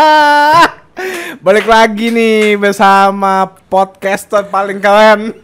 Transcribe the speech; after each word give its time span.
guys, 0.00 0.68
balik 1.38 1.66
lagi 1.66 2.08
nih 2.08 2.56
bersama 2.56 3.34
podcaster 3.68 4.44
paling 4.44 4.80
keren. 4.80 5.36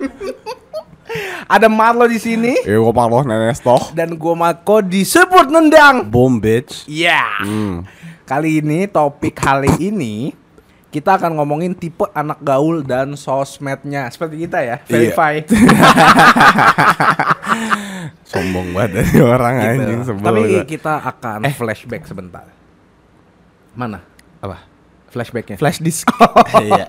Ada 1.47 1.71
Marlo 1.71 2.05
di 2.05 2.19
sini 2.19 2.53
Eh, 2.61 2.75
gue 2.75 2.93
Marlo 2.93 3.23
Nenesto. 3.23 3.79
dan 3.95 4.13
gua 4.13 4.35
Marco 4.35 4.83
disebut 4.83 5.47
nendang. 5.47 6.03
Boom, 6.05 6.37
bitch. 6.37 6.85
Ya. 6.87 7.23
Kali 8.27 8.59
ini 8.59 8.85
topik 8.87 9.39
kali 9.39 9.71
ini 9.81 10.35
kita 10.89 11.15
akan 11.15 11.37
ngomongin 11.37 11.73
tipe 11.73 12.03
anak 12.11 12.41
gaul 12.41 12.83
dan 12.83 13.15
sosmednya 13.15 14.09
seperti 14.09 14.43
kita 14.43 14.59
ya, 14.59 14.77
Iya. 14.81 14.89
verify. 14.89 15.35
Sombong 18.27 18.75
banget 18.75 18.91
dari 18.99 19.19
orang 19.23 19.55
Gitu. 19.55 19.69
anjing 19.71 20.01
sebel 20.03 20.25
Tapi 20.27 20.43
kita 20.67 20.95
akan 21.01 21.41
flashback 21.53 22.03
sebentar. 22.05 22.45
Mana? 23.73 24.03
Apa? 24.47 24.59
Flashbacknya. 25.11 25.57
Flash 25.57 25.79
disk. 25.81 26.07
Iya. 26.63 26.85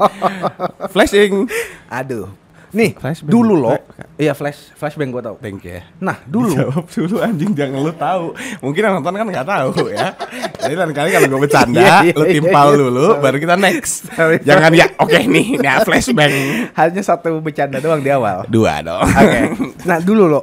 Flashing. 0.92 1.48
Aduh. 1.88 2.28
Nih, 2.76 2.92
Flashbang. 3.00 3.32
dulu 3.32 3.56
lo. 3.56 3.80
Iya, 4.20 4.36
flash 4.36 4.76
flashbang 4.76 5.08
gua 5.08 5.24
tahu. 5.24 5.40
Thank 5.40 5.64
you 5.64 5.80
ya. 5.80 5.88
Nah, 6.04 6.20
dulu 6.28 6.52
Jawab 6.52 6.86
dulu 6.92 7.16
anjing 7.24 7.56
jangan 7.56 7.80
lu 7.80 7.94
tahu. 7.96 8.36
Mungkin 8.60 8.82
yang 8.84 8.94
nonton 9.00 9.16
kan 9.16 9.28
nggak 9.32 9.48
tahu 9.48 9.88
ya. 9.88 10.12
Jadi 10.60 10.74
lain 10.76 10.92
kali 10.92 11.10
kalau 11.16 11.28
gue 11.32 11.42
bercanda, 11.48 11.80
iya, 11.80 12.12
lu 12.12 12.26
iya, 12.28 12.34
timpal 12.36 12.68
iya. 12.76 12.80
dulu, 12.84 13.06
baru 13.24 13.38
kita 13.40 13.56
next. 13.56 14.12
Sorry, 14.12 14.44
Jangan 14.44 14.72
ya, 14.76 14.86
oke 15.00 15.16
nih, 15.16 15.48
nah 15.64 15.80
flashbang. 15.88 16.34
hanya 16.76 17.02
satu 17.06 17.40
bercanda 17.40 17.80
doang 17.80 18.04
di 18.04 18.12
awal. 18.12 18.44
Dua 18.52 18.84
dong. 18.84 19.06
Oke. 19.08 19.40
Nah, 19.88 20.04
dulu 20.04 20.28
lo 20.28 20.42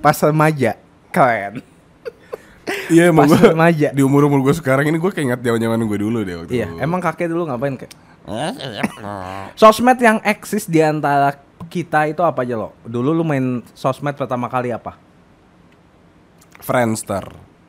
pas 0.00 0.16
remaja 0.16 0.80
keren. 1.12 1.60
Iya 2.88 3.02
emang 3.08 3.26
gue 3.26 3.40
remaja. 3.46 3.88
di 3.90 4.00
umur 4.00 4.24
umur 4.24 4.42
gue 4.42 4.52
sekarang 4.52 4.84
ini 4.84 4.96
gue 4.96 5.10
keinget 5.10 5.38
zaman 5.38 5.58
zaman 5.58 5.78
gue 5.80 5.98
dulu 5.98 6.18
deh 6.20 6.34
waktu 6.36 6.52
Iya, 6.52 6.66
dulu. 6.66 6.78
emang 6.80 7.00
kakek 7.00 7.28
dulu 7.28 7.42
ngapain 7.46 7.74
kek? 7.76 7.90
Sosmed 9.56 9.98
yang 9.98 10.18
eksis 10.22 10.64
di 10.64 10.78
antara 10.78 11.34
kita 11.66 12.06
itu 12.06 12.20
apa 12.20 12.40
aja 12.40 12.56
lo? 12.56 12.74
Dulu 12.82 13.10
lu 13.12 13.22
main 13.22 13.46
sosmed 13.72 14.14
pertama 14.14 14.46
kali 14.46 14.70
apa? 14.70 14.98
Friendster. 16.60 17.24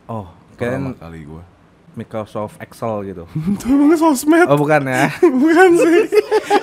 Oh, 0.05 0.27
Pertama 0.53 0.93
kali 0.93 1.23
gue. 1.23 1.43
Microsoft 1.91 2.55
Excel 2.57 3.03
gitu. 3.05 3.23
Itu 3.51 3.67
emang 3.67 3.91
sosmed. 3.93 4.47
Oh, 4.47 4.55
bukan 4.55 4.85
ya. 4.85 5.11
Bukan 5.43 5.69
sih. 5.75 6.07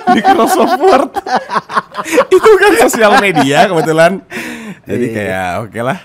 Microsoft 0.09 0.77
Word. 0.79 1.11
itu 2.25 2.49
kan 2.55 2.71
sosial 2.79 3.13
media 3.19 3.67
kebetulan. 3.67 4.25
Jadi 4.83 5.05
Iya. 5.05 5.13
kayak 5.13 5.49
oke 5.61 5.79
lah. 5.83 5.99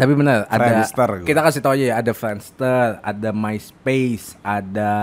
Tapi 0.00 0.12
bener 0.16 0.48
ada 0.48 0.64
Friendster 0.64 1.10
kita 1.28 1.40
kasih 1.44 1.60
tau 1.60 1.76
aja 1.76 1.84
ya 1.92 1.94
ada 2.00 2.12
Friendster, 2.16 2.86
ada 3.04 3.30
MySpace, 3.36 4.40
ada 4.40 4.94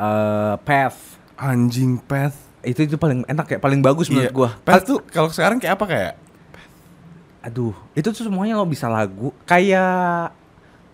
eh 0.00 0.54
Path. 0.64 1.20
Anjing 1.38 2.00
Path. 2.02 2.34
Itu 2.66 2.82
itu 2.82 2.98
paling 2.98 3.22
enak 3.28 3.46
ya, 3.46 3.58
paling 3.62 3.78
bagus 3.78 4.10
menurut 4.10 4.34
gua. 4.34 4.50
Path 4.66 4.82
tuh 4.88 4.98
kalau 5.12 5.30
sekarang 5.30 5.62
kayak 5.62 5.78
apa 5.78 5.84
kayak? 5.86 6.14
Aduh, 7.46 7.76
itu 7.94 8.10
tuh 8.10 8.26
semuanya 8.26 8.58
lo 8.58 8.66
bisa 8.66 8.90
lagu 8.90 9.30
kayak 9.46 10.34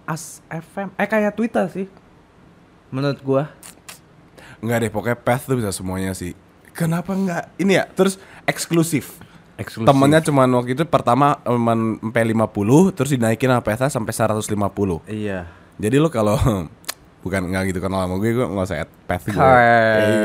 As 0.04 0.44
FM, 0.52 0.92
eh 1.00 1.08
kayak 1.08 1.32
Twitter 1.32 1.64
sih. 1.72 1.86
Menurut 2.92 3.24
gua. 3.24 3.48
Enggak 4.60 4.84
deh, 4.84 4.90
pokoknya 4.92 5.16
Path 5.16 5.48
tuh 5.48 5.56
bisa 5.56 5.72
semuanya 5.72 6.12
sih. 6.12 6.36
Kenapa 6.76 7.16
enggak? 7.16 7.48
Ini 7.56 7.72
ya, 7.80 7.84
terus 7.88 8.20
eksklusif. 8.44 9.23
Eksklusif. 9.54 9.86
Temennya 9.86 10.20
cuman 10.20 10.48
waktu 10.58 10.74
itu 10.74 10.82
pertama 10.84 11.38
cuman 11.42 12.02
sampai 12.02 12.22
50 12.26 12.90
terus 12.90 13.10
dinaikin 13.10 13.46
sama 13.48 13.62
PSA 13.62 13.86
sampai 13.88 14.10
150. 14.10 14.50
Iya. 15.06 15.46
Jadi 15.78 15.96
lo 15.96 16.10
kalau 16.10 16.34
bukan 17.24 17.40
enggak 17.48 17.72
gitu 17.72 17.78
kan 17.78 17.88
lama 17.88 18.18
gue 18.18 18.34
gue 18.34 18.44
nggak 18.44 18.66
usah 18.66 18.82
add 18.82 18.90
path 19.06 19.24
gue. 19.24 19.38
Iya 19.38 19.46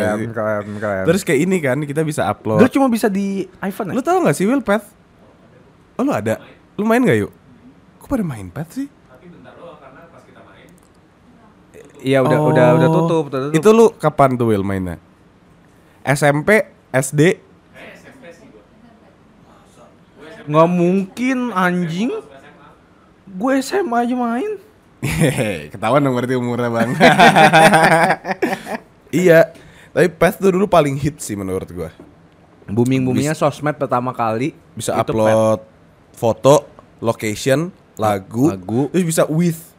Keren, 0.10 0.18
sih. 0.18 0.28
keren, 0.34 0.66
keren. 0.78 1.04
Terus 1.06 1.22
kayak 1.22 1.40
ini 1.40 1.58
kan 1.60 1.78
kita 1.82 2.02
bisa 2.02 2.26
upload. 2.26 2.60
Dulu 2.60 2.70
cuma 2.74 2.88
bisa 2.90 3.06
di 3.06 3.46
iPhone 3.62 3.92
ya? 3.92 3.96
Lu 3.96 4.02
tau 4.02 4.18
gak 4.20 4.34
sih 4.34 4.44
Will 4.44 4.60
Path? 4.60 4.86
Oh 5.96 6.04
lu 6.04 6.10
ada? 6.10 6.42
Lu 6.74 6.84
main 6.84 7.00
gak 7.00 7.20
yuk? 7.20 7.32
Kok 7.98 8.08
pada 8.08 8.24
main 8.24 8.50
Path 8.50 8.74
sih? 8.76 8.88
Iya 12.00 12.24
udah 12.24 12.40
Oh. 12.40 12.48
udah 12.50 12.68
udah 12.80 12.90
tutup, 12.90 13.24
udah 13.28 13.40
tutup. 13.46 13.58
Itu 13.60 13.70
lu 13.76 13.86
kapan 13.94 14.40
tuh 14.40 14.48
Will 14.50 14.64
mainnya? 14.64 14.96
SMP, 16.02 16.64
SD? 16.90 17.44
Nggak 20.50 20.70
mungkin 20.70 21.54
anjing. 21.54 22.10
Gue 23.30 23.62
SMA 23.62 24.10
aja 24.10 24.16
main. 24.18 24.54
Hehehe, 25.00 25.72
Ketahuan 25.72 26.04
dong 26.04 26.12
berarti 26.12 26.36
umurnya 26.36 26.68
bang 26.68 26.92
Iya 29.24 29.56
Tapi 29.96 30.12
Path 30.12 30.44
tuh 30.44 30.52
dulu 30.52 30.68
paling 30.68 31.00
hit 31.00 31.24
sih 31.24 31.40
menurut 31.40 31.72
gua 31.72 31.88
Booming 32.68 33.08
boomingnya 33.08 33.32
sosmed 33.32 33.80
pertama 33.80 34.12
kali 34.12 34.52
Bisa 34.76 35.00
upload 35.00 35.64
foto, 36.12 36.68
location, 37.00 37.72
lagu, 37.96 38.52
Lagu. 38.52 38.92
Terus 38.92 39.08
bisa 39.08 39.24
with. 39.32 39.72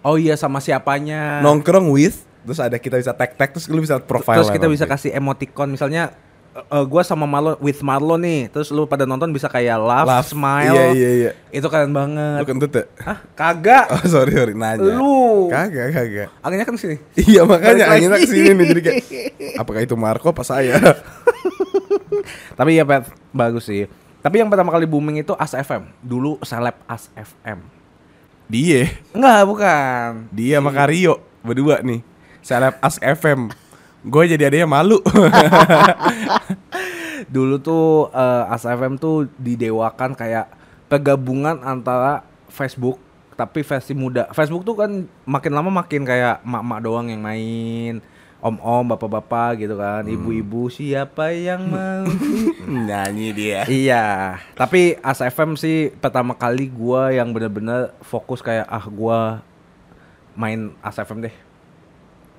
Oh 0.00 0.16
iya 0.16 0.40
sama 0.40 0.56
siapanya. 0.64 1.44
Nongkrong 1.44 1.92
with 1.92 2.24
Terus 2.48 2.56
ada 2.58 2.80
kita 2.80 2.96
bisa 2.96 3.12
tag-tag 3.12 3.52
Terus 3.52 3.68
lu 3.68 3.84
bisa 3.84 4.00
profile 4.00 4.40
Terus 4.40 4.56
kita 4.56 4.72
bisa 4.72 4.88
kasih 4.88 5.12
emoticon 5.12 5.68
misalnya 5.68 6.16
eh, 6.52 6.84
gua 6.84 7.02
sama 7.02 7.24
Marlon 7.24 7.56
with 7.58 7.80
Marlon 7.80 8.20
nih. 8.20 8.40
Terus 8.48 8.68
lu 8.68 8.84
pada 8.84 9.04
nonton 9.04 9.32
bisa 9.32 9.48
kayak 9.48 9.76
laugh, 9.76 10.04
Laugh. 10.04 10.26
smile. 10.28 10.72
Iya 10.72 10.84
iya 10.92 11.10
iya 11.10 11.30
Itu 11.48 11.66
keren 11.68 11.90
Lu 11.90 11.96
banget. 11.96 12.44
kentut 12.44 12.72
ya? 12.72 12.84
Hah? 13.00 13.18
Kagak. 13.32 13.84
Oh 13.90 14.04
sorry 14.04 14.32
sorry 14.32 14.52
nanya 14.52 14.96
Lu. 14.96 15.48
Kagak 15.48 15.92
kagak 15.92 16.28
Anginnya 16.40 16.66
kan 16.68 16.76
sini. 16.76 16.96
Iya 17.16 17.42
makanya 17.44 17.84
anginnya 17.92 18.16
lagi. 18.16 18.24
ke 18.24 18.32
sini 18.32 18.50
nih 18.52 18.66
Jadi 18.68 18.80
kayak 18.80 18.96
Apakah 19.58 19.80
itu 19.80 19.94
Marco 19.96 20.28
apa 20.28 20.44
saya? 20.44 20.76
Tapi 22.58 22.76
ya 22.76 22.84
Pet, 22.84 23.08
bagus 23.32 23.66
sih. 23.66 23.88
Tapi 24.22 24.38
yang 24.38 24.46
pertama 24.52 24.70
kali 24.70 24.86
booming 24.86 25.24
itu 25.24 25.34
As 25.34 25.50
FM. 25.52 25.88
Dulu 25.98 26.38
seleb 26.44 26.76
As 26.86 27.10
FM. 27.12 27.58
Dia 28.46 28.84
Enggak, 29.16 29.40
bukan. 29.48 30.10
Dia 30.28 30.60
sama 30.60 30.70
Kario 30.76 31.16
Berdua 31.40 31.80
nih 31.80 32.04
Seleb 32.42 32.74
Ask 32.78 33.00
FM 33.00 33.48
Gue 34.02 34.26
jadi 34.26 34.50
adanya 34.50 34.66
malu. 34.66 34.98
Dulu 37.34 37.62
tuh 37.62 38.10
eh, 38.10 38.44
As 38.50 38.66
FM 38.66 38.98
tuh 38.98 39.30
didewakan 39.38 40.18
kayak 40.18 40.50
penggabungan 40.90 41.62
antara 41.62 42.26
Facebook 42.50 42.98
tapi 43.38 43.64
versi 43.64 43.96
muda. 43.96 44.28
Facebook 44.36 44.66
tuh 44.66 44.76
kan 44.76 44.90
makin 45.24 45.52
lama 45.56 45.70
makin 45.72 46.04
kayak 46.04 46.44
mak-mak 46.44 46.84
doang 46.84 47.08
yang 47.08 47.24
main, 47.24 48.04
om-om, 48.44 48.92
bapak-bapak 48.92 49.64
gitu 49.64 49.78
kan, 49.78 50.04
ibu-ibu 50.04 50.68
siapa 50.68 51.32
yang 51.32 51.70
mau? 51.70 52.04
Nyanyi 52.86 53.28
dia. 53.32 53.60
Iya, 53.64 54.36
tapi 54.58 55.00
As 55.00 55.22
FM 55.22 55.56
sih 55.56 55.94
pertama 55.96 56.36
kali 56.36 56.68
gua 56.68 57.14
yang 57.14 57.32
bener-bener 57.32 57.94
fokus 58.04 58.44
kayak 58.44 58.68
ah 58.68 58.84
gua 58.90 59.40
main 60.36 60.74
As 60.84 60.98
FM 60.98 61.24
deh. 61.24 61.34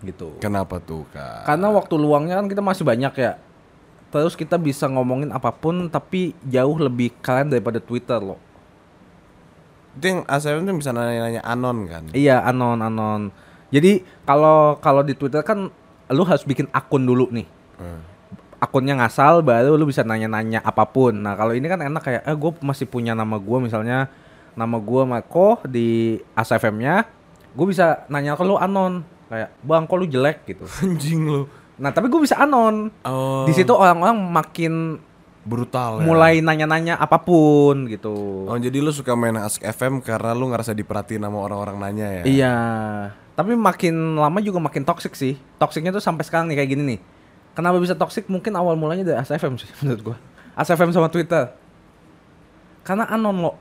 Gitu. 0.04 0.36
Kenapa 0.44 0.84
tuh 0.84 1.08
kak? 1.16 1.48
Karena 1.48 1.72
waktu 1.72 1.96
luangnya 1.96 2.36
kan 2.44 2.52
kita 2.52 2.60
masih 2.60 2.84
banyak 2.84 3.14
ya. 3.16 3.40
Terus 4.12 4.38
kita 4.38 4.60
bisa 4.62 4.86
ngomongin 4.92 5.34
apa 5.34 5.50
pun 5.50 5.90
tapi 5.90 6.38
jauh 6.46 6.78
lebih 6.78 7.16
keren 7.24 7.50
daripada 7.50 7.80
Twitter 7.82 8.20
loh. 8.20 8.38
Itu 9.98 10.06
yang 10.06 10.22
tuh 10.28 10.76
bisa 10.78 10.90
nanya-nanya 10.94 11.42
anon 11.46 11.86
kan 11.86 12.04
Iya, 12.14 12.44
anon 12.46 12.82
anon. 12.84 13.34
Jadi 13.74 14.06
kalau 14.28 14.78
kalau 14.78 15.02
di 15.02 15.18
Twitter 15.18 15.42
kan 15.42 15.72
lu 16.14 16.24
harus 16.28 16.46
bikin 16.46 16.70
akun 16.70 17.08
dulu 17.10 17.32
nih. 17.34 17.48
Hmm. 17.82 18.02
Akunnya 18.62 18.94
ngasal 19.02 19.42
baru 19.42 19.74
lu 19.80 19.90
bisa 19.90 20.06
nanya-nanya 20.06 20.62
apa 20.62 20.86
pun. 20.86 21.18
Nah, 21.18 21.34
kalau 21.34 21.58
ini 21.58 21.66
kan 21.66 21.82
enak 21.82 22.02
kayak 22.06 22.22
eh 22.22 22.38
gue 22.38 22.52
masih 22.62 22.86
punya 22.88 23.18
nama 23.18 23.36
gua 23.42 23.60
misalnya 23.60 24.08
nama 24.54 24.78
gua 24.78 25.10
Marco 25.10 25.58
di 25.66 26.22
ASFM-nya. 26.38 27.10
Gue 27.54 27.70
bisa 27.74 28.06
nanya 28.14 28.38
ke 28.38 28.46
lu 28.46 28.58
anon 28.58 29.06
kayak, 29.34 29.50
"Bang, 29.66 29.90
kok 29.90 29.98
lu 29.98 30.06
jelek?" 30.06 30.46
gitu. 30.46 30.64
Anjing 30.86 31.26
lu 31.26 31.44
Nah, 31.74 31.90
tapi 31.90 32.06
gue 32.06 32.22
bisa 32.22 32.38
anon. 32.38 32.94
Oh 33.02 33.50
Di 33.50 33.54
situ 33.58 33.74
orang-orang 33.74 34.18
makin 34.30 34.74
Brutal 35.44 36.00
ya 36.00 36.08
mulai 36.08 36.40
nanya-nanya 36.40 36.96
apa 36.96 37.20
pun 37.20 37.92
gitu. 37.92 38.48
Oh 38.48 38.56
jadi 38.56 38.80
lu 38.80 38.96
suka 38.96 39.12
main 39.12 39.36
Ask 39.36 39.60
FM 39.60 40.00
karena 40.00 40.32
lu 40.32 40.48
ngerasa 40.48 40.72
diperhatiin 40.72 41.20
sama 41.20 41.36
orang-orang 41.44 41.84
nanya 41.84 42.08
ya? 42.08 42.24
Iya. 42.24 42.56
Tapi 43.36 43.52
makin 43.60 44.16
lama 44.16 44.40
juga 44.40 44.64
makin 44.64 44.88
toxic 44.88 45.12
sih. 45.20 45.36
Toksiknya 45.60 45.92
tuh 45.92 46.00
sampai 46.00 46.24
sekarang 46.24 46.48
nih 46.48 46.64
kayak 46.64 46.70
gini 46.72 46.84
nih. 46.96 47.00
Kenapa 47.60 47.76
bisa 47.84 47.92
toxic? 47.92 48.32
Mungkin 48.32 48.56
awal 48.56 48.80
mulanya 48.80 49.04
dari 49.04 49.18
ASFM 49.20 49.60
sih 49.60 49.68
menurut 49.84 50.02
gua. 50.14 50.18
ASFM 50.56 50.96
sama 50.96 51.12
Twitter. 51.12 51.52
Karena 52.88 53.12
anon 53.12 53.36
lo. 53.44 53.52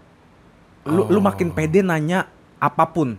Lu, 0.86 1.10
lu 1.10 1.18
makin 1.18 1.50
pede 1.50 1.82
nanya 1.82 2.30
apa 2.62 2.86
pun. 2.86 3.18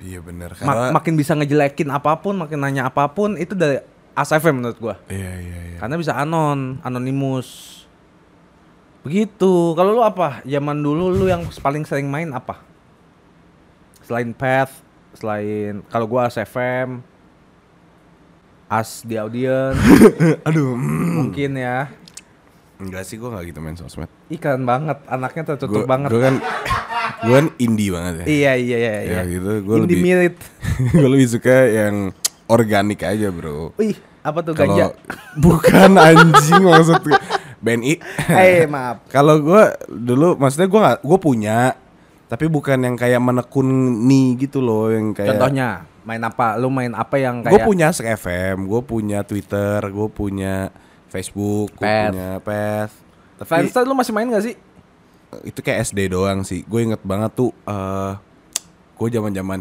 Iya 0.00 0.18
bener 0.18 0.56
Ma- 0.56 0.58
karena 0.58 0.90
makin 0.90 1.14
bisa 1.14 1.32
ngejelekin 1.32 1.88
apa 1.88 2.16
pun, 2.16 2.34
makin 2.34 2.56
nanya 2.56 2.88
apa 2.88 3.04
pun 3.06 3.36
itu 3.36 3.52
dari 3.52 3.84
ASFM 4.10 4.56
menurut 4.56 4.76
gua. 4.76 4.96
Iya 5.06 5.32
iya 5.38 5.58
iya 5.66 5.76
Karena 5.76 5.94
bisa 5.94 6.12
anon, 6.14 6.80
anonimus. 6.80 7.80
Begitu. 9.00 9.72
Kalau 9.72 9.92
lu 9.92 10.00
apa? 10.00 10.40
Zaman 10.42 10.76
dulu 10.76 11.08
lu 11.10 11.24
yang 11.24 11.44
paling 11.54 11.84
sering 11.84 12.04
main 12.06 12.28
apa? 12.30 12.60
Selain 14.02 14.32
Path, 14.32 14.80
selain 15.12 15.84
kalau 15.86 16.04
gua 16.06 16.26
As 16.26 16.36
FM, 16.36 17.04
As 18.66 19.02
di 19.02 19.14
audience 19.14 19.78
Aduh, 20.46 20.74
mungkin 20.74 21.54
ya. 21.54 21.90
enggak 22.76 23.04
sih 23.04 23.14
gue 23.14 23.26
nggak 23.26 23.44
gitu 23.46 23.60
main 23.60 23.74
sosmed. 23.74 24.08
Ikan 24.28 24.64
banget, 24.64 24.96
anaknya 25.04 25.42
tertutup 25.46 25.84
Gue 25.84 25.86
banget. 25.86 26.08
kan 26.10 26.34
gue 27.24 27.34
kan 27.34 27.48
indie 27.58 27.90
banget 27.90 28.14
ya. 28.22 28.26
Iya 28.26 28.52
iya 28.56 28.76
iya. 28.76 28.92
Ya 28.92 29.00
iya. 29.02 29.20
gitu, 29.26 29.50
gue 29.64 29.74
Indie 29.80 29.84
lebih 29.86 29.98
mirip. 30.02 30.34
gue 30.98 31.08
lebih 31.10 31.28
suka 31.28 31.56
yang 31.68 31.94
organik 32.50 33.00
aja 33.06 33.28
bro. 33.30 33.72
Wih, 33.78 33.96
apa 34.20 34.38
tuh 34.42 34.52
Kalau 34.58 34.76
ganja? 34.76 34.86
bukan 35.44 35.90
anjing 35.96 36.62
maksud 36.64 37.00
gue. 37.04 37.20
BNI. 37.60 37.94
Eh 38.40 38.64
maaf. 38.64 39.04
Kalau 39.12 39.36
gue 39.38 39.62
dulu 39.92 40.34
maksudnya 40.40 40.68
gue 40.68 40.80
nggak 40.80 40.98
gue 41.04 41.18
punya 41.20 41.58
tapi 42.30 42.46
bukan 42.46 42.78
yang 42.78 42.94
kayak 42.94 43.18
menekuni 43.18 44.38
gitu 44.38 44.62
loh 44.62 44.86
yang 44.86 45.10
kayak 45.10 45.34
Contohnya 45.34 45.84
main 46.06 46.22
apa? 46.22 46.56
Lu 46.56 46.70
main 46.70 46.94
apa 46.94 47.18
yang 47.18 47.42
gue 47.42 47.50
kayak 47.52 47.66
punya 47.66 47.90
Sek 47.92 48.06
FM, 48.16 48.70
gue 48.70 48.80
punya 48.86 49.26
Twitter, 49.26 49.78
gue 49.82 50.08
punya 50.08 50.70
Facebook, 51.10 51.74
gue 51.74 51.84
punya 51.84 52.38
Pet. 52.40 52.90
Tapi 53.40 53.48
Friendster 53.48 53.88
lu 53.88 53.96
masih 53.96 54.12
main 54.12 54.28
gak 54.28 54.44
sih? 54.44 54.54
Itu 55.40 55.60
kayak 55.60 55.84
SD 55.84 56.08
doang 56.08 56.42
sih. 56.42 56.62
Gue 56.62 56.82
inget 56.82 57.00
banget 57.00 57.30
tuh 57.32 57.50
eh 57.62 58.12
gue 58.94 59.08
zaman 59.08 59.30
zaman 59.30 59.60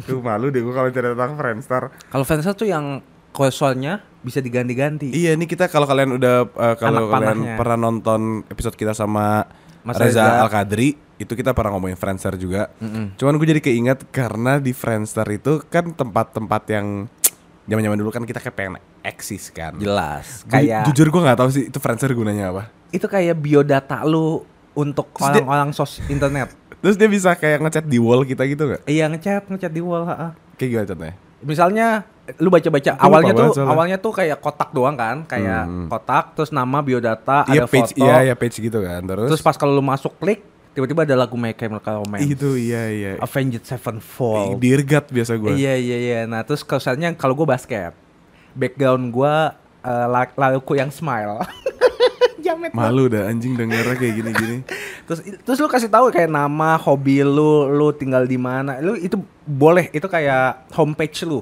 Tuh 0.00 0.18
malu 0.26 0.48
deh 0.48 0.58
gue 0.58 0.70
kalau 0.70 0.88
cerita 0.88 1.12
tentang 1.12 1.34
Friendster. 1.34 1.82
Kalau 2.08 2.24
Friendster 2.24 2.54
tuh 2.54 2.66
yang 2.66 3.00
konsolnya 3.30 4.02
bisa 4.18 4.38
diganti-ganti. 4.38 5.10
Iya 5.10 5.34
nih 5.34 5.46
kita 5.46 5.66
kalau 5.66 5.84
kalian 5.84 6.16
udah 6.16 6.36
eh, 6.48 6.74
kalau 6.76 7.06
kalian 7.06 7.38
panahnya. 7.38 7.54
pernah 7.54 7.78
nonton 7.78 8.20
episode 8.46 8.74
kita 8.74 8.92
sama 8.92 9.46
Mas 9.80 9.94
Reza 9.96 10.20
Reza. 10.20 10.42
Al 10.42 10.50
Kadri 10.50 10.88
itu 11.16 11.32
kita 11.32 11.50
pernah 11.50 11.72
ngomongin 11.72 11.94
Friendster 11.94 12.34
juga. 12.34 12.70
Cuman 13.14 13.34
gue 13.36 13.46
jadi 13.48 13.60
keinget 13.60 14.06
karena 14.08 14.56
di 14.56 14.70
Friendster 14.70 15.26
itu 15.28 15.62
kan 15.64 15.90
tempat-tempat 15.90 16.62
yang 16.68 17.06
zaman-zaman 17.64 17.96
dulu 17.96 18.08
kan 18.08 18.22
kita 18.22 18.38
kayak 18.38 18.54
pengen 18.54 18.74
eksis 19.02 19.50
kan. 19.50 19.76
Jelas. 19.76 20.42
Ju- 20.42 20.50
Kayak 20.50 20.88
jujur 20.88 21.06
gue 21.08 21.20
nggak 21.20 21.38
tahu 21.38 21.50
sih 21.50 21.64
itu 21.66 21.78
Friendster 21.78 22.10
gunanya 22.10 22.50
apa. 22.50 22.70
Itu 22.90 23.04
kayak 23.04 23.36
biodata 23.36 24.00
lu 24.02 24.44
untuk 24.72 25.10
orang-orang 25.18 25.74
sos 25.74 25.98
internet. 26.06 26.54
Terus 26.78 26.94
dia 26.94 27.10
bisa 27.10 27.34
kayak 27.34 27.58
ngechat 27.60 27.84
di 27.84 27.98
wall 27.98 28.22
kita 28.22 28.46
gitu 28.46 28.70
nggak? 28.70 28.86
Iya 28.86 29.10
ngechat 29.10 29.42
ngechat 29.46 29.72
di 29.72 29.82
wall. 29.82 30.06
ha-ha. 30.06 30.38
Kayak 30.54 30.68
gimana 30.70 30.86
contohnya? 30.86 31.14
Misalnya 31.38 31.86
lu 32.36 32.48
baca-baca 32.48 32.90
awalnya 32.98 33.32
tuh 33.32 33.50
soalnya. 33.52 33.70
awalnya 33.72 33.96
tuh 33.96 34.12
kayak 34.12 34.38
kotak 34.38 34.70
doang 34.70 34.94
kan, 34.94 35.24
kayak 35.24 35.64
kotak 35.88 36.34
terus 36.34 36.50
nama 36.50 36.78
biodata 36.78 37.48
Iya 37.48 37.64
ada 37.64 37.66
page 37.66 37.90
foto. 37.90 38.04
iya 38.04 38.16
ya 38.22 38.34
page 38.34 38.56
gitu 38.58 38.78
kan. 38.78 39.00
Terus, 39.02 39.28
Terus 39.32 39.42
pas 39.42 39.56
kalau 39.56 39.72
lu 39.72 39.82
masuk 39.82 40.12
klik 40.18 40.44
tiba-tiba 40.70 41.02
ada 41.02 41.16
lagu 41.16 41.34
My 41.34 41.50
Chemical 41.50 42.04
Romance. 42.04 42.22
itu 42.22 42.54
iya 42.54 42.82
iya. 42.88 43.10
Avenged 43.18 43.64
Sevenfold. 43.64 44.58
Dirgat 44.58 45.10
biasa 45.10 45.34
gue. 45.34 45.50
Iya 45.52 45.74
iya 45.74 45.96
iya. 45.98 46.20
Nah 46.24 46.42
terus 46.42 46.62
kesannya 46.62 47.14
kalau 47.14 47.34
gue 47.34 47.42
basket, 47.44 47.90
background 48.52 49.10
gue 49.10 49.34
uh, 49.82 50.06
la- 50.06 50.34
laguku 50.36 50.74
yang 50.74 50.90
smile. 50.90 51.42
Jamet. 52.48 52.70
Malu 52.72 53.04
dah 53.06 53.28
anjing 53.28 53.52
dengernya 53.52 53.94
kayak 53.94 54.14
gini-gini. 54.16 54.56
Terus 55.08 55.20
terus 55.40 55.58
lu 55.58 55.68
kasih 55.68 55.88
tahu 55.88 56.08
kayak 56.08 56.28
nama, 56.28 56.76
hobi 56.76 57.20
lu, 57.20 57.68
lu 57.68 57.92
tinggal 57.92 58.24
di 58.24 58.36
mana. 58.36 58.76
Lu 58.78 58.92
itu 58.92 59.16
boleh 59.44 59.88
itu 59.88 60.04
kayak 60.04 60.68
homepage 60.72 61.24
lu. 61.24 61.40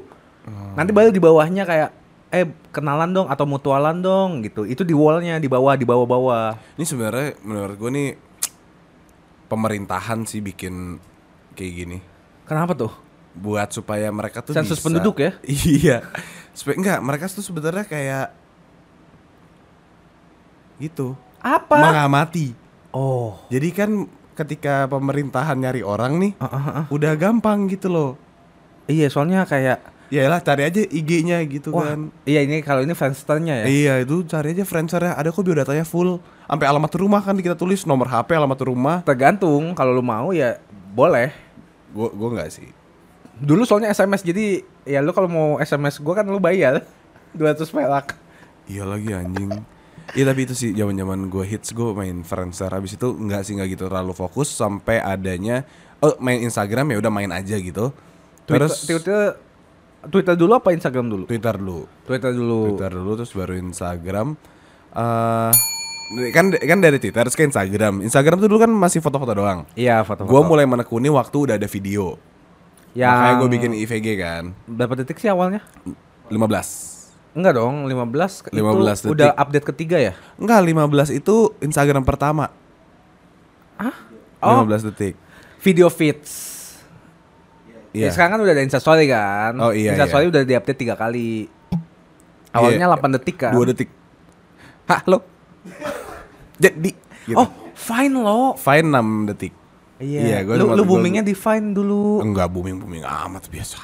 Nanti 0.75 0.91
baru 0.91 1.11
di 1.11 1.19
bawahnya 1.19 1.62
kayak 1.62 1.91
eh 2.26 2.47
kenalan 2.70 3.11
dong 3.11 3.26
atau 3.26 3.43
mutualan 3.43 3.99
dong 3.99 4.43
gitu. 4.43 4.62
Itu 4.62 4.82
di 4.82 4.94
wallnya 4.94 5.38
di 5.38 5.47
bawah 5.47 5.75
di 5.75 5.82
bawah-bawah. 5.82 6.79
Ini 6.79 6.85
sebenarnya 6.85 7.43
menurut 7.43 7.75
gue 7.75 7.91
nih 7.91 8.08
pemerintahan 9.47 10.26
sih 10.26 10.43
bikin 10.43 10.99
kayak 11.55 11.73
gini 11.73 11.99
Kenapa 12.47 12.75
tuh? 12.75 12.93
buat 13.37 13.69
supaya 13.69 14.08
mereka 14.08 14.41
tuh 14.41 14.56
Sensus 14.56 14.81
bisa- 14.81 14.87
penduduk 14.88 15.20
ya? 15.20 15.37
Iya. 15.76 16.06
Supaya 16.56 16.75
enggak, 16.79 16.99
mereka 17.05 17.25
tuh 17.29 17.44
sebenarnya 17.44 17.85
kayak 17.85 18.26
gitu. 20.76 21.14
Apa? 21.40 21.78
Mengamati. 21.78 22.52
Oh. 22.90 23.37
Jadi 23.49 23.69
kan 23.70 23.90
ketika 24.32 24.84
pemerintahan 24.87 25.56
nyari 25.56 25.81
orang 25.81 26.20
nih, 26.20 26.32
Ah, 26.37 26.46
ah, 26.46 26.56
ah. 26.56 26.84
udah 26.88 27.12
gampang 27.17 27.69
gitu 27.69 27.88
loh. 27.88 28.11
Iya, 28.87 29.11
soalnya 29.11 29.43
kayak 29.44 29.96
Yalah 30.06 30.38
cari 30.38 30.62
aja 30.62 30.87
IG-nya 30.87 31.43
gitu 31.50 31.75
wah, 31.75 31.90
kan. 31.90 32.14
iya 32.23 32.46
ini 32.46 32.62
kalau 32.62 32.78
ini 32.78 32.94
Friendster-nya 32.94 33.62
ya. 33.62 33.67
Iya 33.67 33.94
itu 34.06 34.23
cari 34.23 34.55
aja 34.55 34.62
Friendster-nya 34.62 35.19
Ada 35.19 35.34
kok 35.34 35.43
biodatanya 35.43 35.82
full 35.82 36.23
Sampai 36.46 36.70
alamat 36.70 36.94
rumah 36.94 37.19
kan 37.26 37.34
kita 37.34 37.58
tulis 37.58 37.82
Nomor 37.82 38.06
HP, 38.06 38.38
alamat 38.38 38.61
rumah 38.62 39.02
Tergantung 39.02 39.75
kalau 39.75 39.90
lu 39.90 40.06
mau 40.06 40.31
ya 40.31 40.62
boleh. 40.94 41.34
Gue 41.90 42.06
gue 42.14 42.29
nggak 42.38 42.50
sih 42.55 42.70
Dulu 43.43 43.67
soalnya 43.67 43.90
SMS 43.90 44.22
jadi 44.22 44.62
ya 44.87 45.02
lu 45.02 45.11
kalau 45.11 45.26
mau 45.26 45.49
SMS 45.58 45.99
gua 45.99 46.22
kan 46.22 46.31
lu 46.31 46.38
bayar 46.38 46.87
200 47.34 47.67
perak. 47.67 48.14
Iya 48.70 48.87
lagi 48.87 49.11
anjing 49.11 49.50
Iya 50.14 50.31
tapi 50.31 50.47
itu 50.47 50.55
sih 50.55 50.70
zaman 50.70 50.94
zaman 50.94 51.20
gue 51.26 51.44
hits 51.49 51.75
gue 51.75 51.91
main 51.91 52.23
Friendster. 52.23 52.70
Habis 52.70 52.94
itu 52.94 53.08
nggak 53.11 53.43
sih 53.43 53.58
nggak 53.58 53.69
gitu 53.75 53.91
terlalu 53.91 54.14
fokus 54.14 54.47
Sampai 54.47 55.03
adanya 55.03 55.67
Oh 56.05 56.12
main 56.20 56.44
Instagram 56.44 56.93
ya 56.93 56.97
udah 57.00 57.12
main 57.12 57.31
aja 57.32 57.56
gitu. 57.56 57.91
Twitter, 58.44 58.69
Terus 58.69 58.73
Twitter, 58.85 59.20
Twitter 60.12 60.35
dulu 60.37 60.53
apa 60.55 60.70
Instagram 60.76 61.08
dulu? 61.08 61.25
Twitter 61.25 61.55
dulu. 61.56 61.81
Twitter 62.05 62.31
dulu. 62.37 62.61
Twitter 62.70 62.93
dulu 62.93 63.12
terus 63.17 63.32
baru 63.32 63.55
Instagram. 63.56 64.37
Eh 64.94 65.53
kan 66.31 66.55
kan 66.55 66.79
dari 66.79 67.03
Twitter 67.03 67.26
terus 67.26 67.35
ke 67.35 67.43
Instagram. 67.49 68.05
Instagram 68.05 68.38
tuh 68.38 68.49
dulu 68.53 68.61
kan 68.62 68.70
masih 68.70 69.00
foto-foto 69.00 69.32
doang. 69.35 69.67
Iya 69.75 70.05
foto-foto. 70.05 70.31
Gue 70.31 70.43
mulai 70.44 70.69
menekuni 70.69 71.08
waktu 71.11 71.37
udah 71.50 71.55
ada 71.56 71.67
video. 71.67 72.20
Yang 72.94 73.12
Makanya 73.12 73.35
gue 73.41 73.50
bikin 73.56 73.73
IVG 73.76 74.06
kan. 74.20 74.44
Berapa 74.69 74.94
detik 75.00 75.19
sih 75.19 75.29
awalnya? 75.32 75.64
15 76.31 76.95
Enggak 77.36 77.52
dong, 77.60 77.84
15, 77.84 78.48
15 78.48 78.48
itu 78.48 79.12
detik. 79.12 79.12
udah 79.12 79.30
update 79.36 79.66
ketiga 79.68 79.96
ya? 80.00 80.12
Enggak 80.40 80.64
15 80.64 81.12
itu 81.12 81.52
Instagram 81.60 82.00
pertama 82.00 82.48
Ah? 83.76 83.92
Oh, 84.40 84.64
15 84.64 84.88
detik 84.88 85.14
video 85.60 85.92
feeds. 85.92 86.32
Ya, 87.92 88.08
Iya 88.08 88.08
sekarang 88.12 88.36
kan 88.36 88.40
udah 88.44 88.55
ada 88.56 88.64
Instastory 88.64 89.05
kan? 89.08 89.52
Oh, 89.60 89.72
iya, 89.72 89.93
Instastory 89.93 90.32
udah 90.32 90.48
diupdate 90.48 90.81
tiga 90.81 90.96
kali. 90.96 91.48
Awalnya 92.56 92.88
Iya. 92.88 92.96
8 92.96 93.16
detik 93.20 93.36
kan? 93.36 93.52
2 93.52 93.69
detik 93.69 93.88
Hah 94.88 95.05
lo 95.05 95.20
Jadi 96.62 96.93
gitu. 97.28 97.36
Oh, 97.36 97.48
fine 97.76 98.16
lo. 98.16 98.56
Fine 98.56 98.88
6 98.88 99.28
detik 99.28 99.52
Iya, 99.96 100.44
gua 100.44 100.55
lu, 100.55 100.62
cuma- 100.62 100.74
lu 100.74 100.82
gua- 100.82 100.91
boomingnya 100.93 101.22
di 101.22 101.32
Vine 101.32 101.69
dulu. 101.72 102.20
Enggak 102.20 102.48
booming-booming 102.48 103.00
amat 103.03 103.48
biasa 103.48 103.81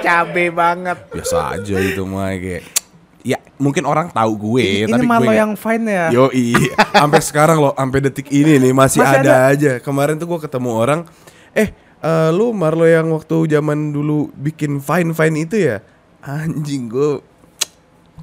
Cabe 0.00 0.50
banget. 0.50 0.98
Biasa 1.08 1.54
aja 1.54 1.76
itu 1.76 2.02
mah 2.02 2.32
kayak 2.32 2.64
Ya 3.24 3.40
mungkin 3.56 3.88
orang 3.88 4.12
tahu 4.12 4.36
gue 4.36 4.84
ini 4.84 4.92
tapi 4.92 5.08
malah 5.08 5.24
gue 5.24 5.32
yang 5.34 5.52
Vine 5.54 5.88
ya? 5.88 6.06
Yo 6.12 6.28
sampai 6.92 7.20
sekarang 7.20 7.56
loh, 7.56 7.72
sampai 7.72 7.98
detik 8.02 8.28
ini 8.28 8.58
nih 8.58 8.76
masih, 8.76 9.00
Masih 9.00 9.20
ada, 9.22 9.48
aja. 9.48 9.72
Kemarin 9.80 10.20
tuh 10.20 10.28
gue 10.28 10.40
ketemu 10.40 10.70
orang, 10.70 11.00
eh 11.50 11.72
eh, 11.96 12.30
lu 12.30 12.52
Marlo 12.52 12.84
yang 12.84 13.08
waktu 13.08 13.48
zaman 13.48 13.90
dulu 13.90 14.28
bikin 14.30 14.76
fine 14.76 15.16
fine 15.16 15.36
itu 15.40 15.56
ya, 15.56 15.80
anjing 16.20 16.84
gue 16.86 17.24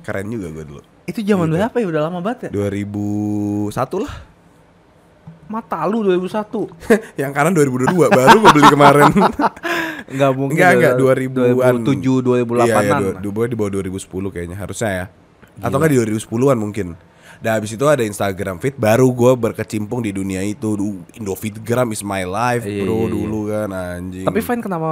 keren 0.01 0.29
juga 0.29 0.53
gue 0.53 0.65
dulu. 0.69 0.81
Itu 1.03 1.25
zaman 1.25 1.49
Gitu. 1.49 1.57
berapa 1.57 1.75
ya? 1.75 1.85
Udah 1.87 2.01
lama 2.05 2.19
banget 2.21 2.39
ya? 2.45 2.49
2001 2.53 3.73
lah, 3.97 4.13
Mata 5.51 5.83
lu 5.83 5.99
2001. 6.01 6.31
yang 7.21 7.31
kanan 7.31 7.51
2022 7.51 7.91
baru 8.07 8.35
gue 8.39 8.51
beli 8.51 8.67
kemarin. 8.69 9.11
Enggak 10.11 10.31
mungkin. 10.33 10.55
Enggak 10.55 10.71
udah 10.73 10.93
2000-an. 10.95 11.75
2007, 11.83 12.47
2008-an. 12.47 12.63
Iya, 12.63 12.79
iya, 12.79 12.95
dua- 12.95 13.15
dua- 13.21 13.47
di 13.47 13.55
bawah 13.55 13.71
2010 13.73 13.99
kayaknya 14.31 14.55
harusnya 14.55 14.89
ya. 14.89 15.05
Atau 15.59 15.77
enggak 15.77 15.91
di 15.91 15.97
2010-an 16.15 16.57
mungkin. 16.57 16.87
Dan 17.37 17.57
habis 17.57 17.73
itu 17.73 17.81
ada 17.83 18.01
Instagram 18.01 18.57
feed 18.57 18.77
baru 18.77 19.09
gue 19.09 19.31
berkecimpung 19.35 19.99
di 19.99 20.09
dunia 20.09 20.39
itu. 20.41 20.77
Indofitgram 21.11 21.89
is 21.89 22.01
my 22.01 22.21
life 22.21 22.63
Iya, 22.63 22.81
bro 22.81 22.93
iya, 22.93 23.01
iya. 23.01 23.09
dulu 23.09 23.39
kan 23.47 23.69
anjing. 23.69 24.25
Tapi 24.25 24.39
Vine 24.39 24.61
kenapa 24.61 24.91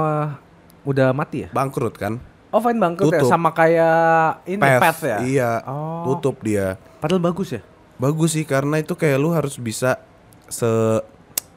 udah 0.82 1.08
mati 1.10 1.44
ya? 1.44 1.48
bangkrut 1.50 1.94
kan? 1.94 2.18
Oh 2.50 2.58
Vine 2.58 2.76
bangkrut 2.76 3.08
ya? 3.08 3.22
Tutup. 3.22 3.30
Sama 3.30 3.50
kayak 3.50 4.02
ini 4.44 4.58
Path, 4.58 4.80
Path 4.82 5.00
ya? 5.04 5.16
Iya, 5.22 5.50
Oh. 5.62 6.02
tutup 6.10 6.42
dia. 6.42 6.74
Padahal 6.98 7.22
bagus 7.22 7.54
ya? 7.54 7.62
Bagus 7.96 8.34
sih 8.34 8.42
karena 8.42 8.80
itu 8.80 8.92
kayak 8.92 9.16
lu 9.16 9.30
harus 9.30 9.54
bisa 9.54 10.02
se 10.50 11.00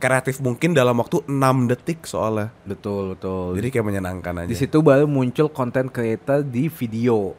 kreatif 0.04 0.44
mungkin 0.44 0.76
dalam 0.76 1.00
waktu 1.00 1.24
6 1.24 1.72
detik 1.72 2.04
soalnya. 2.04 2.52
Betul, 2.68 3.16
betul. 3.16 3.56
Jadi 3.56 3.68
kayak 3.72 3.88
menyenangkan 3.88 4.44
aja. 4.44 4.50
di 4.52 4.58
situ 4.60 4.84
baru 4.84 5.08
muncul 5.08 5.48
konten 5.48 5.88
creator 5.88 6.44
di 6.44 6.68
video. 6.68 7.32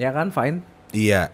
Ya 0.00 0.08
kan 0.08 0.32
Vine? 0.32 0.64
Iya. 0.96 1.28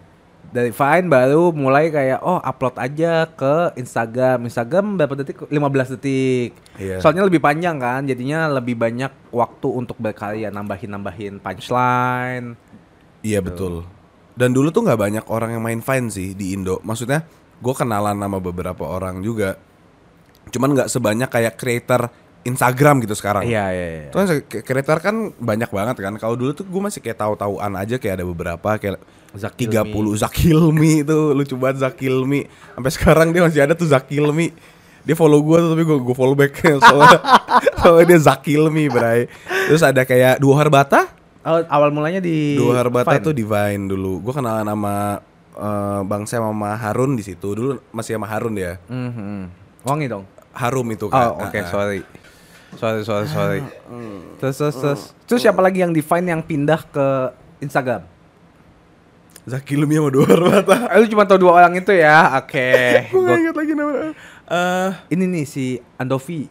Dari 0.51 0.75
Vine 0.75 1.07
baru 1.07 1.55
mulai 1.55 1.89
kayak 1.95 2.19
oh 2.27 2.43
upload 2.43 2.75
aja 2.83 3.31
ke 3.31 3.79
Instagram. 3.79 4.43
Instagram 4.51 4.99
berapa 4.99 5.15
detik? 5.23 5.47
15 5.47 5.95
detik. 5.95 6.51
Iya. 6.83 6.99
Soalnya 6.99 7.23
lebih 7.31 7.39
panjang 7.39 7.79
kan, 7.79 8.03
jadinya 8.03 8.51
lebih 8.51 8.75
banyak 8.75 9.31
waktu 9.31 9.69
untuk 9.71 9.95
berkarya, 10.03 10.51
nambahin-nambahin 10.51 11.39
punchline. 11.39 12.59
Iya 13.23 13.39
betul. 13.39 13.87
Dan 14.35 14.51
dulu 14.51 14.75
tuh 14.75 14.83
nggak 14.83 14.99
banyak 14.99 15.25
orang 15.31 15.55
yang 15.55 15.63
main 15.63 15.79
Vine 15.79 16.11
sih 16.11 16.35
di 16.35 16.59
Indo. 16.59 16.83
Maksudnya 16.83 17.23
gue 17.61 17.75
kenalan 17.75 18.17
sama 18.17 18.39
beberapa 18.39 18.85
orang 18.87 19.21
juga. 19.21 19.59
Cuman 20.51 20.75
nggak 20.77 20.89
sebanyak 20.91 21.29
kayak 21.31 21.55
creator 21.59 22.11
Instagram 22.45 23.01
gitu 23.03 23.17
sekarang. 23.17 23.49
Iya 23.49 23.65
iya 23.73 23.87
iya. 23.89 24.07
Tuh 24.13 24.19
kan 24.21 24.29
creator 24.63 24.99
kan 25.01 25.33
banyak 25.41 25.71
banget 25.73 25.97
kan. 25.97 26.15
Kalau 26.21 26.37
dulu 26.37 26.53
tuh 26.53 26.69
gue 26.69 26.81
masih 26.81 27.01
kayak 27.01 27.17
tahu-tahuan 27.17 27.73
aja 27.75 27.97
kayak 27.97 28.21
ada 28.21 28.27
beberapa 28.29 28.77
kayak 28.77 29.01
Zakilmi. 29.35 29.91
30 29.91 30.23
Zakilmi 30.23 30.93
itu 31.03 31.19
lucu 31.33 31.57
banget 31.57 31.83
Zakilmi. 31.83 32.47
Sampai 32.47 32.91
sekarang 32.93 33.29
dia 33.33 33.43
masih 33.43 33.65
ada 33.65 33.73
tuh 33.75 33.89
Zakilmi. 33.89 34.53
Dia 35.05 35.17
follow 35.17 35.41
gue 35.41 35.57
tuh 35.61 35.71
tapi 35.73 35.83
gue 35.85 35.99
gue 36.01 36.17
follow 36.17 36.37
back 36.37 36.53
soalnya, 36.85 37.21
soalnya 37.81 38.07
dia 38.15 38.21
Zakilmi 38.21 38.85
bray. 38.93 39.27
Terus 39.73 39.81
ada 39.81 40.05
kayak 40.05 40.39
dua 40.39 40.55
Harbata. 40.61 41.09
Oh, 41.45 41.61
awal 41.69 41.93
mulanya 41.93 42.25
di 42.25 42.57
Dua 42.57 42.81
Harbata 42.81 43.21
Vine. 43.21 43.25
tuh 43.25 43.35
di 43.37 43.45
Vine 43.45 43.85
dulu. 43.85 44.21
Gue 44.25 44.33
kenalan 44.33 44.65
sama 44.65 45.21
eh, 45.55 46.01
Bang 46.03 46.25
Sam 46.25 46.45
sama 46.45 46.75
Harun 46.75 47.15
di 47.15 47.23
situ. 47.23 47.49
Dulu 47.49 47.79
masih 47.91 48.15
sama 48.15 48.27
Harun 48.27 48.55
dia. 48.55 48.77
Mhm. 48.87 49.49
Wangi 49.83 50.07
dong. 50.07 50.25
Harum 50.51 50.87
itu 50.89 51.07
Oh, 51.07 51.11
kan. 51.11 51.35
oke, 51.41 51.53
Ah, 51.53 51.61
ah. 51.61 51.67
sorry. 51.67 52.01
Sorry, 52.75 53.03
sorry, 53.03 53.27
sorry. 53.29 53.61
Terus, 54.37 54.57
terus, 54.57 54.75
terus. 54.75 55.01
Terus 55.25 55.41
siapa 55.41 55.59
lagi 55.59 55.79
yang 55.79 55.91
di 55.91 56.01
Vine 56.01 56.29
yang 56.29 56.43
pindah 56.43 56.83
ke 56.85 57.07
Instagram? 57.61 58.03
Zakilmi 59.45 59.95
sama 59.95 60.09
dua 60.09 60.25
Harbata. 60.27 60.77
Eh, 60.89 60.99
lu 60.99 61.07
cuma 61.07 61.23
tahu 61.23 61.39
dua 61.39 61.53
orang 61.55 61.77
itu 61.77 61.93
ya? 61.93 62.33
Oke. 62.35 62.73
Gue 63.09 63.21
Gua- 63.21 63.29
gak 63.29 63.39
inget 63.39 63.55
lagi 63.55 63.73
namanya. 63.73 64.11
Eh, 64.45 64.89
Ini 65.11 65.25
nih 65.29 65.45
si 65.45 65.65
Andovi. 65.95 66.49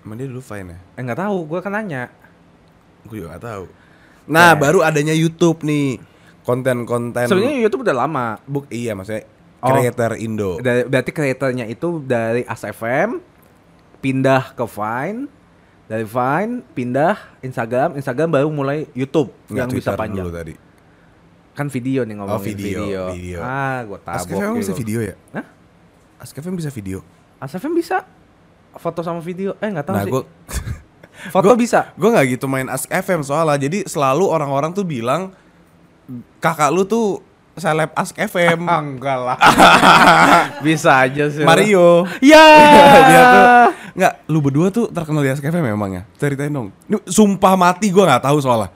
emang 0.00 0.16
dia 0.16 0.26
dulu 0.26 0.40
Vine 0.40 0.68
ya? 0.70 0.78
Eh 0.96 1.02
nggak 1.04 1.20
tahu, 1.20 1.36
gue 1.44 1.58
kan 1.60 1.70
nanya. 1.70 2.08
Gue 3.04 3.20
juga 3.20 3.36
gak 3.36 3.44
tahu. 3.44 3.64
Nah, 4.26 4.54
baru 4.54 4.80
adanya 4.80 5.12
YouTube 5.12 5.60
nih. 5.60 6.00
Konten-konten 6.40 7.26
Sebenarnya 7.26 7.60
YouTube 7.60 7.82
udah 7.82 7.96
lama. 7.98 8.26
Buk 8.42 8.64
iya 8.68 8.92
maksudnya 8.92 9.24
Oh. 9.60 9.68
creator 9.70 10.16
Indo. 10.16 10.56
Berarti 10.58 11.12
kreatornya 11.12 11.68
itu 11.68 12.00
dari 12.00 12.40
ASFM 12.42 13.20
pindah 14.00 14.56
ke 14.56 14.64
Vine, 14.64 15.28
dari 15.84 16.00
Vine 16.02 16.64
pindah 16.66 17.12
Instagram, 17.40 17.92
Instagram 17.92 18.28
baru 18.30 18.48
mulai 18.48 18.88
YouTube 18.94 19.28
Nggak, 19.44 19.52
yang 19.52 19.68
bisa 19.68 19.76
Twitter 19.84 19.94
panjang. 19.94 20.24
dulu 20.24 20.32
tadi. 20.32 20.54
Kan 21.52 21.68
video 21.68 22.00
nih 22.02 22.16
ngomongin 22.16 22.32
Oh, 22.32 22.40
video, 22.40 22.80
video. 23.12 23.38
Ah, 23.38 23.84
gue 23.84 23.98
Ask 24.00 24.24
tabok. 24.24 24.40
FM 24.40 24.52
bisa 24.56 24.72
gitu. 24.72 24.80
video 24.80 24.98
ya? 25.04 25.14
Hah? 25.30 25.46
Ask 26.18 26.32
FM 26.32 26.54
bisa 26.56 26.70
video. 26.70 26.98
ASFM 27.36 27.72
bisa 27.74 27.96
foto 28.72 29.00
sama 29.02 29.20
video. 29.20 29.60
Eh 29.60 29.68
nggak 29.68 29.84
tahu 29.84 29.92
Nah, 29.92 30.04
sih. 30.04 30.10
gue 30.10 30.22
foto 31.36 31.52
bisa. 31.52 31.92
gue 31.92 32.08
nggak 32.08 32.26
gitu 32.30 32.48
main 32.48 32.64
Ask 32.64 32.88
FM 32.88 33.20
soalnya. 33.20 33.60
Jadi 33.60 33.84
selalu 33.84 34.24
orang-orang 34.24 34.72
tuh 34.72 34.88
bilang 34.88 35.36
kakak 36.42 36.70
lu 36.74 36.82
tuh 36.86 37.22
seleb 37.60 37.90
Ask 37.92 38.16
FM. 38.16 38.66
Ah, 38.66 38.80
enggak 38.80 39.18
lah. 39.20 39.38
bisa 40.66 41.04
aja 41.04 41.28
sih. 41.28 41.44
Mario. 41.44 42.08
Ya. 42.24 42.46
dia 43.10 43.22
tuh 43.22 43.44
nggak 43.90 44.12
lu 44.30 44.38
berdua 44.40 44.66
tuh 44.72 44.88
terkenal 44.88 45.20
di 45.20 45.30
Ask 45.30 45.44
FM 45.44 45.62
memang 45.62 45.90
ya? 45.92 46.02
Ceritain 46.16 46.50
dong. 46.50 46.72
Sumpah 47.06 47.54
mati 47.54 47.92
gue 47.92 48.00
nggak 48.02 48.24
tahu 48.24 48.38
soalnya. 48.40 48.72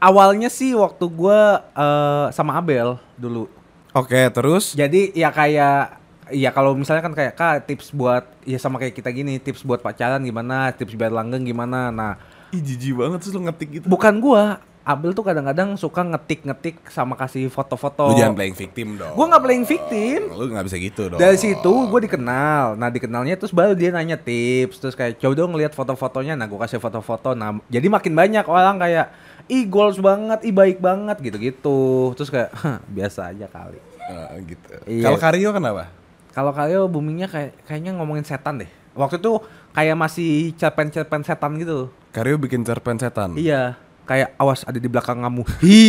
Awalnya 0.00 0.48
sih 0.48 0.72
waktu 0.72 1.04
gua 1.12 1.60
eh, 1.76 2.26
sama 2.32 2.56
Abel 2.56 2.96
dulu. 3.20 3.46
Oke, 3.94 4.26
terus 4.34 4.74
Jadi 4.74 5.14
ya 5.14 5.30
kayak 5.30 6.02
ya 6.32 6.50
kalau 6.56 6.72
misalnya 6.72 7.04
kan 7.04 7.12
kayak 7.12 7.36
kak 7.36 7.68
tips 7.68 7.92
buat 7.92 8.24
ya 8.48 8.56
sama 8.56 8.80
kayak 8.80 8.96
kita 8.96 9.12
gini 9.12 9.36
tips 9.36 9.60
buat 9.60 9.84
pacaran 9.84 10.24
gimana 10.24 10.72
tips 10.72 10.96
biar 10.96 11.12
langgeng 11.12 11.44
gimana 11.44 11.92
nah 11.92 12.16
Ih 12.54 12.62
jijik 12.64 12.96
banget 12.96 13.18
terus 13.20 13.34
lu 13.36 13.44
ngetik 13.44 13.68
gitu. 13.68 13.86
bukan 13.90 14.14
gua 14.22 14.62
Abel 14.84 15.10
tuh 15.10 15.24
kadang-kadang 15.24 15.74
suka 15.74 16.04
ngetik-ngetik 16.04 16.76
sama 16.86 17.12
kasih 17.14 17.48
foto-foto 17.48 18.04
Lu 18.04 18.14
jangan 18.14 18.36
playing 18.36 18.52
victim 18.54 18.88
dong. 18.94 19.12
gua 19.12 19.26
nggak 19.26 19.42
playing 19.42 19.64
victim 19.64 20.20
Lu 20.28 20.44
nggak 20.46 20.64
bisa 20.64 20.76
gitu 20.76 21.02
dong. 21.08 21.16
dari 21.16 21.34
situ 21.34 21.72
gue 21.88 22.00
dikenal 22.04 22.76
nah 22.76 22.88
dikenalnya 22.88 23.34
terus 23.34 23.48
baru 23.50 23.72
dia 23.72 23.88
nanya 23.88 24.14
tips 24.14 24.76
terus 24.78 24.92
kayak 24.92 25.16
coba 25.16 25.32
dong 25.34 25.50
ngeliat 25.50 25.72
foto-fotonya 25.72 26.34
nah 26.34 26.44
gue 26.44 26.58
kasih 26.58 26.76
foto-foto 26.78 27.32
nah 27.32 27.56
jadi 27.66 27.88
makin 27.88 28.12
banyak 28.12 28.44
orang 28.44 28.76
kayak 28.76 29.06
ih 29.46 29.64
goals 29.64 29.96
banget 29.98 30.40
ih 30.42 30.52
baik 30.52 30.78
banget 30.78 31.16
gitu-gitu 31.18 31.80
terus 32.12 32.28
kayak 32.28 32.52
"Hah, 32.54 32.76
biasa 32.86 33.28
aja 33.30 33.44
kali 33.46 33.80
Ah, 34.04 34.36
gitu. 34.38 34.68
Iya. 34.84 35.00
Kalau 35.02 35.16
Karyo 35.16 35.48
kenapa? 35.50 35.88
Kalau 36.30 36.52
Karyo 36.52 36.84
boomingnya 36.84 37.24
kayak 37.24 37.56
kayaknya 37.64 37.96
ngomongin 37.96 38.20
setan 38.20 38.60
deh. 38.60 38.68
Waktu 38.92 39.16
itu 39.16 39.40
kayak 39.72 39.96
masih 39.96 40.52
cerpen-cerpen 40.54 41.24
setan 41.24 41.56
gitu. 41.56 41.88
Karyo 42.12 42.36
bikin 42.36 42.60
cerpen 42.62 43.00
setan. 43.00 43.32
Iya, 43.32 43.80
kayak 44.04 44.36
awas 44.36 44.62
ada 44.62 44.76
di 44.76 44.86
belakang 44.86 45.20
kamu. 45.20 45.42
Hi. 45.60 45.84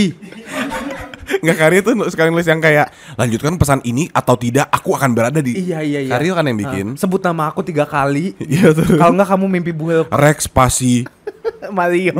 Nggak 1.46 1.58
Karyo 1.58 1.80
tuh 1.82 1.94
sekali 2.08 2.30
nulis 2.30 2.46
yang 2.46 2.62
kayak 2.62 2.90
lanjutkan 3.18 3.58
pesan 3.58 3.82
ini 3.82 4.06
atau 4.10 4.38
tidak 4.38 4.70
aku 4.70 4.94
akan 4.94 5.12
berada 5.12 5.42
di. 5.42 5.58
iya 5.58 5.82
iya 5.82 6.00
iya. 6.02 6.12
Karyo 6.12 6.34
kan 6.34 6.46
yang 6.46 6.58
bikin. 6.58 6.88
Ah, 6.94 7.00
sebut 7.02 7.18
nama 7.20 7.50
aku 7.50 7.62
tiga 7.62 7.84
kali. 7.84 8.38
Iya 8.46 8.72
tuh. 8.72 8.96
Kalau 8.96 9.14
nggak 9.14 9.30
kamu 9.30 9.46
mimpi 9.50 9.72
buel 9.74 10.06
Rex 10.24 10.46
Pasi. 10.46 11.06
Mario. 11.70 12.14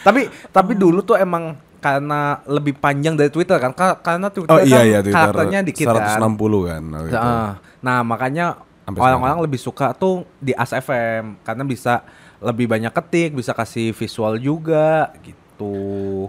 tapi 0.00 0.26
tapi 0.48 0.72
dulu 0.74 1.02
tuh 1.02 1.18
emang 1.18 1.54
karena 1.78 2.42
lebih 2.46 2.74
panjang 2.74 3.14
dari 3.14 3.30
Twitter 3.30 3.54
kan 3.54 3.70
Ka- 3.70 3.98
karena 4.00 4.26
Twitter 4.30 4.50
Oh 4.50 4.58
iya 4.58 4.82
kan 4.82 4.86
iya 4.86 4.98
Twitter. 4.98 5.14
karakternya 5.30 5.60
dikit 5.62 5.86
160 5.86 5.94
kan. 5.94 6.82
kan. 6.82 6.82
waktu 6.90 7.10
itu. 7.14 7.30
Nah, 7.78 7.98
makanya 8.02 8.46
orang-orang 8.88 9.38
lebih 9.38 9.60
suka 9.60 9.94
tuh 9.94 10.26
di 10.38 10.50
As 10.50 10.72
FM 10.72 11.38
karena 11.44 11.62
bisa 11.62 12.02
lebih 12.38 12.70
banyak 12.70 12.94
ketik, 12.94 13.34
bisa 13.34 13.50
kasih 13.54 13.90
visual 13.94 14.38
juga 14.38 15.10
gitu. 15.22 16.28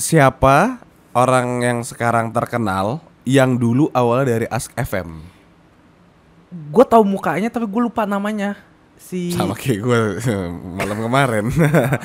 Siapa 0.00 0.80
orang 1.12 1.60
yang 1.60 1.78
sekarang 1.84 2.32
terkenal 2.32 3.04
yang 3.28 3.54
dulu 3.56 3.92
awalnya 3.92 4.40
dari 4.40 4.46
Ask 4.48 4.72
FM? 4.74 5.20
Gue 6.72 6.84
tahu 6.88 7.04
mukanya 7.06 7.52
tapi 7.52 7.68
gue 7.68 7.82
lupa 7.82 8.08
namanya. 8.08 8.58
Si 9.00 9.32
Sama 9.32 9.56
kayak 9.56 9.80
gue 9.80 10.00
malam 10.80 10.98
kemarin. 11.04 11.44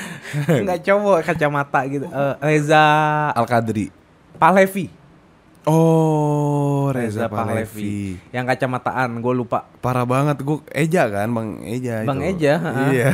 nggak 0.64 0.80
cowok 0.84 1.18
kacamata 1.24 1.80
gitu. 1.88 2.08
Eh, 2.08 2.36
Reza 2.44 2.84
Al 3.32 3.48
Kadri. 3.48 3.90
Pahlevi. 4.36 4.92
Oh, 5.66 6.94
Reza 6.94 7.26
Pahlevi. 7.26 8.22
Yang 8.30 8.46
kacamataan, 8.54 9.18
gue 9.18 9.34
lupa. 9.34 9.66
Parah 9.82 10.06
banget 10.06 10.38
gue 10.46 10.62
Eja 10.70 11.10
kan, 11.10 11.26
Bang 11.34 11.66
Eja 11.66 12.06
Bang 12.06 12.22
itu. 12.22 12.38
Eja. 12.38 12.54
Iya. 12.94 13.12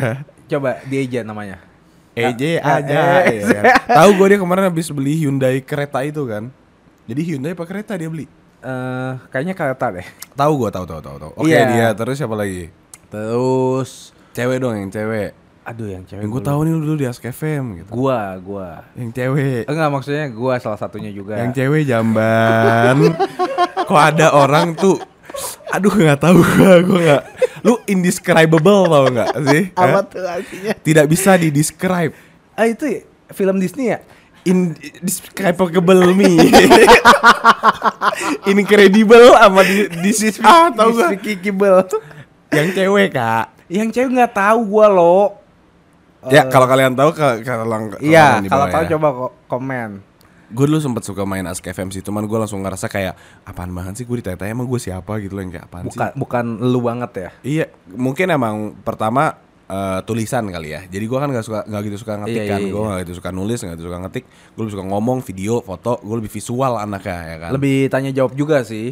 Coba 0.52 0.84
di 0.84 0.96
Eja 1.00 1.24
namanya. 1.24 1.64
EJ 2.12 2.60
Ah, 2.60 2.78
aja. 2.78 3.24
eh. 3.24 3.40
iya. 3.40 3.62
Tahu 3.98 4.10
gue 4.14 4.28
dia 4.28 4.38
kemarin 4.38 4.68
habis 4.68 4.92
beli 4.92 5.16
Hyundai 5.18 5.64
kereta 5.64 6.04
itu 6.04 6.28
kan. 6.28 6.52
Jadi 7.08 7.22
Hyundai 7.24 7.52
apa 7.52 7.64
kereta 7.64 7.96
dia 7.96 8.06
beli? 8.06 8.28
Eh, 8.60 9.12
kayaknya 9.32 9.56
kereta 9.56 9.90
deh. 9.90 10.04
Tahu 10.32 10.54
gue 10.58 10.70
tahu 10.70 10.86
tahu 10.86 11.00
tahu 11.00 11.18
tahu. 11.18 11.32
Oke 11.38 11.48
Iya. 11.48 11.64
dia 11.66 11.88
terus 11.94 12.16
siapa 12.16 12.36
lagi? 12.36 12.68
Terus, 13.08 14.12
Cewek 14.32 14.60
dong 14.60 14.76
yang 14.78 14.88
cewek. 14.88 15.32
aduh 15.62 15.88
yang 15.88 16.04
cewek. 16.04 16.20
Yang 16.20 16.32
gue 16.32 16.44
tahu 16.44 16.60
nih 16.62 16.72
lu 16.72 16.80
dulu 16.82 16.96
di 16.96 17.06
Ask 17.06 17.22
FM 17.22 17.64
gitu. 17.80 17.90
Gua, 17.92 18.34
gua. 18.38 18.70
Yang 18.92 19.10
cewek. 19.14 19.64
Enggak 19.66 19.90
maksudnya 19.90 20.26
gua 20.28 20.54
salah 20.58 20.76
satunya 20.76 21.12
juga. 21.12 21.38
Yang 21.38 21.52
cewek 21.56 21.84
jamban. 21.86 22.98
Kok 23.88 24.02
ada 24.02 24.34
orang 24.34 24.74
tuh 24.74 25.00
Aduh 25.72 25.92
nggak 25.92 26.20
tahu 26.20 26.40
gua, 26.44 26.74
gua 26.84 27.00
nggak. 27.00 27.24
Lu 27.64 27.80
indescribable 27.86 28.82
tau 28.88 29.06
nggak 29.08 29.32
sih? 29.48 29.64
Hah? 29.80 30.04
tuh 30.04 30.24
artinya? 30.24 30.72
Tidak 30.76 31.06
bisa 31.08 31.40
di 31.40 31.48
describe. 31.48 32.12
Ah 32.54 32.68
itu 32.68 32.84
ya, 32.86 33.02
film 33.32 33.58
Disney 33.58 33.96
ya? 33.96 34.00
Indescribable 34.42 36.12
me. 36.12 36.34
Incredible 38.52 39.38
sama 39.38 39.62
di, 39.62 39.86
this 40.02 40.26
is 40.26 40.36
ah 40.42 40.74
gak? 40.74 41.16
Despicable. 41.16 41.86
Yang 42.52 42.68
cewek 42.76 43.10
kak. 43.14 43.46
Yang 43.72 43.90
cewek 43.96 44.10
nggak 44.12 44.34
tahu 44.34 44.60
gua 44.68 44.88
lo. 44.92 45.18
Ya 46.30 46.46
kalau 46.46 46.70
kalian 46.70 46.94
tahu 46.94 47.18
kalau 47.18 47.98
Iya, 47.98 48.46
kalau 48.46 48.66
tahu 48.70 48.84
coba 48.98 49.08
ko- 49.10 49.36
komen. 49.48 50.11
Gue 50.52 50.66
dulu 50.66 50.78
sempet 50.78 51.02
suka 51.02 51.24
main 51.24 51.44
Ask 51.44 51.64
FM 51.64 51.90
sih, 51.90 52.00
cuman 52.00 52.24
gue 52.24 52.36
langsung 52.36 52.60
ngerasa 52.60 52.86
kayak 52.86 53.16
apaan 53.42 53.72
banget 53.72 53.98
sih 53.98 54.06
gue 54.06 54.20
ditanya 54.20 54.52
emang 54.52 54.68
gue 54.68 54.78
siapa 54.78 55.18
gitu 55.18 55.32
loh 55.32 55.42
yang 55.42 55.52
kayak 55.52 55.66
apaan 55.66 55.84
Bukan 55.88 56.10
sih? 56.12 56.16
bukan 56.16 56.46
lu 56.62 56.80
banget 56.82 57.12
ya. 57.14 57.30
Iya, 57.42 57.66
mungkin 57.90 58.28
emang 58.28 58.56
pertama 58.78 59.40
eh, 59.66 60.00
tulisan 60.04 60.44
kali 60.46 60.70
ya. 60.70 60.84
Jadi 60.86 61.06
gue 61.08 61.18
kan 61.18 61.28
nggak 61.28 61.46
suka 61.46 61.60
nggak 61.64 61.82
gitu 61.88 61.98
suka 61.98 62.14
ngetik 62.20 62.36
Iya, 62.38 62.52
kan. 62.52 62.60
iya, 62.60 62.68
Gue 62.68 62.78
iya. 62.78 62.88
nggak 62.88 63.00
gitu 63.02 63.14
suka 63.16 63.30
nulis, 63.32 63.58
nggak 63.58 63.76
gitu 63.76 63.86
suka 63.88 63.98
ngetik. 64.04 64.24
Gue 64.28 64.62
lebih 64.62 64.74
suka 64.76 64.86
ngomong, 64.86 65.18
video, 65.24 65.54
foto. 65.62 65.94
Gue 65.98 66.16
lebih 66.20 66.32
visual 66.32 66.74
anaknya 66.76 67.18
ya 67.26 67.38
kan. 67.40 67.50
Lebih 67.56 67.76
tanya 67.88 68.12
jawab 68.12 68.36
juga 68.36 68.62
sih. 68.62 68.92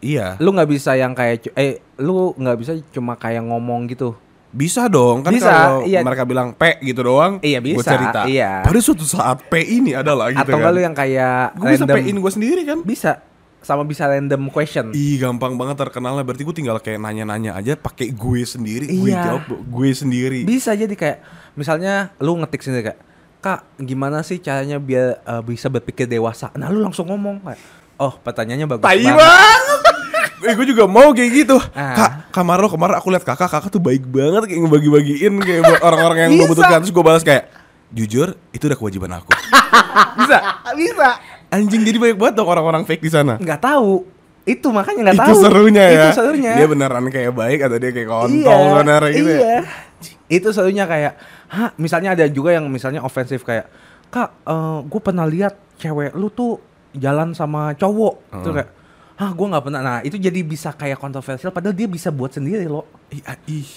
Iya. 0.00 0.36
Lu 0.36 0.52
nggak 0.52 0.68
bisa 0.68 0.92
yang 0.94 1.12
kayak 1.12 1.52
eh 1.54 1.80
lu 1.96 2.32
nggak 2.32 2.56
bisa 2.56 2.72
cuma 2.90 3.16
kayak 3.16 3.44
ngomong 3.44 3.84
gitu. 3.86 4.12
Bisa 4.50 4.86
dong 4.86 5.22
kan 5.22 5.30
Bisa, 5.30 5.46
kalau 5.46 5.86
iya. 5.86 6.02
mereka 6.02 6.26
bilang 6.26 6.50
P 6.52 6.82
gitu 6.82 7.06
doang. 7.06 7.38
Iya, 7.38 7.62
Gue 7.62 7.78
bisa, 7.78 7.94
cerita. 7.94 8.20
iya. 8.26 8.60
Pada 8.60 8.78
suatu 8.78 9.02
saat 9.02 9.46
P 9.46 9.54
ini 9.62 9.94
adalah 9.94 10.28
gitu 10.28 10.42
Atau 10.42 10.58
kan. 10.58 10.74
lu 10.74 10.80
yang 10.80 10.90
kayak 10.90 11.54
Gue 11.54 11.70
bisa 11.70 11.86
random 11.86 11.96
P-in 11.96 12.16
gue 12.18 12.32
sendiri 12.32 12.62
kan. 12.64 12.78
bisa 12.82 13.12
sama 13.60 13.84
bisa 13.84 14.08
random 14.08 14.48
question. 14.48 14.90
Ih 14.90 15.16
gampang 15.16 15.54
banget 15.54 15.76
terkenalnya 15.78 16.24
Berarti 16.24 16.42
gue 16.42 16.56
tinggal 16.56 16.76
kayak 16.76 16.98
nanya-nanya 16.98 17.54
aja 17.54 17.76
pakai 17.76 18.08
gue 18.08 18.40
sendiri 18.42 18.88
Gue 18.88 19.12
Iya. 19.12 19.22
jawab 19.22 19.44
gue 19.52 19.88
sendiri 19.92 20.42
Bisa 20.42 20.72
jadi 20.72 20.90
kayak 20.90 21.18
misalnya 21.54 22.10
lu 22.18 22.34
ngetik 22.36 22.60
sendiri 22.60 22.90
kayak 22.90 23.00
Kak, 23.40 23.64
gimana 23.78 24.20
sih 24.20 24.36
caranya 24.36 24.76
biar 24.76 25.24
uh, 25.24 25.40
bisa 25.40 25.64
berpikir 25.66 26.04
dewasa? 26.04 26.52
Nah, 26.52 26.68
lu 26.68 26.76
langsung 26.78 27.08
ngomong 27.08 27.40
kayak, 27.40 27.56
"Oh, 27.96 28.12
pertanyaannya 28.14 28.68
bagus 28.68 28.84
Tai 28.84 29.00
banget." 29.00 29.16
banget 29.16 29.89
eh 30.40 30.54
gue 30.56 30.66
juga 30.72 30.84
mau 30.88 31.12
kayak 31.12 31.30
gitu. 31.32 31.56
Ah. 31.76 31.94
kak 31.96 32.10
kamar 32.32 32.60
lo 32.62 32.68
kemarin 32.72 32.96
aku 32.96 33.08
lihat 33.12 33.24
kakak 33.24 33.50
kakak 33.50 33.70
tuh 33.70 33.82
baik 33.82 34.06
banget 34.08 34.48
kayak 34.48 34.60
ngebagi-bagiin 34.64 35.34
kayak 35.42 35.60
buat 35.66 35.80
orang-orang 35.84 36.18
yang 36.24 36.32
Bisa. 36.32 36.42
membutuhkan 36.46 36.78
terus 36.80 36.92
gue 36.92 37.04
balas 37.04 37.22
kayak 37.24 37.44
jujur 37.90 38.28
itu 38.54 38.64
udah 38.64 38.78
kewajiban 38.78 39.10
aku. 39.20 39.30
Bisa? 40.20 40.38
Bisa. 40.78 41.08
Anjing 41.50 41.82
jadi 41.82 41.98
banyak 41.98 42.16
banget 42.16 42.34
dong 42.38 42.48
orang-orang 42.48 42.82
fake 42.86 43.02
di 43.02 43.10
sana. 43.10 43.36
Nggak 43.36 43.60
tahu. 43.60 44.06
Itu 44.46 44.72
makanya 44.72 45.12
nggak 45.12 45.16
itu 45.20 45.30
tahu. 45.34 45.40
serunya 45.44 45.84
ya. 45.84 45.92
itu 45.94 46.08
serunya. 46.16 46.52
Dia 46.56 46.66
beneran 46.70 47.04
kayak 47.12 47.32
baik 47.34 47.60
atau 47.66 47.76
dia 47.76 47.90
kayak 47.92 48.08
kontol 48.08 48.60
iya, 48.60 48.70
sebenarnya 48.72 49.10
gitu 49.12 49.32
iya. 49.34 49.42
ya 49.44 49.60
itu 50.30 50.48
serunya 50.54 50.86
kayak 50.86 51.14
Hah, 51.50 51.74
misalnya 51.82 52.14
ada 52.14 52.30
juga 52.30 52.54
yang 52.54 52.70
misalnya 52.70 53.02
ofensif 53.02 53.42
kayak 53.42 53.66
kak 54.14 54.30
gue 54.86 55.00
pernah 55.02 55.26
lihat 55.26 55.58
cewek 55.82 56.14
lu 56.14 56.30
tuh 56.30 56.62
jalan 56.94 57.34
sama 57.34 57.74
cowok. 57.74 58.14
Hmm. 58.30 58.44
tuh 58.46 58.52
kayak 58.54 58.70
ah 59.20 59.30
gue 59.36 59.46
nggak 59.52 59.64
pernah. 59.68 59.80
Nah 59.84 59.98
itu 60.00 60.16
jadi 60.16 60.40
bisa 60.40 60.72
kayak 60.72 60.96
kontroversial 60.96 61.52
padahal 61.52 61.76
dia 61.76 61.84
bisa 61.84 62.08
buat 62.08 62.32
sendiri 62.32 62.64
loh 62.64 62.88
ih 63.12 63.20
ah, 63.28 63.36
ih. 63.44 63.68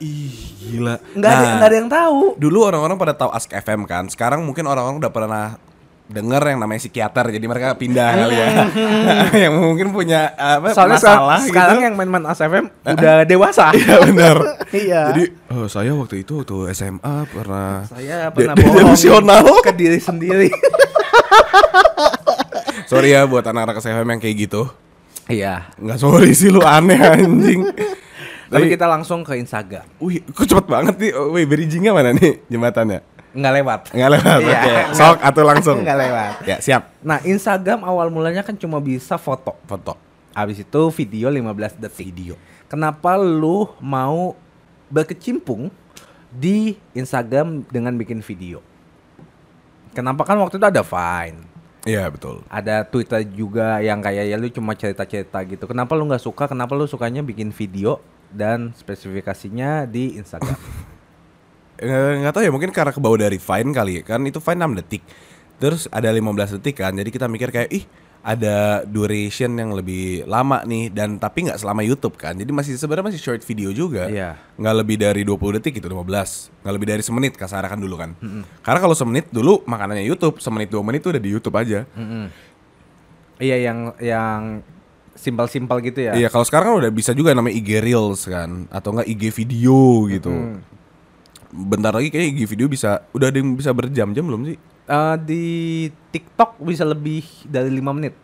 Ih 0.00 0.36
gila. 0.60 1.00
Nggak 1.16 1.30
ada 1.32 1.40
Nah, 1.40 1.52
nggak 1.56 1.68
ada 1.68 1.76
yang 1.76 1.90
tahu. 1.92 2.20
dulu 2.36 2.58
orang-orang 2.68 2.96
pada 3.00 3.14
tahu 3.16 3.30
Ask 3.32 3.48
FM 3.52 3.88
kan. 3.88 4.08
Sekarang 4.12 4.44
mungkin 4.44 4.68
orang-orang 4.68 5.00
udah 5.00 5.12
pernah 5.12 5.46
denger 6.10 6.42
yang 6.42 6.58
namanya 6.58 6.80
psikiater 6.82 7.30
jadi 7.30 7.46
mereka 7.46 7.78
pindah 7.78 8.08
kali 8.18 8.34
ya. 8.34 8.48
Yang 9.46 9.54
mungkin 9.62 9.88
punya 9.94 10.34
apa 10.34 10.74
soalnya 10.74 10.98
masalah 10.98 11.38
sekarang, 11.38 11.46
sekarang 11.46 11.76
gitu 11.78 11.86
yang 11.86 11.94
main-main 11.94 12.24
ASFM 12.26 12.66
udah 12.82 13.16
dewasa. 13.24 13.66
Iya 13.78 13.96
benar. 14.10 14.36
Iya. 14.70 15.02
Jadi 15.14 15.24
oh, 15.54 15.66
saya 15.70 15.94
waktu 15.94 16.26
itu 16.26 16.42
waktu 16.42 16.74
SMA 16.74 17.16
pernah 17.30 17.86
saya 17.86 18.30
pernah 18.34 18.54
bohong 18.58 18.90
delusional. 18.90 19.46
ke 19.62 19.72
diri 19.74 19.98
sendiri 20.02 20.50
Sorry 22.90 23.14
ya 23.14 23.22
buat 23.22 23.46
anak-anak 23.46 23.78
SFM 23.78 24.08
yang 24.08 24.20
kayak 24.20 24.36
gitu. 24.40 24.66
iya 25.26 25.70
Nggak 25.78 25.98
sorry 26.02 26.34
sih 26.34 26.50
lu 26.50 26.58
aneh 26.60 26.98
anjing. 26.98 27.62
tapi 28.50 28.66
kita 28.66 28.82
langsung 28.82 29.22
ke 29.22 29.38
Instagram 29.38 29.86
Wih, 30.02 30.26
kok 30.26 30.42
cepet 30.42 30.66
banget 30.66 30.98
nih. 30.98 31.12
Oh, 31.14 31.30
wih, 31.30 31.46
bridgingnya 31.46 31.94
mana 31.94 32.10
nih 32.10 32.42
jembatannya? 32.50 32.98
nggak 33.30 33.52
lewat 33.62 33.80
Nggak 33.94 34.10
lewat. 34.10 34.38
Iya. 34.42 34.58
Oke, 34.58 34.74
sok 34.90 35.16
atau 35.22 35.42
langsung. 35.46 35.76
nggak 35.80 35.98
lewat 36.02 36.32
Ya, 36.42 36.56
siap. 36.58 36.90
nah 36.98 37.22
Instagram 37.22 37.86
awal 37.86 38.10
mulanya 38.10 38.42
kan 38.42 38.58
cuma 38.58 38.82
bisa 38.82 39.14
foto 39.14 39.54
Foto. 39.64 39.94
Habis 40.34 40.62
itu 40.62 40.82
video 40.90 41.30
15 41.30 41.78
detik. 41.78 42.10
Video. 42.10 42.34
Kenapa 42.66 43.14
lu 43.14 43.70
mau 43.78 44.34
berkecimpung 44.86 45.70
di 46.28 46.74
Instagram 46.90 47.62
dengan 47.66 47.94
bikin 47.94 48.18
video? 48.18 48.58
Kenapa 49.90 50.22
kan 50.22 50.38
waktu 50.38 50.54
itu 50.54 50.66
ada 50.66 50.82
Vine, 50.82 51.49
Iya, 51.88 52.12
betul. 52.12 52.44
ada 52.52 52.84
Twitter 52.84 53.24
juga 53.24 53.80
yang 53.80 54.04
kayak 54.04 54.28
ya 54.28 54.36
lu 54.36 54.52
cuma 54.52 54.76
cerita-cerita 54.76 55.40
gitu. 55.48 55.64
Kenapa 55.64 55.96
lu 55.96 56.04
nggak 56.04 56.20
suka? 56.20 56.44
Kenapa 56.44 56.76
lu 56.76 56.84
sukanya 56.84 57.24
bikin 57.24 57.52
video 57.56 58.04
dan 58.28 58.76
spesifikasinya 58.76 59.88
di 59.88 60.20
Instagram? 60.20 60.60
Nggak 62.20 62.36
tahu 62.36 62.44
ya 62.44 62.52
mungkin 62.52 62.70
karena 62.76 62.92
kebawa 62.92 63.16
dari 63.16 63.40
Vine 63.40 63.72
kali 63.72 63.92
ya. 63.96 64.02
kan 64.04 64.20
itu 64.28 64.36
Vine 64.36 64.60
6 64.68 64.80
detik 64.84 65.00
terus 65.60 65.88
ada 65.92 66.08
15 66.12 66.60
detik 66.60 66.80
kan 66.80 66.92
jadi 66.92 67.08
kita 67.12 67.24
mikir 67.28 67.52
kayak 67.52 67.72
ih 67.72 67.84
ada 68.20 68.84
duration 68.84 69.48
yang 69.50 69.72
lebih 69.72 70.22
lama 70.24 70.60
nih 70.62 70.88
dan 70.88 71.16
tapi 71.16 71.44
nggak 71.44 71.56
selama 71.56 71.80
YouTube 71.80 72.14
kan 72.14 72.32
jadi 72.32 72.48
masih 72.48 72.76
sebenarnya 72.76 73.06
masih 73.08 73.18
short 73.18 73.40
video 73.40 73.72
juga 73.72 74.06
Iya. 74.06 74.36
nggak 74.54 74.74
lebih 74.76 74.96
dari 74.96 75.24
20 75.24 75.56
detik 75.56 75.80
gitu 75.80 75.88
15 75.88 76.04
nggak 76.60 76.74
lebih 76.74 76.86
dari 76.86 77.00
semenit 77.00 77.32
kasar 77.32 77.64
kan 77.64 77.76
dulu 77.76 77.96
kan 77.96 78.12
karena 78.60 78.78
kalau 78.78 78.92
semenit 78.92 79.24
dulu 79.28 79.64
makanannya 79.64 80.04
YouTube 80.04 80.36
semenit 80.36 80.68
dua 80.68 80.82
menit 80.82 81.00
tuh 81.00 81.10
udah 81.10 81.22
di 81.22 81.30
YouTube 81.30 81.56
aja 81.56 81.88
Mm-mm. 81.92 82.28
Iya 83.38 83.56
yang 83.62 83.78
yang 83.96 84.40
simpel-simpel 85.10 85.80
gitu 85.82 86.00
ya. 86.02 86.12
iya 86.12 86.28
kalau 86.28 86.44
sekarang 86.44 86.66
kan 86.70 86.76
udah 86.78 86.92
bisa 86.92 87.12
juga 87.12 87.32
namanya 87.32 87.52
IG 87.54 87.80
Reels 87.80 88.24
kan 88.24 88.68
atau 88.68 88.92
enggak 88.92 89.08
IG 89.08 89.22
video 89.34 89.80
gitu 90.08 90.28
Mm. 90.30 90.60
bentar 91.50 91.90
lagi 91.90 92.08
kayak 92.08 92.30
IG 92.30 92.40
video 92.46 92.68
bisa 92.68 93.02
udah 93.10 93.26
ada 93.26 93.36
yang 93.36 93.52
bisa 93.52 93.72
berjam-jam 93.72 94.22
belum 94.22 94.44
sih 94.44 94.56
Eh, 94.90 95.16
di 95.22 95.44
TikTok 96.10 96.58
bisa 96.66 96.82
lebih 96.82 97.22
dari 97.46 97.70
5 97.70 97.94
menit. 97.94 98.14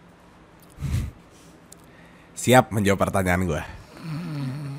Siap 2.35 2.75
menjawab 2.75 2.99
pertanyaan 2.99 3.47
gue. 3.47 3.63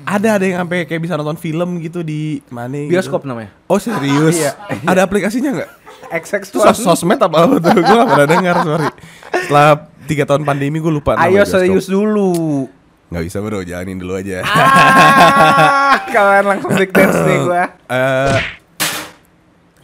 Ada 0.04 0.40
ada 0.40 0.44
yang 0.44 0.64
sampai 0.64 0.84
kayak 0.88 1.00
bisa 1.04 1.16
nonton 1.16 1.36
film 1.40 1.80
gitu 1.80 2.04
di 2.04 2.44
mana? 2.52 2.84
gitu. 2.84 2.92
Bioskop 2.92 3.24
namanya. 3.24 3.52
Oh 3.68 3.80
serius? 3.80 4.36
Iya. 4.36 4.52
Ada 4.84 5.04
aplikasinya 5.04 5.56
nggak? 5.56 5.70
XX 6.08 6.40
Itu 6.48 6.60
sos 6.64 6.80
sosmed 6.80 7.20
apa 7.20 7.44
apa 7.44 7.56
tuh? 7.60 7.76
Gue 7.76 7.96
gak 7.96 8.08
pernah 8.08 8.28
dengar 8.28 8.56
sorry. 8.64 8.88
Setelah 9.32 9.68
tiga 10.08 10.24
tahun 10.28 10.44
pandemi 10.44 10.80
gue 10.80 10.92
lupa. 10.92 11.16
Ayo 11.16 11.40
serius 11.44 11.88
dulu. 11.88 12.68
Nggak 13.08 13.24
bisa 13.24 13.36
bro, 13.40 13.64
jalanin 13.64 13.96
dulu 13.96 14.20
aja. 14.20 14.44
ah, 14.44 15.96
kalian 16.12 16.44
langsung 16.44 16.76
break 16.76 16.92
dance 16.92 17.16
nih 17.24 17.38
gua. 17.40 17.64
Eh, 17.88 18.36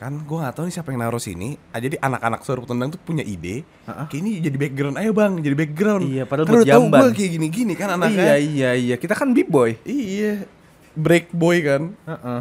kan 0.05 0.21
gue 0.21 0.37
gak 0.37 0.53
tahu 0.53 0.65
nih 0.69 0.75
siapa 0.77 0.89
yang 0.93 1.01
naruh 1.01 1.23
sini. 1.23 1.57
Ah, 1.73 1.81
jadi 1.81 1.97
anak-anak 1.97 2.45
suruh 2.45 2.69
tendang 2.69 2.93
tuh 2.93 3.01
punya 3.01 3.25
ide. 3.25 3.65
Kayak 3.89 4.21
ini 4.21 4.31
jadi 4.45 4.57
background. 4.61 5.01
Ayo 5.01 5.17
bang, 5.17 5.33
jadi 5.41 5.57
background. 5.57 6.05
Iya, 6.05 6.23
padahal 6.29 6.45
kan 6.45 6.53
buat 6.53 6.61
udah 6.61 6.69
tahu 6.69 6.85
jamban. 6.85 7.01
gue 7.01 7.11
kayak 7.17 7.31
gini-gini 7.41 7.73
kan 7.73 7.89
anaknya. 7.97 8.21
Iya 8.21 8.37
iya 8.37 8.71
iya, 8.77 8.95
kita 9.01 9.17
kan 9.17 9.33
b-boy. 9.33 9.81
Iya. 9.89 10.45
Break 10.93 11.33
boy 11.33 11.57
kan. 11.65 11.83
Heeh. 12.05 12.41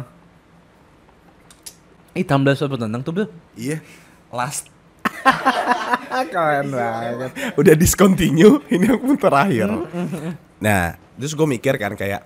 Ih, 2.20 2.24
Tumblr 2.28 2.52
suruh 2.52 2.76
tendang 2.76 3.00
tuh, 3.00 3.16
Bro. 3.16 3.26
Iya. 3.56 3.80
Last 4.28 4.68
Keren 6.34 6.68
banget. 6.70 7.30
udah 7.56 7.74
discontinue 7.74 8.60
ini 8.74 8.86
yang 8.86 9.00
pun 9.00 9.16
terakhir 9.18 9.68
nah 10.60 10.96
terus 11.18 11.32
gue 11.34 11.46
mikir 11.46 11.74
kan 11.76 11.92
kayak 11.94 12.22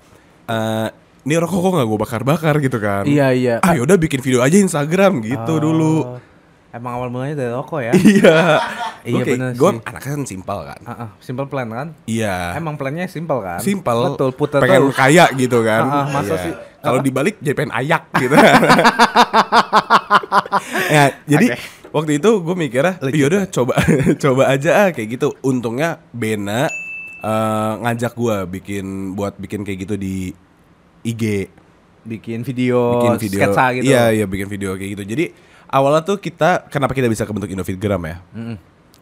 eh 0.49 0.89
ini 1.29 1.37
rokok 1.37 1.61
kok 1.61 1.73
nggak 1.75 1.87
gue 1.87 1.99
bakar-bakar 2.01 2.55
gitu 2.59 2.79
kan 2.79 3.05
Iya 3.05 3.29
iya. 3.31 3.55
ah 3.61 3.73
yaudah 3.73 3.95
bikin 3.95 4.19
video 4.19 4.41
aja 4.41 4.57
Instagram 4.57 5.21
gitu 5.21 5.53
Oh, 5.53 5.61
dulu 5.61 5.95
Emang 6.69 6.93
awal 6.95 7.09
mulanya 7.09 7.33
dari 7.35 7.49
rokok 7.51 7.81
ya? 7.81 7.93
iya 7.95 8.41
Iya, 9.01 9.25
bener 9.27 9.53
gue 9.53 9.71
sih. 9.71 9.81
anaknya 9.85 10.11
kan 10.11 10.23
simpel 10.23 10.59
kan 10.65 10.81
Ah, 10.83 10.93
ah, 10.99 11.09
simple 11.19 11.47
plan 11.47 11.65
kan? 11.67 11.89
iya 12.05 12.53
Emang 12.55 12.75
plannya 12.75 13.05
simple 13.07 13.39
kan? 13.39 13.57
simpel 13.59 13.99
Betul, 14.11 14.31
putar 14.33 14.59
pengen 14.59 14.89
terus. 14.89 14.97
kaya 14.97 15.25
gitu 15.35 15.61
kan 15.61 15.83
Ah, 15.83 15.97
ah, 15.99 16.07
masa 16.11 16.35
Iya. 16.35 16.43
sih? 16.43 16.55
kalau 16.79 17.01
dibalik 17.01 17.37
jadi 17.37 17.55
pengen 17.55 17.75
ayak 17.75 18.03
gitu 18.15 18.35
ya 20.89 21.05
jadi 21.27 21.47
waktu 21.89 22.13
itu 22.17 22.31
gue 22.39 22.55
mikirnya 22.55 22.95
yaudah 23.11 23.43
coba 23.49 23.75
coba 24.23 24.43
aja 24.49 24.71
ah 24.79 24.91
kayak 24.91 25.09
gitu 25.11 25.35
untungnya 25.41 25.99
Bena 26.11 26.69
eh, 27.19 27.73
ngajak 27.79 28.13
gue 28.15 28.37
bikin 28.53 28.87
buat 29.15 29.35
bikin 29.37 29.63
kayak 29.63 29.79
gitu 29.81 29.95
di 29.97 30.33
IG 31.09 31.25
Bikin 32.09 32.41
video, 32.41 32.97
bikin 32.97 33.17
video 33.21 33.39
sketsa 33.43 33.65
gitu. 33.77 33.85
iya 33.85 34.09
iya 34.09 34.25
bikin 34.25 34.49
video 34.49 34.73
kayak 34.73 34.97
gitu 34.97 35.05
jadi 35.05 35.25
awalnya 35.67 36.01
tuh 36.01 36.17
kita 36.17 36.65
kenapa 36.67 36.93
kita 36.93 37.05
bisa 37.05 37.29
kebentuk 37.29 37.49
Indofitgram 37.49 38.01
ya 38.01 38.17
Mm-mm. 38.33 38.57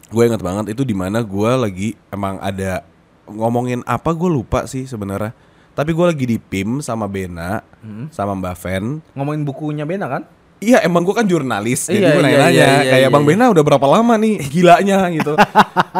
gue 0.07 0.23
inget 0.23 0.39
banget 0.39 0.75
itu 0.75 0.83
di 0.83 0.91
mana 0.91 1.19
gue 1.19 1.51
lagi 1.55 1.89
emang 2.09 2.35
ada 2.37 2.83
ngomongin 3.25 3.79
apa 3.83 4.11
gue 4.11 4.27
lupa 4.27 4.63
sih 4.65 4.83
sebenarnya 4.83 5.31
tapi 5.71 5.93
gue 5.93 6.03
lagi 6.03 6.25
di 6.25 6.37
PIM 6.37 6.81
sama 6.81 7.05
Bena 7.05 7.61
Hmm. 7.77 8.09
sama 8.09 8.33
Mbak 8.33 8.55
Ven 8.57 8.85
Ngomongin 9.13 9.45
bukunya 9.45 9.85
Bena 9.85 10.09
kan? 10.09 10.25
Iya 10.57 10.81
emang 10.81 11.05
gue 11.05 11.13
kan 11.13 11.23
jurnalis 11.23 11.85
Jadi 11.85 12.01
Iya, 12.01 12.09
gue 12.09 12.19
iya, 12.19 12.25
nanya-nanya 12.25 12.51
iya, 12.51 12.67
iya, 12.67 12.91
Kayak 12.91 12.99
iya, 12.99 13.13
Bang 13.13 13.23
iya. 13.23 13.29
Bena 13.31 13.45
udah 13.47 13.63
berapa 13.63 13.87
lama 13.87 14.13
nih 14.17 14.35
Gilanya 14.51 14.99
gitu 15.13 15.33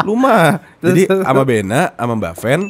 Lu 0.04 0.18
mah 0.18 0.58
Jadi 0.82 1.06
sama 1.08 1.44
Bena 1.46 1.94
Sama 1.94 2.14
Mbak 2.18 2.34
Ven 2.42 2.62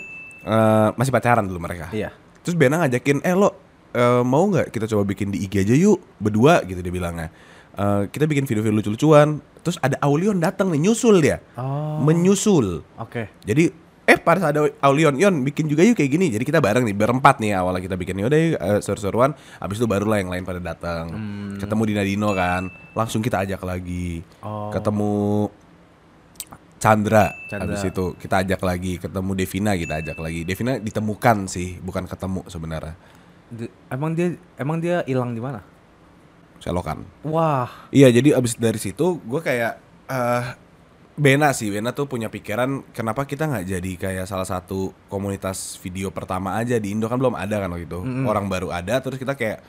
eh, 0.44 0.88
Masih 0.94 1.10
pacaran 1.10 1.48
dulu 1.48 1.58
mereka 1.58 1.88
Iya. 1.90 2.12
Terus 2.48 2.56
Bena 2.56 2.80
ngajakin 2.80 3.28
Eh 3.28 3.36
lo 3.36 3.52
eh, 3.92 4.24
mau 4.24 4.48
nggak 4.48 4.72
kita 4.72 4.88
coba 4.88 5.04
bikin 5.04 5.36
di 5.36 5.44
IG 5.44 5.68
aja 5.68 5.76
yuk 5.76 6.00
Berdua 6.16 6.64
gitu 6.64 6.80
dia 6.80 6.94
bilangnya. 6.96 7.28
Eh, 7.76 8.08
Kita 8.08 8.24
bikin 8.24 8.48
video-video 8.48 8.80
lucu-lucuan. 8.80 9.44
Terus 9.68 9.76
ada 9.84 10.00
Aulion 10.00 10.40
datang 10.40 10.72
nih 10.72 10.88
Nyusul 10.88 11.20
dia. 11.20 11.44
Oh. 11.60 12.00
Menyusul. 12.00 12.88
Oke. 12.96 13.28
jadi 13.44 13.68
eh 14.08 14.16
pas 14.16 14.40
ada 14.40 14.64
Aulion 14.80 15.20
Yon 15.20 15.44
bikin 15.44 15.68
juga 15.68 15.84
yuk 15.84 16.00
kayak 16.00 16.08
gini. 16.08 16.32
Jadi 16.32 16.48
kita 16.48 16.64
bareng 16.64 16.88
nih 16.88 16.96
berempat 16.96 17.44
nih 17.44 17.60
awalnya 17.60 17.84
kita 17.84 18.00
bikin. 18.00 18.16
Yaudah 18.24 18.40
yuk 18.40 18.56
uh, 18.56 18.80
seru-seruan. 18.80 19.36
Abis 19.60 19.84
itu 19.84 19.86
barulah 19.86 20.24
yang 20.24 20.32
lain 20.32 20.48
pada 20.48 20.64
datang. 20.64 21.12
Ketemu 21.60 21.82
Dina 21.84 22.04
Dino 22.08 22.32
kan 22.32 22.72
langsung 22.96 23.20
kita 23.20 23.44
ajak 23.44 23.60
lagi. 23.68 24.24
Oh. 24.40 24.72
ketemu 24.72 25.52
Chandra, 26.78 27.34
Chandra. 27.48 27.74
abis 27.74 27.86
itu 27.86 28.14
kita 28.16 28.46
ajak 28.46 28.62
lagi 28.62 28.98
ketemu 28.98 29.32
Devina 29.34 29.74
kita 29.74 29.94
ajak 29.98 30.18
lagi. 30.18 30.42
Devina 30.42 30.78
ditemukan 30.78 31.50
sih 31.50 31.78
bukan 31.78 32.06
ketemu 32.06 32.46
sebenarnya. 32.46 32.94
Di- 33.48 33.72
Emang 33.88 34.14
dia 34.14 34.28
emang 34.56 34.78
dia 34.78 35.02
hilang 35.04 35.32
di 35.32 35.42
mana? 35.42 35.62
selokan. 36.58 37.06
Wah. 37.22 37.70
Iya 37.90 38.10
jadi 38.10 38.34
abis 38.34 38.58
dari 38.58 38.78
situ 38.78 39.22
gue 39.22 39.42
kayak 39.42 39.74
eh 40.06 40.46
Bena 41.14 41.50
sih 41.50 41.70
Bena 41.70 41.94
tuh 41.94 42.06
punya 42.06 42.30
pikiran 42.30 42.82
kenapa 42.90 43.26
kita 43.26 43.46
nggak 43.46 43.66
jadi 43.68 43.92
kayak 43.96 44.26
salah 44.26 44.46
satu 44.46 44.94
komunitas 45.06 45.78
video 45.78 46.10
pertama 46.10 46.54
aja 46.54 46.78
di 46.78 46.94
Indo? 46.94 47.06
Kan 47.06 47.18
belum 47.18 47.34
ada 47.34 47.58
kan 47.58 47.70
waktu 47.70 47.86
itu. 47.86 48.02
Orang 48.24 48.50
baru 48.50 48.70
ada 48.70 48.98
terus 48.98 49.18
kita 49.18 49.34
kayak 49.34 49.62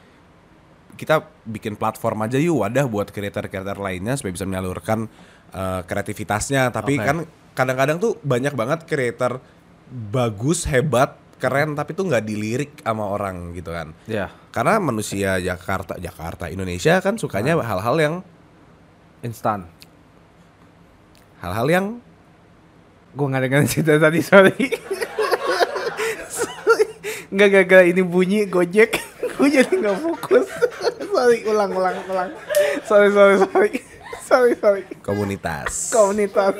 kita 0.96 1.22
bikin 1.44 1.72
platform 1.72 2.24
aja 2.24 2.36
yuk 2.36 2.58
wadah 2.58 2.84
buat 2.84 3.08
kreator-kreator 3.08 3.78
lainnya 3.78 4.16
supaya 4.16 4.34
bisa 4.34 4.44
menyalurkan 4.44 5.06
eh, 5.52 5.80
kreativitasnya 5.84 6.68
tapi 6.70 6.98
Oke. 6.98 7.04
kan 7.04 7.16
kadang-kadang 7.52 7.98
tuh 7.98 8.14
banyak 8.22 8.54
banget 8.54 8.86
kreator 8.86 9.42
bagus, 9.88 10.68
hebat, 10.68 11.16
keren 11.38 11.72
tapi 11.72 11.96
tuh 11.96 12.06
nggak 12.06 12.24
dilirik 12.24 12.72
sama 12.82 13.08
orang 13.08 13.56
gitu 13.56 13.72
kan. 13.72 13.94
Ya, 14.04 14.30
Karena 14.52 14.78
manusia 14.78 15.38
Jakarta, 15.38 15.96
Jakarta, 15.96 16.50
Indonesia 16.50 16.98
kan 17.00 17.16
sukanya 17.16 17.56
hal-hal 17.62 17.96
yang 17.98 18.14
instan. 19.22 19.66
hal-hal 21.38 21.66
yang 21.70 21.86
Gue 23.14 23.26
nggak 23.26 23.42
dengerin 23.48 23.66
cerita 23.66 23.98
tadi, 23.98 24.20
sorry. 24.20 24.54
Nggak 27.28 27.48
gara-gara 27.52 27.84
ini 27.84 28.00
bunyi 28.00 28.48
Gojek, 28.48 29.00
gue 29.36 29.48
jadi 29.48 29.68
nggak 29.68 29.98
fokus. 30.00 30.48
sorry, 31.12 31.44
ulang, 31.44 31.70
ulang, 31.76 31.96
ulang. 32.08 32.30
Sorry, 32.88 33.12
sorry, 33.12 33.36
sorry. 33.42 33.72
Sorry, 34.28 34.52
sorry. 34.54 34.84
komunitas. 35.00 35.88
Komunitas. 35.88 36.52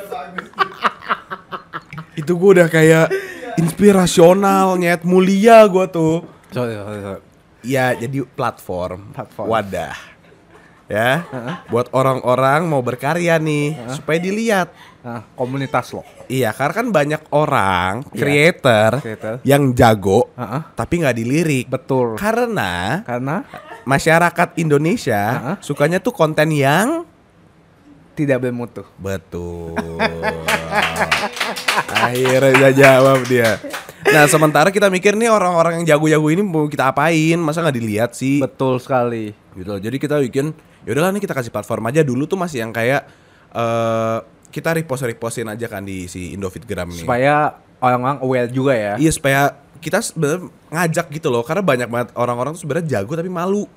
Itu 2.16 2.34
gue 2.34 2.50
udah 2.56 2.66
kayak 2.66 3.06
inspirasional, 3.56 4.74
nyet 4.74 5.04
mulia 5.04 5.62
gue 5.64 5.84
tuh. 5.86 6.24
Sorry, 6.48 6.72
sorry, 6.74 7.00
sorry. 7.00 7.20
Ya 7.60 7.92
jadi 7.92 8.24
platform, 8.24 9.12
Platform. 9.12 9.44
wadah, 9.44 9.92
ya, 10.86 11.26
buat 11.66 11.90
orang-orang 11.90 12.64
mau 12.64 12.80
berkarya 12.80 13.36
nih 13.36 13.76
supaya 13.92 14.16
dilihat. 14.16 14.68
Nah, 14.98 15.22
komunitas 15.34 15.90
lo. 15.90 16.02
Iya, 16.26 16.52
karena 16.52 16.74
kan 16.74 16.86
banyak 16.88 17.20
orang 17.30 17.92
Iya. 18.08 18.14
creator, 18.14 18.90
Creator. 19.00 19.34
yang 19.42 19.72
jago, 19.72 20.28
Heeh. 20.34 20.60
tapi 20.74 20.94
nggak 21.00 21.16
dilirik. 21.16 21.64
Betul. 21.66 22.14
Karena 22.14 23.02
Karena 23.02 23.42
masyarakat 23.82 24.48
Indonesia 24.56 25.22
Heeh. 25.34 25.54
sukanya 25.60 25.98
tuh 25.98 26.12
konten 26.12 26.52
yang 26.52 27.04
tidak 28.18 28.42
bermutu. 28.42 28.82
betul. 28.98 29.78
Akhirnya 32.02 32.70
jawab 32.74 33.22
dia. 33.30 33.62
Nah, 34.08 34.26
sementara 34.26 34.74
kita 34.74 34.90
mikir 34.90 35.14
nih 35.14 35.30
orang-orang 35.30 35.82
yang 35.82 35.94
jago-jago 35.94 36.28
ini 36.34 36.42
mau 36.42 36.66
kita 36.66 36.90
apain? 36.90 37.38
Masa 37.38 37.62
nggak 37.62 37.76
dilihat 37.78 38.10
sih? 38.18 38.42
Betul 38.42 38.82
sekali. 38.82 39.30
gitu 39.54 39.70
loh. 39.74 39.80
Jadi 39.82 39.96
kita 39.98 40.18
bikin 40.18 40.50
ya 40.86 40.90
udahlah 40.94 41.14
nih 41.14 41.22
kita 41.22 41.34
kasih 41.34 41.50
platform 41.54 41.90
aja 41.90 42.02
dulu 42.02 42.26
tuh 42.26 42.38
masih 42.38 42.66
yang 42.66 42.74
kayak 42.74 43.06
eh 43.54 44.18
kita 44.48 44.72
repost 44.72 45.04
repostin 45.04 45.46
aja 45.50 45.66
kan 45.68 45.84
di 45.84 46.10
si 46.10 46.34
Indofitgram 46.34 46.88
nih. 46.90 47.04
Supaya 47.06 47.58
orang-orang 47.78 48.18
aware 48.24 48.50
juga 48.50 48.74
ya. 48.74 48.94
Iya 48.98 49.12
supaya 49.14 49.40
kita 49.78 50.02
sebenarnya 50.02 50.50
ngajak 50.74 51.06
gitu 51.14 51.28
loh 51.30 51.46
karena 51.46 51.62
banyak 51.62 51.88
banget 51.88 52.08
orang-orang 52.18 52.58
tuh 52.58 52.66
sebenarnya 52.66 52.98
jago 52.98 53.12
tapi 53.14 53.30
malu. 53.30 53.68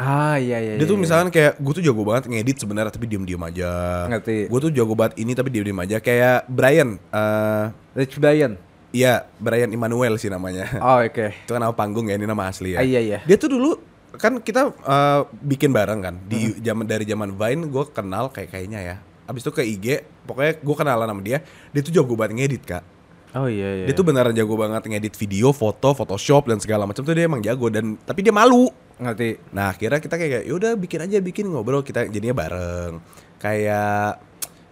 Ah 0.00 0.40
iya 0.40 0.56
iya. 0.64 0.74
Dia 0.80 0.86
tuh 0.88 0.96
iya. 0.96 1.02
misalkan 1.04 1.28
kayak 1.28 1.60
gue 1.60 1.72
tuh 1.76 1.84
jago 1.84 2.02
banget 2.08 2.24
ngedit 2.32 2.56
sebenarnya 2.56 2.88
tapi 2.88 3.04
diem-diem 3.04 3.42
aja. 3.44 3.70
Ngerti. 4.08 4.48
Gue 4.48 4.60
tuh 4.64 4.72
jago 4.72 4.96
banget 4.96 5.20
ini 5.20 5.36
tapi 5.36 5.52
diem-diem 5.52 5.76
aja 5.76 6.00
kayak 6.00 6.48
Brian. 6.48 6.96
eh 7.12 7.64
Rich 7.92 8.16
Brian. 8.16 8.56
Iya 8.90 9.28
Brian 9.36 9.68
Immanuel 9.68 10.16
sih 10.16 10.32
namanya. 10.32 10.64
Oh 10.80 11.04
oke. 11.04 11.26
Itu 11.44 11.52
kan 11.52 11.60
nama 11.60 11.76
panggung 11.76 12.08
ya 12.08 12.16
ini 12.16 12.24
nama 12.24 12.48
asli 12.48 12.74
ya. 12.74 12.80
Ah, 12.80 12.86
iya, 12.88 13.00
iya. 13.04 13.18
Dia 13.28 13.36
tuh 13.36 13.52
dulu 13.52 13.76
kan 14.16 14.40
kita 14.40 14.72
eh, 14.72 15.20
bikin 15.44 15.70
bareng 15.70 16.00
kan 16.00 16.14
di 16.26 16.56
zaman 16.64 16.88
dari 16.88 17.04
zaman 17.04 17.36
Vine 17.36 17.68
gue 17.68 17.84
kenal 17.92 18.32
kayak 18.32 18.56
kayaknya 18.56 18.80
ya. 18.80 18.96
Abis 19.28 19.44
itu 19.44 19.52
ke 19.52 19.62
IG 19.62 19.86
pokoknya 20.24 20.64
gue 20.64 20.74
kenalan 20.80 21.08
sama 21.12 21.20
dia. 21.20 21.44
Dia 21.76 21.80
tuh 21.84 21.92
jago 21.92 22.16
banget 22.16 22.40
ngedit 22.40 22.64
kak. 22.64 22.82
Oh 23.30 23.46
iya 23.46 23.82
iya. 23.82 23.86
Dia 23.86 23.94
tuh 23.94 24.02
beneran 24.02 24.34
jago 24.34 24.58
banget 24.58 24.90
ngedit 24.90 25.14
video, 25.14 25.54
foto, 25.54 25.94
Photoshop 25.94 26.50
dan 26.50 26.58
segala 26.58 26.82
macam 26.82 27.06
tuh 27.06 27.14
dia 27.14 27.30
emang 27.30 27.38
jago 27.42 27.70
dan 27.70 27.94
tapi 28.02 28.26
dia 28.26 28.34
malu. 28.34 28.66
ngerti. 29.00 29.40
Nah 29.56 29.72
akhirnya 29.72 29.96
kita 29.96 30.20
kayak 30.20 30.44
yaudah 30.44 30.76
bikin 30.76 31.00
aja 31.08 31.24
bikin 31.24 31.48
ngobrol 31.48 31.80
kita 31.80 32.10
jadinya 32.10 32.36
bareng. 32.36 33.00
Kayak 33.40 34.20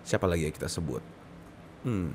siapa 0.05 0.29
lagi 0.29 0.51
ya 0.51 0.53
kita 0.53 0.69
sebut? 0.69 1.01
Hmm. 1.87 2.13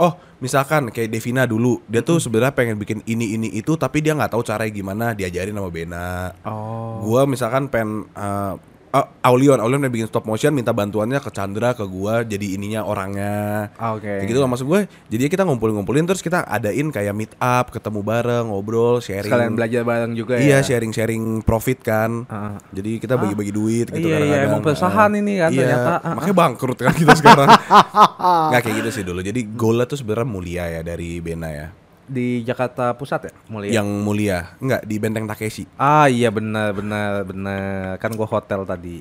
Oh 0.00 0.16
misalkan 0.40 0.88
kayak 0.88 1.12
Devina 1.12 1.44
dulu 1.44 1.84
dia 1.84 2.00
tuh 2.00 2.16
sebenarnya 2.16 2.56
pengen 2.56 2.80
bikin 2.80 3.04
ini 3.04 3.36
ini 3.36 3.52
itu 3.52 3.76
tapi 3.76 4.00
dia 4.00 4.16
nggak 4.16 4.32
tahu 4.32 4.42
caranya 4.42 4.72
gimana 4.72 5.04
diajarin 5.12 5.52
sama 5.52 5.68
Bena. 5.68 6.32
Oh. 6.46 7.04
Gua 7.04 7.28
misalkan 7.28 7.68
pengen 7.68 8.08
uh, 8.16 8.56
uh, 8.92 9.06
Aulion, 9.22 9.56
Aulion 9.56 9.80
udah 9.80 9.90
bikin 9.90 10.06
stop 10.06 10.22
motion 10.22 10.52
minta 10.52 10.70
bantuannya 10.70 11.18
ke 11.18 11.30
Chandra 11.30 11.72
ke 11.72 11.82
gua 11.82 12.22
jadi 12.22 12.54
ininya 12.54 12.82
orangnya. 12.82 13.68
Ah, 13.74 13.92
Oke. 13.92 14.06
Kayak 14.06 14.28
gitu 14.28 14.38
loh 14.38 14.48
maksud 14.48 14.64
gue. 14.64 14.80
Jadi 15.08 15.22
kita 15.26 15.42
ngumpulin-ngumpulin 15.42 16.04
terus 16.04 16.20
kita 16.20 16.44
adain 16.44 16.88
kayak 16.88 17.12
meet 17.12 17.32
up, 17.36 17.68
ketemu 17.68 18.00
bareng, 18.00 18.44
ngobrol, 18.46 18.98
sharing. 18.98 19.26
Sekalian 19.26 19.52
belajar 19.52 19.82
bareng 19.82 20.12
juga 20.12 20.36
Iya, 20.36 20.60
ya. 20.60 20.64
sharing-sharing 20.64 21.42
profit 21.42 21.80
kan. 21.80 22.24
Ah. 22.26 22.60
Jadi 22.70 22.98
kita 22.98 23.16
bagi-bagi 23.16 23.50
duit 23.50 23.86
gitu 23.88 23.98
Iya, 23.98 24.06
iya, 24.06 24.16
kadang-kadang. 24.18 24.48
emang 24.48 24.62
perusahaan 24.62 25.10
Ah. 25.10 25.18
ini 25.18 25.32
kan 25.36 25.50
iya, 25.50 25.58
ternyata. 25.58 25.90
Ah, 25.98 26.14
Makanya 26.14 26.36
bangkrut 26.36 26.78
kan 26.78 26.94
kita 26.94 27.14
sekarang. 27.16 27.48
Nggak 28.52 28.60
kayak 28.62 28.76
gitu 28.78 28.90
sih 28.92 29.04
dulu. 29.04 29.20
Jadi 29.20 29.40
goalnya 29.50 29.86
tuh 29.86 29.98
sebenarnya 29.98 30.28
mulia 30.28 30.64
ya 30.68 30.80
dari 30.80 31.18
Bena 31.18 31.48
ya. 31.48 31.68
Di 32.12 32.44
Jakarta 32.44 32.92
Pusat 32.92 33.20
ya, 33.28 33.32
mulia. 33.48 33.70
Yang 33.80 33.88
mulia. 34.04 34.38
Enggak, 34.60 34.84
di 34.84 34.96
Benteng 35.00 35.24
Takeshi. 35.24 35.64
Ah 35.80 36.12
iya 36.12 36.28
benar 36.28 36.76
benar 36.76 37.24
benar 37.24 37.96
kan 37.96 38.12
gua 38.12 38.28
hotel 38.28 38.68
tadi. 38.68 39.00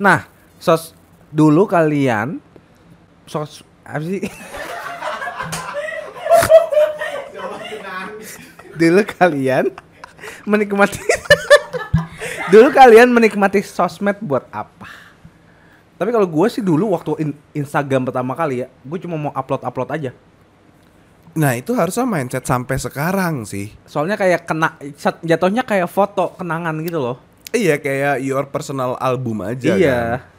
Nah, 0.00 0.24
sos 0.56 0.96
dulu 1.28 1.68
kalian 1.68 2.40
sos 3.28 3.60
apa 3.84 4.00
sih? 4.00 4.24
dulu 8.74 9.06
kalian 9.06 9.70
menikmati 10.42 10.98
dulu 12.52 12.68
kalian 12.74 13.12
menikmati 13.12 13.62
sosmed 13.62 14.18
buat 14.18 14.48
apa? 14.50 14.88
Tapi 15.94 16.10
kalau 16.10 16.26
gue 16.26 16.46
sih 16.50 16.58
dulu 16.58 16.90
waktu 16.90 17.22
in- 17.22 17.38
Instagram 17.54 18.10
pertama 18.10 18.34
kali 18.34 18.64
ya, 18.64 18.68
gue 18.82 18.98
cuma 18.98 19.14
mau 19.14 19.30
upload 19.30 19.62
upload 19.62 19.90
aja. 19.94 20.10
Nah, 21.34 21.58
itu 21.58 21.74
harusnya 21.74 22.06
mindset 22.06 22.46
sampai 22.46 22.78
sekarang 22.78 23.42
sih. 23.42 23.74
Soalnya 23.84 24.14
kayak 24.14 24.46
kena 24.46 24.78
jatuhnya 25.20 25.66
kayak 25.66 25.90
foto 25.90 26.30
kenangan 26.38 26.78
gitu 26.80 27.02
loh. 27.02 27.18
Iya, 27.50 27.78
kayak 27.78 28.22
your 28.22 28.46
personal 28.46 28.94
album 28.98 29.42
aja 29.42 29.74
iya. 29.74 29.98
kan. 30.18 30.30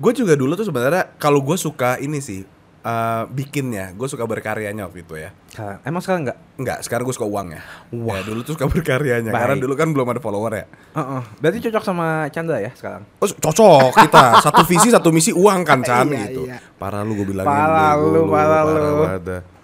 Gue 0.00 0.12
juga 0.12 0.32
dulu 0.32 0.56
tuh 0.56 0.64
sebenarnya 0.64 1.12
kalau 1.16 1.44
gue 1.44 1.56
suka 1.56 2.00
ini 2.00 2.20
sih 2.20 2.40
eh, 2.78 3.22
bikinnya, 3.28 3.92
gue 3.92 4.08
suka 4.08 4.24
berkaryanya 4.24 4.88
waktu 4.88 5.04
itu 5.04 5.12
ya. 5.16 5.28
Sekarang- 5.52 5.80
Emang 5.84 6.00
sekarang 6.00 6.20
enggak? 6.24 6.38
Enggak, 6.56 6.78
sekarang 6.80 7.04
gue 7.04 7.16
suka 7.16 7.28
uang 7.28 7.48
ya. 7.52 7.60
Wah. 7.92 8.16
Ya, 8.16 8.20
dulu 8.24 8.40
tuh 8.44 8.52
suka 8.56 8.64
berkaryanya 8.64 9.28
Baik. 9.28 9.40
karena 9.44 9.56
dulu 9.60 9.74
kan 9.76 9.88
belum 9.92 10.08
ada 10.08 10.20
follower 10.20 10.52
ya. 10.56 10.66
Heeh. 10.96 11.22
Berarti 11.36 11.58
cocok 11.68 11.84
sama 11.84 12.06
Chandra 12.32 12.64
ya 12.64 12.72
sekarang? 12.72 13.04
Oh, 13.20 13.28
cocok 13.28 13.92
kita. 13.92 14.24
Satu 14.46 14.62
visi, 14.64 14.88
satu 14.88 15.08
misi 15.12 15.36
uang 15.36 15.68
kan, 15.68 15.84
Chan 15.84 16.08
Iya, 16.08 16.32
gitu. 16.32 16.48
iya. 16.48 16.56
Parah 16.80 17.04
lu 17.04 17.12
gue 17.12 17.28
bilangin 17.28 17.48
Parah 17.50 17.92
lu, 18.00 18.24
parah 18.24 18.62
lu. 18.64 19.04
dah. 19.20 19.57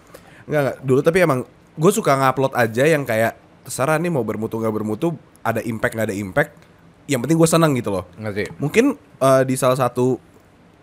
Enggak, 0.45 0.61
enggak. 0.61 0.77
Dulu 0.81 1.01
tapi 1.01 1.19
emang 1.21 1.41
gue 1.75 1.91
suka 1.91 2.13
ngupload 2.15 2.53
aja 2.55 2.85
yang 2.85 3.03
kayak 3.03 3.33
terserah 3.63 3.97
nih 3.97 4.09
mau 4.09 4.21
bermutu 4.21 4.57
nggak 4.57 4.71
bermutu, 4.73 5.13
ada 5.41 5.61
impact 5.61 5.93
nggak 5.93 6.09
ada 6.09 6.17
impact. 6.17 6.53
Yang 7.05 7.21
penting 7.23 7.37
gue 7.37 7.49
seneng 7.49 7.73
gitu 7.75 7.91
loh. 7.91 8.05
Ngerti. 8.15 8.49
Mungkin 8.57 8.85
eh, 8.97 9.43
di 9.45 9.55
salah 9.55 9.77
satu 9.77 10.17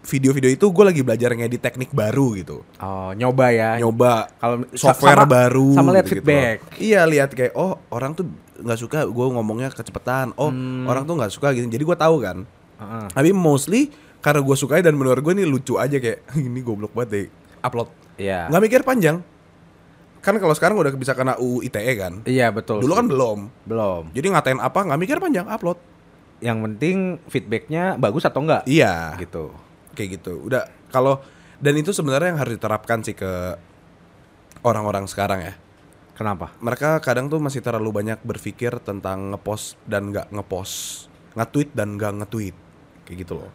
video-video 0.02 0.50
itu 0.50 0.65
gue 0.65 0.82
lagi 0.84 1.02
belajar 1.02 1.30
ngedit 1.32 1.62
teknik 1.62 1.89
baru 1.91 2.34
gitu. 2.34 2.65
Oh, 2.78 3.13
nyoba 3.13 3.54
ya. 3.54 3.78
Nyoba 3.78 4.34
Kalau 4.36 4.65
software 4.74 5.13
sama- 5.19 5.30
baru 5.30 5.67
sama 5.71 5.89
lihat 5.93 6.06
gitu 6.06 6.13
feedback. 6.17 6.58
loh. 6.60 6.74
Iya 6.80 7.02
lihat 7.06 7.30
kayak 7.32 7.54
oh 7.54 7.78
orang 7.88 8.12
tuh 8.12 8.26
nggak 8.58 8.80
suka 8.80 9.06
gue 9.06 9.26
ngomongnya 9.32 9.69
kecepetan. 9.69 10.34
Oh 10.36 10.50
Hmm. 10.50 10.86
orang 10.86 11.06
tuh 11.06 11.13
nggak 11.15 11.30
suka 11.32 11.54
gitu. 11.54 11.65
Jadi 11.67 11.84
gue 11.84 11.93
tahu 11.95 12.15
kan. 12.17 12.38
Heeh. 12.78 13.06
Tapi 13.13 13.30
mostly 13.32 13.93
karena 14.19 14.41
gue 14.41 14.56
suka 14.56 14.78
dan 14.80 14.93
menurut 14.93 15.17
gue 15.19 15.34
ini 15.36 15.45
lucu 15.45 15.78
aja 15.78 15.93
kayak 15.95 16.26
ini 16.39 16.62
goblok 16.62 16.91
banget 16.91 17.10
deh 17.12 17.26
upload. 17.62 17.89
Iya. 18.17 18.50
Nggak 18.50 18.62
mikir 18.63 18.82
panjang. 18.82 19.17
Kan 20.21 20.38
kalau 20.38 20.53
sekarang 20.53 20.77
udah 20.77 20.93
bisa 20.93 21.17
kena 21.17 21.34
UU 21.41 21.65
ITE 21.65 21.93
kan. 21.97 22.13
Iya, 22.29 22.53
betul. 22.53 22.86
Dulu 22.86 22.93
kan 22.93 23.07
belum. 23.10 23.39
belum. 23.65 24.03
Jadi 24.13 24.27
ngatain 24.29 24.62
apa 24.62 24.79
nggak 24.86 24.99
mikir 25.01 25.17
panjang 25.17 25.49
upload. 25.49 25.81
Yang 26.41 26.57
penting 26.62 26.97
feedbacknya 27.25 27.97
bagus 27.97 28.25
atau 28.29 28.45
enggak? 28.45 28.63
Iya. 28.69 29.17
Gitu. 29.17 29.49
Kayak 29.97 30.21
gitu. 30.21 30.45
Udah 30.45 30.69
kalau 30.93 31.25
dan 31.57 31.73
itu 31.77 31.89
sebenarnya 31.89 32.34
yang 32.34 32.39
harus 32.41 32.53
diterapkan 32.57 33.01
sih 33.01 33.17
ke 33.17 33.57
orang-orang 34.62 35.10
sekarang 35.10 35.41
ya. 35.41 35.53
Kenapa? 36.13 36.53
Mereka 36.62 37.01
kadang 37.01 37.34
tuh 37.34 37.41
masih 37.41 37.65
terlalu 37.65 37.89
banyak 37.89 38.21
berpikir 38.21 38.77
tentang 38.86 39.34
ngepost 39.34 39.73
dan 39.89 40.13
nggak 40.13 40.29
ngepost, 40.29 41.10
nge-tweet 41.34 41.73
dan 41.73 41.97
nggak 41.97 42.13
nge-tweet. 42.21 42.55
Kayak 43.10 43.17
gitu 43.25 43.34
loh. 43.41 43.49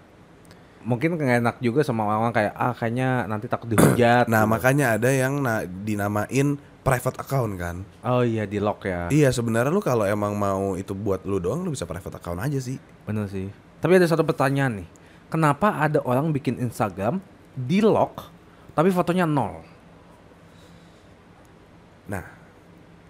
Mungkin 0.86 1.18
nggak 1.18 1.42
enak 1.42 1.56
juga 1.58 1.82
sama 1.82 2.06
orang-orang 2.06 2.30
kayak 2.30 2.52
ah 2.54 2.70
kayaknya 2.70 3.26
nanti 3.26 3.50
takut 3.50 3.66
dihujat. 3.66 4.24
Nah, 4.32 4.46
gitu. 4.46 4.52
makanya 4.54 4.86
ada 4.94 5.10
yang 5.10 5.42
na- 5.42 5.66
dinamain 5.66 6.54
private 6.86 7.18
account 7.18 7.52
kan. 7.58 7.76
Oh 8.06 8.22
iya 8.22 8.46
di 8.46 8.62
lock 8.62 8.86
ya. 8.86 9.10
Iya, 9.10 9.34
sebenarnya 9.34 9.74
lu 9.74 9.82
kalau 9.82 10.06
emang 10.06 10.38
mau 10.38 10.78
itu 10.78 10.94
buat 10.94 11.26
lu 11.26 11.42
doang 11.42 11.66
lu 11.66 11.74
bisa 11.74 11.82
private 11.82 12.22
account 12.22 12.38
aja 12.38 12.62
sih. 12.62 12.78
Bener 13.02 13.26
sih. 13.26 13.50
Tapi 13.82 13.98
ada 13.98 14.06
satu 14.06 14.22
pertanyaan 14.22 14.86
nih. 14.86 14.88
Kenapa 15.26 15.82
ada 15.82 15.98
orang 16.06 16.30
bikin 16.30 16.62
Instagram 16.62 17.18
di 17.58 17.82
lock 17.82 18.30
tapi 18.78 18.94
fotonya 18.94 19.26
nol? 19.26 19.66
Nah, 22.06 22.22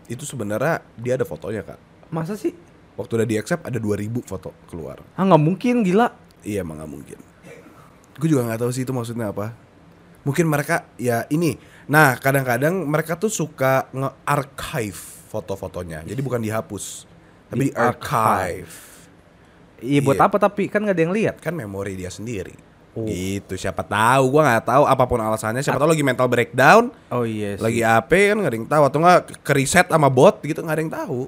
itu 0.09 0.25
sebenarnya 0.25 0.81
dia 0.97 1.21
ada 1.21 1.29
fotonya, 1.29 1.61
Kak. 1.61 2.09
Masa 2.09 2.33
sih? 2.33 2.57
Waktu 2.97 3.13
udah 3.21 3.29
di 3.29 3.37
accept 3.37 3.69
ada 3.69 3.77
2000 3.77 4.25
foto 4.25 4.57
keluar. 4.73 5.05
Ah 5.13 5.29
nggak 5.29 5.43
mungkin 5.43 5.85
gila. 5.85 6.09
Iya, 6.41 6.65
emang 6.65 6.79
gak 6.81 6.89
mungkin. 6.89 7.19
Gue 8.17 8.29
juga 8.33 8.49
nggak 8.49 8.61
tahu 8.65 8.71
sih 8.73 8.83
itu 8.85 8.93
maksudnya 8.93 9.31
apa. 9.31 9.53
Mungkin 10.27 10.49
mereka 10.49 10.89
ya 10.99 11.23
ini 11.31 11.55
Nah, 11.87 12.19
kadang-kadang 12.19 12.83
mereka 12.83 13.15
tuh 13.15 13.31
suka 13.31 13.87
nge-archive 13.95 14.99
foto-fotonya. 15.31 16.03
Jadi 16.03 16.19
bukan 16.19 16.43
dihapus, 16.43 17.07
tapi 17.47 17.71
Di 17.71 17.75
di-archive. 17.75 18.75
Iya 19.77 20.01
buat 20.03 20.19
Iya. 20.19 20.27
apa 20.27 20.37
tapi 20.41 20.67
kan 20.67 20.83
nggak 20.83 20.97
ada 20.97 21.03
yang 21.07 21.15
lihat. 21.15 21.37
Kan 21.39 21.55
memori 21.55 21.95
dia 21.95 22.11
sendiri. 22.11 22.57
Oh. 22.97 23.05
Gitu, 23.05 23.61
siapa 23.61 23.85
tahu 23.85 24.33
gua 24.33 24.43
nggak 24.57 24.67
tahu 24.73 24.83
apa 24.89 25.05
pun 25.05 25.21
alasannya. 25.21 25.61
Siapa 25.61 25.77
tahu 25.77 25.93
lagi 25.93 26.01
mental 26.01 26.27
breakdown, 26.33 26.89
Oh 27.13 27.29
iya 27.29 27.55
sih. 27.55 27.63
lagi 27.63 27.81
AP 27.85 28.11
kan 28.33 28.37
nggak 28.41 28.51
ada 28.51 28.59
yang 28.59 28.69
tahu 28.73 28.83
atau 28.89 28.99
nggak 29.05 29.21
ke 29.45 29.53
reset 29.53 29.87
sama 29.87 30.09
bot 30.09 30.41
gitu 30.43 30.65
nggak 30.65 30.77
ada 30.81 30.83
yang 30.83 30.95
tahu. 30.97 31.21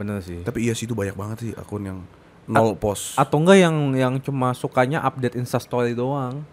Bener 0.00 0.18
sih. 0.24 0.40
Tapi 0.42 0.64
iya 0.64 0.72
sih 0.72 0.88
itu 0.88 0.96
banyak 0.96 1.14
banget 1.14 1.36
sih 1.44 1.52
akun 1.54 1.84
yang 1.86 1.98
nol 2.46 2.74
post. 2.74 3.14
Atau 3.14 3.38
enggak 3.38 3.58
yang 3.58 3.76
yang 3.92 4.14
cuma 4.18 4.52
sukanya 4.52 5.00
update 5.00 5.34
instastory 5.34 5.92
doang. 5.92 6.44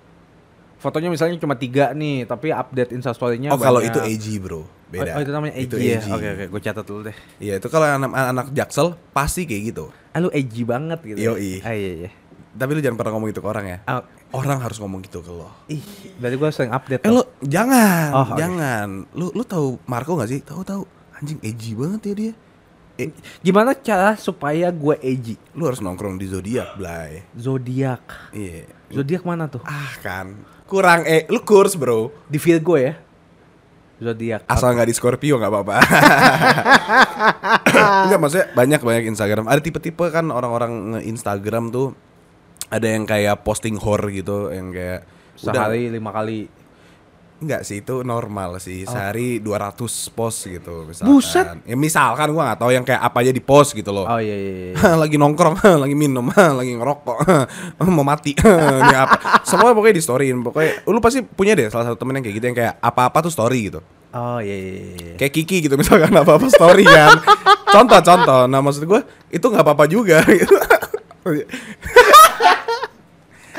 Fotonya 0.77 1.13
misalnya 1.13 1.37
cuma 1.37 1.53
tiga 1.53 1.93
nih, 1.93 2.25
tapi 2.25 2.49
update 2.49 2.89
instastory-nya 2.91 3.53
oh 3.53 3.61
kalau 3.61 3.77
itu 3.79 4.01
AG 4.01 4.25
bro, 4.41 4.65
beda. 4.89 5.13
Oh, 5.13 5.17
oh, 5.17 5.21
itu 5.21 5.29
namanya 5.29 5.53
AG 5.53 5.69
Itu 5.69 5.77
ya. 5.77 6.01
AG. 6.01 6.09
Oke 6.09 6.27
oke, 6.27 6.45
gue 6.49 6.61
catat 6.63 6.85
dulu 6.89 6.99
deh. 7.05 7.17
Iya 7.37 7.61
itu 7.61 7.67
kalau 7.69 7.85
anak 7.85 8.09
anak 8.09 8.47
jaksel 8.49 8.97
pasti 9.13 9.45
kayak 9.45 9.61
gitu. 9.69 9.93
Ah 10.09 10.17
lu 10.17 10.33
AG 10.33 10.49
banget 10.65 10.99
gitu. 11.05 11.21
Yoi. 11.21 11.61
Ah 11.61 11.77
iya 11.77 11.91
iya. 11.99 12.09
Tapi 12.51 12.71
lu 12.73 12.81
jangan 12.81 12.97
pernah 12.97 13.13
ngomong 13.13 13.29
gitu 13.29 13.39
ke 13.39 13.47
orang 13.47 13.65
ya. 13.65 13.77
Ah, 13.85 14.01
Orang 14.31 14.57
harus 14.57 14.79
ngomong 14.79 15.03
gitu 15.03 15.19
ke 15.19 15.27
lo. 15.27 15.51
ih, 15.67 15.83
berarti 16.17 16.35
gue 16.35 16.49
sering 16.49 16.71
update. 16.71 17.03
Eh 17.03 17.11
lu 17.11 17.19
jangan, 17.43 18.09
Oh, 18.15 18.27
jangan. 18.33 18.87
Lu 19.11 19.27
lu 19.29 19.43
tahu 19.43 19.75
Marco 19.85 20.15
gak 20.15 20.27
sih? 20.27 20.39
Tahu 20.39 20.63
tahu. 20.63 20.81
Anjing 21.13 21.37
edgy 21.41 21.75
banget 21.75 22.01
ya 22.01 22.13
dia. 22.17 22.33
Eh, 23.01 23.09
Gimana 23.39 23.73
cara 23.73 24.13
supaya 24.13 24.69
gue 24.69 24.93
AG? 24.95 25.25
lu 25.51 25.63
harus 25.63 25.79
nongkrong 25.79 26.15
di 26.15 26.25
zodiak, 26.25 26.75
Blay. 26.75 27.21
Zodiak. 27.33 27.99
Iya. 28.29 28.67
Zodiak 28.87 29.23
mana 29.23 29.47
tuh? 29.47 29.59
Ah 29.63 29.91
kan. 29.99 30.35
Kurang 30.63 31.03
eh 31.03 31.25
lu 31.27 31.41
kurs, 31.41 31.73
Bro. 31.73 32.09
Di 32.25 32.37
Virgo 32.37 32.75
ya. 32.75 32.95
Zodiak. 33.97 34.45
Asal 34.45 34.73
nggak 34.73 34.87
di 34.87 34.93
Scorpio 34.93 35.35
nggak 35.35 35.51
apa-apa. 35.51 35.73
Enggak 38.05 38.19
maksudnya 38.19 38.45
banyak 38.51 38.79
banyak 38.79 39.03
Instagram. 39.07 39.43
Ada 39.45 39.59
tipe-tipe 39.59 40.03
kan 40.09 40.27
orang-orang 40.27 40.95
nge-Instagram 40.95 41.69
tuh 41.69 41.93
ada 42.67 42.83
yang 42.83 43.03
kayak 43.03 43.41
posting 43.41 43.75
horror 43.75 44.09
gitu, 44.09 44.49
yang 44.49 44.71
kayak 44.71 45.05
udah- 45.41 45.69
Sehari 45.69 45.89
lima 45.89 46.09
kali. 46.09 46.60
Enggak 47.41 47.65
sih 47.65 47.81
itu 47.81 48.05
normal 48.05 48.61
sih 48.61 48.85
sehari 48.85 49.41
200 49.41 49.81
post 50.13 50.45
gitu 50.45 50.85
misalkan. 50.85 51.09
Oh. 51.09 51.17
Buset. 51.17 51.45
Ya 51.65 51.73
misalkan 51.73 52.29
gua 52.37 52.53
nggak 52.53 52.59
tahu 52.61 52.69
yang 52.69 52.85
kayak 52.85 53.01
apa 53.01 53.17
aja 53.25 53.33
di 53.33 53.41
post 53.41 53.73
gitu 53.73 53.89
loh. 53.89 54.05
Oh 54.05 54.21
iya 54.21 54.37
iya. 54.37 54.53
iya. 54.77 54.93
lagi 55.01 55.17
nongkrong, 55.17 55.57
lagi 55.83 55.95
minum, 55.97 56.29
lagi 56.59 56.77
ngerokok, 56.77 57.17
mau 57.81 58.05
mati, 58.05 58.37
ini 58.37 58.93
apa? 58.93 59.41
Semua 59.41 59.73
pokoknya 59.73 59.97
di 59.97 60.03
storyin. 60.05 60.45
Pokoknya 60.45 60.85
lu 60.85 61.01
pasti 61.01 61.25
punya 61.25 61.57
deh 61.57 61.65
salah 61.73 61.89
satu 61.89 61.97
temen 61.97 62.21
yang 62.21 62.23
kayak 62.29 62.35
gitu 62.37 62.45
yang 62.45 62.57
kayak 62.61 62.73
apa-apa 62.77 63.25
tuh 63.25 63.33
story 63.33 63.73
gitu. 63.73 63.81
Oh 64.13 64.37
iya 64.37 64.53
iya. 64.53 64.73
iya. 64.93 65.13
Kayak 65.17 65.33
Kiki 65.33 65.57
gitu 65.65 65.73
misalkan 65.81 66.13
apa-apa 66.13 66.45
story 66.45 66.85
kan. 66.85 67.17
Contoh-contoh. 67.73 68.45
Nah 68.45 68.61
maksud 68.61 68.85
gua 68.85 69.01
itu 69.33 69.41
nggak 69.41 69.65
apa-apa 69.65 69.89
juga 69.89 70.21
gitu. 70.29 70.53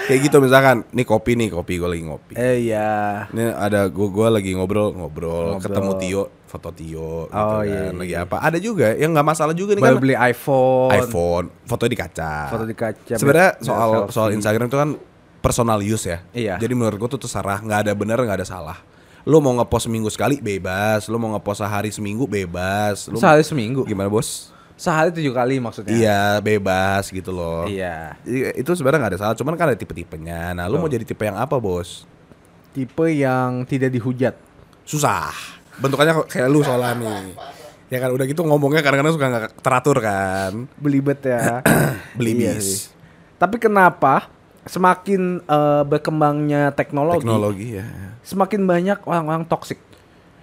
Kayak 0.05 0.21
gitu 0.23 0.37
misalkan, 0.39 0.83
nih 0.91 1.03
kopi 1.03 1.33
nih, 1.35 1.49
kopi 1.49 1.77
gue 1.77 1.89
lagi 1.89 2.03
ngopi. 2.03 2.33
Eh 2.35 2.67
iya. 2.67 3.27
Ini 3.29 3.53
ada 3.53 3.87
gua 3.87 4.09
gua 4.09 4.29
lagi 4.31 4.53
ngobrol 4.53 4.93
ngobrol, 4.93 5.57
Ngobrol. 5.57 5.63
ketemu 5.63 5.93
Tio, 5.97 6.23
foto 6.45 6.71
Tio 6.71 7.27
gitu 7.27 7.35
Oh, 7.35 7.59
kan. 7.59 7.65
iya, 7.65 7.81
iya, 7.83 7.91
lagi 7.93 8.13
iya. 8.13 8.23
apa? 8.23 8.37
Ada 8.41 8.59
juga 8.59 8.93
yang 8.93 9.11
nggak 9.11 9.27
masalah 9.27 9.53
juga 9.53 9.73
nih 9.73 9.83
Baru 9.83 9.97
kan. 9.97 10.03
beli 10.03 10.17
iPhone. 10.17 10.91
iPhone, 10.93 11.47
foto 11.65 11.85
di 11.85 11.95
kaca. 11.95 12.35
Foto 12.49 12.65
di 12.65 12.75
kaca, 12.75 13.15
Sebenarnya 13.15 13.51
soal 13.59 13.89
biar 13.89 14.03
soal 14.09 14.27
selfie. 14.29 14.37
Instagram 14.37 14.67
itu 14.67 14.79
kan 14.79 14.91
personal 15.39 15.79
use 15.79 16.07
ya. 16.07 16.19
Iya. 16.33 16.55
Jadi 16.57 16.73
menurut 16.73 16.97
gua 16.97 17.09
tuh 17.09 17.19
terserah, 17.19 17.59
nggak 17.59 17.81
ada 17.85 17.93
benar, 17.93 18.19
nggak 18.19 18.39
ada 18.39 18.49
salah. 18.49 18.79
Lu 19.23 19.39
mau 19.39 19.55
ngepost 19.55 19.87
seminggu 19.87 20.11
sekali 20.11 20.39
bebas, 20.39 21.07
lu 21.07 21.15
mau 21.15 21.31
ngepost 21.33 21.63
sehari 21.63 21.91
seminggu 21.91 22.27
bebas. 22.27 23.07
Lu 23.07 23.17
Sehari 23.17 23.43
seminggu. 23.43 23.87
gimana 23.87 24.11
bos? 24.11 24.51
Sehari 24.77 25.15
tujuh 25.15 25.31
kali 25.31 25.63
maksudnya. 25.63 25.95
Iya 25.95 26.23
bebas 26.43 27.09
gitu 27.13 27.31
loh. 27.31 27.69
Iya. 27.71 28.19
Itu 28.57 28.75
sebenarnya 28.75 29.07
nggak 29.07 29.13
ada 29.15 29.21
salah, 29.21 29.37
cuman 29.39 29.55
kan 29.55 29.71
ada 29.71 29.79
tipe-tipenya. 29.79 30.57
Nah, 30.57 30.67
lu 30.67 30.83
mau 30.83 30.91
jadi 30.91 31.07
tipe 31.07 31.23
yang 31.23 31.39
apa 31.39 31.57
bos? 31.61 32.09
Tipe 32.73 33.07
yang 33.13 33.69
tidak 33.69 33.93
dihujat. 33.93 34.35
susah 34.83 35.31
bentukannya 35.79 36.27
kayak 36.29 36.49
lu 36.53 36.61
soalnya 36.61 36.93
nih 36.99 37.23
ya 37.93 37.99
kan 38.01 38.11
udah 38.13 38.25
gitu 38.25 38.43
ngomongnya 38.45 38.81
kadang-kadang 38.85 39.15
suka 39.15 39.27
nggak 39.29 39.47
teratur 39.61 39.99
kan 40.01 40.53
Belibet 40.77 41.21
ya. 41.25 41.61
belibis 42.19 42.89
Iya. 42.89 43.01
Tapi 43.41 43.59
kenapa 43.59 44.31
semakin 44.63 45.43
eh, 45.43 45.83
berkembangnya 45.83 46.71
teknologi, 46.71 47.27
teknologi 47.27 47.69
ya 47.83 47.87
semakin 48.23 48.63
banyak 48.65 48.99
orang-orang 49.03 49.43
toksik? 49.51 49.83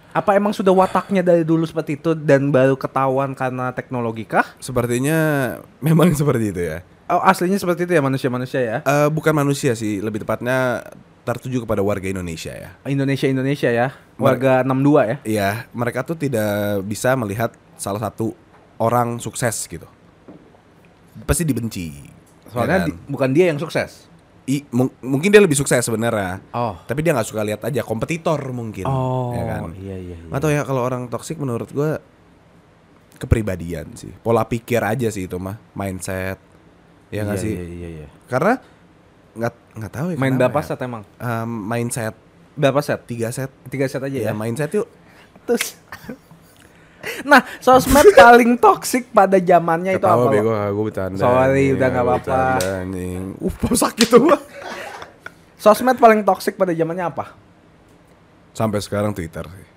Apa 0.09 0.33
emang 0.33 0.49
sudah 0.49 0.73
wataknya 0.73 1.21
dari 1.21 1.45
dulu 1.45 1.63
seperti 1.63 1.93
itu 1.93 2.11
dan 2.13 2.49
baru 2.49 2.73
ketahuan 2.73 3.31
karena 3.31 3.69
teknologi 3.69 4.25
kah? 4.25 4.57
sepertinya 4.57 5.17
memang 5.79 6.09
seperti 6.19 6.49
itu 6.49 6.61
ya 6.65 6.79
Oh, 7.05 7.17
aslinya 7.19 7.57
seperti 7.57 7.85
itu 7.85 7.93
ya 7.93 8.01
manusia-manusia 8.01 8.61
ya? 8.61 8.77
Eh, 8.81 9.09
bukan 9.09 9.33
manusia 9.33 9.73
sih 9.73 9.97
lebih 9.97 10.21
tepatnya 10.21 10.85
tertuju 11.25 11.61
kepada 11.61 11.81
warga 11.81 12.05
Indonesia 12.05 12.49
ya 12.49 12.69
Indonesia 12.83 13.25
Indonesia 13.25 13.69
ya. 13.69 13.87
Warga 14.15 14.61
62 14.61 15.05
ya. 15.05 15.17
iya 15.23 15.49
mereka 15.71 16.01
tuh 16.01 16.13
tidak 16.13 16.81
bisa 16.83 17.13
melihat 17.13 17.53
salah 17.77 18.01
satu 18.01 18.33
orang 18.77 19.17
sukses 19.17 19.55
gitu 19.63 19.85
pasti 21.23 21.43
dibenci 21.43 22.09
Soalnya 22.49 22.65
ya 22.67 22.81
kan? 22.81 22.87
di- 22.89 22.97
bukan 23.05 23.29
dia 23.29 23.45
yang 23.47 23.61
sukses. 23.61 24.08
I- 24.49 24.65
mung- 24.71 24.89
mungkin 24.99 25.29
dia 25.29 25.37
lebih 25.37 25.53
sukses 25.53 25.77
sebenarnya 25.79 26.41
Oh. 26.49 26.73
tapi 26.81 26.99
dia 26.99 27.13
nggak 27.13 27.23
suka 27.23 27.41
lihat 27.41 27.61
aja 27.61 27.81
kompetitor 27.81 28.41
mungkin 28.49 28.81
Oh, 28.83 29.29
ya 29.29 29.43
kan 29.47 29.71
iya 29.75 29.93
iya. 29.95 30.17
iya. 30.19 30.33
Tahu 30.33 30.49
ya 30.49 30.63
kalau 30.63 30.81
orang 30.81 31.05
toksik 31.05 31.37
menurut 31.37 31.69
gua 31.69 32.01
kepribadian 33.15 33.93
sih, 33.93 34.09
pola 34.17 34.41
pikir 34.43 34.79
aja 34.79 35.07
sih 35.07 35.27
itu 35.27 35.35
mah, 35.35 35.59
mindset, 35.73 36.39
ya 37.09 37.21
nggak 37.21 37.35
Iya, 37.35 37.43
sih? 37.43 37.51
Iya 37.51 37.65
iya 37.67 37.89
iya. 37.97 38.07
Karena 38.25 38.53
nggak 39.31 39.53
nggak 39.75 39.91
tahu 39.91 40.07
ya. 40.09 40.17
Main 40.17 40.35
berapa 40.35 40.55
ya. 40.55 40.65
set 40.65 40.79
emang? 40.81 41.03
Em, 41.15 41.49
mindset 41.61 42.15
Berapa 42.55 42.79
set? 42.79 42.99
tiga 43.05 43.27
set, 43.29 43.51
Tiga 43.67 43.85
set 43.85 43.99
aja 43.99 44.11
ya 44.13 44.25
ya. 44.25 44.33
mindset 44.33 44.71
yuk. 44.73 44.87
Terus 45.45 45.75
Nah, 47.23 47.41
sosmed 47.63 48.11
paling 48.19 48.59
toksik 48.59 49.11
pada 49.15 49.39
zamannya 49.39 49.95
itu 49.95 50.07
apa? 50.07 50.27
Bego, 50.27 50.51
gue 50.51 50.83
bercanda. 50.83 51.19
Sorry, 51.19 51.75
udah 51.75 51.87
nggak 51.87 52.05
gua 52.05 52.15
apa-apa. 52.19 52.41
Uh, 53.39 53.75
sakit 53.75 54.07
tuh. 54.07 54.23
Sosmed 55.59 55.99
paling 55.99 56.23
toksik 56.23 56.55
pada 56.55 56.71
zamannya 56.71 57.11
apa? 57.11 57.35
Sampai 58.55 58.79
sekarang 58.79 59.11
Twitter 59.11 59.43
sih. 59.43 59.67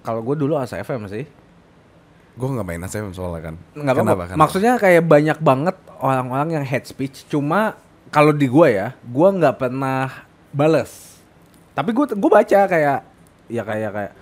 Kalau 0.00 0.24
gue 0.24 0.36
dulu 0.40 0.56
ASFM 0.56 1.04
sih. 1.04 1.28
Gue 2.32 2.48
nggak 2.48 2.64
main 2.64 2.80
ASM 2.80 3.12
soalnya 3.12 3.52
kan. 3.52 3.54
Nggak 3.76 3.92
apa-apa. 3.92 4.24
Maksudnya 4.40 4.80
kayak 4.80 5.04
banyak 5.04 5.38
banget 5.44 5.76
orang-orang 6.00 6.56
yang 6.56 6.64
hate 6.64 6.88
speech. 6.88 7.28
Cuma 7.28 7.76
kalau 8.08 8.32
di 8.32 8.48
gue 8.48 8.68
ya, 8.72 8.96
gue 9.04 9.28
nggak 9.28 9.60
pernah 9.60 10.24
bales. 10.48 11.20
Tapi 11.76 11.92
gue 11.92 12.16
gue 12.16 12.30
baca 12.32 12.60
kayak 12.64 12.98
ya 13.52 13.62
kayak 13.68 13.90
kayak 13.92 14.12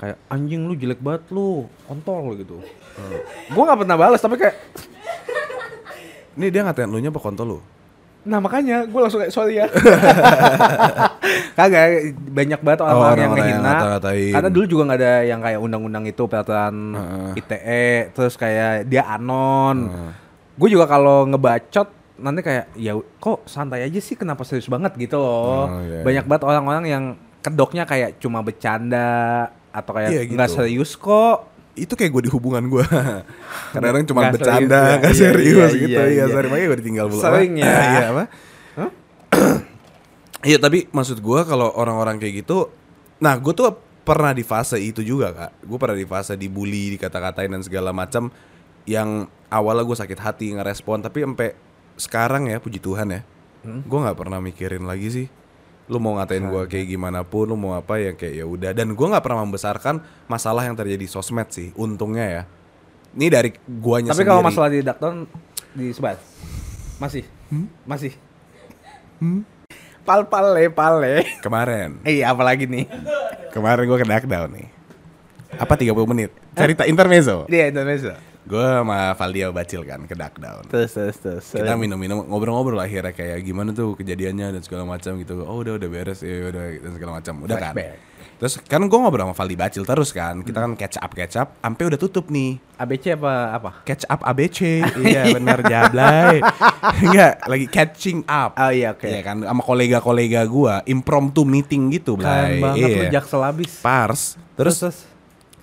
kayak 0.00 0.16
anjing 0.26 0.64
lu 0.64 0.72
jelek 0.72 0.98
banget 0.98 1.28
lu 1.28 1.68
kontol 1.84 2.32
gitu. 2.34 2.56
Gue 3.46 3.62
nggak 3.62 3.78
pernah 3.78 3.96
balas 3.96 4.18
tapi 4.18 4.34
kayak 4.34 4.56
Ini 6.36 6.46
dia 6.48 6.62
ngatain 6.62 6.88
lu 6.88 6.96
nya 6.96 7.10
apa 7.10 7.20
kontol 7.20 7.46
lu? 7.46 7.58
Nah 8.20 8.36
makanya 8.36 8.84
gue 8.84 8.96
langsung 8.96 9.16
kayak 9.18 9.32
sorry 9.32 9.56
ya 9.56 9.66
Kagak 11.56 11.86
banyak 12.22 12.60
banget 12.60 12.80
orang, 12.80 12.94
Oh, 12.94 13.02
orang 13.02 13.16
yang 13.18 13.32
ngehina 13.32 13.60
ngata-ngatain. 13.62 14.32
Karena 14.32 14.48
dulu 14.50 14.64
juga 14.66 14.82
nggak 14.84 15.00
ada 15.00 15.12
yang 15.24 15.40
kayak 15.40 15.58
undang-undang 15.58 16.04
itu 16.04 16.22
peraturan 16.24 16.74
Heeh. 16.92 17.30
ITE 17.38 17.84
Terus 18.12 18.34
kayak 18.36 18.84
dia 18.86 19.04
anon 19.06 19.88
Heeh. 19.88 20.10
Gue 20.56 20.68
juga 20.68 20.84
kalau 20.84 21.24
ngebacot 21.24 21.88
nanti 22.20 22.40
kayak 22.40 22.68
ya 22.76 22.92
kok 23.16 23.48
santai 23.48 23.80
aja 23.80 23.96
sih 23.96 24.12
kenapa 24.12 24.44
serius 24.44 24.68
banget 24.68 24.92
gitu 24.94 25.16
loh 25.16 25.64
Oh, 25.66 25.80
iya, 25.80 26.04
Banyak 26.04 26.24
banget 26.26 26.44
orang-orang 26.44 26.84
yang 26.86 27.04
kedoknya 27.40 27.88
kayak 27.88 28.20
cuma 28.20 28.44
bercanda 28.44 29.48
Atau 29.70 29.92
kayak 29.92 30.10
Iya, 30.10 30.22
nggak 30.26 30.48
gitu. 30.50 30.56
serius 30.58 30.92
kok 30.94 31.38
Itu 31.72 31.94
kayak 31.94 32.10
gue 32.10 32.22
di 32.26 32.30
hubungan 32.30 32.66
gue. 32.66 32.82
Kadang-kadang 33.72 34.04
cuma 34.04 34.20
Nggak 34.26 34.34
bercanda, 34.36 34.80
serius, 34.82 34.98
nggak 35.00 35.14
iya, 35.14 35.20
serius 35.22 35.70
iya, 35.72 35.80
gitu. 35.80 35.90
iya, 35.92 36.02
Iya, 36.02 36.24
iya. 36.26 36.34
sorry 36.34 36.46
makanya 36.46 36.66
gue 36.66 36.78
ditinggal 36.82 37.06
bulan. 37.08 37.24
Sering 37.24 37.52
ya. 37.56 37.66
Iya 37.94 38.06
apa? 38.10 38.24
Iya 40.40 40.56
tapi 40.56 40.88
maksud 40.88 41.20
gue 41.20 41.40
kalau 41.44 41.68
orang-orang 41.70 42.16
kayak 42.16 42.42
gitu, 42.42 42.72
nah 43.18 43.36
gue 43.36 43.52
tuh 43.52 43.68
pernah 44.02 44.32
di 44.32 44.40
fase 44.40 44.80
itu 44.80 45.04
juga 45.04 45.30
kak. 45.30 45.50
Gue 45.62 45.76
pernah 45.76 45.92
di 45.94 46.08
fase 46.08 46.32
dibully, 46.34 46.96
dikata-katain 46.96 47.52
dan 47.52 47.60
segala 47.60 47.92
macam. 47.92 48.32
Yang 48.88 49.28
awalnya 49.46 49.84
gue 49.84 49.96
sakit 49.96 50.16
hati 50.18 50.56
ngerespon, 50.56 51.04
tapi 51.04 51.20
sampai 51.20 51.52
sekarang 51.94 52.48
ya 52.48 52.56
puji 52.56 52.80
Tuhan 52.80 53.12
ya, 53.12 53.20
Hmm? 53.60 53.84
gue 53.84 53.98
nggak 54.00 54.16
pernah 54.16 54.40
mikirin 54.40 54.88
lagi 54.88 55.08
sih. 55.12 55.26
Lu 55.90 55.98
mau 55.98 56.14
ngatain 56.16 56.46
gue 56.46 56.62
kayak 56.70 56.86
gimana 56.86 57.26
pun, 57.26 57.50
lu 57.50 57.58
mau 57.58 57.74
apa 57.74 57.98
ya 57.98 58.14
kayak 58.14 58.34
ya 58.38 58.46
udah. 58.46 58.70
Dan 58.70 58.94
gue 58.94 59.06
nggak 59.10 59.24
pernah 59.26 59.42
membesarkan 59.42 59.98
masalah 60.30 60.62
yang 60.62 60.78
terjadi 60.78 61.02
di 61.02 61.10
sosmed 61.10 61.50
sih, 61.50 61.74
untungnya 61.74 62.26
ya. 62.30 62.42
Ini 63.10 63.26
dari 63.26 63.50
guanya 63.66 64.14
Tapi 64.14 64.22
kalau 64.22 64.38
masalah 64.38 64.70
di 64.70 64.86
Dakton 64.86 65.26
disebar 65.74 66.14
Masih 67.02 67.26
Masih 67.82 68.14
Pal 70.06 70.30
pale 70.30 70.70
pale 70.70 71.26
kemarin 71.42 71.98
Iya 72.06 72.30
apalagi 72.30 72.70
nih 72.70 72.86
Kemarin 73.50 73.82
gue 73.82 73.98
ke 73.98 74.06
Duckdown 74.06 74.50
nih. 74.54 74.68
Apa 75.58 75.74
30 75.74 75.90
menit? 76.06 76.30
Cerita 76.54 76.86
intermezzo. 76.86 77.50
Iya 77.50 77.74
Indonesia. 77.74 78.14
Gue 78.50 78.66
sama 78.66 79.14
Valdia 79.14 79.46
Bacil 79.54 79.86
kan 79.86 80.02
ke 80.10 80.14
Duckdown. 80.18 80.66
Terus 80.66 80.90
terus 80.90 81.16
terus. 81.22 81.46
Kita 81.54 81.78
minum-minum 81.78 82.26
ngobrol-ngobrol 82.26 82.82
akhirnya 82.82 83.14
kayak 83.14 83.46
gimana 83.46 83.70
tuh 83.70 83.94
kejadiannya 83.94 84.58
dan 84.58 84.62
segala 84.66 84.82
macam 84.82 85.14
gitu. 85.22 85.46
Oh 85.46 85.62
udah 85.62 85.78
udah 85.78 85.86
beres 85.86 86.18
ya 86.26 86.50
udah 86.50 86.64
dan 86.82 86.90
segala 86.98 87.10
macam. 87.22 87.34
Udah 87.46 87.56
kan. 87.62 87.74
Terus 88.40 88.56
kan 88.66 88.80
gue 88.80 88.98
ngobrol 88.98 89.22
sama 89.22 89.36
Valdi 89.36 89.54
Bacil 89.54 89.84
terus 89.86 90.10
kan. 90.10 90.42
Kita 90.42 90.66
kan 90.66 90.74
catch 90.74 90.98
up 90.98 91.12
catch 91.14 91.36
up 91.38 91.54
sampai 91.62 91.84
udah 91.94 91.98
tutup 92.00 92.26
nih. 92.26 92.58
ABC 92.74 93.14
apa 93.14 93.32
apa? 93.54 93.70
Catch 93.86 94.08
up 94.10 94.24
ABC. 94.26 94.82
iya 95.06 95.30
benar 95.30 95.62
jablay. 95.62 96.42
Enggak, 97.06 97.44
lagi 97.44 97.66
catching 97.70 98.24
up. 98.26 98.58
Oh 98.58 98.72
iya 98.72 98.96
oke. 98.96 99.06
Iya 99.06 99.20
kan 99.22 99.46
sama 99.46 99.62
kolega-kolega 99.62 100.42
gua 100.48 100.80
impromptu 100.88 101.44
meeting 101.46 101.92
gitu, 101.94 102.16
Keren 102.18 102.26
Blay. 102.26 102.58
banget 102.58 102.88
Iya. 102.88 102.98
lu 102.98 103.04
jaksel 103.14 103.42
abis. 103.44 103.72
Pars. 103.78 104.22
Terus 104.56 104.74
terus 104.80 104.98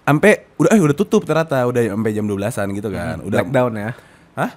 sampai 0.07 0.47
udah 0.55 0.69
eh 0.71 0.79
udah 0.79 0.95
tutup 0.95 1.27
ternyata 1.27 1.67
udah 1.67 1.83
sampai 1.91 2.11
jam 2.15 2.23
12-an 2.23 2.67
gitu 2.71 2.89
kan. 2.89 3.19
Udah 3.19 3.43
blackdown 3.43 3.71
ya. 3.75 3.91
Hah? 4.39 4.51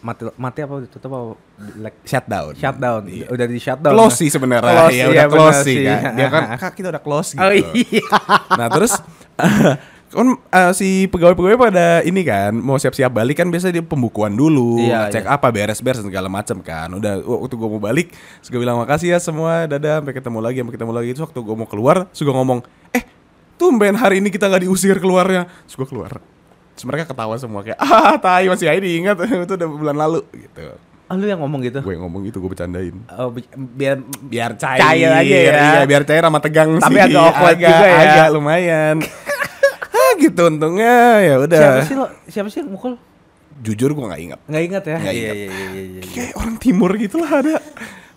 Mati 0.00 0.22
mati 0.38 0.58
apa 0.64 0.74
ditutup 0.80 1.10
apa 1.12 1.34
black 1.76 1.94
Shutdown. 2.08 2.52
shutdown. 2.56 3.02
Iya. 3.04 3.26
Udah 3.28 3.46
di 3.46 3.58
shutdown. 3.60 3.92
Close 3.92 4.16
sih 4.16 4.30
sebenarnya. 4.32 4.72
Close, 4.72 4.92
ya 4.92 4.96
iya, 4.96 5.06
udah 5.12 5.26
close 5.28 5.60
sih 5.60 5.76
kan. 5.84 6.00
Dia 6.14 6.28
kan 6.32 6.42
kak 6.62 6.72
kita 6.72 6.88
udah 6.88 7.02
close 7.04 7.36
gitu. 7.36 7.44
Oh 7.44 7.52
iya. 7.52 8.04
Nah, 8.58 8.68
terus 8.72 8.92
kan 10.16 10.28
eh, 10.32 10.72
si 10.72 10.88
pegawai-pegawai 11.10 11.58
pada 11.60 12.00
ini 12.00 12.22
kan 12.24 12.54
mau 12.56 12.80
siap-siap 12.80 13.12
balik 13.12 13.42
kan 13.42 13.52
biasa 13.52 13.68
dia 13.68 13.84
pembukuan 13.84 14.32
dulu, 14.32 14.80
Iya, 14.80 15.12
cek 15.12 15.26
iya. 15.28 15.34
apa 15.36 15.50
beres-beres 15.52 16.00
segala 16.00 16.30
macam 16.32 16.62
kan. 16.64 16.88
Udah 16.88 17.20
waktu 17.20 17.54
gua 17.58 17.68
mau 17.68 17.82
balik, 17.82 18.14
gua 18.48 18.60
bilang 18.62 18.78
makasih 18.80 19.12
ya 19.12 19.18
semua, 19.20 19.66
dadah, 19.68 20.00
sampai 20.00 20.14
ketemu 20.16 20.38
lagi, 20.40 20.56
sampai 20.62 20.74
ketemu 20.78 20.92
lagi. 20.94 21.08
Terus 21.12 21.24
waktu 21.28 21.40
gua 21.42 21.56
mau 21.58 21.68
keluar, 21.68 21.96
gua 22.08 22.34
ngomong, 22.38 22.58
"Eh, 22.96 23.02
tumben 23.56 23.92
hari 23.92 24.20
ini 24.20 24.28
kita 24.28 24.46
nggak 24.46 24.62
diusir 24.62 24.96
keluarnya." 24.96 25.48
Terus 25.64 25.76
gua 25.76 25.88
keluar. 25.88 26.12
Terus 26.72 26.84
mereka 26.84 27.08
ketawa 27.08 27.34
semua 27.36 27.60
kayak, 27.60 27.76
"Ah, 27.76 28.16
tai 28.16 28.46
masih 28.46 28.68
aja 28.68 28.76
diingat 28.76 29.16
itu 29.44 29.54
udah 29.54 29.68
bulan 29.68 29.96
lalu." 29.96 30.20
gitu. 30.30 30.76
Ah, 31.06 31.14
lu 31.14 31.22
yang 31.22 31.38
ngomong 31.38 31.62
gitu. 31.62 31.78
Gue 31.80 31.94
ngomong 31.94 32.26
gitu, 32.26 32.36
gue 32.36 32.50
bercandain. 32.50 32.90
Oh, 33.14 33.30
bi- 33.30 33.46
biar 33.54 34.02
biar 34.20 34.58
cair, 34.58 34.82
Cair 34.82 35.06
aja 35.08 35.22
ya. 35.38 35.54
iya, 35.54 35.80
biar 35.82 36.02
cair 36.02 36.18
sama 36.20 36.42
tegang 36.42 36.74
Tapi 36.76 36.82
sih 36.90 36.98
agak 37.00 37.22
awkward 37.22 37.54
agak, 37.54 37.70
juga 37.70 37.86
ya. 37.86 37.98
agak 38.02 38.28
lumayan 38.34 38.96
ah 39.96 40.10
gitu 40.18 40.42
untungnya 40.44 40.94
ya 41.22 41.34
udah 41.38 41.58
siapa 41.62 41.80
sih 41.82 41.94
lo? 41.94 42.06
Siapa 42.26 42.48
sih 42.50 42.58
yang 42.58 42.70
mukul? 42.70 42.98
jujur 43.56 43.88
gue 43.88 44.02
nggak 44.04 44.20
ingat 44.20 44.40
Nggak 44.44 44.62
ingat 44.66 44.82
ya? 44.84 44.96
Nggak 44.98 45.14
iya, 45.14 45.22
ingat. 45.22 45.36
iya, 45.38 45.46
iya, 45.46 45.66
iya, 45.70 45.82
iya. 45.86 46.02
kayak 46.10 46.32
orang 46.34 46.56
timur 46.58 46.90
gitu 46.98 47.16
lah 47.16 47.30
ada 47.38 47.54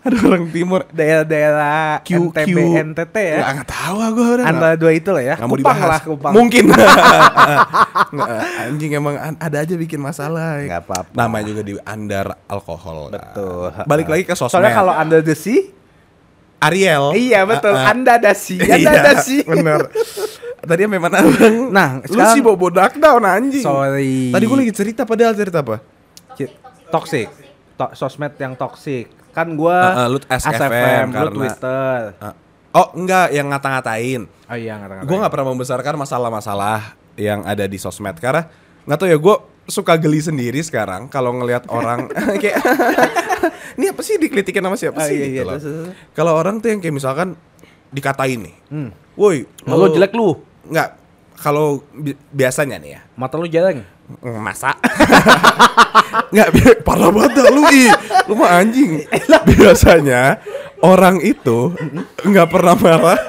ada 0.00 0.16
orang 0.22 0.48
timur 0.48 0.88
Daerah-daerah 0.88 2.00
Q 2.00 2.32
NTB, 2.32 2.48
Q 2.48 2.56
NTT 2.88 3.16
ya. 3.16 3.36
nggak 3.38 3.50
nggak 3.54 3.68
tahu 3.68 3.96
gue 4.10 4.26
udah 4.32 4.46
Antara 4.46 4.74
dua 4.74 4.92
itu 4.92 5.10
lah 5.10 5.22
ya. 5.22 5.34
mau 5.36 5.44
Kupang 5.46 5.60
dibahas 5.60 5.84
lah, 5.86 6.00
Kupang. 6.02 6.32
mungkin 6.32 6.64
Nggak, 8.10 8.28
anjing 8.64 8.90
emang 8.92 9.14
an- 9.14 9.36
ada 9.38 9.56
aja 9.58 9.74
bikin 9.74 9.98
masalah 9.98 10.60
Nggak 10.60 10.82
apa-apa. 10.82 11.12
namanya 11.14 11.44
juga 11.46 11.62
di 11.62 11.74
andar 11.80 12.26
alkohol. 12.46 13.10
Betul. 13.10 13.70
balik 13.84 14.06
lagi 14.06 14.24
ke 14.24 14.32
sosmed 14.32 14.50
Soalnya 14.52 14.72
kalau 14.74 14.92
Under 14.92 15.20
the 15.20 15.34
Sea, 15.34 15.68
Ariel 16.60 17.12
iya 17.14 17.44
betul. 17.44 17.70
Ah, 17.70 17.84
ah. 17.84 17.92
Anda 17.92 18.16
dasi, 18.16 18.56
Anda 18.62 18.76
Iya, 18.90 19.00
dasi. 19.04 19.36
bener 19.42 19.88
Tadi 20.60 20.84
memang 20.84 21.08
abang 21.10 21.56
Nah, 21.68 22.04
Lu 22.04 22.20
sih 22.26 22.40
bobo 22.40 22.68
down 22.68 22.92
anjing 23.22 23.60
Sorry. 23.60 24.28
Tadi 24.28 24.44
gue 24.44 24.58
lagi 24.58 24.74
cerita 24.74 25.04
padahal 25.04 25.32
cerita 25.32 25.60
apa? 25.60 25.80
Ci- 26.36 26.52
toxic. 26.88 27.28
To- 27.76 27.92
sosmed 27.92 28.36
yang 28.36 28.52
toxic. 28.54 29.08
Kan 29.30 29.54
gua 29.54 29.78
Uh, 29.80 29.98
uh, 29.98 30.06
lu 30.08 30.18
SFM 30.22 31.06
lu 31.06 31.14
karena- 31.14 31.32
Twitter. 31.32 31.98
Ah. 32.18 32.34
Oh 32.70 32.94
enggak 32.94 33.30
yang 33.30 33.46
ngata-ngatain 33.46 34.30
Oh 34.46 34.54
iya 34.54 34.74
ngata-ngata. 34.76 35.02
Gue 35.04 35.16
gak 35.16 35.28
pernah 35.28 35.48
membesarkan 35.48 35.94
masalah-masalah 35.96 36.80
yang 37.14 37.42
ada 37.42 37.64
di 37.64 37.74
sosmed 37.76 38.14
Karena 38.16 38.46
gak 38.80 38.96
tau 38.96 39.06
ya 39.06 39.16
gue 39.16 39.36
suka 39.66 39.94
geli 39.94 40.18
sendiri 40.18 40.58
sekarang 40.60 41.06
kalau 41.06 41.30
ngelihat 41.32 41.66
orang 41.66 42.06
kayak 42.42 42.58
ini 43.76 43.86
apa 43.86 44.00
sih 44.00 44.16
dikritikin 44.16 44.60
sama 44.60 44.74
siapa 44.74 44.98
Ah, 44.98 45.06
sih 45.06 45.14
iya, 45.16 45.26
gitu 45.26 45.34
iya, 45.36 45.42
loh. 45.44 45.58
Kalau 46.12 46.32
orang 46.32 46.58
tuh 46.58 46.68
yang 46.68 46.78
kayak 46.78 46.92
misalkan 46.92 47.34
dikatain 47.88 48.38
nih, 48.40 48.54
Hmm. 48.66 48.90
woi, 49.12 49.46
Lu 49.64 49.86
jelek 49.88 50.10
lu. 50.12 50.38
Nggak, 50.64 50.88
kalau 51.36 51.82
bi- 51.90 52.18
biasanya 52.30 52.76
nih 52.76 52.90
ya, 52.92 53.00
Mata 53.12 53.34
lu 53.34 53.46
jarang. 53.46 53.82
Masa? 54.22 54.74
Nggak 56.30 56.48
parah 56.82 57.10
banget 57.10 57.32
dah 57.36 57.46
lu 57.48 57.62
i 57.68 57.86
lu 58.26 58.34
mah 58.34 58.58
anjing. 58.58 59.02
Biasanya 59.48 60.38
orang 60.80 61.18
itu 61.20 61.74
nggak 62.22 62.48
pernah 62.48 62.74
marah. 62.74 63.20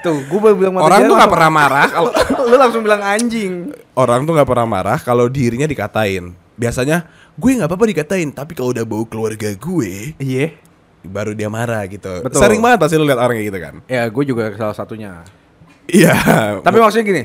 Tuh, 0.00 0.16
baru 0.24 0.56
bilang 0.56 0.80
orang 0.80 1.04
tuh 1.04 1.12
nggak 1.12 1.28
pernah 1.28 1.50
marah 1.52 1.86
kalau 1.86 2.10
lu 2.48 2.56
langsung 2.56 2.80
bilang 2.80 3.04
anjing. 3.04 3.68
orang 3.92 4.24
tuh 4.24 4.32
nggak 4.32 4.48
pernah 4.48 4.64
marah 4.64 4.98
kalau 4.98 5.28
dirinya 5.28 5.68
dikatain. 5.68 6.32
Biasanya 6.56 7.04
gue 7.36 7.50
nggak 7.52 7.68
apa-apa 7.68 7.84
dikatain 7.84 8.32
tapi 8.32 8.56
kalau 8.56 8.72
udah 8.72 8.84
bau 8.84 9.04
keluarga 9.04 9.52
gue 9.52 10.16
Iya. 10.16 10.56
baru 11.00 11.32
dia 11.32 11.48
marah 11.48 11.84
gitu. 11.84 12.20
Betul. 12.20 12.36
sering 12.36 12.60
banget 12.60 12.80
pasti 12.80 12.96
lu 12.96 13.04
lihat 13.04 13.16
orang 13.16 13.36
kayak 13.36 13.48
gitu 13.48 13.60
kan? 13.60 13.74
Ya, 13.88 14.04
gue 14.04 14.24
juga 14.24 14.52
salah 14.56 14.76
satunya. 14.76 15.20
iya. 15.88 16.16
Tapi 16.60 16.76
maksudnya 16.76 17.04
gini, 17.04 17.22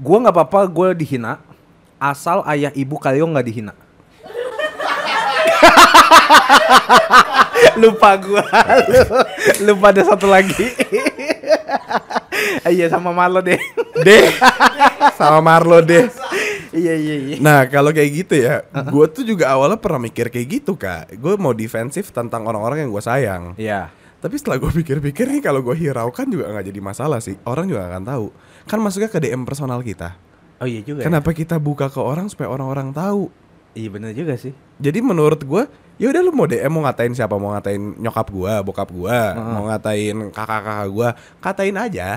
gua 0.00 0.16
nggak 0.24 0.36
apa-apa 0.36 0.60
gue 0.68 0.88
dihina, 1.04 1.40
asal 1.96 2.42
ayah 2.48 2.72
ibu 2.72 2.96
kalian 2.96 3.32
nggak 3.32 3.46
dihina. 3.46 3.72
lupa 7.80 8.10
gua, 8.20 8.44
lupa 9.66 9.86
ada 9.92 10.02
satu 10.04 10.26
lagi. 10.28 10.72
Iya 12.66 12.90
sama 12.90 13.14
Marlo 13.14 13.38
deh. 13.42 13.58
deh 14.02 14.26
sama 15.14 15.38
Marlo 15.38 15.78
deh 15.82 16.10
iya 16.76 16.94
iya 16.94 17.14
iya. 17.16 17.36
Nah 17.40 17.64
kalau 17.66 17.90
kayak 17.90 18.10
gitu 18.12 18.34
ya, 18.36 18.62
gue 18.68 19.06
tuh 19.08 19.24
juga 19.24 19.50
awalnya 19.50 19.80
pernah 19.80 20.00
mikir 20.04 20.28
kayak 20.28 20.46
gitu 20.60 20.76
kak. 20.76 21.16
Gue 21.16 21.34
mau 21.40 21.56
defensif 21.56 22.12
tentang 22.12 22.44
orang-orang 22.44 22.86
yang 22.86 22.90
gue 22.92 23.02
sayang. 23.02 23.42
Iya. 23.56 23.88
Tapi 24.20 24.34
setelah 24.36 24.60
gue 24.60 24.72
pikir-pikir 24.72 25.28
nih 25.28 25.42
kalau 25.44 25.64
gue 25.64 25.76
hiraukan 25.76 26.28
juga 26.28 26.52
nggak 26.52 26.66
jadi 26.68 26.80
masalah 26.80 27.20
sih. 27.24 27.36
Orang 27.48 27.68
juga 27.68 27.88
akan 27.88 28.02
tahu. 28.04 28.26
Kan 28.66 28.78
masuknya 28.78 29.06
ke 29.06 29.18
DM 29.18 29.42
personal 29.42 29.78
kita. 29.80 30.18
Oh 30.56 30.66
iya 30.66 30.80
juga. 30.80 31.00
ya. 31.00 31.06
Kenapa 31.06 31.30
kita 31.30 31.56
buka 31.56 31.86
ke 31.86 31.98
orang 31.98 32.26
supaya 32.26 32.48
orang-orang 32.48 32.90
tahu? 32.90 33.30
Iya 33.72 33.88
bener 33.92 34.10
juga 34.10 34.34
sih. 34.34 34.56
Jadi 34.76 34.98
menurut 35.00 35.38
gue, 35.38 35.62
ya 35.96 36.08
udah 36.08 36.20
lu 36.20 36.32
mau 36.32 36.48
DM 36.48 36.66
mau 36.66 36.82
ngatain 36.82 37.12
siapa, 37.12 37.36
mau 37.36 37.52
ngatain 37.52 38.00
nyokap 38.00 38.26
gue, 38.26 38.52
bokap 38.64 38.88
gue, 38.88 39.18
mau 39.36 39.68
ngatain 39.68 40.32
kakak-kakak 40.32 40.88
gue, 40.88 41.08
katain 41.38 41.76
aja. 41.76 42.08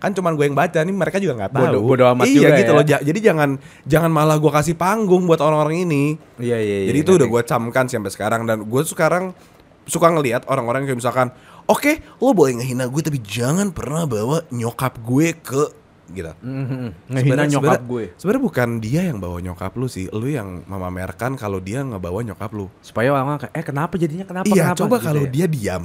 Kan 0.00 0.10
cuman 0.10 0.34
gue 0.34 0.48
yang 0.48 0.56
baca 0.56 0.80
nih, 0.80 0.90
mereka 0.90 1.20
juga 1.20 1.36
nggak 1.38 1.52
tahu. 1.52 1.62
Bodo- 1.68 1.84
bodo 1.84 2.04
amat 2.10 2.24
iya 2.26 2.34
juga 2.34 2.48
gitu 2.56 2.72
ya. 2.72 2.74
loh. 2.74 2.84
Ja- 2.88 3.04
Jadi 3.04 3.18
jangan 3.20 3.50
jangan 3.84 4.10
malah 4.10 4.40
gue 4.40 4.50
kasih 4.50 4.74
panggung 4.74 5.28
buat 5.28 5.38
orang-orang 5.38 5.84
ini. 5.84 6.16
Iya 6.40 6.58
iya. 6.58 6.76
iya 6.80 6.88
Jadi 6.90 6.98
itu 6.98 7.10
udah 7.14 7.28
gue 7.28 7.42
camkan 7.44 7.84
sih 7.86 8.00
sampai 8.00 8.10
sekarang 8.10 8.40
dan 8.42 8.64
gue 8.64 8.82
sekarang 8.82 9.36
suka 9.84 10.08
ngelihat 10.08 10.48
orang-orang 10.48 10.88
kayak 10.88 10.96
misalkan, 10.96 11.28
oke 11.64 11.92
lo 12.18 12.32
boleh 12.32 12.56
ngehina 12.56 12.88
gue 12.88 13.02
tapi 13.02 13.20
jangan 13.20 13.68
pernah 13.68 14.08
bawa 14.08 14.42
nyokap 14.48 14.96
gue 14.98 15.36
ke 15.36 15.62
gitu. 16.10 16.32
Mhm. 16.40 17.06
Ngehina 17.06 17.20
Sebenarnya- 17.22 17.52
nyokap 17.52 17.62
sebenarnya- 17.78 17.88
gue. 17.88 18.04
Sebenarnya 18.18 18.42
bukan 18.42 18.68
dia 18.78 19.00
yang 19.06 19.18
bawa 19.18 19.38
nyokap 19.38 19.72
lu 19.74 19.86
sih, 19.86 20.06
lu 20.08 20.26
yang 20.26 20.48
memamerkan 20.64 21.36
kalau 21.36 21.58
dia 21.58 21.80
ngebawa 21.80 22.20
nyokap 22.22 22.50
lu. 22.50 22.66
Supaya 22.80 23.12
orang 23.12 23.38
kayak, 23.38 23.54
eh 23.54 23.64
kenapa 23.64 23.94
jadinya 23.94 24.24
kenapa 24.24 24.46
iya, 24.48 24.72
kenapa? 24.72 24.80
coba 24.82 24.96
gitu 24.96 25.06
kalau 25.06 25.24
ya. 25.24 25.30
dia 25.30 25.46
diam. 25.46 25.84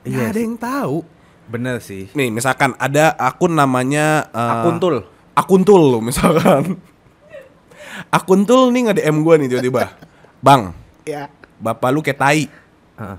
Iya 0.00 0.22
ada 0.28 0.40
yang 0.40 0.56
tahu. 0.56 0.96
Bener 1.46 1.76
sih. 1.78 2.08
Nih, 2.12 2.30
misalkan 2.30 2.72
ada 2.76 3.12
akun 3.12 3.52
namanya 3.52 4.30
eh, 4.30 4.52
Akun 4.56 4.78
tul. 4.78 4.96
Akun 5.34 5.62
tul 5.62 5.82
lu 5.82 6.00
misalkan. 6.00 6.78
akun 8.16 8.42
tul 8.42 8.70
nih 8.70 8.88
nge-DM 8.88 9.16
gue 9.20 9.34
nih 9.36 9.48
tiba-tiba. 9.50 9.82
Bang, 10.46 10.72
Iya. 11.04 11.28
bapak 11.58 11.90
lu 11.90 12.00
kayak 12.00 12.16
tai. 12.16 12.48
Heeh. 12.96 13.18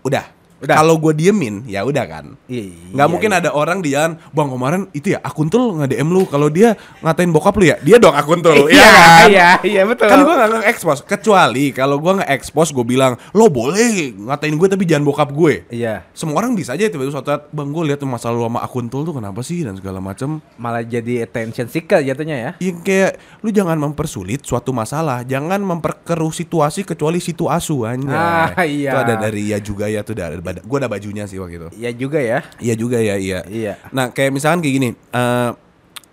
Udah. 0.00 0.24
Kalau 0.60 0.98
gue 0.98 1.12
diemin, 1.12 1.62
ya 1.64 1.82
udah 1.82 2.04
kan. 2.04 2.34
Iya. 2.44 2.74
Nggak 2.90 3.08
mungkin 3.08 3.30
ada 3.32 3.50
orang 3.50 3.78
dia 3.78 4.10
bang 4.28 4.48
kemarin 4.48 4.82
itu 4.90 5.10
ya 5.10 5.20
akun 5.20 5.46
tul 5.46 5.76
nge 5.76 5.86
DM 5.88 6.08
lu 6.08 6.24
kalau 6.24 6.48
dia 6.48 6.74
ngatain 6.98 7.28
bokap 7.28 7.54
lu 7.54 7.64
ya 7.64 7.76
dia 7.78 7.96
dong 7.96 8.10
akun 8.10 8.40
tul 8.40 8.66
Iya, 8.66 8.82
kan? 8.82 9.26
iya, 9.28 9.48
iya 9.62 9.82
betul. 9.84 10.06
kan 10.06 10.18
gue 10.18 10.34
nggak 10.34 10.50
nge-expose 10.56 11.00
kecuali 11.02 11.70
kalau 11.70 11.96
gue 11.96 12.12
nge-expose 12.18 12.70
gue 12.70 12.82
bilang 12.84 13.14
lo 13.30 13.46
boleh 13.46 14.10
ngatain 14.14 14.50
gue 14.52 14.68
tapi 14.68 14.82
jangan 14.82 15.04
bokap 15.04 15.30
gue 15.30 15.62
Iya. 15.68 16.02
semua 16.10 16.38
orang 16.38 16.52
bisa 16.52 16.72
aja 16.72 16.84
tiba-tiba 16.84 17.12
suatu 17.12 17.28
saat 17.28 17.46
bang 17.48 17.68
gue 17.68 17.82
lihat 17.84 17.98
tuh 17.98 18.08
masalah 18.08 18.34
lu 18.34 18.44
sama 18.44 18.60
akun 18.60 18.86
tuh 18.86 19.06
kenapa 19.08 19.40
sih 19.40 19.62
dan 19.62 19.74
segala 19.74 19.98
macem 19.98 20.42
Malah 20.56 20.82
jadi 20.82 21.22
attention 21.22 21.66
seeker 21.66 22.00
jatuhnya 22.00 22.36
ya. 22.36 22.50
yang 22.60 22.80
kayak 22.80 23.14
lu 23.40 23.50
jangan 23.50 23.78
mempersulit 23.78 24.42
suatu 24.42 24.70
masalah 24.70 25.22
jangan 25.22 25.60
memperkeruh 25.60 26.30
situasi 26.30 26.82
kecuali 26.82 27.18
situ 27.18 27.46
asu 27.46 27.84
aja 27.84 28.10
Ah, 28.10 28.64
iya. 28.64 28.90
itu 28.90 28.98
ada 28.98 29.14
dari 29.20 29.42
ya 29.46 29.58
juga 29.58 29.86
ya 29.86 30.02
tuh 30.02 30.14
dari 30.14 30.40
gue 30.54 30.76
ada 30.76 30.86
bajunya 30.86 31.24
sih 31.24 31.36
waktu 31.36 31.54
itu 31.56 31.68
Iya 31.74 31.90
juga 31.92 32.18
ya. 32.18 32.38
Iya 32.56 32.74
juga 32.74 32.98
ya, 32.98 33.14
iya. 33.14 33.40
Iya. 33.44 33.74
Nah, 33.90 34.08
kayak 34.08 34.30
misalkan 34.30 34.60
kayak 34.60 34.74
gini, 34.74 34.88
eh 34.92 35.50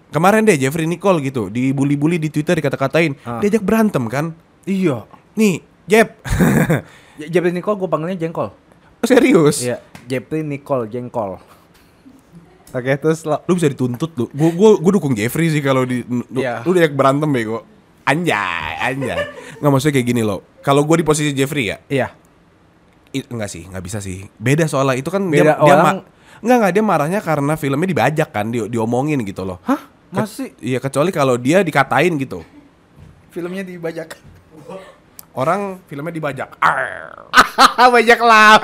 kemarin 0.09 0.43
deh 0.43 0.55
Jeffrey 0.55 0.85
Nicole 0.85 1.19
gitu, 1.19 1.47
dibully-bully 1.47 2.17
di 2.17 2.27
Twitter 2.27 2.55
dikata-katain, 2.55 3.15
Ah. 3.21 3.39
diajak 3.39 3.61
berantem 3.61 4.05
kan? 4.07 4.31
Iya. 4.63 5.03
Nih, 5.33 5.59
Jeff. 5.85 6.11
Jeffrey 7.31 7.51
Nicole 7.51 7.77
gue 7.77 7.87
panggilnya 7.87 8.17
jengkol. 8.17 8.51
Oh, 8.95 9.07
serius? 9.07 9.61
Iya, 9.61 9.79
Jeffrey 10.05 10.41
Nicole 10.41 10.87
Jengkol. 10.87 11.37
Oke, 12.71 12.91
terus 12.99 13.23
lo 13.23 13.39
Lu 13.45 13.55
bisa 13.55 13.71
dituntut 13.71 14.11
lu. 14.15 14.25
Gua 14.31 14.49
gua 14.51 14.69
gua 14.75 14.91
dukung 14.91 15.15
Jeffrey 15.15 15.47
sih 15.47 15.63
kalau 15.63 15.87
di 15.87 16.03
lu, 16.03 16.41
Iya. 16.41 16.59
lu 16.67 16.75
diajak 16.75 16.91
berantem 16.91 17.29
bego. 17.29 17.63
Anjay, 18.03 18.73
anjay. 18.83 19.15
Nggak 19.63 19.71
maksudnya 19.71 19.93
kayak 19.95 20.07
gini 20.07 20.21
loh. 20.21 20.43
Kalau 20.59 20.83
gua 20.83 20.99
di 20.99 21.05
posisi 21.05 21.31
Jeffrey 21.31 21.71
ya, 21.71 21.77
Iya. 21.87 22.11
Enggak 23.29 23.49
sih, 23.51 23.63
nggak 23.69 23.83
bisa 23.83 23.99
sih. 24.03 24.27
Beda 24.35 24.67
soalnya 24.67 24.99
itu 24.99 25.07
kan 25.07 25.23
Beda 25.29 25.55
dia, 25.55 25.63
dia 25.63 25.75
Enggak 26.43 26.57
enggak 26.59 26.73
dia 26.75 26.83
marahnya 26.83 27.19
karena 27.23 27.53
filmnya 27.55 27.87
dibajak 27.87 28.29
kan, 28.35 28.51
di, 28.51 28.59
diomongin 28.67 29.23
gitu 29.23 29.47
loh. 29.47 29.61
Hah? 29.63 29.79
Masih 30.11 30.55
Iya, 30.59 30.79
kecuali 30.79 31.11
kalau 31.11 31.35
dia 31.35 31.63
dikatain 31.63 32.15
gitu. 32.19 32.43
filmnya 33.31 33.67
dibajak. 33.67 34.15
Orang 35.35 35.83
filmnya 35.91 36.15
dibajak. 36.15 36.55
Bajak 37.93 38.19
laut. 38.23 38.63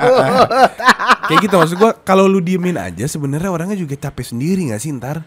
Kayak 1.28 1.38
gitu 1.44 1.54
maksud 1.60 1.76
gua 1.76 1.92
kalau 2.00 2.24
lu 2.24 2.40
diemin 2.40 2.80
aja 2.80 3.04
sebenarnya 3.04 3.52
orangnya 3.52 3.76
juga 3.76 4.00
capek 4.00 4.32
sendiri 4.32 4.72
nggak 4.72 4.80
sih 4.80 4.96
ntar? 4.96 5.20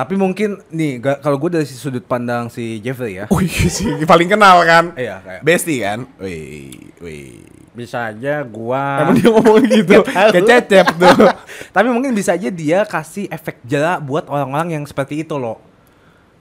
Tapi 0.00 0.16
mungkin 0.16 0.64
nih 0.72 0.96
kalau 1.20 1.36
gue 1.36 1.60
dari 1.60 1.68
sudut 1.68 2.00
pandang 2.00 2.48
si 2.48 2.80
Jeffrey 2.80 3.20
ya. 3.20 3.28
Oh 3.28 3.36
iya 3.36 3.68
sih, 3.68 3.84
paling 4.08 4.32
kenal 4.32 4.64
kan? 4.64 4.96
Iya, 4.96 5.20
kayak. 5.20 5.40
Bestie 5.44 5.84
kan? 5.84 6.08
Wih, 6.16 6.72
wih. 7.04 7.44
Bisa 7.70 8.08
aja 8.08 8.40
gua 8.42 9.04
Emang 9.04 9.20
dia 9.20 9.28
ngomong 9.28 9.60
gitu, 9.62 10.00
Nggak 10.00 10.08
tahu. 10.08 10.30
kayak 10.32 10.48
cecep 10.48 10.86
tuh. 10.96 11.16
Tapi 11.76 11.88
mungkin 11.92 12.16
bisa 12.16 12.32
aja 12.32 12.48
dia 12.48 12.88
kasih 12.88 13.28
efek 13.28 13.60
jera 13.60 14.00
buat 14.00 14.24
orang-orang 14.24 14.80
yang 14.80 14.84
seperti 14.88 15.20
itu 15.20 15.36
loh. 15.36 15.60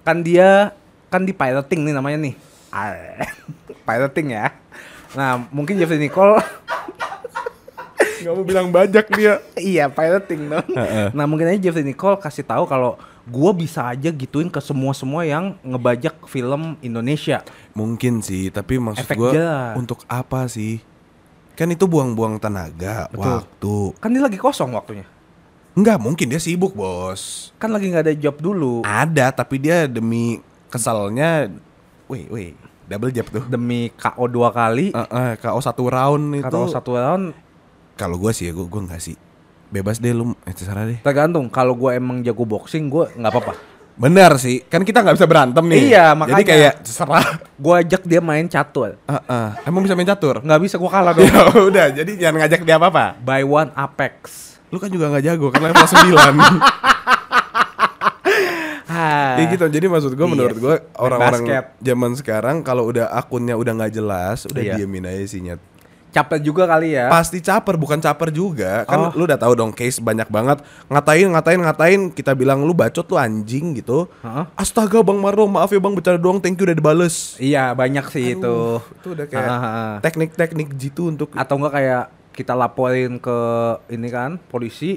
Kan 0.07 0.23
dia 0.23 0.71
kan 1.11 1.27
di 1.27 1.35
pirating 1.35 1.83
nih 1.83 1.93
namanya 1.93 2.17
nih. 2.31 2.35
Ar. 2.71 3.27
pirating 3.83 4.39
ya. 4.39 4.55
Nah, 5.11 5.43
mungkin 5.51 5.75
Jeffrey 5.75 5.99
Nicole 5.99 6.39
Gak 8.19 8.35
mau 8.35 8.43
bilang 8.43 8.71
bajak 8.71 9.11
dia. 9.15 9.43
iya 9.55 9.91
pirating 9.91 10.47
dong. 10.47 10.67
Nah, 11.11 11.25
mungkin 11.27 11.51
aja 11.51 11.59
Jeffrey 11.59 11.83
Nicole 11.83 12.15
kasih 12.15 12.47
tahu 12.47 12.63
kalau 12.63 12.95
gua 13.25 13.51
bisa 13.51 13.87
aja 13.87 14.09
gituin 14.09 14.47
ke 14.47 14.59
semua-semua 14.59 15.23
yang 15.23 15.57
ngebajak 15.61 16.23
film 16.25 16.77
Indonesia. 16.79 17.43
Mungkin 17.73 18.21
sih, 18.21 18.47
tapi 18.47 18.77
maksud 18.77 19.07
jera. 19.31 19.73
untuk 19.75 20.05
apa 20.05 20.47
sih? 20.47 20.79
Kan 21.53 21.67
itu 21.69 21.83
buang-buang 21.85 22.39
tenaga, 22.39 23.11
Betul. 23.11 23.19
waktu. 23.19 23.75
Kan 23.99 24.09
dia 24.15 24.23
lagi 24.23 24.39
kosong 24.39 24.71
waktunya. 24.71 25.03
Enggak, 25.75 25.99
mungkin 25.99 26.31
dia 26.31 26.39
sibuk, 26.39 26.71
Bos. 26.71 27.51
Kan 27.55 27.71
lagi 27.71 27.87
nggak 27.87 28.05
ada 28.07 28.15
job 28.15 28.39
dulu. 28.39 28.81
Ada, 28.83 29.31
tapi 29.31 29.59
dia 29.59 29.83
demi 29.85 30.39
kesalnya 30.67 31.51
wih, 32.07 32.25
wih, 32.27 32.49
double 32.87 33.11
jab 33.11 33.27
tuh. 33.27 33.43
Demi 33.45 33.91
KO 33.93 34.25
dua 34.25 34.49
kali, 34.49 34.91
Eh, 34.91 35.09
eh, 35.11 35.31
KO 35.37 35.59
satu 35.59 35.87
round 35.87 36.35
itu. 36.35 36.47
atau 36.47 36.67
satu 36.67 36.95
round 36.95 37.31
Kalau 37.93 38.15
gua 38.15 38.31
sih 38.31 38.47
ya, 38.47 38.55
gua, 38.55 38.65
gua 38.65 38.87
enggak 38.87 39.03
sih. 39.03 39.15
Bebas 39.69 39.97
deh 39.97 40.11
lu, 40.11 40.33
eh, 40.43 40.51
terserah 40.51 40.83
deh. 40.83 40.97
tergantung. 40.99 41.45
Kalau 41.47 41.73
gua 41.73 41.93
emang 41.93 42.19
jago 42.19 42.41
boxing, 42.41 42.87
gua 42.87 43.05
nggak 43.11 43.29
apa-apa. 43.29 43.53
Benar 43.93 44.35
sih, 44.35 44.63
kan 44.63 44.81
kita 44.81 44.99
nggak 44.99 45.13
bisa 45.13 45.27
berantem 45.27 45.61
nih. 45.61 45.91
Iya, 45.91 46.05
Jadi 46.07 46.17
makanya. 46.17 46.45
kayak 46.47 46.73
terserah. 46.81 47.25
Gua 47.55 47.75
ajak 47.79 48.01
dia 48.01 48.17
main 48.19 48.47
catur. 48.47 48.95
Eh, 48.97 49.13
eh, 49.13 49.49
Emang 49.63 49.83
bisa 49.83 49.93
main 49.93 50.07
catur? 50.07 50.39
Nggak 50.39 50.59
bisa 50.59 50.75
gua 50.75 50.89
kalah 50.89 51.11
dong. 51.13 51.27
ya 51.27 51.43
udah, 51.61 51.87
jadi 51.93 52.11
jangan 52.17 52.37
ngajak 52.41 52.61
dia 52.63 52.75
apa-apa. 52.75 53.05
By 53.19 53.43
one 53.43 53.69
Apex. 53.73 54.13
Lu 54.67 54.77
kan 54.77 54.87
juga 54.87 55.09
nggak 55.09 55.23
jago, 55.23 55.47
kan 55.49 55.61
level 55.61 55.85
9. 55.85 56.33
Ha. 58.89 59.37
Kayak 59.37 59.47
gitu. 59.53 59.65
Jadi 59.69 59.85
maksud 59.85 60.11
gua 60.13 60.25
Iya. 60.25 60.33
menurut 60.33 60.57
Main 60.57 60.81
orang-orang 60.97 61.43
zaman 61.77 62.11
sekarang 62.15 62.55
kalau 62.61 62.89
udah 62.89 63.05
akunnya 63.11 63.53
udah 63.53 63.73
nggak 63.75 63.93
jelas, 63.93 64.49
udah 64.49 64.61
Iya. 64.63 64.73
diemin 64.75 65.05
aja 65.05 65.25
sih 65.27 65.39
nyet. 65.39 65.61
Capek 66.09 66.41
juga 66.41 66.65
kali 66.65 66.97
ya. 66.97 67.05
Pasti 67.13 67.37
caper, 67.37 67.77
bukan 67.77 68.01
caper 68.01 68.33
juga. 68.33 68.83
Oh. 68.85 68.89
Kan 68.89 68.99
lu 69.13 69.29
udah 69.29 69.37
tahu 69.37 69.53
dong 69.53 69.69
case 69.69 70.01
banyak 70.01 70.25
banget 70.27 70.65
ngatain, 70.89 71.29
ngatain, 71.29 71.61
ngatain. 71.61 72.01
Kita 72.09 72.33
bilang 72.33 72.65
lu 72.65 72.73
bacot 72.73 73.05
lu 73.05 73.15
anjing 73.17 73.77
gitu. 73.77 74.09
Heeh. 74.25 74.45
Astaga 74.57 75.05
Bang 75.05 75.21
Marlo, 75.21 75.45
maaf 75.45 75.69
ya 75.69 75.77
Bang 75.77 75.93
bercanda 75.93 76.17
doang, 76.17 76.41
thank 76.41 76.57
you 76.57 76.65
udah 76.65 76.73
dibales. 76.73 77.37
Iya 77.37 77.77
banyak 77.77 78.09
sih 78.09 78.33
itu. 78.33 78.81
Aduh, 78.81 78.81
itu 78.81 79.07
udah 79.13 79.25
kayak 79.29 79.57
teknik-teknik 80.01 80.69
jitu 80.73 81.13
untuk 81.13 81.29
Atau 81.37 81.61
enggak 81.61 81.73
kayak 81.77 82.05
kita 82.29 82.55
laporin 82.55 83.19
ke 83.19 83.37
ini 83.91 84.07
kan 84.07 84.39
polisi, 84.47 84.95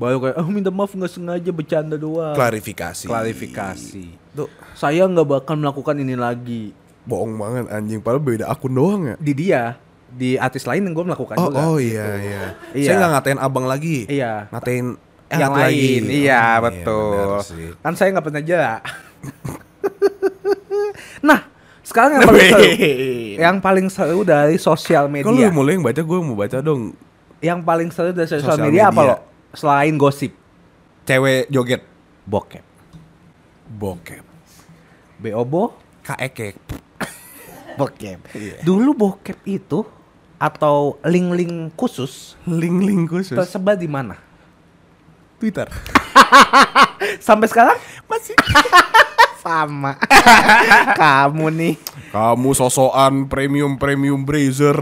baru 0.00 0.24
kayak 0.24 0.36
oh 0.40 0.48
minta 0.48 0.72
maaf 0.72 0.96
nggak 0.96 1.12
sengaja 1.12 1.50
bercanda 1.52 2.00
doang. 2.00 2.32
klarifikasi. 2.32 3.04
Klarifikasi. 3.04 4.04
Tuh 4.32 4.48
Saya 4.72 5.04
nggak 5.04 5.28
bakal 5.28 5.60
melakukan 5.60 6.00
ini 6.00 6.16
lagi. 6.16 6.72
bohong 7.08 7.40
banget 7.40 7.64
anjing, 7.72 8.00
padahal 8.04 8.20
beda 8.20 8.44
akun 8.52 8.72
doang 8.76 9.02
ya. 9.08 9.16
Di 9.16 9.32
dia, 9.32 9.80
di 10.10 10.34
artis 10.34 10.64
lain 10.64 10.82
yang 10.82 10.94
gue 10.94 11.04
melakukan 11.04 11.36
Oh, 11.36 11.46
juga. 11.46 11.58
oh 11.62 11.76
iya 11.76 12.06
iya. 12.16 12.42
Iya. 12.72 12.86
Saya 12.86 12.96
nggak 12.98 13.12
ngatain 13.14 13.38
abang 13.38 13.64
lagi. 13.64 14.04
Iya. 14.04 14.48
Ngatain 14.48 14.86
eh, 15.26 15.36
yang 15.36 15.52
lain, 15.52 16.02
lagi. 16.02 16.18
iya 16.18 16.42
Oh, 16.54 16.62
betul. 16.64 17.28
sih. 17.44 17.68
kan 17.76 17.92
saya 17.92 18.08
nggak 18.10 18.24
pernah 18.24 18.42
jela. 18.42 18.76
nah, 21.20 21.40
sekarang 21.82 22.10
yang 22.14 22.22
paling 22.24 22.48
seru, 22.48 22.64
yang 23.36 23.56
paling 23.58 23.86
seru 23.88 24.18
dari 24.22 24.56
sosial 24.56 25.04
Kalau 25.06 25.34
media. 25.34 25.50
mulai 25.50 25.74
yang 25.74 25.84
baca, 25.84 26.00
gue 26.00 26.18
mau 26.18 26.34
baca 26.34 26.58
dong. 26.58 26.94
Yang 27.38 27.60
paling 27.62 27.88
seru 27.90 28.10
dari 28.10 28.26
sosial 28.26 28.48
Sosial 28.48 28.66
media, 28.66 28.82
apa 28.88 28.94
media. 28.96 29.10
lo? 29.10 29.16
Selain 29.50 29.94
gosip, 29.94 30.32
Cewek 31.04 31.48
joget. 31.48 31.82
bokep, 32.24 32.64
Bokep. 33.70 34.24
bobo, 35.18 35.72
Kaekek. 36.02 36.54
bokep. 37.78 38.18
Iya. 38.30 38.56
Dulu 38.60 38.90
bokep 38.92 39.38
itu 39.44 39.80
atau 40.38 40.96
link-link 41.02 41.74
khusus 41.74 42.38
Link-link 42.46 43.10
khusus. 43.10 43.34
tersebar 43.34 43.74
di 43.74 43.90
mana? 43.90 44.14
Twitter. 45.38 45.66
Sampai 47.26 47.46
sekarang 47.46 47.78
Masih. 48.06 48.34
sama. 49.38 49.94
Kamu 51.00 51.46
nih. 51.48 51.74
Kamu 52.10 52.50
sosokan 52.52 53.30
premium-premium 53.30 54.18
brazer. 54.20 54.74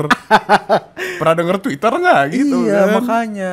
Pernah 1.20 1.34
denger 1.36 1.56
Twitter 1.60 1.92
nggak 1.92 2.22
gitu 2.32 2.64
iya, 2.64 2.88
kan? 2.88 2.92
makanya. 2.98 3.52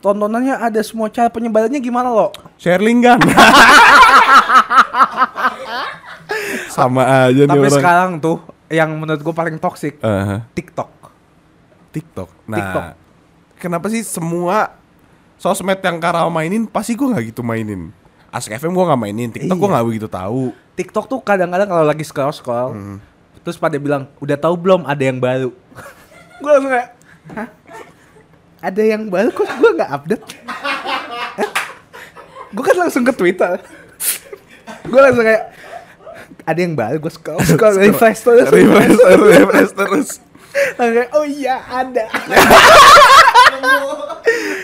Tontonannya 0.00 0.56
ada 0.56 0.80
semua 0.80 1.12
cara 1.12 1.28
penyebarannya 1.28 1.76
gimana 1.76 2.08
lo? 2.08 2.32
Share 2.56 2.80
link 2.80 3.04
kan? 3.04 3.20
Sama 6.72 7.28
aja 7.28 7.42
nih 7.44 7.50
Tapi 7.50 7.60
orang. 7.60 7.76
sekarang 7.76 8.10
tuh 8.16 8.40
yang 8.72 8.90
menurut 8.96 9.20
gue 9.20 9.34
paling 9.34 9.60
toksik 9.60 10.00
Eh, 10.00 10.40
TikTok. 10.56 10.88
TikTok. 11.90 12.28
Nah, 12.46 12.56
TikTok. 12.56 12.82
kenapa 13.56 13.86
sih 13.88 14.00
semua 14.00 14.74
sosmed 15.36 15.78
yang 15.78 15.96
Karal 15.98 16.28
mainin 16.28 16.64
pasti 16.64 16.94
gue 16.94 17.04
nggak 17.04 17.24
gitu 17.30 17.40
mainin. 17.42 17.90
Ask 18.30 18.46
FM 18.46 18.70
gue 18.70 18.84
nggak 18.86 19.00
mainin, 19.00 19.28
TikTok 19.28 19.56
gue 19.56 19.66
Iya. 19.66 19.72
nggak 19.74 19.86
begitu 19.86 20.06
tahu. 20.06 20.42
TikTok 20.78 21.04
tuh 21.06 21.18
kadang-kadang 21.18 21.66
kalau 21.66 21.82
lagi 21.82 22.02
scroll 22.02 22.30
scroll, 22.30 22.70
terus 23.42 23.56
pada 23.56 23.74
bilang 23.76 24.06
udah 24.18 24.34
tahu 24.34 24.54
belum 24.54 24.80
ada 24.84 25.02
yang 25.02 25.18
baru. 25.18 25.50
gue 26.40 26.50
langsung 26.50 26.70
kayak, 26.70 26.88
Hah? 27.30 27.48
Ada 28.60 28.82
yang 28.86 29.02
baru 29.08 29.28
kok 29.30 29.46
gue 29.50 29.70
nggak 29.74 29.90
update? 29.90 30.24
gue 32.54 32.64
kan 32.64 32.76
langsung 32.78 33.02
ke 33.02 33.12
Twitter. 33.12 33.58
gue 34.90 35.00
langsung 35.00 35.24
kayak 35.24 35.44
ada 36.40 36.58
yang 36.58 36.74
baru 36.74 36.96
gue 36.98 37.12
scroll 37.12 37.40
scroll 37.40 37.76
refresh 37.76 38.20
terus 38.22 38.48
refresh 38.48 38.94
terus, 38.94 39.20
refresh 39.20 39.72
terus. 39.74 40.08
Langsung 40.50 40.96
kayak, 40.96 41.10
oh 41.12 41.24
iya 41.24 41.56
ada 41.62 42.04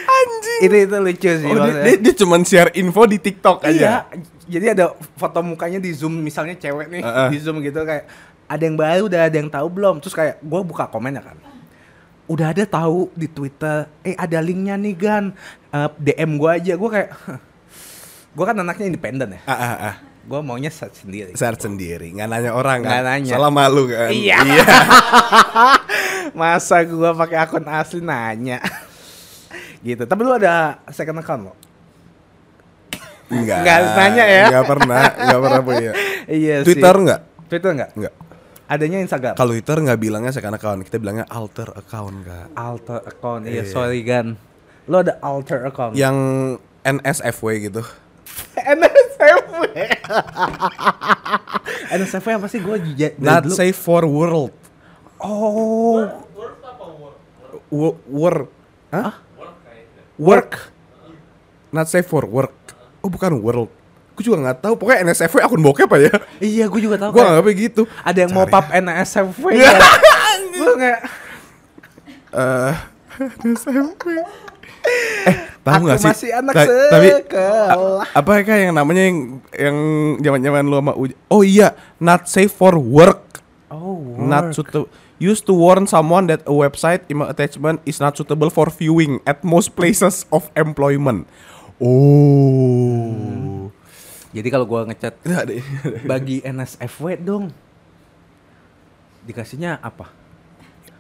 Anjing. 0.07 0.61
itu 0.63 0.77
itu 0.83 0.97
lucu 0.97 1.31
sih 1.37 1.47
Oh, 1.47 1.57
dia, 1.61 1.75
dia, 1.83 1.97
dia 2.01 2.15
cuman 2.17 2.41
share 2.43 2.71
info 2.75 3.05
di 3.05 3.19
TikTok 3.19 3.63
aja. 3.63 3.71
Iya, 3.71 3.97
jadi 4.49 4.67
ada 4.73 4.85
foto 5.15 5.43
mukanya 5.43 5.77
di 5.77 5.91
zoom 5.91 6.17
misalnya 6.17 6.55
cewek 6.55 6.89
nih 6.89 7.03
Heeh. 7.03 7.29
di 7.29 7.39
zoom 7.39 7.61
gitu 7.61 7.83
kayak 7.83 8.07
ada 8.47 8.63
yang 8.63 8.75
baru, 8.75 9.03
udah 9.07 9.21
ada 9.27 9.37
yang 9.37 9.51
tahu 9.51 9.67
belum? 9.69 9.99
Terus 9.99 10.15
kayak 10.15 10.39
gue 10.39 10.61
buka 10.63 10.87
komennya 10.87 11.19
kan, 11.19 11.35
udah 12.25 12.55
ada 12.55 12.63
tahu 12.63 13.11
di 13.13 13.27
Twitter, 13.27 13.91
eh 14.01 14.15
ada 14.15 14.39
linknya 14.39 14.75
nih 14.77 14.95
Gan, 14.95 15.25
Eh, 15.67 15.91
DM 15.99 16.39
gue 16.39 16.49
aja, 16.49 16.73
gue 16.73 16.89
kayak, 16.89 17.11
gue 18.39 18.45
kan 18.47 18.57
anaknya 18.57 18.87
independen 18.87 19.35
ya, 19.35 19.41
ah, 19.45 19.93
ah. 19.93 19.95
Gue 20.27 20.41
maunya 20.41 20.69
search 20.69 21.03
sendiri. 21.03 21.31
Share 21.33 21.55
sendiri, 21.55 22.11
nggak 22.11 22.27
nanya 22.27 22.51
orang 22.51 22.83
Nggak 22.83 22.99
kan? 22.99 23.07
nanya. 23.09 23.33
Salah 23.33 23.51
malu 23.51 23.87
kan? 23.87 24.11
Iya. 24.11 24.39
Masa 26.35 26.83
gue 26.83 27.11
pakai 27.15 27.39
akun 27.39 27.65
asli 27.65 28.01
nanya, 28.01 28.59
gitu. 29.87 30.03
Tapi 30.03 30.21
lu 30.21 30.35
ada 30.35 30.83
second 30.91 31.17
account 31.17 31.43
lo? 31.45 31.55
Enggak. 33.27 33.59
Nggak 33.63 33.75
harus 33.75 33.93
nanya 33.97 34.25
ya. 34.25 34.45
Nggak 34.51 34.67
pernah, 34.69 35.03
nggak 35.17 35.41
pernah 35.41 35.61
punya. 35.63 35.93
Iya 36.27 36.55
Twitter 36.61 36.91
sih. 36.93 37.05
nggak? 37.07 37.21
Twitter 37.47 37.71
nggak? 37.73 37.91
Enggak. 37.95 38.15
Adanya 38.67 38.99
Instagram. 38.99 39.35
Kalau 39.35 39.53
Twitter 39.53 39.77
nggak 39.79 40.01
bilangnya 40.01 40.33
second 40.33 40.55
account, 40.55 40.83
kita 40.83 40.99
bilangnya 40.99 41.27
alter 41.29 41.71
account 41.71 42.17
kak. 42.21 42.47
alter 42.53 42.99
account 43.01 43.43
iya 43.47 43.63
Iya. 43.63 43.71
sorry 43.71 44.03
gan 44.03 44.35
lo 44.87 45.03
ada 45.03 45.19
alter 45.19 45.63
account 45.65 45.95
Yang 45.95 46.19
NSFW 46.83 47.49
gitu. 47.65 47.83
NSFW 48.57 48.96
NSFW 51.89 52.31
apa 52.35 52.47
sih 52.47 52.61
gue 52.61 52.77
Not 53.17 53.49
safe 53.49 53.75
for 53.75 54.05
world. 54.05 54.53
oh 55.19 56.05
Wo- 57.67 57.99
War. 58.07 58.47
Hah? 58.91 59.19
Work. 60.17 60.71
Not 61.69 61.87
safe 61.87 62.07
for 62.07 62.25
work. 62.25 62.55
Oh 63.01 63.09
bukan 63.09 63.37
world. 63.37 63.71
Gue 64.15 64.23
juga 64.25 64.39
nggak 64.41 64.59
tahu. 64.61 64.75
Pokoknya 64.77 65.03
NSFW 65.05 65.43
akun 65.43 65.61
bokep 65.61 65.91
ya. 65.99 66.15
Iya, 66.39 66.65
gue 66.67 66.81
juga 66.81 66.97
tahu. 66.97 67.11
Gue 67.13 67.21
kayak 67.21 67.33
nggak 67.37 67.57
gitu. 67.59 67.83
ada 68.01 68.19
yang 68.19 68.33
mau 68.33 68.47
Cari. 68.47 68.53
pap 68.55 68.67
NSFW 68.73 69.47
ya. 69.61 69.77
Gue 70.53 70.73
kayak 70.79 71.01
Eh, 72.37 72.75
NSFW. 73.45 74.09
Eh, 75.27 75.37
tahu 75.61 75.75
Aku 75.75 75.83
nggak 75.91 75.99
sih? 75.99 76.11
masih 76.11 76.31
anak 76.33 76.55
Ta- 76.55 76.69
tapi 76.89 77.09
apa 78.15 78.31
kayak 78.41 78.71
yang 78.71 78.75
namanya 78.75 79.03
yang 79.03 79.19
yang 79.51 79.77
zaman-zaman 80.23 80.63
lu 80.65 80.77
sama 80.79 80.93
Uj- 80.95 81.19
Oh 81.27 81.43
iya, 81.43 81.75
not 81.99 82.31
safe 82.31 82.51
for 82.51 82.79
work. 82.79 83.43
Oh, 83.67 83.99
Not 84.17 84.55
suitable. 84.55 84.87
Used 85.19 85.43
to 85.45 85.57
warn 85.57 85.89
someone 85.89 86.29
that 86.29 86.45
a 86.45 86.55
website 86.55 87.03
email 87.09 87.27
attachment 87.27 87.83
is 87.83 87.99
not 87.99 88.15
suitable 88.15 88.47
for 88.47 88.69
viewing 88.69 89.19
at 89.25 89.43
most 89.43 89.75
places 89.75 90.23
of 90.31 90.47
employment. 90.55 91.27
Oh. 91.81 93.73
Jadi 94.31 94.49
kalau 94.53 94.69
gua 94.69 94.85
ngechat 94.87 95.17
bagi 96.05 96.45
NSFW 96.45 97.17
dong. 97.19 97.45
Dikasihnya 99.25 99.81
apa? 99.81 100.13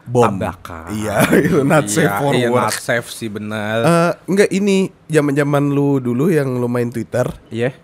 Bom. 0.06 0.22
Tabrakan. 0.24 0.86
Iya, 0.92 1.14
itu 1.44 1.60
not 1.60 1.86
safe 1.86 2.06
Iya, 2.06 2.16
for 2.16 2.32
iya, 2.32 2.48
work. 2.48 2.62
not 2.64 2.76
safe 2.76 3.08
sih 3.08 3.26
bener. 3.26 3.76
Eh, 3.82 4.12
enggak 4.24 4.50
ini 4.50 4.76
zaman-zaman 5.04 5.68
lu 5.68 5.98
dulu 5.98 6.28
yang 6.28 6.46
lu 6.52 6.66
main 6.66 6.86
Twitter 6.86 7.26
Iya. 7.48 7.74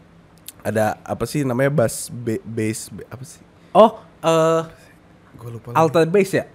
ada 0.60 0.96
apa 1.00 1.24
sih 1.24 1.42
namanya 1.42 1.74
bas 1.76 2.06
be- 2.08 2.38
base 2.40 2.88
be- 2.88 3.06
apa 3.06 3.22
sih? 3.22 3.42
Oh, 3.72 3.90
eh 4.20 4.62
Gue 5.34 5.50
lupa. 5.50 5.74
alter 5.74 6.06
base 6.06 6.34
ya? 6.36 6.46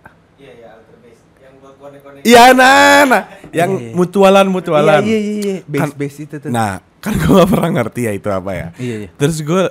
Iya 2.21 2.51
nah, 2.51 3.01
nah. 3.05 3.23
yang 3.49 3.71
Iya, 3.73 3.83
iya. 3.83 3.95
mutualan 3.95 4.43
mutualan. 4.45 4.99
Iya, 4.99 5.15
iya, 5.17 5.33
iya. 5.39 5.55
Base 5.63 5.79
Kan- 5.81 5.95
base 5.95 6.17
itu 6.21 6.35
tuh. 6.37 6.49
Nah, 6.49 6.83
kan 6.97 7.13
gue 7.13 7.29
gak 7.29 7.47
pernah 7.47 7.69
ngerti 7.73 8.01
ya 8.03 8.11
itu 8.11 8.27
apa 8.27 8.51
ya. 8.51 8.67
Iya, 8.75 8.95
iya. 8.97 9.09
Terus 9.15 9.37
gue 9.39 9.63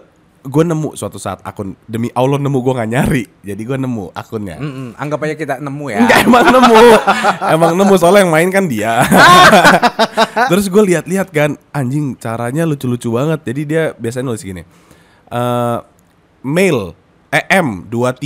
gue 0.47 0.65
nemu 0.65 0.95
suatu 0.95 1.19
saat 1.19 1.43
akun 1.43 1.75
demi 1.91 2.09
Allah 2.15 2.39
nemu 2.39 2.59
gue 2.63 2.73
nggak 2.79 2.91
nyari, 2.91 3.25
jadi 3.43 3.59
gue 3.59 3.79
nemu 3.83 4.15
akunnya. 4.15 4.57
Mm-mm, 4.63 4.89
anggap 4.95 5.19
aja 5.27 5.35
kita 5.35 5.55
nemu 5.59 5.85
ya. 5.91 5.99
Enggak 6.07 6.19
emang 6.23 6.47
nemu, 6.55 6.83
emang 7.55 7.73
nemu 7.75 7.95
soalnya 7.99 8.23
yang 8.23 8.33
main 8.33 8.49
kan 8.55 8.65
dia. 8.71 9.03
Terus 10.51 10.71
gue 10.71 10.83
lihat-lihat 10.95 11.29
kan, 11.35 11.59
anjing 11.75 12.15
caranya 12.15 12.63
lucu-lucu 12.63 13.11
banget. 13.11 13.43
Jadi 13.43 13.61
dia 13.67 13.83
biasanya 13.99 14.31
nulis 14.31 14.47
gini, 14.47 14.63
eh 15.31 15.79
mail 16.47 16.95
EM 17.35 17.91
23 17.91 18.23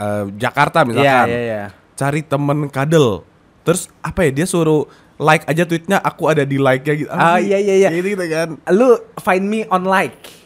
eh, 0.00 0.24
Jakarta 0.40 0.88
misalkan, 0.88 1.28
Iya, 1.28 1.36
iya, 1.36 1.40
iya. 1.44 1.64
cari 1.92 2.24
temen 2.24 2.72
kadel. 2.72 3.22
Terus 3.60 3.92
apa 4.00 4.24
ya 4.24 4.30
dia 4.32 4.46
suruh 4.48 4.88
like 5.20 5.44
aja 5.48 5.68
tweetnya, 5.68 6.00
aku 6.00 6.28
ada 6.32 6.48
di 6.48 6.56
like 6.56 6.84
nya 6.84 6.94
gitu. 6.96 7.10
Ah, 7.12 7.36
iya, 7.40 7.60
iya, 7.60 7.74
iya. 7.86 7.88
Gitu, 7.92 8.16
gitu 8.16 8.24
kan. 8.24 8.56
Lu 8.72 8.96
find 9.20 9.44
me 9.44 9.68
on 9.68 9.84
like. 9.84 10.45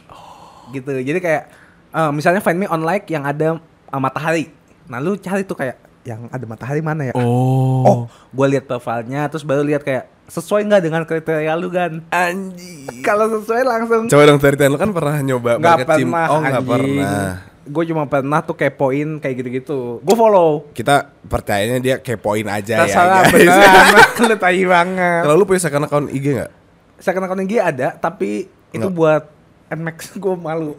Gitu. 0.70 0.90
Jadi 1.02 1.18
kayak 1.18 1.42
eh, 1.90 2.10
misalnya 2.10 2.40
find 2.40 2.56
me 2.56 2.66
on 2.66 2.80
like 2.80 3.06
yang 3.06 3.22
ada 3.22 3.58
eh, 3.58 4.00
matahari. 4.00 4.44
Nah, 4.86 4.98
lu 4.98 5.14
cari 5.14 5.42
tuh 5.42 5.54
kayak 5.54 5.76
yang 6.02 6.26
ada 6.28 6.44
matahari 6.44 6.80
mana 6.80 7.06
ya? 7.06 7.14
Oh. 7.14 7.84
Oh, 7.84 7.98
gue 8.08 8.46
lihat 8.48 8.64
profilnya 8.64 9.28
terus 9.28 9.44
baru 9.44 9.60
lihat 9.60 9.84
kayak 9.84 10.08
sesuai 10.26 10.62
nggak 10.64 10.82
dengan 10.82 11.02
kriteria 11.04 11.52
lu 11.54 11.68
kan? 11.68 12.00
anjing. 12.08 12.88
Kalau 13.06 13.28
sesuai 13.30 13.62
langsung 13.66 14.06
Coba 14.06 14.22
dong 14.24 14.38
ceritain 14.38 14.70
lu 14.70 14.78
kan 14.78 14.90
pernah 14.90 15.18
nyoba 15.20 15.58
nggak 15.58 15.78
pernah. 15.84 16.26
Oh 16.30 16.40
nggak 16.40 16.64
pernah. 16.64 17.28
Gue 17.60 17.84
cuma 17.86 18.08
pernah 18.08 18.40
tuh 18.40 18.56
kepoin 18.56 19.20
kayak 19.20 19.34
gitu-gitu. 19.36 20.00
Gue 20.00 20.16
follow. 20.16 20.66
Kita 20.72 21.06
percayanya 21.28 21.78
dia 21.78 21.96
kepoin 22.00 22.48
aja 22.48 22.82
Terserah 22.88 23.20
ya 23.20 23.28
guys. 23.28 23.32
beneran. 23.36 23.86
lu 24.30 24.36
tai 24.40 24.62
banget. 24.64 25.20
Kalau 25.26 25.34
lu 25.36 25.44
punya 25.44 25.60
second 25.60 25.84
account 25.84 26.06
IG 26.08 26.26
nggak? 26.40 26.50
Second 26.98 27.22
account 27.28 27.40
IG 27.44 27.52
ada, 27.60 27.88
tapi 27.94 28.48
itu 28.70 28.80
Nggak. 28.80 28.96
buat 28.96 29.22
Nmax 29.70 30.12
gue 30.22 30.34
malu. 30.34 30.74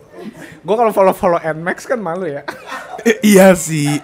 Gue 0.61 0.75
kalau 0.75 0.91
follow-follow 0.91 1.39
Nmax 1.39 1.87
kan 1.87 1.97
malu 1.97 2.27
ya. 2.27 2.43
iya 3.23 3.55
sih. 3.55 3.97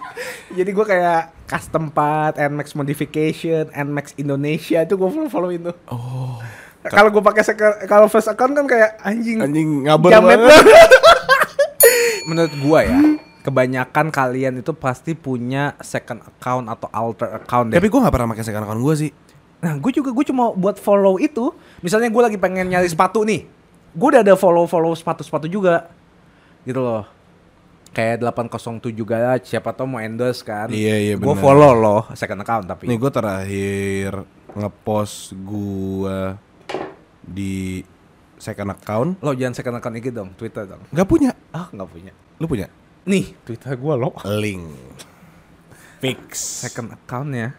Jadi 0.49 0.69
gue 0.71 0.85
kayak 0.87 1.45
custom 1.45 1.91
part, 1.91 2.39
Nmax 2.39 2.71
modification, 2.73 3.67
Nmax 3.69 4.15
Indonesia 4.15 4.81
itu 4.81 4.95
gue 4.95 5.09
follow 5.11 5.29
follow 5.29 5.51
itu. 5.51 5.71
Oh. 5.91 6.39
Kalau 6.87 7.11
gue 7.11 7.19
pakai 7.19 7.43
second- 7.43 7.83
kalau 7.83 8.07
first 8.07 8.31
account 8.31 8.55
kan 8.55 8.63
kayak 8.63 8.95
anjing. 9.03 9.43
Anjing 9.43 9.83
Jamet 9.83 10.01
banget. 10.07 10.39
banget. 10.39 10.89
Menurut 12.27 12.53
gua 12.59 12.83
ya, 12.83 12.99
kebanyakan 13.39 14.11
kalian 14.11 14.59
itu 14.59 14.75
pasti 14.75 15.15
punya 15.15 15.79
second 15.79 16.19
account 16.19 16.67
atau 16.67 16.87
alter 16.91 17.39
account 17.39 17.71
deh. 17.71 17.79
Tapi 17.79 17.87
gue 17.87 17.99
gak 18.03 18.11
pernah 18.11 18.27
pakai 18.35 18.43
second 18.43 18.63
account 18.67 18.83
gue 18.83 18.95
sih. 18.99 19.11
Nah, 19.57 19.79
gue 19.79 19.91
juga 19.95 20.11
gue 20.11 20.25
cuma 20.27 20.51
buat 20.51 20.75
follow 20.75 21.17
itu. 21.17 21.55
Misalnya 21.79 22.11
gue 22.11 22.19
lagi 22.19 22.37
pengen 22.37 22.67
nyari 22.67 22.87
sepatu 22.87 23.23
nih. 23.23 23.47
Gue 23.97 24.07
udah 24.13 24.21
ada 24.21 24.37
follow-follow 24.37 24.93
sepatu-sepatu 24.93 25.49
juga. 25.49 25.89
Gitu 26.61 26.77
loh. 26.77 27.09
Kayak 27.97 28.29
807 28.29 28.93
garage, 29.01 29.49
siapa 29.49 29.73
tau 29.73 29.89
mau 29.89 29.97
endorse 29.97 30.45
kan. 30.45 30.69
Iya, 30.69 30.95
iya, 31.01 31.13
Gue 31.17 31.33
follow 31.33 31.73
loh 31.73 32.05
second 32.13 32.45
account 32.45 32.69
tapi. 32.69 32.85
Nih 32.85 33.01
gue 33.01 33.09
terakhir 33.09 34.11
ngepost 34.53 35.33
gue 35.33 36.37
di 37.25 37.81
second 38.37 38.69
account. 38.69 39.17
Lo 39.25 39.33
jangan 39.33 39.57
second 39.57 39.75
account 39.81 39.97
ini 39.97 40.13
dong, 40.13 40.29
Twitter 40.37 40.69
dong. 40.69 40.85
Gak 40.93 41.07
punya. 41.09 41.33
Ah, 41.49 41.65
nggak 41.73 41.89
punya. 41.89 42.13
Lu 42.37 42.45
punya? 42.45 42.69
Nih, 43.09 43.33
Twitter 43.41 43.73
gue 43.73 43.93
lo. 43.97 44.13
Link. 44.29 44.77
Fix. 45.97 46.37
Second 46.69 46.93
accountnya. 46.93 47.57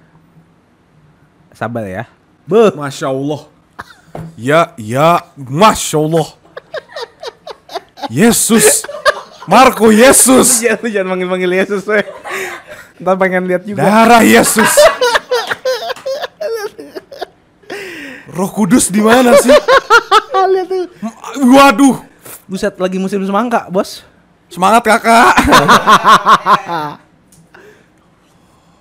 Sabar 1.51 1.83
ya. 1.83 2.07
Beuh. 2.47 2.71
Masya 2.79 3.11
Allah. 3.11 3.58
Ya, 4.39 4.73
ya, 4.79 5.23
Masya 5.35 5.99
Allah. 5.99 6.29
Yesus. 8.09 8.87
Marco 9.49 9.89
Yesus. 9.89 10.61
Jangan, 10.61 10.79
lu 10.85 10.89
jangan 10.93 11.09
manggil-manggil 11.17 11.53
Yesus 11.65 11.83
we. 11.89 12.05
Ntar 13.01 13.15
pengen 13.17 13.49
lihat 13.49 13.65
juga. 13.65 13.83
Darah 13.83 14.23
Yesus. 14.23 14.69
Roh 18.29 18.51
Kudus 18.55 18.93
di 18.93 19.03
mana 19.03 19.35
sih? 19.41 19.51
Lihat 20.55 20.71
tuh. 20.71 20.87
Waduh. 21.43 21.97
Buset, 22.47 22.79
lagi 22.79 22.97
musim 23.03 23.19
semangka, 23.27 23.67
bos. 23.67 24.07
Semangat 24.47 24.87
kakak. 24.87 25.35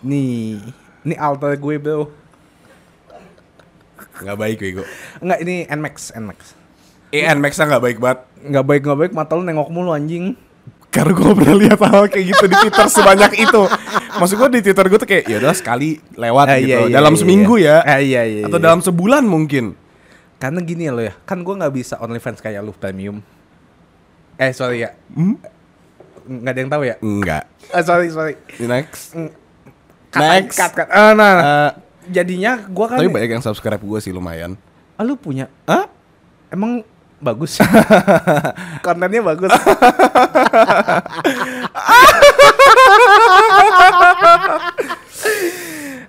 Nih, 0.07 0.61
ini 1.01 1.15
alter 1.17 1.57
gue 1.57 1.75
bro. 1.81 2.07
Nggak 4.19 4.37
baik 4.37 4.57
Wigo. 4.59 4.83
Enggak, 5.19 5.39
ini 5.41 5.55
Nmax, 5.65 5.95
Nmax. 6.13 6.39
EN 7.07 7.39
Max 7.39 7.55
nggak 7.55 7.79
baik 7.79 7.97
banget. 7.97 8.19
Nggak 8.43 8.65
baik 8.65 8.81
nggak 8.83 8.99
baik, 8.99 9.11
mata 9.11 9.31
lu 9.33 9.43
nengok 9.43 9.69
mulu 9.69 9.91
anjing. 9.91 10.35
Karena 10.87 11.13
gue 11.13 11.31
pernah 11.35 11.55
lihat 11.55 11.79
hal 11.79 12.07
kayak 12.07 12.25
gitu 12.25 12.45
di 12.47 12.55
Twitter 12.57 12.87
sebanyak 12.89 13.31
itu. 13.37 13.61
Maksud 14.17 14.35
gue 14.35 14.49
di 14.49 14.61
Twitter 14.65 14.85
gue 14.87 14.99
tuh 14.99 15.09
kayak 15.09 15.23
ya 15.25 15.37
udah 15.37 15.53
sekali 15.53 16.01
lewat 16.15 16.45
Ah, 16.47 16.57
gitu. 16.57 16.67
iya, 16.67 16.77
iya, 16.83 16.95
dalam 16.95 17.13
iya, 17.13 17.19
seminggu 17.21 17.53
iya. 17.59 17.75
ya. 17.85 17.87
Ah, 17.87 17.99
iya, 18.01 18.21
iya, 18.23 18.43
Atau 18.47 18.57
iya. 18.57 18.65
dalam 18.65 18.79
sebulan 18.81 19.23
mungkin. 19.23 19.77
Karena 20.37 20.59
gini 20.59 20.85
ya 20.85 20.93
lo 20.93 21.01
ya, 21.01 21.13
kan 21.23 21.41
gue 21.41 21.53
nggak 21.53 21.73
bisa 21.73 21.97
OnlyFans 21.97 22.39
kayak 22.39 22.61
lu 22.61 22.71
premium. 22.71 23.21
Eh 24.37 24.53
sorry 24.53 24.83
ya, 24.83 24.93
Hmm? 25.13 25.37
nggak 26.27 26.51
ada 26.51 26.59
yang 26.59 26.71
tahu 26.71 26.83
ya. 26.83 26.95
Enggak. 26.99 27.43
Ah, 27.69 27.81
sorry 27.81 28.07
sorry. 28.09 28.35
Next. 28.57 29.15
Cut, 30.07 30.21
Next. 30.23 30.55
cut, 30.55 30.71
cut. 30.73 30.87
Ah, 30.87 31.11
nah, 31.13 31.33
Eh, 31.35 31.71
jadinya 32.09 32.57
gue 32.67 32.85
kan. 32.87 32.97
tapi 32.99 33.11
banyak 33.11 33.29
yang 33.39 33.43
subscribe 33.43 33.81
gue 33.81 33.99
sih 34.01 34.11
lumayan. 34.15 34.55
Ah, 34.97 35.03
lu 35.05 35.13
punya? 35.13 35.45
Hah? 35.69 35.85
Emang 36.49 36.81
bagus. 37.21 37.57
Kontennya 38.85 39.21
bagus. 39.21 39.51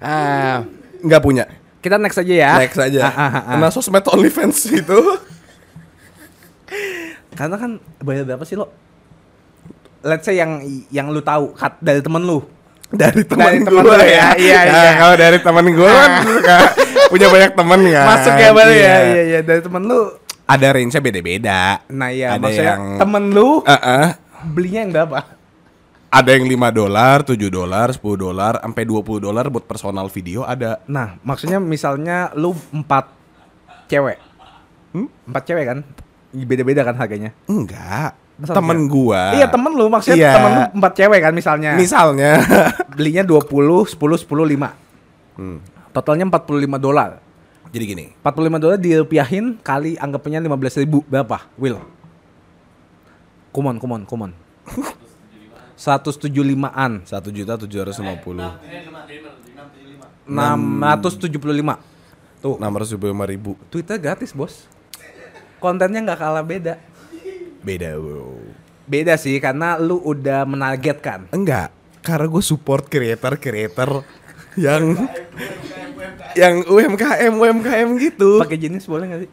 ah, 0.02 0.64
Enggak 0.98 1.22
punya. 1.22 1.44
kita 1.78 1.94
next 1.96 2.18
aja 2.18 2.34
ya. 2.34 2.58
Next 2.58 2.78
aja. 2.78 3.00
Ah, 3.06 3.12
ah, 3.12 3.14
ah, 3.14 3.28
ah. 3.38 3.42
Karena 3.54 3.68
sosmed 3.70 4.02
OnlyFans 4.02 4.58
itu. 4.66 5.00
Karena 7.38 7.54
kan 7.54 7.78
bayar 8.02 8.26
berapa 8.26 8.42
sih 8.42 8.58
lo? 8.58 8.66
Let's 10.02 10.26
say 10.26 10.38
yang 10.38 10.62
yang 10.90 11.10
lu 11.10 11.22
tahu 11.22 11.54
cut 11.54 11.78
dari 11.78 12.02
temen 12.02 12.22
lu. 12.26 12.42
Dari 12.88 13.22
teman 13.24 13.52
teman 13.68 13.84
gue 13.84 13.94
lu 14.00 14.06
ya, 14.08 14.26
iya, 14.40 14.58
Nah, 14.64 14.82
iya. 14.82 14.92
Kalau 14.96 15.14
dari 15.20 15.38
teman 15.44 15.66
gue 15.68 15.90
kan 15.90 16.10
suka 16.24 16.58
punya 17.12 17.26
banyak 17.28 17.52
teman 17.52 17.80
kan. 17.84 18.06
Masuk 18.08 18.34
ya 18.34 18.50
baru 18.56 18.72
Iya. 18.72 18.80
ya. 18.80 18.96
Iya 19.04 19.22
iya 19.24 19.40
dari 19.44 19.60
temen 19.60 19.82
lu. 19.84 20.00
Ada 20.48 20.66
range-nya 20.72 21.00
beda-beda. 21.04 21.60
Nah 21.92 22.08
ya 22.08 22.28
ada 22.34 22.40
maksudnya 22.40 22.74
yang 22.80 22.96
temen 22.96 23.24
lu 23.36 23.60
Heeh. 23.62 24.06
belinya 24.48 24.80
yang 24.88 24.92
berapa? 24.96 25.18
ada 26.08 26.30
yang 26.32 26.48
5 26.48 26.72
dolar, 26.72 27.20
7 27.20 27.52
dolar, 27.52 27.92
10 27.92 28.16
dolar, 28.16 28.54
sampai 28.64 28.84
20 28.88 29.20
dolar 29.20 29.44
buat 29.52 29.68
personal 29.68 30.08
video 30.08 30.40
ada. 30.40 30.80
Nah, 30.88 31.20
maksudnya 31.20 31.60
misalnya 31.60 32.32
lu 32.32 32.56
empat 32.72 33.12
cewek. 33.92 34.16
Hmm? 34.96 35.12
Empat 35.28 35.42
cewek 35.44 35.64
kan? 35.68 35.78
Beda-beda 36.32 36.80
kan 36.80 36.96
harganya? 36.96 37.36
Enggak. 37.44 38.16
Temen 38.38 38.86
gua. 38.86 39.34
Iya, 39.34 39.50
temen 39.50 39.74
lu 39.74 39.90
maksudnya 39.90 40.14
Iya. 40.14 40.32
temen 40.38 40.50
lu 40.54 40.62
empat 40.78 40.92
cewek 40.94 41.20
kan 41.26 41.34
misalnya. 41.34 41.74
Misalnya. 41.74 42.38
Belinya 42.98 43.26
20, 43.26 43.90
10, 43.90 43.98
10, 43.98 44.46
5. 44.46 44.70
Hmm. 45.34 45.58
Totalnya 45.90 46.30
45 46.30 46.78
dolar. 46.78 47.18
Jadi 47.74 47.84
gini, 47.84 48.04
45 48.22 48.62
dolar 48.62 48.78
dirupiahin 48.78 49.58
kali 49.60 49.98
anggapnya 49.98 50.38
15 50.38 50.80
ribu 50.86 51.02
berapa? 51.04 51.42
Will. 51.58 51.82
Kumon, 53.50 53.82
kumon, 53.82 54.06
kumon. 54.06 54.30
175-an. 55.78 57.06
satu 57.06 57.30
juta 57.30 57.54
tujuh 57.54 57.78
ratus 57.86 58.02
lima 58.02 58.18
puluh 58.18 58.50
675. 60.26 61.78
Tuh, 62.42 62.54
enam 62.58 62.72
ratus 62.74 62.90
lima 62.98 63.26
ribu. 63.26 63.54
Twitter 63.70 63.98
gratis, 63.98 64.34
Bos. 64.34 64.66
Kontennya 65.62 66.02
nggak 66.02 66.18
kalah 66.18 66.42
beda. 66.42 66.78
Beda 67.62 67.98
bro. 67.98 68.38
Beda 68.88 69.14
sih 69.20 69.36
karena 69.42 69.76
lu 69.76 70.00
udah 70.00 70.48
menargetkan. 70.48 71.28
Enggak, 71.34 71.68
karena 72.00 72.26
gue 72.30 72.42
support 72.44 72.88
creator-creator 72.88 74.00
yang 74.56 74.96
yang 76.34 76.64
UMKM 76.64 77.32
UMKM 77.36 77.88
gitu. 78.00 78.40
Pakai 78.40 78.58
jenis 78.58 78.88
boleh 78.88 79.04
nggak 79.06 79.20
sih? 79.26 79.30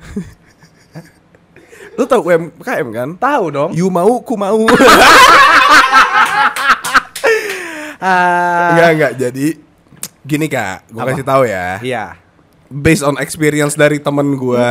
Lu 1.96 2.04
tau 2.04 2.20
UMKM 2.28 2.88
kan? 2.92 3.10
Tahu 3.16 3.46
dong. 3.52 3.72
You 3.72 3.88
mau, 3.88 4.20
ku 4.20 4.36
mau. 4.36 4.60
Ah, 8.06 8.76
enggak 8.76 8.90
enggak. 8.94 9.14
Jadi 9.18 9.48
gini 10.22 10.46
kak, 10.46 10.94
gue 10.94 11.02
kasih 11.02 11.26
tahu 11.26 11.44
ya. 11.50 11.82
Iya. 11.82 12.06
Based 12.70 13.02
on 13.02 13.18
experience 13.18 13.74
dari 13.74 13.98
temen 13.98 14.38
gue. 14.38 14.70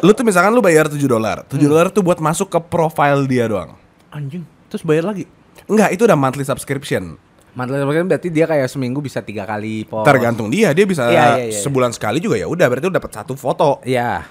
Lu 0.00 0.10
tuh 0.16 0.24
misalkan 0.24 0.52
lu 0.52 0.64
bayar 0.64 0.88
7 0.88 1.00
dolar. 1.04 1.44
7 1.48 1.60
dolar 1.64 1.88
tuh 1.92 2.00
buat 2.04 2.18
masuk 2.18 2.48
ke 2.52 2.58
profile 2.60 3.24
dia 3.28 3.48
doang. 3.48 3.76
Anjing. 4.10 4.44
Terus 4.72 4.82
bayar 4.82 5.10
lagi. 5.12 5.24
Enggak, 5.70 5.94
itu 5.94 6.02
udah 6.08 6.18
monthly 6.18 6.42
subscription. 6.42 7.18
Mantel 7.50 7.82
kan 7.82 8.06
berarti 8.06 8.30
dia 8.30 8.46
kayak 8.46 8.70
seminggu 8.70 9.02
bisa 9.02 9.18
tiga 9.26 9.42
kali 9.42 9.82
post. 9.82 10.06
Tergantung 10.06 10.48
dia, 10.48 10.70
dia 10.70 10.86
bisa 10.86 11.06
Oh. 11.06 11.10
Iya, 11.10 11.26
iya, 11.34 11.46
iya. 11.50 11.60
sebulan 11.60 11.90
sekali 11.90 12.22
juga 12.22 12.38
ya. 12.38 12.46
Udah 12.46 12.66
berarti 12.70 12.86
lu 12.86 12.94
dapat 12.94 13.10
satu 13.10 13.34
foto. 13.34 13.82
Iya. 13.82 14.26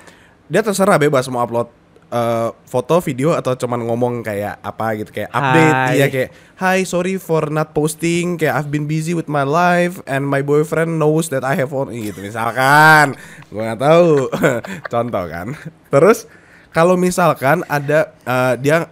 dia 0.49 0.65
terserah 0.65 0.97
bebas 0.97 1.29
mau 1.29 1.45
upload 1.45 1.69
eh, 2.09 2.49
foto, 2.65 3.01
video 3.01 3.37
atau 3.37 3.53
cuman 3.53 3.85
ngomong 3.85 4.25
kayak 4.25 4.61
apa 4.61 4.97
gitu 4.97 5.13
kayak 5.13 5.29
update 5.29 5.77
Hai. 5.77 5.93
iya 5.95 6.05
kayak 6.09 6.29
hi 6.57 6.77
sorry 6.83 7.15
for 7.21 7.53
not 7.53 7.71
posting 7.71 8.35
kayak 8.35 8.59
I've 8.59 8.71
been 8.73 8.89
busy 8.89 9.13
with 9.13 9.29
my 9.29 9.45
life 9.45 10.01
and 10.09 10.25
my 10.25 10.41
boyfriend 10.41 10.97
knows 10.97 11.29
that 11.29 11.45
I 11.45 11.55
have 11.57 11.71
phone 11.71 11.93
gitu 11.93 12.19
misalkan. 12.19 13.15
Gua 13.53 13.73
nggak 13.73 13.81
tahu. 13.81 14.09
Contoh 14.93 15.25
kan. 15.29 15.47
Terus 15.93 16.25
kalau 16.73 16.97
misalkan 16.97 17.61
ada 17.69 18.13
eh, 18.25 18.53
dia 18.59 18.89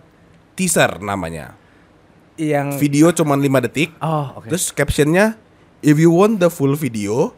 teaser 0.57 1.01
namanya. 1.01 1.53
Yang 2.38 2.78
video 2.78 3.09
cuman 3.09 3.41
5 3.41 3.65
detik. 3.65 3.97
Oh, 3.97 4.38
oke. 4.38 4.45
terus 4.45 4.70
captionnya 4.70 5.34
if 5.82 5.97
you 5.97 6.13
want 6.13 6.38
the 6.38 6.53
full 6.53 6.78
video 6.78 7.34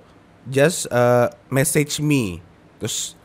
just 0.48 0.88
uh, 0.92 1.32
message 1.48 2.00
me. 2.04 2.44
Terus 2.80 3.16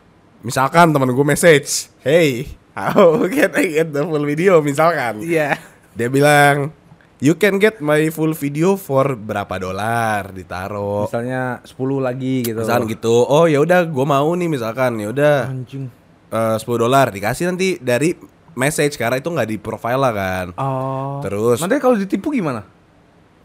misalkan 0.45 0.93
temen 0.93 1.09
gue 1.11 1.25
message 1.25 1.89
hey 2.05 2.45
how 2.71 2.93
can 3.25 3.49
I 3.51 3.65
get 3.73 3.89
the 3.89 4.01
full 4.01 4.21
video 4.21 4.61
misalkan 4.61 5.19
Iya. 5.19 5.57
dia 5.91 6.05
bilang 6.07 6.69
you 7.17 7.33
can 7.33 7.57
get 7.57 7.81
my 7.81 7.97
full 8.07 8.31
video 8.31 8.75
for 8.75 9.17
berapa 9.17 9.57
dolar 9.57 10.29
ditaruh 10.29 11.09
Misalnya 11.09 11.65
10 11.65 11.73
lagi 11.99 12.45
gitu. 12.45 12.61
misalkan 12.61 12.85
gitu 12.87 13.25
oh 13.25 13.49
ya 13.49 13.57
udah 13.57 13.83
gue 13.83 14.05
mau 14.05 14.29
nih 14.29 14.45
misalkan 14.47 14.99
ya 14.99 15.09
udah 15.09 15.49
Anjing. 15.49 15.89
eh, 16.29 16.55
10 16.55 16.61
dolar 16.77 17.09
dikasih 17.09 17.49
nanti 17.49 17.79
dari 17.79 18.13
message 18.53 18.95
karena 18.95 19.17
itu 19.17 19.27
nggak 19.27 19.49
di 19.49 19.57
profile 19.57 19.97
lah 19.97 20.13
kan 20.13 20.45
Oh. 20.55 21.19
Terus- 21.19 21.59
Nanti 21.59 21.75
kalau 21.77 21.97
ditipu 21.97 22.29
gimana? 22.29 22.63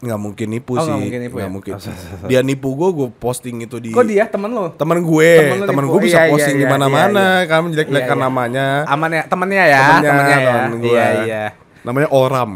Nggak 0.01 0.17
mungkin 0.17 0.47
nipu 0.49 0.73
Oh, 0.73 0.81
sih 0.81 0.89
nggak 0.89 0.97
mungkin 0.99 1.19
nipu 1.21 1.35
nggak 1.37 1.45
ya? 1.45 1.53
mungkin 1.53 1.73
Oh, 1.73 1.79
sorry, 1.79 1.93
sorry. 1.95 2.25
dia 2.25 2.39
nipu 2.41 2.69
gue 2.73 2.89
gue 2.91 3.07
posting 3.15 3.55
itu 3.61 3.77
di 3.77 3.89
Kok 3.89 4.01
dia 4.03 4.25
temen 4.25 4.49
lo? 4.49 4.73
temen 4.73 4.97
gue 4.99 5.29
Temen 5.61 5.85
gue 5.85 5.99
bisa 6.01 6.17
Iya, 6.17 6.25
iya, 6.25 6.31
posting 6.33 6.55
di 6.55 6.65
iya, 6.65 6.71
mana-mana 6.71 7.21
iya, 7.23 7.37
iya. 7.37 7.47
kamu 7.47 7.65
jelek 7.69 7.87
jelekan 7.87 8.07
Iya, 8.07 8.17
iya. 8.17 8.25
namanya 8.25 8.65
Aman 8.85 9.09
ya, 9.11 9.23
temennya 9.23 9.63
ya, 9.63 9.77
temennya, 9.79 10.09
temennya 10.09 10.37
ya. 10.37 10.49
temen 10.49 10.71
gue 10.75 10.89
Iya, 10.89 11.07
iya. 11.21 11.43
namanya 11.81 12.09
Olram 12.09 12.51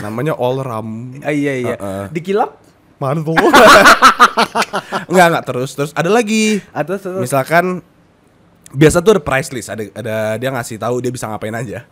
namanya 0.00 0.32
Olram 0.34 0.88
Ah, 1.20 1.28
iya 1.30 1.52
iya. 1.58 1.74
Heeh. 1.76 2.04
Dikilap 2.10 2.56
mana 2.96 3.20
tuh 3.20 3.32
enggak 5.08 5.26
enggak 5.26 5.44
terus 5.46 5.70
terus 5.72 5.90
ada 5.92 6.08
lagi 6.08 6.60
atau 6.70 6.96
terus 6.96 7.16
misalkan 7.18 7.80
biasa 8.70 9.00
tuh 9.00 9.16
ada 9.16 9.22
price 9.22 9.48
list 9.50 9.68
ada 9.68 9.88
ada 9.90 10.16
dia 10.36 10.48
ngasih 10.48 10.76
tahu 10.76 11.00
dia 11.00 11.08
bisa 11.08 11.24
ngapain 11.24 11.52
aja 11.54 11.84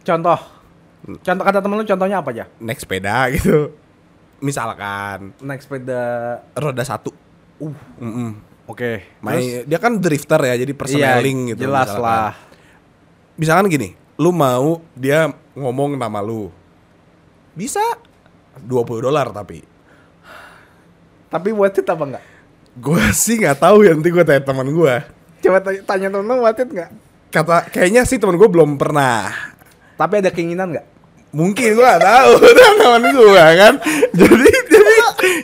contoh. 0.00 0.38
Contoh 1.00 1.42
kata 1.42 1.58
temen 1.58 1.76
lu 1.76 1.84
contohnya 1.84 2.20
apa 2.20 2.30
aja? 2.30 2.44
naik 2.56 2.76
sepeda 2.76 3.24
gitu 3.34 3.72
misalkan 4.38 5.32
Naik 5.38 5.60
sepeda. 5.60 6.02
roda 6.54 6.82
satu 6.82 7.12
Uh, 7.60 7.76
Mm-mm. 8.00 8.40
oke. 8.66 9.04
Main, 9.20 9.68
dia 9.68 9.76
kan 9.76 9.92
drifter 9.92 10.40
ya, 10.40 10.56
jadi 10.56 10.72
personeling 10.72 11.52
gitu. 11.52 11.68
Jelas 11.68 11.92
misalkan. 11.92 12.00
lah. 12.00 12.32
Misalkan 13.36 13.66
gini, 13.68 13.88
lu 14.16 14.32
mau 14.32 14.80
dia 14.92 15.28
ngomong 15.52 15.92
nama 15.92 16.24
lu. 16.24 16.48
Bisa 17.52 17.84
20 18.58 18.64
dolar 19.02 19.28
tapi. 19.28 19.60
Tapi 21.28 21.48
worth 21.52 21.78
it 21.78 21.86
apa 21.86 22.00
enggak? 22.02 22.24
Gue 22.74 23.04
sih 23.12 23.36
nggak 23.36 23.60
tahu 23.60 23.84
ya 23.84 23.92
nanti 23.92 24.08
gue 24.08 24.24
tanya 24.24 24.40
teman 24.40 24.66
gue. 24.66 24.94
Coba 25.40 25.58
tanya, 25.60 26.08
temen 26.08 26.24
lu 26.24 26.40
worth 26.40 26.58
it 26.58 26.68
enggak? 26.72 26.90
Kata 27.28 27.68
kayaknya 27.68 28.02
sih 28.02 28.16
teman 28.16 28.34
gue 28.34 28.48
belum 28.48 28.80
pernah. 28.80 29.30
Tapi 29.94 30.24
ada 30.24 30.32
keinginan 30.32 30.72
enggak? 30.72 30.86
Mungkin 31.30 31.68
gue 31.72 31.84
gak 31.84 32.02
tahu 32.02 32.30
teman 32.80 33.02
gue 33.06 33.44
kan. 33.54 33.74
Jadi 34.10 34.50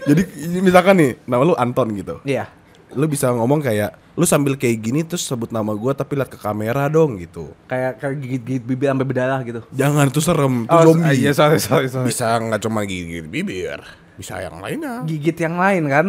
jadi 0.07 0.23
jadi 0.27 0.59
misalkan 0.59 0.95
nih 0.97 1.11
nama 1.25 1.43
lu 1.43 1.55
Anton 1.55 1.89
gitu. 1.93 2.19
Iya. 2.23 2.51
Lu 2.93 3.07
bisa 3.07 3.29
ngomong 3.29 3.61
kayak 3.61 3.95
lu 4.17 4.25
sambil 4.25 4.57
kayak 4.57 4.81
gini 4.81 5.05
terus 5.05 5.23
sebut 5.23 5.53
nama 5.53 5.69
gue 5.71 5.93
tapi 5.93 6.17
lihat 6.17 6.27
ke 6.27 6.39
kamera 6.39 6.89
dong 6.89 7.17
gitu. 7.17 7.53
Kayak 7.67 8.01
kayak 8.01 8.17
gigit-gigit 8.19 8.65
bibir 8.65 8.89
sampai 8.89 9.05
berdarah 9.05 9.41
gitu. 9.43 9.61
Jangan 9.71 10.09
itu 10.09 10.21
serem, 10.21 10.65
itu 10.65 10.73
Oh, 10.73 10.83
zombie. 10.89 11.15
iya, 11.15 11.31
sorry, 11.31 11.61
sorry, 11.61 11.87
sorry. 11.87 12.09
Bisa 12.09 12.35
nggak 12.35 12.61
cuma 12.61 12.83
gigit 12.83 13.29
bibir, 13.29 13.85
bisa 14.17 14.41
yang 14.41 14.57
lainnya. 14.59 15.05
Gigit 15.05 15.37
yang 15.37 15.55
lain 15.55 15.83
kan? 15.87 16.07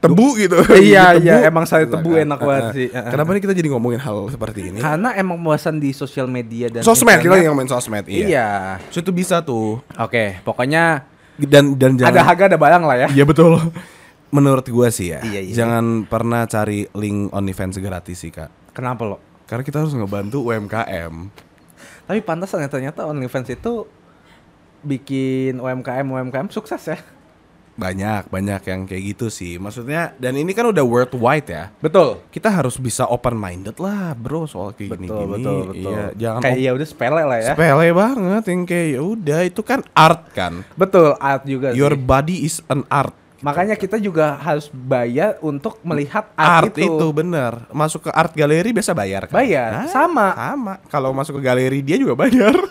Tebu 0.00 0.26
gitu. 0.38 0.56
Iya, 0.80 1.18
iya, 1.18 1.34
emang 1.46 1.66
saya 1.66 1.84
tebu 1.84 2.16
enak 2.16 2.38
banget 2.38 2.64
sih. 2.72 2.88
Uh-uh. 2.88 3.10
Kenapa 3.10 3.28
nih 3.34 3.42
kita 3.42 3.54
jadi 3.54 3.68
ngomongin 3.74 4.00
hal 4.00 4.30
seperti 4.30 4.70
ini? 4.70 4.78
Karena 4.78 5.12
emang 5.18 5.42
bosan 5.42 5.82
di 5.82 5.90
sosial 5.90 6.30
media 6.30 6.70
dan 6.70 6.86
Sosmed 6.86 7.18
kita 7.20 7.36
yang 7.36 7.54
main 7.58 7.66
sosmed, 7.68 8.06
iya. 8.06 8.26
Iya. 8.26 8.48
So 8.94 9.02
itu 9.02 9.10
bisa 9.10 9.42
tuh. 9.42 9.82
Oke, 9.98 10.38
pokoknya 10.42 11.04
Dan 11.40 11.72
dan 11.80 11.96
jangan 11.96 12.12
ada 12.12 12.22
harga 12.22 12.44
ada 12.52 12.58
barang 12.60 12.82
lah 12.84 12.96
ya. 13.00 13.08
Iya 13.16 13.24
betul. 13.24 13.56
Menurut 14.36 14.62
gua 14.70 14.92
sih 14.94 15.10
ya, 15.10 15.24
Iya, 15.26 15.40
iya. 15.42 15.54
jangan 15.56 16.06
pernah 16.06 16.46
cari 16.46 16.86
link 16.94 17.32
OnlyFans 17.34 17.80
gratis 17.82 18.20
sih 18.22 18.30
kak. 18.30 18.76
Kenapa 18.76 19.02
lo? 19.02 19.18
Karena 19.48 19.66
kita 19.66 19.82
harus 19.82 19.90
ngebantu 19.90 20.46
UMKM. 20.46 21.14
Tapi 22.06 22.20
pantasan 22.22 22.62
ya 22.62 22.70
ternyata 22.70 23.08
OnlyFans 23.10 23.50
itu 23.50 23.90
bikin 24.80 25.58
UMKM 25.58 26.06
UMKM 26.06 26.48
sukses 26.48 26.80
ya. 26.86 26.98
Banyak 27.80 28.28
banyak 28.28 28.60
yang 28.62 28.80
kayak 28.84 29.02
gitu 29.10 29.26
sih. 29.26 29.56
Maksudnya 29.56 30.12
dan 30.14 30.36
ini 30.36 30.52
kan 30.52 30.68
udah 30.68 30.84
worldwide 30.84 31.48
ya. 31.48 31.64
Betul. 31.80 32.20
Kita 32.28 32.52
harus 32.52 32.76
bisa 32.76 33.08
open 33.08 33.34
minded 33.34 33.74
lah 33.76 34.12
bro 34.12 34.44
soal 34.44 34.70
kayak 34.70 34.94
Betul, 34.94 35.08
gini-gini. 35.08 35.32
betul, 35.32 35.58
betul. 35.66 35.90
Iya, 35.90 36.04
jangan 36.14 36.40
kayak 36.44 36.58
ya 36.60 36.70
udah 36.70 36.86
sepele 36.86 37.22
lah 37.24 37.38
ya. 37.40 37.48
sepele 37.50 37.86
banget 37.90 38.44
yang 38.46 38.62
kayak 38.62 38.88
ya 38.90 39.00
udah 39.00 39.40
itu 39.42 39.62
kan 39.62 39.80
art 39.90 40.22
kan. 40.30 40.52
Betul, 40.74 41.16
art 41.16 41.42
juga 41.42 41.72
Your 41.72 41.96
sih. 41.96 42.04
body 42.04 42.36
is 42.44 42.60
an 42.68 42.84
art. 42.86 43.16
Makanya 43.40 43.72
kita 43.72 43.96
juga 43.96 44.36
harus 44.36 44.68
bayar 44.68 45.40
untuk 45.40 45.80
melihat 45.80 46.28
Art, 46.36 46.68
art, 46.68 46.76
itu. 46.76 47.06
bener. 47.08 47.64
Masuk 47.72 48.04
ke 48.04 48.10
art 48.12 48.36
galeri 48.36 48.68
biasa 48.68 48.92
bayar 48.92 49.24
kan? 49.24 49.40
Bayar, 49.40 49.70
Nah, 49.72 49.88
sama. 49.88 50.28
Sama. 50.36 50.74
Kalau 50.92 51.16
masuk 51.16 51.40
ke 51.40 51.48
galeri 51.48 51.80
dia 51.80 51.96
juga 51.96 52.12
bayar. 52.14 52.52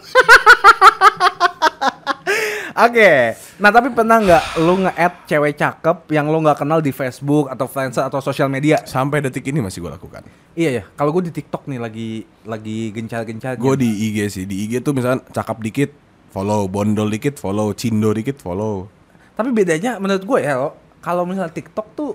Oke, 2.78 3.34
nah 3.58 3.74
tapi 3.74 3.90
pernah 3.90 4.22
nggak 4.22 4.62
lu 4.62 4.86
nge-add 4.86 5.26
cewek 5.26 5.58
cakep 5.58 5.98
yang 6.14 6.30
lu 6.30 6.38
nggak 6.46 6.62
kenal 6.62 6.78
di 6.78 6.94
Facebook 6.94 7.50
atau 7.50 7.66
Friendster 7.66 8.06
atau 8.06 8.22
sosial 8.22 8.46
media? 8.46 8.86
Sampai 8.86 9.26
detik 9.26 9.42
ini 9.50 9.58
masih 9.58 9.82
gue 9.82 9.90
lakukan. 9.90 10.22
Iya 10.54 10.70
ya, 10.70 10.84
kalau 10.94 11.10
gue 11.18 11.30
di 11.30 11.34
TikTok 11.34 11.66
nih 11.66 11.82
lagi 11.82 12.10
lagi 12.46 12.94
gencar-gencarnya. 12.94 13.58
Gue 13.58 13.74
di 13.74 13.90
IG 13.90 14.18
sih. 14.30 14.46
Di 14.46 14.70
IG 14.70 14.86
tuh 14.86 14.94
misalnya 14.94 15.26
cakep 15.34 15.58
dikit, 15.66 15.90
follow. 16.30 16.70
Bondol 16.70 17.10
dikit, 17.10 17.42
follow. 17.42 17.74
Cindo 17.74 18.14
dikit, 18.14 18.38
follow. 18.38 18.86
Tapi 19.34 19.50
bedanya 19.50 19.98
menurut 19.98 20.22
gue 20.22 20.40
ya, 20.46 20.70
kalau 21.02 21.26
misalnya 21.26 21.50
TikTok 21.50 21.88
tuh 21.98 22.14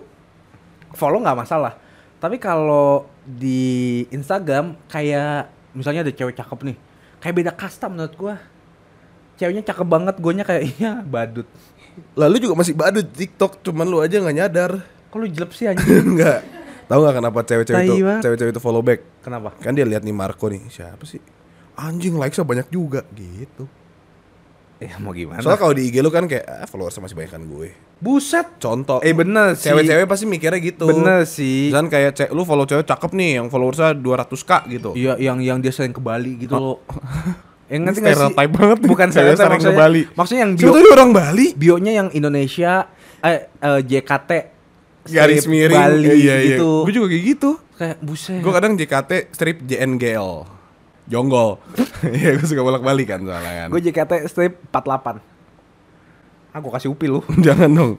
follow 0.94 1.18
nggak 1.18 1.38
masalah. 1.38 1.74
Tapi 2.22 2.38
kalau 2.38 3.10
di 3.26 4.04
Instagram 4.14 4.78
kayak 4.86 5.50
misalnya 5.74 6.06
ada 6.06 6.14
cewek 6.14 6.38
cakep 6.38 6.58
nih, 6.62 6.76
kayak 7.18 7.34
beda 7.42 7.52
kasta 7.58 7.90
menurut 7.90 8.14
gue. 8.14 8.53
Ceweknya 9.34 9.62
cakep 9.62 9.86
banget, 9.86 10.14
guanya 10.18 10.44
kayak 10.46 10.62
iya 10.74 11.00
badut. 11.00 11.46
Lalu 12.14 12.36
juga 12.42 12.54
masih 12.54 12.74
badut 12.74 13.06
TikTok, 13.06 13.62
cuman 13.62 13.86
lu 13.86 13.98
aja 13.98 14.18
nggak 14.18 14.36
nyadar. 14.36 14.72
Kok 15.10 15.16
lu 15.16 15.26
jelek 15.26 15.50
sih 15.54 15.66
anjing? 15.66 16.06
Enggak. 16.14 16.42
Tahu 16.84 17.00
nggak 17.00 17.16
kenapa 17.16 17.38
cewek-cewek 17.42 17.80
itu 17.82 17.94
cewek-cewek 18.20 18.52
itu 18.52 18.62
follow 18.62 18.82
back? 18.84 19.00
Kenapa? 19.24 19.56
Kan 19.56 19.72
dia 19.72 19.86
lihat 19.88 20.04
nih 20.04 20.12
Marco 20.12 20.46
nih, 20.46 20.68
siapa 20.68 21.02
sih? 21.02 21.22
Anjing 21.74 22.14
likesnya 22.14 22.44
banyak 22.44 22.68
juga 22.68 23.02
gitu. 23.10 23.66
Ya 24.78 24.98
mau 24.98 25.14
gimana? 25.14 25.40
Soalnya 25.40 25.56
kalau 25.56 25.72
di 25.72 25.86
IG 25.88 26.02
lu 26.02 26.10
kan 26.10 26.26
kayak 26.26 26.44
ah, 26.44 26.66
followers 26.66 26.98
masih 26.98 27.16
banyak 27.16 27.32
kan 27.32 27.42
gue. 27.42 27.72
Buset. 27.98 28.58
Contoh. 28.58 29.00
Eh 29.00 29.16
bener 29.16 29.54
sih. 29.56 29.70
Cewek-cewek 29.70 30.04
pasti 30.04 30.26
mikirnya 30.28 30.60
gitu. 30.60 30.84
Bener 30.84 31.24
sih. 31.24 31.72
Dan 31.72 31.88
kayak 31.88 32.10
ce- 32.12 32.30
lu 32.30 32.44
follow 32.44 32.66
cewek 32.66 32.84
cakep 32.84 33.10
nih 33.14 33.40
yang 33.40 33.46
followersnya 33.48 33.96
200k 33.96 34.50
gitu. 34.68 34.90
Iya, 34.92 35.16
yang 35.16 35.40
yang 35.40 35.58
dia 35.58 35.72
sering 35.72 35.94
ke 35.94 36.02
Bali 36.02 36.36
gitu 36.36 36.52
loh. 36.52 36.78
Yang 37.74 37.82
ngerti 37.90 37.98
sih? 37.98 38.06
stereotype 38.06 38.52
banget. 38.54 38.78
Bukan 38.86 39.08
stereotype 39.10 39.42
sering 39.42 39.50
ke 39.50 39.66
maksudnya. 39.66 39.82
Bali. 39.82 40.02
Maksudnya 40.14 40.40
yang 40.46 40.52
bio, 40.54 40.62
Sebetulnya 40.62 40.90
orang 40.94 41.10
Bali. 41.10 41.46
bionya 41.58 41.92
yang 41.98 42.08
Indonesia 42.14 42.72
eh, 43.18 43.50
eh, 43.50 43.80
JKT 43.82 44.30
Garis 45.04 45.44
miring. 45.44 45.76
Bali 45.76 46.08
iya, 46.16 46.36
iya. 46.40 46.56
gitu. 46.56 46.88
Gue 46.88 46.94
juga 46.94 47.06
kayak 47.12 47.24
gitu. 47.36 47.50
Kayak 47.76 47.96
buset. 48.00 48.40
Gue 48.40 48.52
kadang 48.54 48.72
JKT 48.78 49.10
strip 49.34 49.56
JNGL. 49.66 50.30
Jonggol. 51.04 51.60
Iya, 52.04 52.36
gue 52.36 52.44
suka 52.44 52.60
bolak-balik 52.60 53.16
kan 53.16 53.20
soalnya 53.24 53.64
kan. 53.64 53.68
Gue 53.72 53.80
JKT 53.80 54.12
strip 54.28 54.60
48. 54.68 55.20
Aku 56.52 56.68
kasih 56.68 56.92
upi 56.92 57.08
lu. 57.08 57.24
Jangan 57.46 57.68
dong. 57.72 57.92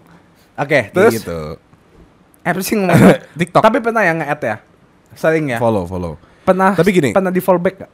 Oke, 0.55 0.88
Kayak 0.88 0.93
terus 0.93 1.13
gitu. 1.19 1.39
apa 2.45 2.59
sih 2.61 2.78
ngomong? 2.78 2.95
TikTok. 3.41 3.61
Tapi 3.65 3.78
pernah 3.82 4.05
yang 4.05 4.21
nge-add 4.21 4.41
ya? 4.45 4.57
Sering 5.17 5.51
ya? 5.51 5.57
Follow, 5.57 5.84
follow. 5.89 6.21
Pernah 6.45 6.78
Tapi 6.78 6.89
gini. 6.93 7.09
pernah 7.11 7.34
di 7.34 7.41
follow 7.41 7.57
back 7.57 7.76
gak? 7.82 7.91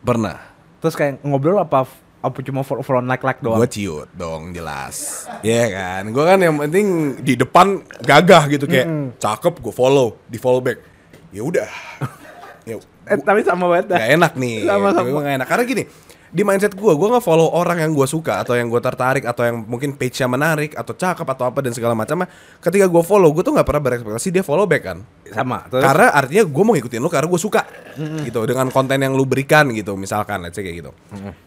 Pernah. 0.00 0.47
Terus 0.78 0.94
kayak 0.94 1.22
ngobrol 1.26 1.58
apa 1.58 1.86
apa 2.18 2.38
cuma 2.42 2.66
follow, 2.66 2.82
follow 2.82 3.02
like 3.02 3.22
like 3.22 3.38
doang? 3.38 3.62
Gue 3.62 3.70
ciut 3.70 4.08
dong 4.14 4.50
jelas. 4.50 5.26
Iya 5.42 5.64
kan. 5.70 6.02
Gue 6.10 6.24
kan 6.26 6.38
yang 6.42 6.58
penting 6.58 7.18
di 7.22 7.38
depan 7.38 7.82
gagah 8.02 8.50
gitu 8.50 8.66
kayak 8.66 9.18
cakep 9.22 9.54
gue 9.62 9.74
follow, 9.74 10.18
di 10.26 10.38
follow 10.38 10.58
back. 10.58 10.82
Ya 11.30 11.42
udah. 11.46 11.70
ya, 12.68 12.78
eh, 13.06 13.18
tapi 13.22 13.46
sama 13.46 13.70
banget 13.70 13.94
gak 13.94 14.10
enak 14.18 14.32
nih. 14.34 14.66
Sama-sama. 14.66 15.06
Gue 15.06 15.22
gak 15.22 15.36
enak 15.42 15.48
karena 15.48 15.64
gini. 15.66 15.84
Di 16.28 16.44
mindset 16.44 16.76
gue, 16.76 16.92
gue 16.92 17.08
nggak 17.08 17.24
follow 17.24 17.48
orang 17.50 17.80
yang 17.80 17.92
gue 17.92 18.04
suka 18.04 18.44
atau 18.44 18.52
yang 18.52 18.68
gue 18.68 18.76
tertarik 18.78 19.24
atau 19.24 19.48
yang 19.48 19.64
mungkin 19.64 19.96
page-nya 19.96 20.28
menarik 20.28 20.76
atau 20.76 20.92
cakep 20.92 21.24
atau 21.24 21.48
apa 21.48 21.64
dan 21.64 21.72
segala 21.72 21.96
macam. 21.96 22.28
Ketika 22.60 22.84
gue 22.84 23.02
follow, 23.02 23.32
gue 23.32 23.40
tuh 23.40 23.56
nggak 23.56 23.64
pernah 23.64 23.82
berekspektasi 23.82 24.28
dia 24.28 24.44
follow 24.44 24.68
back 24.68 24.82
kan. 24.84 24.98
Sama. 25.28 25.64
Terus 25.66 25.80
Karena 25.80 26.06
artinya 26.12 26.44
gue 26.44 26.62
mau 26.64 26.72
ngikutin 26.76 27.00
lu 27.00 27.08
karena 27.08 27.28
gue 27.28 27.40
suka 27.40 27.62
gitu 27.98 28.44
dengan 28.44 28.68
konten 28.68 28.96
yang 28.96 29.12
lu 29.12 29.24
berikan 29.24 29.68
gitu 29.72 29.96
misalkan 29.96 30.44
let's 30.44 30.54
say 30.54 30.62
kayak 30.62 30.84
gitu. 30.84 30.92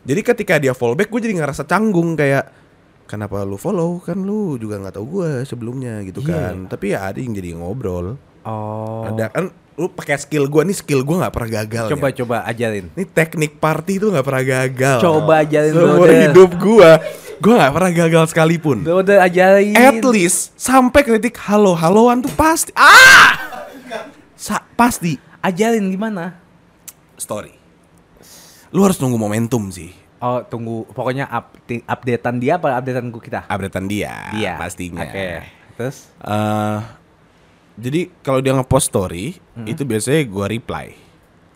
Jadi 0.02 0.22
ketika 0.26 0.58
dia 0.58 0.74
follow 0.74 0.94
back 0.94 1.10
gue 1.10 1.22
jadi 1.22 1.34
ngerasa 1.38 1.66
canggung 1.66 2.18
kayak 2.18 2.46
kenapa 3.06 3.44
lu 3.44 3.58
follow 3.58 4.00
kan 4.00 4.18
lu 4.18 4.56
juga 4.56 4.80
nggak 4.80 4.96
tahu 4.96 5.06
gue 5.20 5.30
sebelumnya 5.44 6.02
gitu 6.02 6.22
Iya. 6.22 6.54
kan. 6.54 6.56
Tapi 6.70 6.86
ya 6.94 7.10
ada 7.12 7.20
yang 7.20 7.34
jadi 7.34 7.58
ngobrol. 7.58 8.18
Oh. 8.42 9.06
Ada 9.06 9.30
kan 9.30 9.46
lu 9.82 9.90
pakai 9.90 10.14
skill 10.22 10.46
gue 10.46 10.62
nih 10.70 10.78
skill 10.78 11.02
gue 11.02 11.18
nggak 11.18 11.34
pernah 11.34 11.50
gagal. 11.66 11.86
Coba 11.90 12.08
ya. 12.08 12.16
coba 12.22 12.36
ajarin. 12.46 12.86
Ini 12.94 13.06
teknik 13.10 13.58
party 13.58 13.98
itu 13.98 14.14
nggak 14.14 14.22
pernah 14.22 14.44
gagal. 14.46 14.98
Coba 15.02 15.34
ajarin 15.42 15.74
Seumur 15.74 16.10
hidup 16.14 16.52
gue, 16.62 16.92
gue 17.42 17.54
nggak 17.58 17.74
pernah 17.74 17.92
gagal 18.06 18.24
sekalipun. 18.30 18.86
Udah, 18.86 19.02
udah 19.02 19.18
ajarin. 19.26 19.74
At 19.74 20.06
least 20.06 20.54
sampai 20.54 21.02
ke 21.02 21.18
titik 21.18 21.42
halo 21.50 21.74
haloan 21.74 22.22
tuh 22.22 22.30
pasti. 22.38 22.70
Ah! 22.78 23.66
Sa- 24.38 24.62
pasti 24.78 25.18
ajarin 25.42 25.90
gimana? 25.90 26.38
story. 27.18 27.54
Lu 28.74 28.82
harus 28.82 28.98
nunggu 28.98 29.18
momentum 29.18 29.70
sih. 29.70 29.94
Oh, 30.22 30.42
tunggu 30.46 30.86
pokoknya 30.94 31.26
up, 31.30 31.58
updatean 31.66 32.38
dia 32.38 32.58
apa 32.62 32.78
updatean 32.78 33.10
gua 33.10 33.22
kita? 33.22 33.42
Updatean 33.50 33.86
dia, 33.90 34.30
Dia. 34.34 34.54
pastinya. 34.58 35.02
Oke. 35.06 35.42
Terus 35.78 35.98
Eh, 36.22 36.78
jadi 37.82 38.14
kalau 38.22 38.40
dia 38.40 38.54
ngepost 38.54 38.88
story, 38.88 39.42
Hmm. 39.58 39.66
itu 39.66 39.82
biasanya 39.82 40.22
gua 40.30 40.46
reply. 40.46 40.94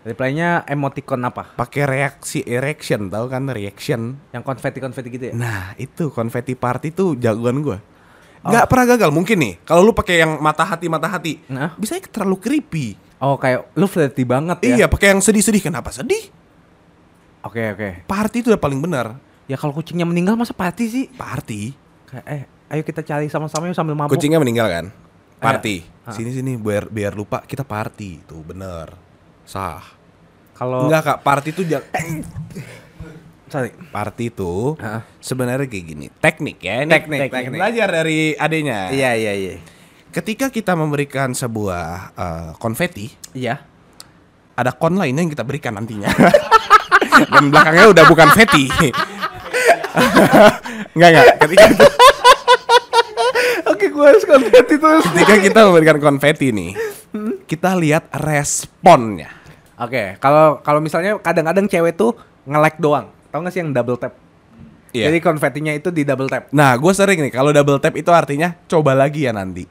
reply-nya 0.06 0.62
emoticon 0.70 1.18
apa? 1.26 1.58
Pakai 1.58 1.90
reaksi 1.90 2.46
reaction, 2.46 3.10
tahu 3.10 3.26
kan 3.26 3.50
reaction. 3.50 4.22
Yang 4.30 4.44
konfeti-konfeti 4.46 5.10
gitu 5.10 5.26
ya? 5.30 5.34
Nah, 5.34 5.74
itu 5.78 6.14
konfeti 6.14 6.54
party 6.54 6.94
tuh 6.94 7.18
jagoan 7.18 7.66
gua. 7.66 7.82
Oh. 8.46 8.54
Pernah 8.54 8.86
gagal 8.94 9.10
mungkin 9.10 9.42
nih. 9.42 9.54
Kalau 9.66 9.82
lu 9.82 9.98
pakai 9.98 10.22
yang 10.22 10.38
mata 10.38 10.62
hati 10.62 10.86
mata 10.86 11.10
hati, 11.10 11.42
Nah. 11.50 11.74
bisa 11.74 11.98
terlalu 12.06 12.38
creepy. 12.38 12.94
Oh, 13.18 13.34
kayak 13.42 13.74
lu 13.74 13.90
flirty 13.90 14.22
banget 14.22 14.62
ya? 14.62 14.76
Iya, 14.78 14.86
pakai 14.86 15.18
yang 15.18 15.26
sedih-sedih. 15.26 15.66
Kenapa 15.66 15.90
sedih? 15.90 16.30
Oke, 17.42 17.74
oke. 17.74 17.90
Party 18.06 18.46
itu 18.46 18.54
udah 18.54 18.62
paling 18.62 18.78
benar. 18.78 19.18
Ya 19.50 19.58
kalau 19.58 19.74
kucingnya 19.74 20.06
meninggal 20.06 20.38
masa 20.38 20.54
party 20.54 20.86
sih? 20.86 21.06
Party. 21.14 21.74
Kayak 22.06 22.26
eh 22.30 22.42
ayo 22.70 22.82
kita 22.86 23.02
cari 23.02 23.26
sama-sama 23.26 23.66
yuk 23.66 23.74
sambil 23.74 23.98
mabuk. 23.98 24.14
Kucingnya 24.14 24.38
meninggal 24.38 24.70
kan? 24.70 24.86
Party. 25.42 25.95
Sini 26.06 26.30
sini 26.30 26.52
biar 26.54 26.86
biar 26.86 27.14
lupa 27.14 27.42
kita 27.42 27.64
party. 27.64 28.26
Tuh 28.28 28.42
bener. 28.42 28.94
Sah. 29.44 29.82
Kalau 30.54 30.88
Enggak 30.88 31.02
kak, 31.04 31.18
party 31.20 31.50
itu 31.52 31.62
jangan 31.66 32.24
sorry. 33.46 33.70
Party 33.92 34.24
itu 34.30 34.76
Ah. 34.78 35.02
sebenarnya 35.20 35.66
kayak 35.66 35.86
gini. 35.86 36.06
Teknik 36.10 36.58
ya. 36.60 36.82
Ini 36.82 36.92
Teknik, 36.92 37.20
teknik. 37.28 37.58
Belajar 37.58 37.88
dari 37.92 38.20
adenya. 38.34 38.80
Iya, 38.90 39.12
iya, 39.16 39.34
iya. 39.36 39.54
Ketika 40.10 40.48
kita 40.48 40.74
memberikan 40.74 41.32
sebuah 41.32 41.86
eh, 42.16 42.50
konfeti, 42.56 43.12
Iya. 43.34 43.60
ada 44.56 44.72
kon 44.72 44.96
lainnya 44.96 45.22
yang 45.22 45.32
kita 45.34 45.44
berikan 45.44 45.76
nantinya. 45.76 46.08
Dan 47.36 47.52
belakangnya 47.52 47.92
udah 47.92 48.04
bukan 48.08 48.28
feti. 48.32 48.72
Enggak 50.96 51.10
enggak. 51.12 51.28
Ketika 51.44 51.66
Oke, 53.72 53.90
gua 53.92 54.14
harus 54.14 54.24
konfeti 54.24 54.76
terus. 54.78 55.04
ketika 55.12 55.36
kita 55.42 55.60
memberikan 55.68 55.98
konfeti 56.00 56.52
nih, 56.52 56.72
kita 57.50 57.74
lihat 57.78 58.10
responnya. 58.14 59.32
Oke, 59.76 60.16
kalau 60.24 60.64
kalau 60.64 60.80
misalnya 60.80 61.20
kadang-kadang 61.20 61.68
cewek 61.68 62.00
tuh 62.00 62.16
nge-like 62.48 62.80
doang. 62.80 63.12
Tahu 63.32 63.44
gak 63.44 63.52
sih 63.52 63.60
yang 63.60 63.76
double 63.76 64.00
tap? 64.00 64.16
Iya. 64.96 65.12
Jadi 65.12 65.20
konfetinya 65.20 65.76
itu 65.76 65.92
di 65.92 66.08
double 66.08 66.32
tap. 66.32 66.48
Nah, 66.56 66.72
gue 66.80 66.94
sering 66.96 67.20
nih 67.20 67.34
kalau 67.34 67.52
double 67.52 67.84
tap 67.84 67.92
itu 68.00 68.08
artinya 68.16 68.56
coba 68.72 68.96
lagi 68.96 69.28
ya 69.28 69.36
nanti. 69.36 69.68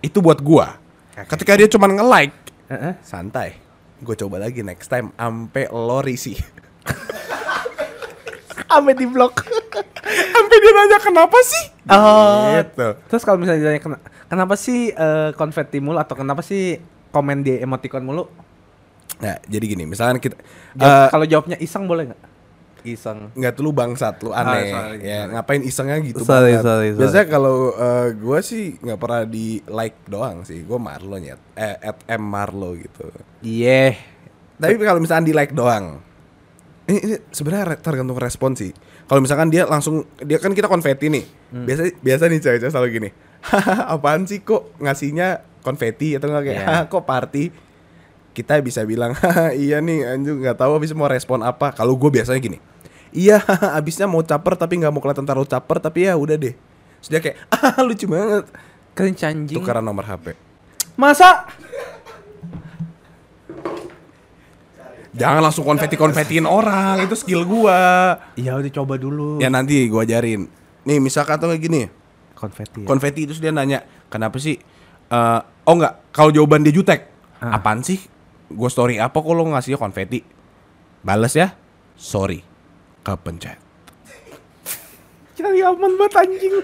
Itu 0.00 0.24
buat 0.24 0.40
gua. 0.40 0.80
Ketika 1.28 1.56
dia 1.60 1.68
cuma 1.68 1.88
nge-like, 1.88 2.32
Heeh. 2.72 2.92
santai. 3.04 3.60
Gue 4.00 4.16
coba 4.16 4.40
lagi 4.40 4.64
next 4.64 4.88
time 4.88 5.12
ampe 5.20 5.68
lo 5.68 6.00
risih. 6.00 6.40
Sampai 8.66 8.92
di 8.92 9.06
blok. 9.06 9.34
Ampe 10.36 10.54
dia 10.56 10.72
nanya 10.72 10.98
kenapa 10.98 11.38
sih? 11.40 11.64
Oh. 11.86 12.54
Gitu. 12.56 12.88
Terus 13.06 13.22
kalau 13.22 13.36
misalnya 13.36 13.62
ditanya 13.64 13.80
"Kena- 13.80 14.00
kenapa 14.26 14.54
sih 14.54 14.90
eh, 14.90 15.30
konfeti 15.32 15.78
mulu 15.78 15.96
atau 15.96 16.14
kenapa 16.14 16.40
sih 16.40 16.78
komen 17.08 17.40
di 17.40 17.56
emoticon 17.56 18.02
mulu? 18.02 18.26
Nah, 19.16 19.40
jadi 19.42 19.64
gini, 19.66 19.84
misalkan 19.84 20.18
kita 20.18 20.36
Jawab- 20.72 20.84
eh, 20.84 21.08
kalau 21.08 21.24
jawabnya 21.24 21.56
iseng 21.56 21.84
boleh 21.84 22.10
nggak? 22.10 22.22
Iseng. 22.84 23.34
nggak 23.34 23.52
tuh 23.52 23.62
lu 23.62 23.72
bangsat 23.72 24.22
lu 24.22 24.30
aneh 24.30 24.70
Ah, 24.70 24.86
sorry, 24.86 24.98
ya 25.00 25.18
sorry. 25.18 25.32
ngapain 25.32 25.62
isengnya 25.64 25.96
gitu 26.00 26.22
Sorry, 26.22 26.54
banget 26.54 26.62
sorry, 26.62 26.86
sorry. 26.86 27.00
biasanya 27.02 27.26
kalau 27.26 27.56
eh, 27.72 28.08
gua 28.14 28.38
sih 28.40 28.64
nggak 28.78 28.94
pernah 28.96 29.22
di 29.24 29.46
like 29.66 29.98
doang 30.06 30.36
sih 30.42 30.62
gua 30.62 30.78
Marlo 30.78 31.16
nyet 31.16 31.34
eh 31.52 31.74
at 31.82 31.98
M 32.06 32.22
Marlo 32.22 32.78
gitu 32.78 33.10
Iya. 33.42 33.98
tapi 34.54 34.78
kalau 34.78 35.02
misalkan 35.02 35.26
di 35.26 35.34
like 35.34 35.50
doang 35.50 35.98
ini, 36.86 36.98
ini 37.00 37.16
sebenarnya 37.28 37.76
tergantung 37.76 38.16
respon 38.16 38.52
sih 38.52 38.70
kalau 39.04 39.18
misalkan 39.18 39.48
dia 39.48 39.64
langsung 39.64 40.06
dia 40.18 40.36
kan 40.36 40.50
kita 40.50 40.66
konfeti 40.66 41.08
nih 41.08 41.24
Hmm. 41.46 41.62
biasa 41.62 41.82
biasa 41.96 42.22
nih 42.26 42.40
cewek-cewek 42.40 42.70
selalu 42.70 42.88
gini 42.92 43.08
"Hahaha, 43.40 43.94
apaan 43.94 44.26
sih 44.26 44.40
kok 44.40 44.74
ngasihnya 44.76 45.28
konfeti 45.60 46.14
atau 46.14 46.26
nggak 46.26 46.42
kayak 46.42 46.56
Iya. 46.56 46.66
"Haha, 46.66 46.82
kok 46.86 47.02
party 47.02 47.44
kita 48.32 48.58
bisa 48.60 48.82
bilang 48.82 49.14
"Haha, 49.14 49.54
iya 49.54 49.78
nih 49.78 50.02
anjing 50.04 50.40
nggak 50.40 50.56
tahu 50.56 50.74
habis 50.74 50.90
mau 50.90 51.06
respon 51.06 51.40
apa 51.40 51.70
kalau 51.70 51.94
gue 51.94 52.10
biasanya 52.12 52.38
gini 52.38 52.58
iya 53.08 53.38
abisnya 53.72 54.04
mau 54.04 54.20
caper 54.20 54.54
tapi 54.54 54.76
nggak 54.76 54.90
mau 54.90 54.98
kelihatan 54.98 55.22
terlalu 55.22 55.46
caper 55.46 55.78
tapi 55.78 56.04
ya 56.04 56.14
udah 56.14 56.34
deh 56.34 56.54
dia 57.04 57.20
kayak 57.20 57.38
ah 57.48 57.78
lucu 57.80 58.04
banget 58.04 58.50
Keren 58.92 59.14
anjing. 59.14 59.54
tukeran 59.54 59.80
nomor 59.80 60.02
HP 60.02 60.34
Masa? 60.94 61.46
Jangan 65.16 65.40
langsung 65.40 65.64
konfeti 65.64 65.94
konfetiin 65.94 66.44
orang 66.44 67.00
itu 67.00 67.14
skill 67.14 67.42
gua 67.42 68.14
Ya 68.34 68.52
udah 68.52 68.70
coba 68.70 68.94
dulu. 68.94 69.38
ya 69.38 69.48
nanti 69.48 69.84
gua 69.86 70.02
ajarin 70.02 70.46
nih 70.82 70.98
misalkan 70.98 71.36
tuh 71.36 71.48
kayak 71.48 71.62
gini 71.62 71.82
Konfeti. 72.32 72.78
ya? 72.78 72.86
konfeti 72.86 73.20
itu 73.24 73.32
dia 73.34 73.48
nanya 73.48 73.80
kenapa 74.06 74.36
sih 74.36 74.60
eh, 75.06 75.40
oh 75.62 75.74
nggak 75.74 76.12
kalau 76.12 76.30
jawaban 76.30 76.60
dia 76.60 76.70
jutek 76.70 77.12
Ah. 77.36 77.52
apaan 77.54 77.80
sih 77.80 78.00
gue 78.46 78.64
story 78.66 78.96
apa 78.96 79.12
kok 79.12 79.28
lo 79.28 79.44
ngasihnya 79.46 79.76
konfeti 79.76 80.24
balas 80.98 81.32
ya 81.32 81.52
sorry 81.94 82.40
kepencet 83.02 83.60
Cari 85.34 85.60
aman 85.60 85.92
banget 85.94 86.14
anjing. 86.16 86.54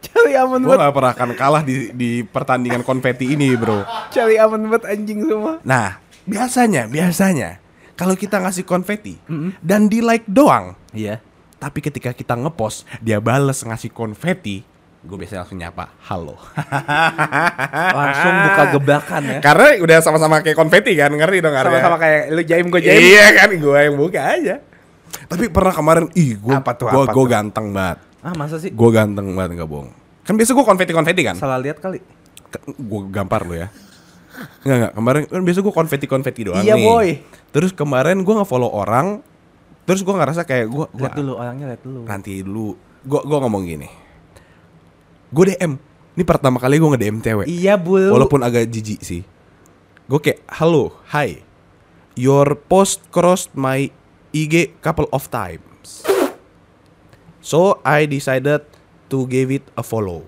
Cari 0.00 0.32
aman 0.32 0.56
gue 0.56 0.68
banget. 0.68 0.78
nggak 0.78 0.94
pernah 0.94 1.12
akan 1.12 1.30
kalah 1.34 1.62
di 1.62 1.90
di 1.90 2.10
pertandingan 2.22 2.82
konfeti 2.82 3.28
ini 3.28 3.50
bro 3.54 3.82
Cari 4.08 4.38
aman 4.38 4.62
banget 4.64 4.84
anjing 4.88 5.26
semua. 5.26 5.58
nah 5.62 5.98
biasanya 6.24 6.86
biasanya 6.86 7.58
kalau 7.92 8.14
kita 8.14 8.38
ngasih 8.38 8.62
konfeti 8.62 9.18
dan 9.60 9.86
di 9.86 9.98
like 9.98 10.24
doang 10.24 10.74
Iya. 10.90 11.18
tapi 11.56 11.78
ketika 11.78 12.10
kita 12.10 12.34
ngepost 12.34 12.84
dia 12.98 13.18
bales 13.18 13.60
ngasih 13.60 13.88
konfeti 13.88 14.62
gue 15.02 15.16
biasanya 15.16 15.42
langsung 15.42 15.58
nyapa 15.58 15.84
halo 16.04 16.38
Langsung 17.92 18.34
buka 18.40 18.62
gebrakan 18.70 19.22
ya. 19.28 19.38
karena 19.40 19.68
udah 19.78 19.98
sama-sama 19.98 20.40
kayak 20.40 20.54
konfeti 20.54 20.94
kan 20.94 21.10
ngerti 21.10 21.38
dong? 21.40 21.52
Sama-sama 21.52 21.96
kayak 21.98 22.22
lu 22.30 22.42
jaim 22.42 22.66
gue 22.68 22.80
jaim. 22.80 22.98
Iya 23.00 23.26
kan 23.34 23.48
gue 23.50 23.78
yang 23.80 23.96
buka 23.96 24.20
aja. 24.22 24.56
Tapi 25.26 25.48
pernah 25.48 25.74
kemarin, 25.74 26.04
ih 26.14 26.36
gue 26.36 26.54
Apa 26.54 26.72
tuh, 26.72 26.88
tuh? 26.88 27.26
ganteng 27.26 27.68
banget. 27.70 27.98
Ah 28.22 28.32
masa 28.32 28.56
sih? 28.56 28.70
Gue 28.70 28.90
ganteng 28.90 29.34
banget 29.34 29.58
nggak 29.58 29.68
bohong. 29.68 29.90
Kan 30.22 30.38
biasa 30.38 30.54
gue 30.54 30.64
konfeti 30.64 30.92
konfeti 30.92 31.22
kan. 31.22 31.34
Salah 31.34 31.58
lihat 31.58 31.78
kali. 31.78 31.98
Gue 32.78 33.00
gampar 33.10 33.42
lo 33.42 33.52
ya. 33.52 33.68
Enggak 34.62 34.76
enggak 34.78 34.92
kemarin 34.94 35.20
kan 35.26 35.40
biasa 35.42 35.58
gue 35.60 35.74
konfeti 35.74 36.06
konfeti 36.06 36.40
doang 36.44 36.60
Iya, 36.60 36.74
nih. 36.74 36.84
boy. 36.84 37.08
Terus 37.50 37.70
kemarin 37.70 38.20
gue 38.20 38.34
nge-follow 38.34 38.68
orang, 38.68 39.20
terus 39.82 40.00
gue 40.00 40.10
ngerasa 40.10 40.42
kayak 40.42 40.66
gue 40.66 40.84
gua 40.86 41.08
Lihat 41.08 41.14
dulu 41.14 41.32
orangnya 41.34 41.66
lihat 41.68 41.82
dulu. 41.82 42.00
nanti 42.04 42.40
dulu. 42.40 42.68
Gue 43.02 43.20
gua 43.20 43.38
ngomong 43.40 43.62
gini. 43.62 43.88
Gue 45.28 45.50
DM. 45.50 45.74
Ini 46.12 46.22
pertama 46.22 46.56
kali 46.56 46.76
gue 46.76 46.88
nge-DM 46.88 47.18
cewek. 47.18 47.46
Iya 47.46 47.74
bulu. 47.74 48.12
Walaupun 48.12 48.40
agak 48.40 48.68
jijik 48.68 49.00
sih. 49.00 49.24
Gue 50.04 50.18
kayak, 50.18 50.44
halo, 50.50 50.92
hi. 51.08 51.40
Your 52.12 52.52
post 52.58 53.08
crossed 53.08 53.52
my 53.52 53.88
IG 54.30 54.76
couple 54.78 55.08
of 55.08 55.28
times. 55.28 56.04
So 57.40 57.80
I 57.82 58.04
decided 58.04 58.62
to 59.08 59.24
give 59.26 59.50
it 59.50 59.64
a 59.72 59.80
follow. 59.80 60.22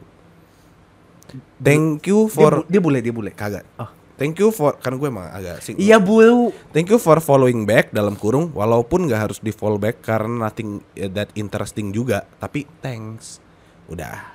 Thank 1.57 2.05
you 2.05 2.27
dia, 2.27 2.33
for 2.33 2.51
bu- 2.61 2.67
dia 2.67 2.81
boleh 2.81 3.01
dia 3.01 3.13
boleh. 3.13 3.33
kagak. 3.33 3.65
Oh. 3.77 3.89
Thank 4.15 4.39
you 4.39 4.49
for 4.49 4.75
kan 4.75 4.95
gue 4.95 5.07
emang 5.07 5.27
agak 5.27 5.59
sing. 5.59 5.75
Iya 5.75 5.99
bulu. 5.99 6.55
Thank 6.71 6.87
you 6.87 6.97
for 6.97 7.19
following 7.19 7.67
back 7.67 7.91
dalam 7.91 8.15
kurung 8.15 8.55
walaupun 8.55 9.05
nggak 9.05 9.21
harus 9.27 9.39
di 9.39 9.51
follow 9.51 9.75
back 9.75 9.99
karena 10.01 10.47
nothing 10.47 10.79
eh, 10.93 11.11
that 11.11 11.35
interesting 11.35 11.91
juga 11.91 12.23
tapi 12.39 12.63
thanks 12.79 13.43
udah 13.85 14.33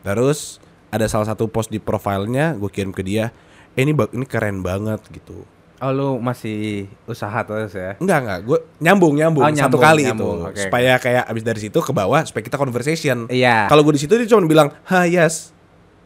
terus 0.00 0.56
ada 0.88 1.04
salah 1.04 1.26
satu 1.26 1.44
post 1.46 1.68
di 1.68 1.76
profilnya 1.76 2.54
gue 2.54 2.70
kirim 2.70 2.90
ke 2.90 3.02
dia 3.02 3.28
eh, 3.74 3.82
ini 3.82 3.92
ini 3.92 4.24
keren 4.24 4.62
banget 4.62 5.02
gitu 5.10 5.42
Oh 5.78 5.90
lu 5.90 6.18
masih 6.18 6.86
usaha 7.04 7.38
terus 7.44 7.70
ya? 7.70 7.94
enggak 7.98 8.18
enggak 8.18 8.40
gue 8.42 8.58
nyambung 8.78 9.14
nyambung, 9.14 9.42
Oh, 9.42 9.50
satu 9.52 9.58
nyambung, 9.58 9.82
kali 9.84 10.02
nyambung. 10.06 10.38
itu 10.40 10.48
Oke, 10.50 10.62
supaya 10.66 10.92
kayak 10.98 11.24
abis 11.26 11.42
dari 11.44 11.60
situ 11.60 11.78
ke 11.78 11.92
bawah 11.92 12.22
supaya 12.22 12.42
kita 12.42 12.56
conversation 12.56 13.26
Iya. 13.26 13.66
kalau 13.66 13.82
gue 13.82 13.94
di 13.94 14.02
situ 14.02 14.14
dia 14.14 14.26
cuma 14.26 14.42
bilang 14.44 14.70
ha 14.84 15.02
yes 15.02 15.50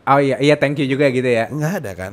Oh 0.03 0.19
iya 0.19 0.37
iya 0.41 0.57
thank 0.57 0.77
you 0.77 0.85
juga 0.87 1.09
gitu 1.09 1.25
ya. 1.25 1.47
nggak 1.47 1.73
ada 1.79 1.93
kan 1.95 2.13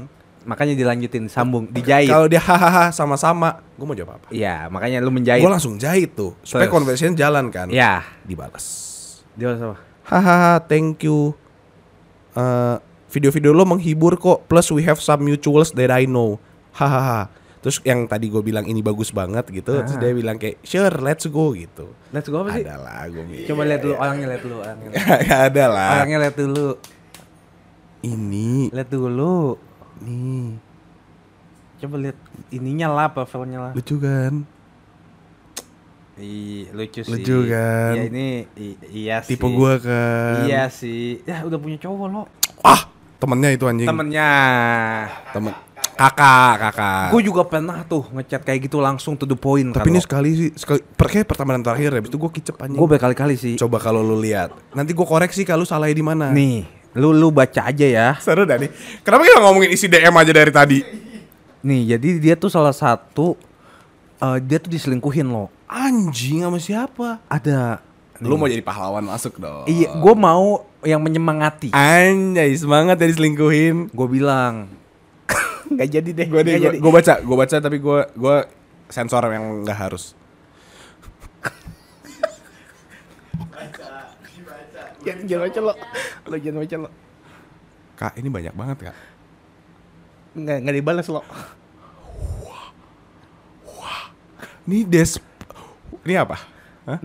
Makanya 0.50 0.74
dilanjutin 0.74 1.30
sambung 1.30 1.70
dijahit. 1.70 2.10
kalau 2.10 2.26
dia 2.26 2.42
hahaha 2.42 2.90
sama-sama 2.90 3.62
gue 3.72 3.86
mau 3.86 3.94
jawab 3.94 4.18
apa 4.18 4.28
Iya 4.30 4.66
makanya 4.68 4.98
lu 4.98 5.10
menjahit. 5.10 5.40
gue 5.40 5.52
langsung 5.52 5.78
jahit 5.78 6.12
tuh 6.12 6.34
supaya 6.42 6.66
Terus. 6.66 6.74
conversation 6.74 7.14
jalan 7.14 7.48
kan 7.48 7.70
Iya. 7.70 8.02
dibalas 8.26 8.66
Dia 9.34 9.54
apa? 9.54 9.78
hahaha 10.04 10.58
thank 10.62 11.02
you 11.02 11.38
Eh, 12.32 12.76
video-video 13.10 13.52
lo 13.52 13.62
menghibur 13.64 14.14
kok 14.16 14.46
plus 14.46 14.70
we 14.70 14.82
have 14.82 14.98
some 14.98 15.22
mutuals 15.22 15.70
that 15.72 15.90
I 15.90 16.06
know 16.06 16.38
hahaha 16.72 17.26
terus 17.60 17.82
yang 17.84 18.06
tadi 18.06 18.26
gue 18.26 18.40
bilang 18.40 18.64
ini 18.64 18.80
bagus 18.80 19.12
banget 19.12 19.50
gitu 19.50 19.76
terus 19.76 19.92
Ah. 19.92 20.00
dia 20.00 20.14
bilang 20.14 20.38
kayak 20.38 20.62
sure 20.62 20.94
let's 20.96 21.28
go 21.28 21.52
gitu 21.52 21.92
Let's 22.10 22.26
go 22.26 22.40
apa 22.40 22.56
sih? 22.56 22.64
ada 22.64 22.80
lah 22.80 23.04
gue 23.06 23.44
Coba 23.46 23.66
lihat 23.66 23.82
dulu 23.82 23.96
orangnya 23.96 24.28
lihat 24.30 24.42
dulu 24.42 24.56
orangnya. 24.58 24.90
ada 25.50 25.64
lah 25.68 25.90
orangnya 25.98 26.18
lihat 26.24 26.36
dulu. 26.38 26.68
ini 28.02 28.72
Lihat 28.72 28.90
dulu. 28.90 29.60
Nih 30.02 30.56
Coba 31.78 31.96
lihat 31.98 32.18
ininya 32.50 32.88
lah 32.90 33.08
profilnya 33.08 33.60
lah. 33.62 33.72
lucu 33.72 33.96
kan 33.98 34.44
Ih, 36.18 36.68
lucu 36.70 37.00
sih. 37.00 37.12
Lucu 37.16 37.48
kan? 37.48 37.96
Ya 37.96 38.04
ini 38.06 38.28
i- 38.54 38.80
iya 38.94 39.24
sih. 39.24 39.40
tipe 39.40 39.48
gue 39.48 39.74
kan 39.80 40.44
Iya 40.44 40.68
sih. 40.68 41.24
Ya 41.24 41.42
udah 41.42 41.56
punya 41.56 41.80
cowok 41.80 42.06
lo. 42.10 42.22
ah 42.60 42.84
temennya 43.16 43.50
itu 43.52 43.64
anjing 43.64 43.88
Temennya. 43.88 44.30
temen 45.32 45.56
kakak 45.96 46.54
kakak 46.58 47.08
Gue 47.10 47.22
juga 47.22 47.44
pernah 47.44 47.84
tuh 47.84 48.08
ngechat 48.10 48.44
kayak 48.44 48.68
gitu 48.68 48.80
langsung 48.80 49.16
to 49.16 49.24
the 49.24 49.36
point. 49.36 49.68
tapi 49.70 49.88
ini 49.90 50.00
sekali 50.00 50.30
sih 50.34 50.50
sekali 50.54 50.80
perkaya 50.86 51.24
pertama 51.24 51.52
dan 51.52 51.62
terakhir 51.62 51.92
habis 51.94 52.08
itu 52.08 52.16
gue 52.18 52.32
kicep 52.34 52.56
anjing 52.58 52.76
gue 52.76 52.88
berkali-kali 52.90 53.36
sih. 53.36 53.56
coba 53.56 53.78
kalau 53.78 54.00
lu 54.00 54.16
lihat 54.18 54.52
nanti 54.72 54.92
gue 54.92 55.04
koreksi 55.06 55.44
kalau 55.44 55.64
salah 55.64 55.88
di 55.88 56.00
mana 56.02 56.32
Nih, 56.32 56.68
lu 56.98 57.14
lu 57.14 57.30
baca 57.30 57.70
aja 57.70 57.86
ya. 57.86 58.08
Seru 58.18 58.46
dah 58.46 58.58
nih. 58.58 58.72
Kenapa 59.06 59.22
kita 59.26 59.40
ngomongin 59.44 59.72
isi 59.74 59.86
DM 59.86 60.16
aja 60.16 60.32
dari 60.34 60.52
tadi? 60.54 60.80
Nih, 61.60 61.98
jadi 61.98 62.10
dia 62.18 62.36
tuh 62.40 62.50
salah 62.50 62.74
satu 62.74 63.36
eh, 64.22 64.38
dia 64.42 64.58
tuh 64.58 64.72
diselingkuhin 64.72 65.28
lo. 65.30 65.52
Anjing 65.70 66.42
sama 66.42 66.58
siapa? 66.58 67.22
Ada 67.30 67.86
Lu 68.20 68.36
mau 68.36 68.52
jadi 68.52 68.60
pahlawan 68.60 69.04
masuk 69.08 69.40
dong. 69.40 69.64
Iya, 69.64 69.96
gue 69.96 70.14
mau 70.16 70.68
yang 70.84 71.00
menyemangati. 71.00 71.72
Anjay, 71.72 72.52
semangat 72.60 73.00
ya 73.00 73.08
diselingkuhin. 73.08 73.96
Gue 73.96 74.08
bilang 74.12 74.68
nggak 75.72 75.88
jadi 75.88 76.10
deh. 76.12 76.28
Jadi. 76.28 76.78
gue 76.84 76.92
baca, 76.92 77.24
gue 77.24 77.36
baca 77.40 77.56
tapi 77.64 77.80
gue 77.80 78.00
gue 78.12 78.36
sensor 78.92 79.24
yang 79.32 79.64
nggak 79.64 79.80
harus. 79.80 80.19
Jangan, 85.00 85.24
jangan 85.26 85.44
baca 85.48 85.60
lo. 85.62 85.74
Lo 86.28 86.36
jangan 86.38 86.60
baca 86.60 86.76
lo. 86.78 86.90
Kak, 87.96 88.14
ini 88.16 88.28
banyak 88.28 88.54
banget 88.54 88.78
kak. 88.90 88.98
Nggak 90.34 90.58
nggak 90.64 90.76
dibalas 90.76 91.08
lo. 91.08 91.22
Ini 94.64 94.86
des, 94.86 95.18
ini 96.06 96.14
apa? 96.14 96.38
Hah? 96.86 97.00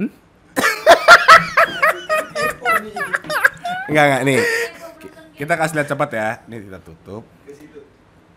Enggak 3.84 4.05
enggak 4.05 4.22
nih. 4.22 4.38
Ki- 5.01 5.12
Kita 5.34 5.53
kasih 5.57 5.74
lihat 5.80 5.88
cepat 5.88 6.11
ya. 6.12 6.28
Nih 6.45 6.61
kita 6.61 6.78
tutup. 6.78 7.24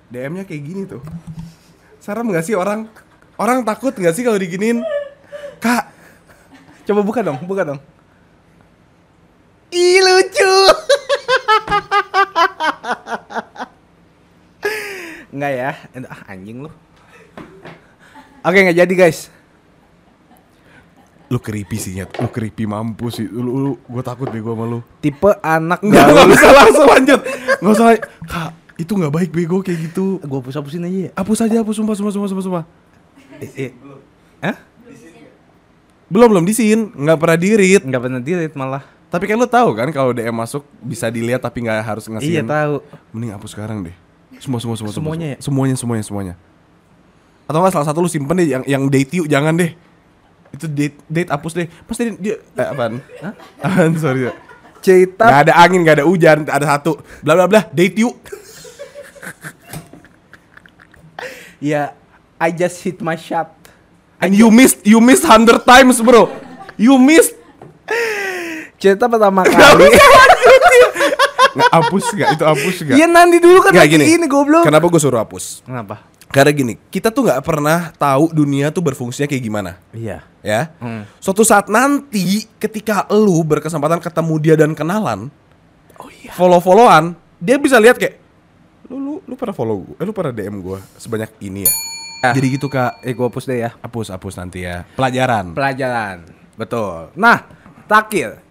DM-nya 0.07 0.47
kayak 0.47 0.63
gini 0.63 0.81
tuh. 0.87 1.03
Serem 1.99 2.31
nggak 2.31 2.47
sih 2.47 2.55
orang? 2.55 2.87
Orang 3.35 3.67
takut 3.67 3.91
nggak 3.91 4.15
sih 4.15 4.23
kalau 4.23 4.39
diginin? 4.39 4.79
Kak, 5.59 5.91
Coba 6.87 7.03
buka 7.03 7.19
dong, 7.19 7.35
buka 7.43 7.67
dong. 7.67 7.79
Ih 9.69 9.99
lucu. 9.99 10.53
Ya, 15.93 16.07
ah, 16.09 16.21
anjing 16.31 16.65
lu. 16.65 16.71
Oke 18.45 18.57
nggak 18.63 18.77
jadi 18.77 18.93
guys. 18.95 19.33
lu 21.27 21.43
creepy 21.43 21.75
sih 21.75 21.91
nyet. 21.99 22.07
Lu 22.23 22.31
creepy 22.31 22.63
mampus 22.63 23.19
sih. 23.19 23.27
Lu, 23.27 23.51
lu 23.51 23.71
gue 23.75 24.03
takut 24.03 24.31
bego 24.31 24.55
sama 24.55 24.63
lu. 24.63 24.79
Tipe 25.03 25.27
anak 25.43 25.83
enggak 25.83 26.07
usah 26.07 26.51
langsung 26.55 26.87
lanjut. 26.87 27.19
Enggak 27.59 27.73
usah. 27.75 27.87
Kak, 28.23 28.51
itu 28.79 28.91
nggak 28.95 29.11
baik 29.11 29.29
bego 29.35 29.59
kayak 29.59 29.91
gitu. 29.91 30.23
Gue 30.23 30.39
hapus 30.39 30.55
hapusin 30.55 30.87
aja 30.87 30.99
ya. 31.07 31.11
Hapus 31.19 31.43
aja, 31.43 31.55
hapus 31.59 31.75
sumpah, 31.75 31.95
sumpah, 31.99 32.13
sumpah, 32.15 32.29
sumpah, 32.31 32.45
sumpah. 32.47 32.63
Eh, 33.43 33.51
eh. 33.67 33.71
Hah? 34.39 34.55
Belum, 36.07 36.31
belum 36.31 36.45
disin, 36.47 36.95
nggak 36.95 37.19
pernah 37.19 37.35
dirit. 37.35 37.83
Nggak 37.83 38.01
pernah 38.07 38.21
delete 38.23 38.55
malah. 38.55 38.83
Tapi 39.11 39.23
kan 39.27 39.35
lu 39.35 39.47
tahu 39.47 39.75
kan 39.75 39.87
kalau 39.91 40.11
DM 40.15 40.35
masuk 40.35 40.63
bisa 40.79 41.11
dilihat 41.11 41.43
tapi 41.43 41.63
nggak 41.63 41.79
harus 41.83 42.07
ngasih. 42.07 42.39
Iya 42.39 42.43
tahu. 42.43 42.79
Mending 43.11 43.35
hapus 43.35 43.51
sekarang 43.51 43.83
deh. 43.83 44.06
Semua, 44.37 44.59
semua, 44.61 44.75
semua, 44.77 44.91
semua, 44.93 44.93
Semuanya 44.93 45.27
ya? 45.33 45.37
Semuanya, 45.41 45.75
semuanya, 45.75 46.03
semuanya. 46.05 46.33
Atau 47.47 47.63
nggak 47.63 47.73
salah 47.73 47.87
satu 47.87 48.03
lu 48.03 48.11
simpen 48.11 48.35
deh 48.37 48.47
yang 48.47 48.63
yang 48.67 48.83
date 48.91 49.11
you 49.15 49.23
jangan 49.25 49.55
deh. 49.55 49.71
Itu 50.51 50.67
date 50.67 50.99
date 51.07 51.29
hapus 51.31 51.53
deh. 51.55 51.67
Pasti 51.87 52.11
dia 52.19 52.37
eh, 52.43 52.67
apaan? 52.67 52.99
Hah? 53.23 53.33
Apaan? 53.63 53.95
Sorry. 53.95 54.27
Cerita 54.83 55.25
Gak 55.25 55.41
ada 55.49 55.53
angin, 55.57 55.81
gak 55.81 56.03
ada 56.03 56.05
hujan, 56.05 56.45
ada 56.45 56.65
satu. 56.77 57.01
Bla 57.23 57.33
bla 57.33 57.47
bla, 57.49 57.61
date 57.71 57.97
you. 57.97 58.13
ya 61.71 61.97
I 62.37 62.53
just 62.53 62.83
hit 62.85 63.01
my 63.01 63.17
shot. 63.17 63.57
And 64.17 64.33
you 64.33 64.49
missed, 64.49 64.81
you 64.85 64.97
missed 64.97 65.25
100 65.25 65.61
times, 65.65 66.01
bro. 66.01 66.29
You 66.77 66.97
missed. 66.97 67.37
Cerita 68.81 69.09
pertama 69.09 69.45
kali. 69.45 69.89
Nggak 71.57 71.71
hapus 71.73 72.05
gak? 72.13 72.29
Itu 72.37 72.43
hapus 72.45 72.75
gak? 72.85 72.95
Iya 72.95 73.07
nanti 73.09 73.37
dulu 73.41 73.57
kan 73.59 73.71
Nggak, 73.73 73.85
lagi 73.89 73.95
ini 73.97 74.27
goblok. 74.29 74.63
Kenapa 74.63 74.85
gue 74.85 75.01
suruh 75.01 75.19
hapus? 75.19 75.65
Kenapa? 75.65 76.05
Karena 76.27 76.51
gini, 76.51 76.75
kita 76.91 77.07
tuh 77.07 77.23
nggak 77.23 77.39
pernah 77.39 77.87
tahu 77.95 78.35
dunia 78.35 78.67
tuh 78.67 78.83
berfungsinya 78.83 79.25
kayak 79.25 79.39
gimana, 79.39 79.79
Iya. 79.95 80.27
ya. 80.43 80.75
Hmm. 80.75 81.07
Suatu 81.23 81.47
saat 81.47 81.71
nanti, 81.71 82.43
ketika 82.59 83.07
lu 83.09 83.47
berkesempatan 83.47 84.03
ketemu 84.03 84.33
dia 84.37 84.55
dan 84.59 84.75
kenalan, 84.75 85.31
Oh 85.95 86.11
iya. 86.11 86.35
follow-followan, 86.35 87.15
dia 87.39 87.55
bisa 87.55 87.79
lihat 87.79 87.95
kayak, 87.95 88.19
lu 88.91 88.99
lu 88.99 89.13
lu 89.23 89.33
pernah 89.39 89.55
follow 89.55 89.87
gue, 89.87 89.95
eh, 89.97 90.03
lu 90.03 90.11
pernah 90.11 90.35
DM 90.35 90.59
gue 90.59 90.79
sebanyak 90.99 91.31
ini 91.39 91.63
ya. 91.63 91.73
Ah. 92.19 92.33
Jadi 92.35 92.59
gitu 92.59 92.67
kak, 92.67 92.99
Eh 93.07 93.15
gue 93.15 93.23
hapus 93.23 93.45
deh 93.47 93.63
ya. 93.63 93.71
hapus 93.79 94.11
hapus 94.11 94.33
nanti 94.35 94.67
ya. 94.67 94.83
Pelajaran. 94.99 95.55
Pelajaran. 95.55 96.27
Betul. 96.59 97.13
Nah, 97.15 97.47
terakhir. 97.87 98.43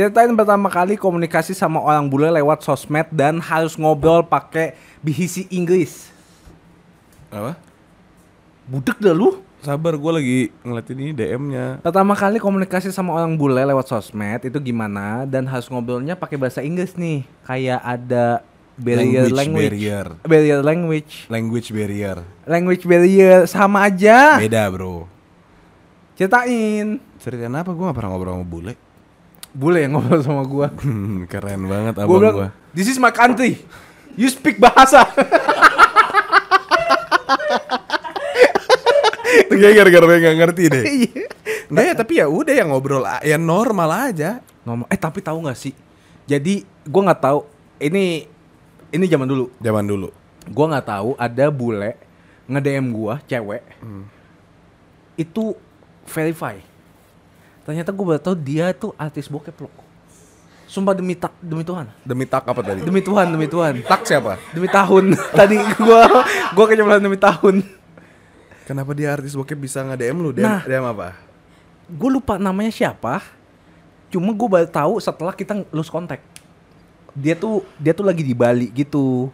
Ceritain 0.00 0.32
pertama 0.32 0.72
kali 0.72 0.96
komunikasi 0.96 1.52
sama 1.52 1.76
orang 1.76 2.08
bule 2.08 2.32
lewat 2.32 2.64
sosmed 2.64 3.04
dan 3.12 3.36
harus 3.36 3.76
ngobrol 3.76 4.24
pakai 4.24 4.72
bihisi 5.04 5.44
Inggris. 5.52 6.08
Apa? 7.28 7.52
Budek 8.64 8.96
dah 8.96 9.12
lu. 9.12 9.44
Sabar, 9.60 10.00
gue 10.00 10.12
lagi 10.16 10.40
ngeliatin 10.64 10.96
ini 11.04 11.12
DM-nya. 11.12 11.84
Pertama 11.84 12.16
kali 12.16 12.40
komunikasi 12.40 12.88
sama 12.96 13.12
orang 13.12 13.36
bule 13.36 13.60
lewat 13.60 13.92
sosmed 13.92 14.40
itu 14.40 14.56
gimana 14.72 15.28
dan 15.28 15.44
harus 15.44 15.68
ngobrolnya 15.68 16.16
pakai 16.16 16.40
bahasa 16.40 16.64
Inggris 16.64 16.96
nih. 16.96 17.28
Kayak 17.44 17.84
ada 17.84 18.40
barrier 18.80 19.28
Language 19.28 19.36
language. 19.36 19.68
barrier. 19.68 20.06
Barrier 20.24 20.60
language. 20.64 21.12
Language 21.28 21.68
barrier. 21.76 22.16
Language 22.48 22.84
barrier 22.88 23.44
sama 23.44 23.84
aja. 23.84 24.40
Beda 24.40 24.64
bro. 24.72 25.04
Ceritain. 26.16 26.96
Ceritain 27.20 27.52
apa? 27.52 27.68
Gue 27.76 27.84
gak 27.84 28.00
pernah 28.00 28.16
ngobrol 28.16 28.40
sama 28.40 28.48
bule. 28.48 28.74
Bule 29.50 29.82
yang 29.82 29.98
ngobrol 29.98 30.22
sama 30.22 30.46
gua. 30.46 30.70
Hmm, 30.78 31.26
Keren 31.26 31.66
banget 31.66 31.94
Gua 31.98 32.04
abang 32.06 32.20
bilang, 32.22 32.36
gue. 32.38 32.48
"This 32.70 32.86
is 32.86 33.02
my 33.02 33.10
country. 33.10 33.58
You 34.14 34.30
speak 34.30 34.62
bahasa." 34.62 35.06
Kayaknya 39.50 39.70
gara-gara 39.92 40.16
gak 40.18 40.36
ngerti 40.38 40.62
deh. 40.70 40.84
Iya. 41.00 41.26
Nggak 41.70 41.84
ya, 41.86 41.94
tapi 41.94 42.12
ya 42.18 42.26
udah 42.26 42.50
ya 42.50 42.64
ngobrol 42.66 43.06
ya 43.22 43.38
normal 43.38 44.10
aja. 44.10 44.42
Ngomong, 44.66 44.90
eh 44.90 44.98
tapi 44.98 45.22
tahu 45.22 45.38
nggak 45.46 45.54
sih? 45.54 45.70
Jadi 46.26 46.66
gua 46.82 47.10
nggak 47.10 47.22
tahu 47.22 47.46
ini 47.78 48.26
ini 48.90 49.04
zaman 49.06 49.26
dulu. 49.30 49.54
Zaman 49.62 49.86
dulu. 49.86 50.08
Gua 50.50 50.66
nggak 50.74 50.86
tahu 50.86 51.10
ada 51.14 51.46
bule 51.50 51.94
nge-DM 52.50 52.90
gua 52.90 53.22
cewek. 53.22 53.62
Itu 55.14 55.54
verify. 56.10 56.58
Ternyata 57.62 57.90
gua 57.90 58.14
baru 58.14 58.22
tahu 58.22 58.36
dia 58.36 58.72
tuh 58.72 58.92
artis 58.94 59.26
bokep 59.26 59.56
loh. 59.60 59.72
Sumpah 60.64 60.94
demi 60.94 61.18
tak 61.18 61.34
demi 61.38 61.66
Tuhan. 61.66 61.90
Demi 62.02 62.24
tak 62.24 62.46
apa 62.46 62.62
tadi? 62.62 62.80
Demi 62.80 63.02
Tuhan, 63.02 63.26
demi 63.26 63.46
Tuhan. 63.46 63.82
tak 63.82 64.06
siapa? 64.06 64.38
Demi 64.54 64.66
tahun. 64.66 65.18
Tadi 65.38 65.56
gua 65.76 66.22
gua 66.54 66.64
keceplosan 66.64 67.02
demi 67.02 67.18
tahun. 67.18 67.54
Kenapa 68.62 68.94
dia 68.94 69.10
artis 69.10 69.34
bokep 69.34 69.58
bisa 69.58 69.82
nge-DM 69.82 70.16
lu? 70.16 70.30
DM, 70.30 70.46
Nah. 70.46 70.62
DM 70.62 70.86
apa? 70.86 71.18
Gue 71.90 72.06
lupa 72.06 72.38
namanya 72.38 72.70
siapa. 72.70 73.18
Cuma 74.06 74.30
gue 74.30 74.46
baru 74.46 74.70
tahu 74.70 75.02
setelah 75.02 75.34
kita 75.34 75.66
lose 75.74 75.90
contact. 75.90 76.22
Dia 77.10 77.34
tuh 77.34 77.66
dia 77.74 77.90
tuh 77.90 78.06
lagi 78.06 78.22
di 78.22 78.30
Bali 78.30 78.70
gitu. 78.70 79.26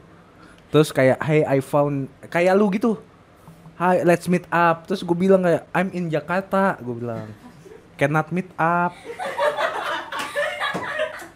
Terus 0.73 0.89
kayak 0.89 1.21
hey 1.21 1.45
I 1.45 1.61
found 1.61 2.09
kayak 2.27 2.57
lu 2.57 2.73
gitu. 2.73 2.97
Hi 3.77 4.01
let's 4.01 4.25
meet 4.25 4.49
up. 4.49 4.89
Terus 4.89 5.05
gue 5.05 5.13
bilang 5.13 5.45
kayak 5.45 5.69
I'm 5.71 5.93
in 5.93 6.09
Jakarta. 6.09 6.81
Gue 6.81 6.97
bilang 6.97 7.29
cannot 7.97 8.31
meet 8.31 8.49
up. 8.61 8.93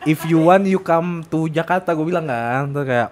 If 0.09 0.25
you 0.25 0.41
want 0.41 0.65
you 0.65 0.81
come 0.81 1.25
to 1.29 1.49
Jakarta 1.53 1.93
gue 1.93 2.07
bilang 2.07 2.29
kan. 2.29 2.73
Terus 2.73 2.87
kayak 2.89 3.11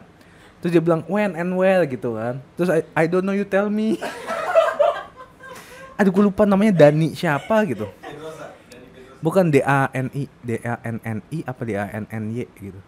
terus 0.58 0.70
dia 0.72 0.82
bilang 0.82 1.04
when 1.08 1.36
and 1.36 1.52
where 1.56 1.84
gitu 1.84 2.16
kan. 2.16 2.40
Terus 2.56 2.68
I, 2.72 2.80
I 2.96 3.04
don't 3.04 3.24
know 3.24 3.36
you 3.36 3.44
tell 3.44 3.68
me. 3.68 4.00
Aduh 6.00 6.14
gue 6.14 6.24
lupa 6.30 6.46
namanya 6.46 6.86
Dani 6.86 7.12
siapa 7.12 7.66
gitu. 7.68 7.90
Bukan 9.18 9.50
D 9.50 9.58
A 9.66 9.90
N 9.92 10.08
I 10.14 10.30
D 10.46 10.62
A 10.62 10.78
N 10.86 11.02
N 11.02 11.18
I 11.34 11.42
apa 11.42 11.60
D 11.66 11.74
A 11.74 11.90
N 11.90 12.06
N 12.06 12.24
Y 12.30 12.46
gitu. 12.56 12.80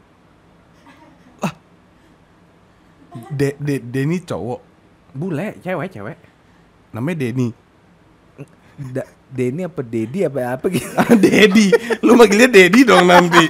De, 3.35 3.59
de, 3.59 3.83
Denny 3.83 4.23
cowok. 4.23 4.63
Bule, 5.11 5.59
cewek, 5.67 5.91
cewek. 5.91 6.15
Namanya 6.95 7.27
Denny. 7.27 7.51
Da, 8.81 9.05
Denny 9.29 9.63
apa 9.63 9.85
Dedi 9.85 10.25
apa 10.25 10.57
apa 10.57 10.67
gitu. 10.67 10.89
Dedi. 11.21 11.69
Lu 12.01 12.17
manggilnya 12.17 12.49
Dedi 12.49 12.81
dong 12.83 13.05
nanti. 13.05 13.45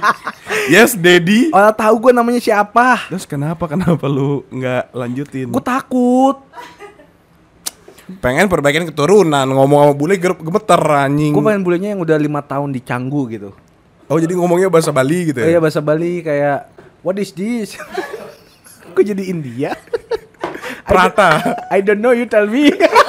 Yes, 0.67 0.93
Dedi. 0.93 1.49
Orang 1.49 1.73
tahu 1.73 1.95
gue 2.03 2.11
namanya 2.11 2.37
siapa. 2.37 3.07
Terus 3.07 3.23
kenapa 3.23 3.65
kenapa 3.65 4.05
lu 4.05 4.43
nggak 4.51 4.91
lanjutin? 4.91 5.47
Gue 5.47 5.63
takut. 5.63 6.37
pengen 8.19 8.51
perbaikin 8.51 8.83
keturunan 8.83 9.47
ngomong 9.47 9.87
sama 9.87 9.93
bule 9.95 10.19
gemeter 10.19 10.83
anjing. 10.83 11.31
Gue 11.31 11.39
pengen 11.41 11.63
bulenya 11.63 11.95
yang 11.95 12.03
udah 12.03 12.19
lima 12.19 12.43
tahun 12.43 12.75
di 12.75 12.83
Canggu 12.83 13.23
gitu. 13.31 13.55
Oh 14.11 14.19
jadi 14.19 14.35
ngomongnya 14.35 14.67
bahasa 14.67 14.91
Bali 14.91 15.31
gitu 15.31 15.39
Oh 15.39 15.47
ya? 15.47 15.55
iya 15.55 15.59
bahasa 15.63 15.79
Bali 15.79 16.19
kayak 16.19 16.67
What 16.99 17.15
is 17.17 17.31
this? 17.31 17.79
Kok 18.93 19.01
jadi 19.01 19.23
India? 19.31 19.71
Prata. 20.83 21.55
I 21.71 21.79
don't 21.79 22.03
know 22.03 22.11
you 22.11 22.27
tell 22.27 22.43
me. 22.45 22.75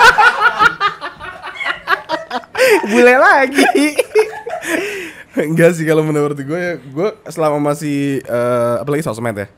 Bule 2.91 3.15
lagi. 3.17 3.65
Enggak 5.33 5.81
sih 5.81 5.85
kalau 5.89 6.05
menurut 6.05 6.37
gue 6.37 6.61
ya, 6.61 6.75
gue 6.77 7.09
selama 7.33 7.73
masih 7.73 8.21
eh, 8.21 8.75
apalagi 8.83 9.05
sosmed 9.05 9.37
ya. 9.37 9.49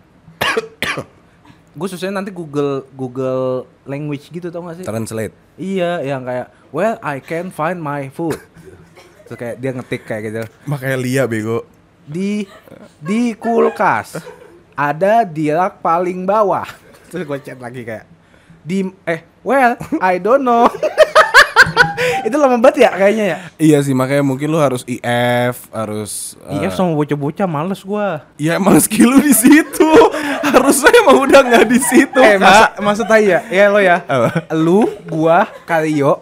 gue 1.74 1.88
susahnya 1.90 2.22
nanti 2.22 2.30
Google 2.30 2.86
Google 2.94 3.66
language 3.82 4.30
gitu 4.30 4.46
tau 4.54 4.62
gak 4.70 4.78
sih? 4.78 4.84
Translate. 4.86 5.34
Iya, 5.58 6.06
yang 6.06 6.22
kayak 6.22 6.54
well 6.70 6.94
I 7.02 7.18
can 7.18 7.50
find 7.50 7.82
my 7.82 8.06
food. 8.14 8.38
Terus 9.26 9.38
kayak 9.38 9.56
dia 9.58 9.70
ngetik 9.74 10.02
kayak 10.06 10.22
gitu. 10.30 10.38
Makanya 10.70 10.96
Lia 11.02 11.24
bego. 11.26 11.66
Di 12.06 12.46
di 13.02 13.34
kulkas 13.34 14.22
ada 14.78 15.26
di 15.26 15.50
rak 15.50 15.82
paling 15.82 16.22
bawah. 16.22 16.66
Terus 17.10 17.26
gue 17.26 17.38
chat 17.42 17.58
lagi 17.58 17.82
kayak 17.82 18.06
di 18.62 18.86
eh 19.10 19.26
well 19.42 19.74
I 19.98 20.22
don't 20.22 20.46
know. 20.46 20.70
Itu 22.24 22.36
lama 22.40 22.56
banget 22.58 22.88
ya 22.88 22.90
kayaknya 22.96 23.24
ya. 23.24 23.38
Iya 23.60 23.78
sih 23.84 23.92
makanya 23.92 24.24
mungkin 24.24 24.48
lu 24.48 24.58
harus 24.58 24.82
IF, 24.88 25.68
harus 25.70 26.40
eh, 26.48 26.64
Iya 26.64 26.72
sama 26.72 26.96
bocah-bocah 26.96 27.46
males 27.46 27.84
gua. 27.84 28.24
Ya 28.40 28.56
emang 28.56 28.80
skill 28.80 29.14
lu 29.14 29.18
di 29.20 29.36
situ. 29.36 29.90
Harusnya 30.54 30.92
emang 31.02 31.24
udah 31.24 31.40
nggak 31.44 31.66
di 31.66 31.80
situ. 31.80 32.20
Eh 32.20 32.36
Kak. 32.40 32.80
masa 32.80 33.04
maksud 33.04 33.06
ya, 33.20 33.40
ya 33.48 33.64
lo 33.68 33.80
ya. 33.80 34.00
Apa? 34.06 34.54
Lu, 34.54 34.86
gua, 35.08 35.48
Karyo 35.68 36.20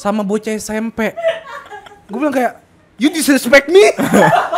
sama 0.00 0.24
bocah 0.24 0.56
SMP. 0.56 1.12
Gue 2.08 2.18
bilang 2.18 2.32
kayak 2.32 2.56
you 2.96 3.12
disrespect 3.12 3.68
me. 3.68 3.92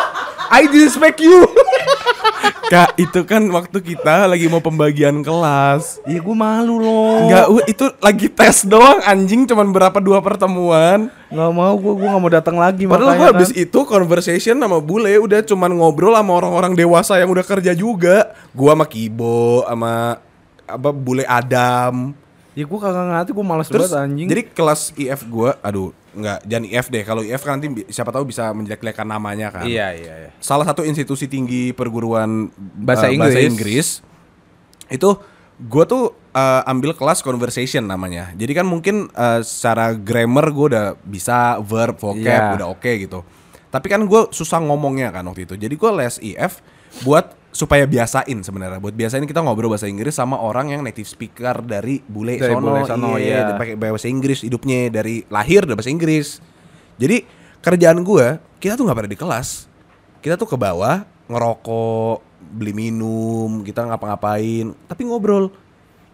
I 0.53 0.68
disrespect 0.68 1.24
you. 1.24 1.48
Kak, 2.72 2.96
itu 2.96 3.20
kan 3.28 3.44
waktu 3.53 3.84
kita 3.84 4.28
lagi 4.28 4.48
mau 4.48 4.61
pembagian 4.61 5.20
kelas. 5.20 6.00
Iya 6.09 6.24
gue 6.24 6.36
malu 6.36 6.80
loh. 6.80 7.24
Enggak, 7.24 7.46
itu 7.68 7.84
lagi 8.00 8.26
tes 8.32 8.64
doang 8.64 9.00
anjing 9.05 9.44
cuman 9.44 9.68
berapa 9.72 9.96
dua 10.00 10.24
pertemuan. 10.24 11.12
Nggak 11.28 11.53
mau 11.53 11.74
gue 11.76 11.92
gue 11.92 12.09
nggak 12.09 12.22
mau 12.24 12.32
datang 12.32 12.57
lagi. 12.57 12.88
Padahal 12.88 13.16
gua 13.16 13.28
kan. 13.28 13.32
habis 13.36 13.53
itu 13.53 13.78
conversation 13.84 14.57
sama 14.57 14.80
bule 14.80 15.12
udah 15.20 15.44
cuman 15.44 15.72
ngobrol 15.72 16.16
sama 16.16 16.32
orang-orang 16.32 16.72
dewasa 16.72 17.20
yang 17.20 17.28
udah 17.32 17.44
kerja 17.44 17.72
juga. 17.76 18.32
Gua 18.57 18.72
sama 18.76 18.84
Kibo 18.88 19.64
sama 19.68 20.16
apa 20.64 20.90
bule 20.92 21.24
Adam. 21.28 22.16
Ya 22.53 22.68
gue 22.68 22.78
kagak 22.78 23.05
ngerti 23.09 23.30
gue 23.32 23.44
Terus 23.64 23.88
banget 23.88 23.92
anjing. 23.96 24.28
jadi 24.28 24.42
kelas 24.53 24.92
IF 24.92 25.20
gua, 25.24 25.57
aduh, 25.64 25.88
enggak 26.12 26.44
jangan 26.44 26.64
IF 26.68 26.86
deh. 26.92 27.03
Kalau 27.03 27.22
IF 27.24 27.40
kan 27.40 27.57
nanti 27.57 27.68
siapa 27.88 28.12
tahu 28.12 28.28
bisa 28.28 28.53
menjelek-jelekan 28.53 29.09
namanya 29.09 29.48
kan. 29.48 29.64
iya 29.64 29.96
iya 29.96 30.14
iya. 30.28 30.30
Salah 30.36 30.68
satu 30.68 30.84
institusi 30.84 31.24
tinggi 31.24 31.72
perguruan 31.72 32.53
Bahasa 32.76 33.09
eh, 33.09 33.16
Inggris. 33.16 33.48
Inggris 33.48 33.88
itu 34.92 35.11
gua 35.64 35.88
tuh 35.88 36.12
eh, 36.30 36.62
ambil 36.68 36.92
kelas 36.92 37.24
conversation 37.24 37.88
namanya. 37.88 38.36
Jadi 38.36 38.53
kan 38.53 38.68
mungkin 38.68 39.09
eh, 39.09 39.40
secara 39.40 39.96
grammar 39.96 40.53
gua 40.53 40.66
udah 40.68 40.86
bisa 41.09 41.57
verb, 41.64 41.96
vocab 41.96 42.20
Iya. 42.20 42.57
udah 42.61 42.68
oke 42.68 42.92
gitu. 43.00 43.24
Tapi 43.72 43.88
kan 43.88 44.05
gue 44.05 44.28
susah 44.28 44.61
ngomongnya 44.61 45.09
kan 45.09 45.24
waktu 45.24 45.48
itu. 45.48 45.57
Jadi 45.57 45.72
gue 45.72 45.90
les 45.96 46.20
IF 46.20 46.61
buat 47.09 47.32
supaya 47.53 47.84
biasain 47.84 48.40
sebenarnya. 48.40 48.80
Buat 48.80 48.96
biasain 48.96 49.22
kita 49.28 49.44
ngobrol 49.44 49.68
bahasa 49.68 49.86
Inggris 49.86 50.16
sama 50.16 50.40
orang 50.40 50.72
yang 50.72 50.80
native 50.80 51.07
speaker 51.07 51.61
dari 51.61 52.00
bule 52.03 52.40
Dari 52.40 52.57
sono. 52.57 52.64
bule 52.64 52.80
sono, 52.88 53.20
iya. 53.20 53.53
dia 53.53 53.55
pakai 53.55 53.76
bahasa 53.76 54.09
Inggris 54.09 54.40
hidupnya 54.40 54.88
dari 54.88 55.22
lahir 55.28 55.68
udah 55.68 55.76
bahasa 55.76 55.92
Inggris. 55.92 56.40
Jadi 56.96 57.22
kerjaan 57.61 58.00
gue 58.03 58.40
kita 58.59 58.74
tuh 58.74 58.88
nggak 58.88 58.98
pada 59.05 59.11
di 59.12 59.18
kelas. 59.20 59.68
Kita 60.24 60.40
tuh 60.40 60.48
ke 60.48 60.57
bawah 60.57 61.05
ngerokok, 61.28 62.18
beli 62.57 62.72
minum, 62.72 63.61
kita 63.62 63.84
ngapa-ngapain, 63.84 64.72
tapi 64.88 65.03
ngobrol. 65.05 65.53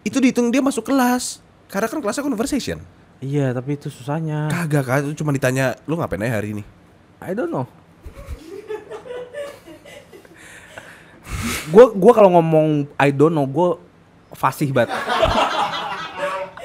Itu 0.03 0.19
dihitung 0.19 0.51
dia 0.51 0.59
masuk 0.59 0.85
kelas. 0.91 1.39
Karena 1.71 1.87
kan 1.87 2.01
kelasnya 2.03 2.25
conversation. 2.25 2.83
Iya 3.19 3.51
tapi 3.51 3.75
itu 3.77 3.87
susahnya. 3.91 4.47
Kagak 4.49 4.83
kan, 4.87 4.99
itu 5.05 5.23
cuma 5.23 5.31
ditanya, 5.35 5.75
lu 5.85 5.99
ngapain 5.99 6.23
aja 6.23 6.39
hari 6.39 6.55
ini? 6.55 6.63
I 7.19 7.35
don't 7.35 7.51
know. 7.51 7.67
Gue 11.69 11.85
gua 11.95 12.11
kalau 12.11 12.29
ngomong 12.39 12.89
I 12.99 13.13
don't 13.13 13.33
know 13.33 13.47
gue 13.47 13.69
fasih 14.35 14.73
banget. 14.73 14.93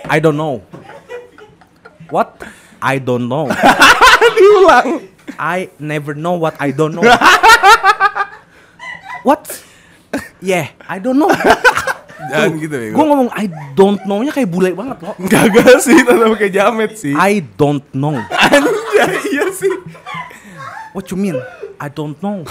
I 0.04 0.18
don't 0.20 0.36
know. 0.36 0.60
What? 2.12 2.42
I 2.82 3.00
don't 3.00 3.26
know. 3.26 3.48
Diulang. 4.36 5.08
I 5.40 5.72
never 5.80 6.12
know 6.12 6.36
what 6.36 6.54
I 6.60 6.70
don't 6.70 6.92
know. 6.92 7.02
what? 9.26 9.48
Yeah, 10.44 10.68
I 10.84 11.00
don't 11.00 11.16
know. 11.16 11.32
Jangan 12.28 12.52
gitu 12.60 12.76
ya. 12.76 12.90
Gue 12.92 13.04
ngomong 13.04 13.30
I 13.32 13.48
don't 13.72 14.00
know-nya 14.04 14.32
kayak 14.32 14.48
bule 14.52 14.70
banget 14.76 14.98
loh. 15.00 15.16
Gagak 15.24 15.80
sih, 15.80 15.96
tetap 16.04 16.28
kayak 16.36 16.52
jamet 16.52 16.92
sih. 16.96 17.14
I 17.16 17.40
don't 17.56 17.84
know. 17.96 18.16
Anjay, 18.30 19.16
iya 19.32 19.48
sih. 19.52 19.72
What 20.92 21.10
you 21.10 21.18
mean? 21.18 21.40
I 21.80 21.88
don't 21.90 22.16
know. 22.22 22.46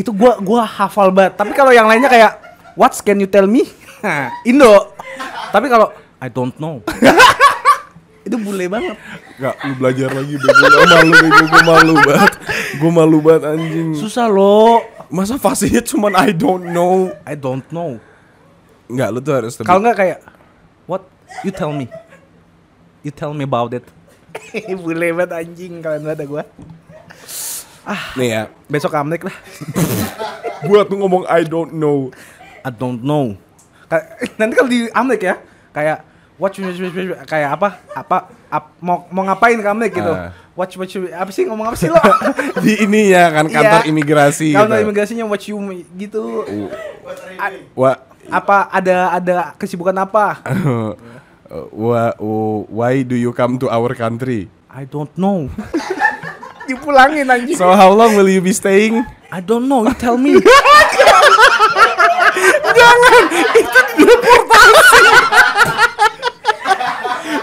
Itu 0.00 0.10
gua 0.16 0.40
gua 0.40 0.64
hafal 0.64 1.12
banget. 1.12 1.36
Tapi 1.36 1.52
kalau 1.52 1.70
yang 1.70 1.84
lainnya 1.84 2.08
kayak 2.08 2.50
What 2.78 2.96
can 3.02 3.20
you 3.20 3.28
tell 3.28 3.44
me? 3.44 3.66
Indo. 4.48 4.94
Tapi 5.52 5.66
kalau 5.68 5.92
I 6.20 6.32
don't 6.32 6.54
know. 6.56 6.80
itu 8.26 8.36
bule 8.36 8.68
banget. 8.68 8.96
Gak, 9.40 9.54
lu 9.64 9.72
belajar 9.76 10.08
lagi 10.12 10.34
bego. 10.36 10.64
Gua 10.64 10.86
malu 10.86 11.12
bego, 11.12 11.44
gue 11.44 11.62
malu 11.64 11.94
banget. 12.00 12.32
Gue 12.76 12.92
malu 12.92 13.18
banget 13.20 13.42
anjing. 13.52 13.88
Susah 13.96 14.28
loh. 14.28 14.84
Masa 15.10 15.36
fasenya 15.36 15.82
cuman 15.82 16.14
I 16.14 16.30
don't 16.30 16.70
know. 16.70 17.10
I 17.26 17.34
don't 17.34 17.66
know. 17.74 17.98
Enggak, 18.86 19.08
lu 19.10 19.18
tuh 19.20 19.34
harus. 19.34 19.52
Kalau 19.60 19.80
nggak 19.82 19.96
kayak 19.98 20.18
What? 20.86 21.04
You 21.46 21.52
tell 21.52 21.70
me. 21.74 21.86
You 23.04 23.10
tell 23.10 23.32
me 23.34 23.44
about 23.46 23.74
it. 23.74 23.86
Bule 24.82 25.10
banget 25.14 25.30
anjing 25.34 25.82
kalian 25.82 26.06
ada 26.06 26.24
gua. 26.24 26.44
Nih 28.14 28.28
ya, 28.30 28.42
Besok 28.66 28.92
Amnek 28.92 29.24
lah. 29.24 29.36
buat 30.68 30.86
ngomong 30.86 31.24
I 31.26 31.42
don't 31.44 31.72
know. 31.72 32.12
I 32.60 32.70
don't 32.70 33.00
know. 33.00 33.32
Nanti 34.38 34.52
kalau 34.54 34.68
di 34.68 34.86
Amnek 34.92 35.20
ya, 35.20 35.34
kayak 35.72 36.04
watch 36.36 36.60
watch, 36.60 36.78
kayak 37.26 37.56
apa? 37.56 37.68
Apa 37.90 38.16
ap- 38.48 38.76
mau 38.78 39.08
mau 39.08 39.24
ngapain 39.24 39.56
ke 39.56 39.68
Amnek 39.68 39.92
gitu. 39.96 40.12
Ah. 40.12 40.30
Watch 40.52 40.76
watch 40.76 40.92
apa 41.08 41.30
sih 41.32 41.48
ngomong 41.48 41.72
apa 41.72 41.76
sih 41.78 41.88
lo? 41.88 41.96
Di 42.64 42.84
ini 42.84 43.08
ya 43.08 43.32
kan 43.32 43.48
kantor 43.48 43.80
Iya. 43.80 43.88
imigrasi. 43.88 44.48
Kantor 44.52 44.76
gitu. 44.76 44.84
imigrasinya 44.84 45.24
watch 45.24 45.48
you 45.48 45.56
gitu. 45.96 46.44
A- 47.40 47.64
Wah, 47.72 47.96
apa 48.28 48.68
ada 48.68 49.16
ada 49.16 49.34
kesibukan 49.56 49.96
apa? 49.96 50.44
oh, 51.50 52.68
why 52.68 53.00
do 53.00 53.16
you 53.16 53.32
come 53.32 53.56
to 53.56 53.72
our 53.72 53.96
country? 53.96 54.52
I 54.68 54.84
don't 54.84 55.10
know. 55.16 55.48
Dipulangin 56.70 57.26
anjing. 57.26 57.58
So 57.58 57.74
how 57.74 57.90
long 57.90 58.14
will 58.14 58.30
you 58.30 58.38
be 58.38 58.54
staying? 58.54 59.02
I 59.34 59.42
don't 59.42 59.66
know, 59.66 59.82
you 59.82 59.94
tell 59.98 60.14
me. 60.14 60.38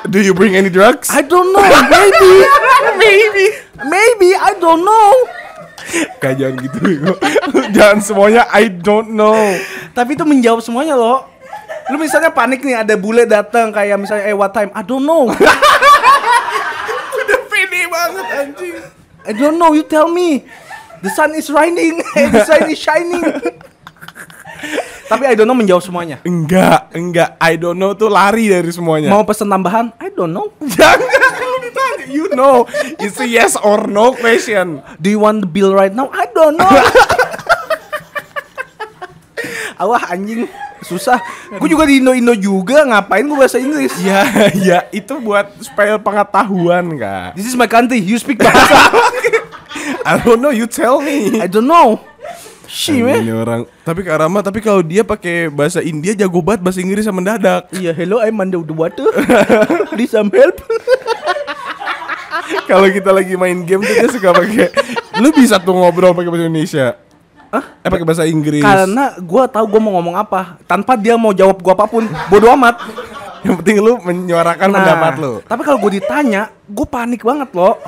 Do 0.07 0.23
you 0.23 0.31
bring 0.31 0.55
any 0.55 0.71
drugs? 0.71 1.11
I 1.11 1.27
don't 1.27 1.51
know, 1.51 1.59
maybe. 1.91 2.47
maybe. 2.95 3.45
Maybe, 3.83 4.29
I 4.31 4.55
don't 4.55 4.87
know. 4.87 5.11
Kayak 6.23 6.35
jangan 6.39 6.55
gitu. 6.63 6.79
Jangan 7.71 7.99
semuanya 8.03 8.43
I 8.51 8.67
don't 8.67 9.15
know 9.15 9.55
Tapi 9.95 10.19
itu 10.19 10.27
menjawab 10.27 10.59
semuanya 10.59 10.99
loh. 10.99 11.23
Lu 11.87 11.95
misalnya 11.95 12.27
panik 12.31 12.59
nih 12.63 12.83
ada 12.83 12.95
bule 12.99 13.23
datang 13.23 13.71
kayak 13.71 13.95
misalnya 13.95 14.27
eh 14.27 14.35
what 14.35 14.51
time? 14.51 14.67
I 14.75 14.83
don't 14.83 15.07
know. 15.07 15.31
Udah 17.19 17.39
pede 17.47 17.81
banget 17.87 18.25
anjing 18.27 18.75
I 19.27 19.35
don't 19.35 19.59
know, 19.59 19.75
you 19.75 19.83
tell 19.83 20.07
me. 20.07 20.47
The 21.03 21.11
sun 21.11 21.35
is 21.35 21.51
shining. 21.51 21.99
The 22.15 22.41
sun 22.47 22.71
is 22.71 22.79
shining. 22.79 23.21
Tapi 25.07 25.23
I 25.23 25.35
don't 25.35 25.47
know 25.47 25.55
menjawab 25.55 25.83
semuanya. 25.83 26.19
Enggak, 26.23 26.91
enggak 26.95 27.35
I 27.39 27.55
don't 27.59 27.79
know 27.79 27.93
tuh 27.95 28.11
lari 28.11 28.51
dari 28.51 28.67
semuanya 28.73 29.07
Mau 29.07 29.23
pesen 29.23 29.47
tambahan? 29.47 29.95
I 30.03 30.11
don't 30.11 30.35
know. 30.35 30.51
Jangan 30.79 31.39
lu 31.39 31.57
ditanya 31.63 32.05
You 32.11 32.25
know 32.35 32.67
It's 32.99 33.15
a 33.21 33.27
yes 33.27 33.55
or 33.55 33.87
no 33.87 34.11
question 34.17 34.83
Do 34.99 35.07
you 35.07 35.23
want 35.23 35.47
the 35.47 35.49
bill 35.51 35.71
right 35.71 35.93
now? 35.93 36.11
I 36.11 36.27
don't 36.35 36.59
know. 36.59 36.67
Awah 39.77 40.09
anjing 40.09 40.49
susah. 40.85 41.17
Gue 41.57 41.69
juga 41.71 41.87
di 41.87 42.03
Indo 42.03 42.13
Indo 42.13 42.33
juga 42.37 42.85
ngapain 42.85 43.25
gue 43.25 43.37
bahasa 43.37 43.57
Inggris? 43.57 43.93
Ya, 44.07 44.23
ya 44.55 44.79
itu 44.93 45.19
buat 45.19 45.51
supaya 45.59 45.99
pengetahuan 45.99 46.95
kak 46.95 47.35
This 47.35 47.49
is 47.49 47.59
my 47.59 47.67
country. 47.67 47.99
You 47.99 48.15
speak 48.21 48.39
bahasa. 48.39 48.93
I 50.07 50.21
don't 50.23 50.39
know, 50.39 50.53
you 50.53 50.69
tell 50.69 51.03
me 51.03 51.43
I 51.43 51.49
don't 51.49 51.67
know. 51.67 51.99
Shit, 52.67 52.99
Ini 52.99 53.31
orang 53.31 53.63
Tapi 53.87 54.03
Kak 54.03 54.19
Rama, 54.19 54.43
tapi 54.43 54.59
kalau 54.59 54.83
dia 54.83 54.99
pakai 54.99 55.47
bahasa 55.47 55.79
India 55.79 56.11
jago 56.11 56.43
banget 56.43 56.59
bahasa 56.59 56.83
Inggris 56.83 57.07
sama 57.07 57.23
mendadak 57.23 57.71
Iya, 57.71 57.95
hello, 57.95 58.19
I'm 58.19 58.35
under 58.43 58.59
the 58.59 58.75
water. 58.75 59.07
Please 59.95 60.11
some 60.11 60.27
help. 60.35 60.59
Kalau 62.69 62.87
kita 62.91 63.15
lagi 63.15 63.39
main 63.39 63.63
game 63.63 63.83
tuh 63.83 63.95
dia 63.95 64.07
suka 64.11 64.35
pakai 64.35 64.67
Lu 65.23 65.31
bisa 65.31 65.55
tuh 65.63 65.79
ngobrol 65.79 66.11
pakai 66.11 66.27
bahasa 66.27 66.47
Indonesia 66.47 66.87
Eh 67.55 67.87
pakai 67.87 68.03
bahasa 68.03 68.27
Inggris 68.27 68.59
Karena 68.59 69.15
gue 69.15 69.43
tahu 69.47 69.65
gue 69.71 69.81
mau 69.81 69.95
ngomong 69.99 70.15
apa, 70.19 70.59
tanpa 70.67 70.99
dia 70.99 71.15
mau 71.15 71.31
jawab 71.31 71.63
gue 71.63 71.73
apa 71.73 71.87
pun, 71.87 72.03
bodo 72.27 72.51
amat. 72.53 72.75
Yang 73.45 73.55
penting 73.63 73.77
lu 73.79 74.01
menyuarakan 74.01 74.67
Nah, 74.67 74.81
pendapat 74.81 75.13
lu 75.21 75.33
Tapi 75.45 75.61
kalau 75.63 75.79
gue 75.79 76.01
ditanya, 76.01 76.51
gue 76.67 76.87
panik 76.89 77.23
banget 77.23 77.49
loh. 77.55 77.79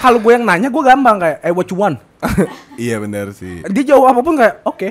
Kalau 0.00 0.16
gue 0.16 0.32
yang 0.32 0.48
nanya, 0.48 0.72
gue 0.72 0.82
gampang 0.82 1.16
kayak, 1.20 1.38
eh 1.44 1.52
what 1.52 1.68
you 1.68 1.76
want? 1.76 1.98
Iya 2.80 2.98
benar 2.98 3.30
sih 3.36 3.60
Dia 3.68 3.84
jawab 3.84 4.16
apa 4.16 4.20
pun 4.24 4.34
kayak, 4.34 4.64
oke, 4.64 4.88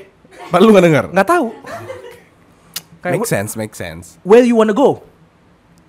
Pak 0.53 0.59
lu 0.61 0.69
gak 0.71 0.85
denger? 0.85 1.05
nggak 1.09 1.27
tahu. 1.27 1.47
Kayak, 3.01 3.13
Make 3.17 3.27
sense, 3.27 3.57
make 3.57 3.73
sense 3.73 4.21
where 4.21 4.45
you 4.45 4.53
wanna 4.53 4.75
go? 4.75 5.01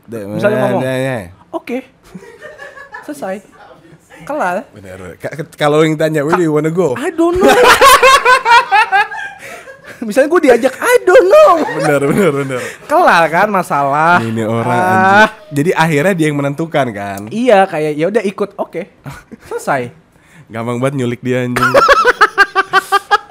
Misalnya 0.04 0.68
ngomong. 0.68 0.82
Ya, 0.84 0.94
ya. 0.96 1.16
Oke, 1.48 1.80
selesai, 3.08 3.40
kelar. 4.24 4.56
Bener 4.70 4.98
Kalau 5.54 5.80
yang 5.80 5.94
tanya 5.94 6.20
Where 6.20 6.34
do 6.34 6.42
you 6.42 6.50
wanna 6.50 6.68
go? 6.68 6.92
I 6.94 7.08
don't 7.08 7.36
know. 7.36 7.48
Misalnya 10.00 10.28
gue 10.28 10.40
diajak, 10.42 10.74
I 10.76 10.94
don't 11.00 11.26
know. 11.26 11.52
Bener 11.78 12.00
bener 12.04 12.30
bener 12.34 12.60
Kelar 12.84 13.24
kan 13.26 13.48
masalah. 13.48 14.20
Ini 14.20 14.42
orang 14.42 14.68
Ah, 14.68 14.84
anjing 14.84 15.32
Jadi 15.54 15.70
akhirnya 15.72 16.12
dia 16.12 16.26
yang 16.28 16.36
menentukan 16.36 16.86
kan 16.90 17.20
Iya 17.28 17.64
kayak 17.64 17.92
ya 17.94 18.06
udah 18.08 18.22
ikut, 18.22 18.50
oke, 18.58 18.82
selesai. 19.46 19.88
Gampang 20.46 20.76
banget 20.76 20.94
nyulik 20.98 21.20
dia 21.20 21.40
anjing 21.42 21.64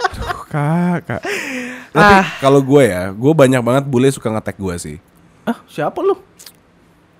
Aduh 0.04 0.42
kak, 0.48 0.98
kak. 1.06 1.22
Tapi 1.92 2.14
Ah. 2.16 2.26
kalau 2.40 2.58
gue 2.60 2.84
ya 2.84 3.14
Gue 3.14 3.32
banyak 3.32 3.62
banget 3.62 3.84
bule 3.86 4.10
suka 4.10 4.30
ngetek 4.30 4.58
gue 4.58 4.76
sih 4.78 4.98
Ah 5.44 5.62
siapa 5.68 6.02
lu? 6.02 6.18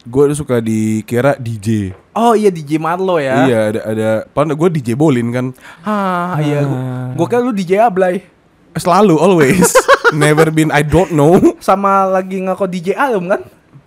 Gue 0.04 0.28
suka 0.36 0.60
dikira 0.60 1.40
DJ 1.40 1.96
Oh 2.12 2.36
iya 2.36 2.52
DJ 2.52 2.76
Marlo 2.76 3.16
ya. 3.24 3.48
Iya 3.48 3.60
ada 3.72 3.82
ada 3.88 4.10
Padahal 4.28 4.60
gue 4.60 4.70
DJ 4.76 5.00
Bolin 5.00 5.32
kan 5.32 5.46
Ah 5.88 6.36
iya. 6.44 6.68
Gue 7.16 7.26
kira 7.26 7.40
lu 7.40 7.56
DJ 7.56 7.80
Ablay. 7.88 8.28
Selalu 8.76 9.16
always 9.16 9.72
Never 10.12 10.52
been 10.52 10.76
I 10.76 10.84
don't 10.84 11.16
know 11.16 11.40
Sama 11.64 12.04
lagi 12.04 12.44
ngako 12.44 12.68
DJ 12.68 13.00
Alum 13.00 13.32
kan? 13.32 13.42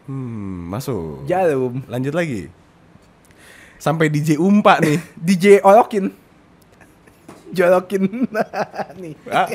Hmm 0.09 0.73
masuk 0.73 1.29
Jarum. 1.29 1.85
Lanjut 1.85 2.17
lagi 2.17 2.49
Sampai 3.77 4.09
DJ 4.09 4.41
Umpa 4.41 4.81
nih 4.81 4.97
DJ 5.27 5.61
Olokin. 5.61 6.17
Jolokin 7.53 8.27
nih. 9.01 9.15
Ah. 9.31 9.47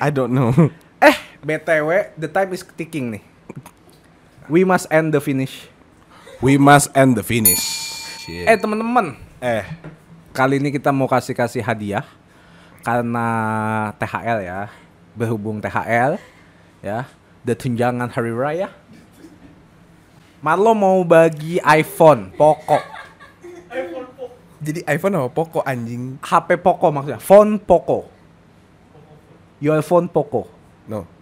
I 0.00 0.08
don't 0.14 0.30
know 0.30 0.54
Eh, 0.96 1.16
BTW, 1.44 2.16
the 2.16 2.32
time 2.32 2.56
is 2.56 2.64
ticking 2.64 3.12
nih. 3.12 3.22
We 4.44 4.60
must 4.60 4.84
end 4.92 5.16
the 5.16 5.24
finish. 5.24 5.72
We 6.44 6.60
must 6.60 6.92
end 6.92 7.16
the 7.16 7.24
finish 7.24 7.64
Shit. 8.20 8.44
Eh, 8.44 8.56
teman-teman. 8.60 9.16
Eh, 9.40 9.64
kali 10.36 10.60
ini 10.60 10.68
kita 10.68 10.92
mau 10.92 11.08
kasih-kasih 11.08 11.64
hadiah 11.64 12.04
karena 12.84 13.26
THL 13.96 14.38
ya. 14.44 14.60
Berhubung 15.16 15.64
THL 15.64 16.20
ya, 16.84 17.08
the 17.46 17.56
tunjangan 17.56 18.12
hari 18.12 18.34
raya. 18.36 18.68
Marlo 20.44 20.76
mau 20.76 21.00
bagi 21.08 21.56
iPhone 21.64 22.28
Poco. 22.36 22.76
Jadi 24.60 24.84
iPhone 24.84 25.20
apa 25.20 25.28
Poco 25.32 25.64
anjing 25.64 26.20
HP 26.20 26.60
Poco 26.60 26.92
maksudnya, 26.92 27.20
phone 27.20 27.56
Poco. 27.56 28.12
Your 29.62 29.80
phone 29.80 30.12
Poco. 30.12 30.50
No 30.84 31.13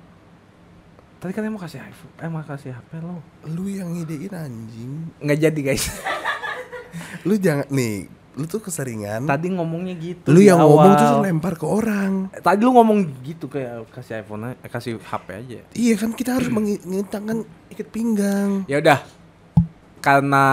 Tadi 1.22 1.38
kan 1.38 1.46
mau 1.54 1.62
kasih 1.62 1.78
iPhone, 1.78 2.14
eh 2.18 2.26
mau 2.26 2.42
kasih 2.42 2.74
HP 2.74 2.98
lo. 2.98 3.22
Lu 3.46 3.70
yang 3.70 3.94
ngidein 3.94 4.34
anjing 4.34 5.06
Nggak 5.22 5.38
jadi 5.38 5.60
guys. 5.70 5.86
Lu 7.30 7.38
jangan 7.38 7.70
nih 7.70 8.10
Lu 8.34 8.42
tuh 8.50 8.58
keseringan 8.58 9.22
Tadi 9.30 9.54
ngomongnya 9.54 9.94
gitu. 10.02 10.26
Lu 10.34 10.42
yang 10.42 10.58
awal. 10.58 10.82
ngomong 10.82 10.92
tuh 10.98 11.08
lempar 11.22 11.54
ke 11.54 11.62
orang 11.62 12.26
Tadi 12.42 12.66
lu 12.66 12.74
ngomong 12.74 13.22
gitu 13.22 13.46
kayak 13.46 13.86
kasih 13.94 14.26
iPhone, 14.26 14.50
eh, 14.50 14.66
kasih 14.66 14.98
HP 14.98 15.26
aja. 15.30 15.58
Iya 15.78 15.94
kan 15.94 16.10
kita 16.10 16.42
harus 16.42 16.50
mengintangkan 16.50 17.46
ikat 17.70 17.86
pinggang 17.94 18.66
Ya 18.66 18.82
udah. 18.82 18.98
Karena 20.02 20.44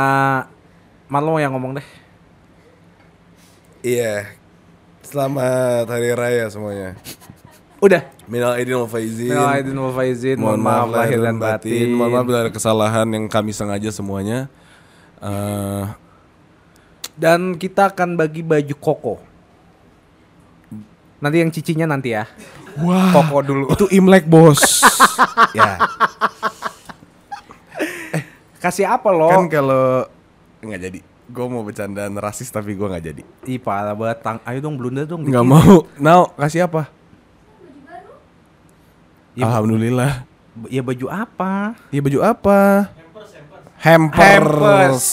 Marlo 1.10 1.42
yang 1.42 1.58
ngomong 1.58 1.82
deh. 1.82 1.88
Iya 3.82 4.38
Selamat 5.02 5.90
Hari 5.90 6.14
Raya 6.14 6.46
semuanya 6.54 6.94
Udah. 7.80 8.02
Minal 8.26 8.56
Aidin 8.56 8.76
wal 8.76 8.88
Faizin 8.88 9.32
Minal 9.32 9.50
aidin 9.50 9.74
wal 9.74 9.94
faizin, 9.94 10.36
mohon 10.36 10.60
maaf 10.60 10.88
lahir 10.88 11.18
dan 11.18 11.36
batin. 11.36 11.90
Mohon 11.92 12.12
maaf 12.12 12.26
bila 12.26 12.38
ada 12.42 12.52
kesalahan 12.52 13.08
yang 13.08 13.26
kami 13.26 13.50
sengaja 13.50 13.90
semuanya 13.90 14.52
Eh, 15.18 15.84
Dan 17.14 17.56
kita 17.56 17.88
akan 17.90 18.16
bagi 18.16 18.40
baju 18.40 18.76
koko. 18.76 19.16
Nanti 21.20 21.38
yang 21.38 21.52
cicinya 21.52 21.84
nanti 21.86 22.12
ya. 22.12 22.24
Wah 22.78 23.12
Koko 23.12 23.40
dulu. 23.42 23.66
Itu 23.70 23.88
Imlek 23.90 24.24
bos 24.24 24.60
Ya 25.58 25.76
Kasih 28.58 28.86
apa 28.86 29.10
lo? 29.10 29.28
Kan 29.28 29.48
kalau 29.48 30.08
Nggak 30.62 30.80
jadi 30.82 31.00
Gue 31.28 31.46
mau 31.46 31.62
bercandaan 31.62 32.16
rasis 32.16 32.48
tapi 32.48 32.74
gue 32.74 32.84
nggak 32.84 33.06
jadi 33.06 33.22
Ih 33.46 33.60
parah 33.60 33.92
banget. 33.92 34.18
Tang- 34.22 34.44
Ayo 34.44 34.60
dong 34.60 34.76
blunder 34.76 35.04
dong. 35.04 35.24
Nggak 35.24 35.44
mau 35.44 35.84
Now 35.98 36.32
kasih 36.34 36.66
apa? 36.66 36.88
Ya, 39.38 39.46
Alhamdulillah 39.48 40.26
ya 40.68 40.82
baju 40.84 41.06
apa? 41.08 41.78
Ya 41.94 42.02
baju 42.04 42.20
apa? 42.20 42.60
Hampers. 43.80 44.20
Hampers. 44.20 45.06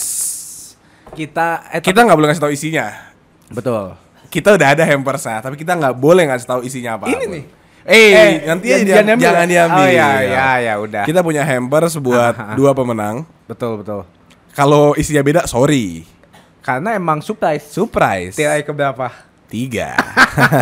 Kita 1.14 1.62
eh, 1.70 1.78
Kita 1.78 2.02
nggak 2.02 2.16
boleh 2.18 2.28
ngasih 2.32 2.42
tahu 2.42 2.52
isinya. 2.52 2.86
betul. 3.48 3.94
Kita 4.26 4.58
udah 4.58 4.74
ada 4.74 4.82
hampersnya, 4.82 5.38
tapi 5.38 5.54
kita 5.54 5.78
nggak 5.78 5.94
boleh 5.96 6.26
ngasih 6.26 6.48
tahu 6.50 6.60
isinya 6.66 6.98
apa. 6.98 7.06
Ini 7.06 7.24
nih. 7.30 7.44
Eh, 7.86 8.42
nanti 8.42 8.66
jangan 8.66 8.82
jangan, 8.82 9.04
diambil. 9.06 9.22
jangan 9.22 9.46
diambil. 9.46 9.78
Oh 9.78 9.86
ya 9.86 10.08
ya 10.18 10.48
ya 10.58 10.74
udah. 10.82 11.04
Kita 11.06 11.20
punya 11.22 11.46
hampers 11.46 11.94
buat 12.02 12.34
Ah, 12.34 12.52
ah. 12.52 12.56
dua 12.58 12.74
pemenang. 12.74 13.22
Betul 13.46 13.86
betul. 13.86 14.02
Kalau 14.50 14.98
isinya 14.98 15.22
beda, 15.22 15.46
sorry. 15.46 16.02
Karena 16.58 16.98
emang 16.98 17.22
surprise. 17.22 17.62
Surprise. 17.70 18.34
TI 18.34 18.66
ke 18.66 18.72
berapa? 18.74 19.14
Tiga. 19.46 19.94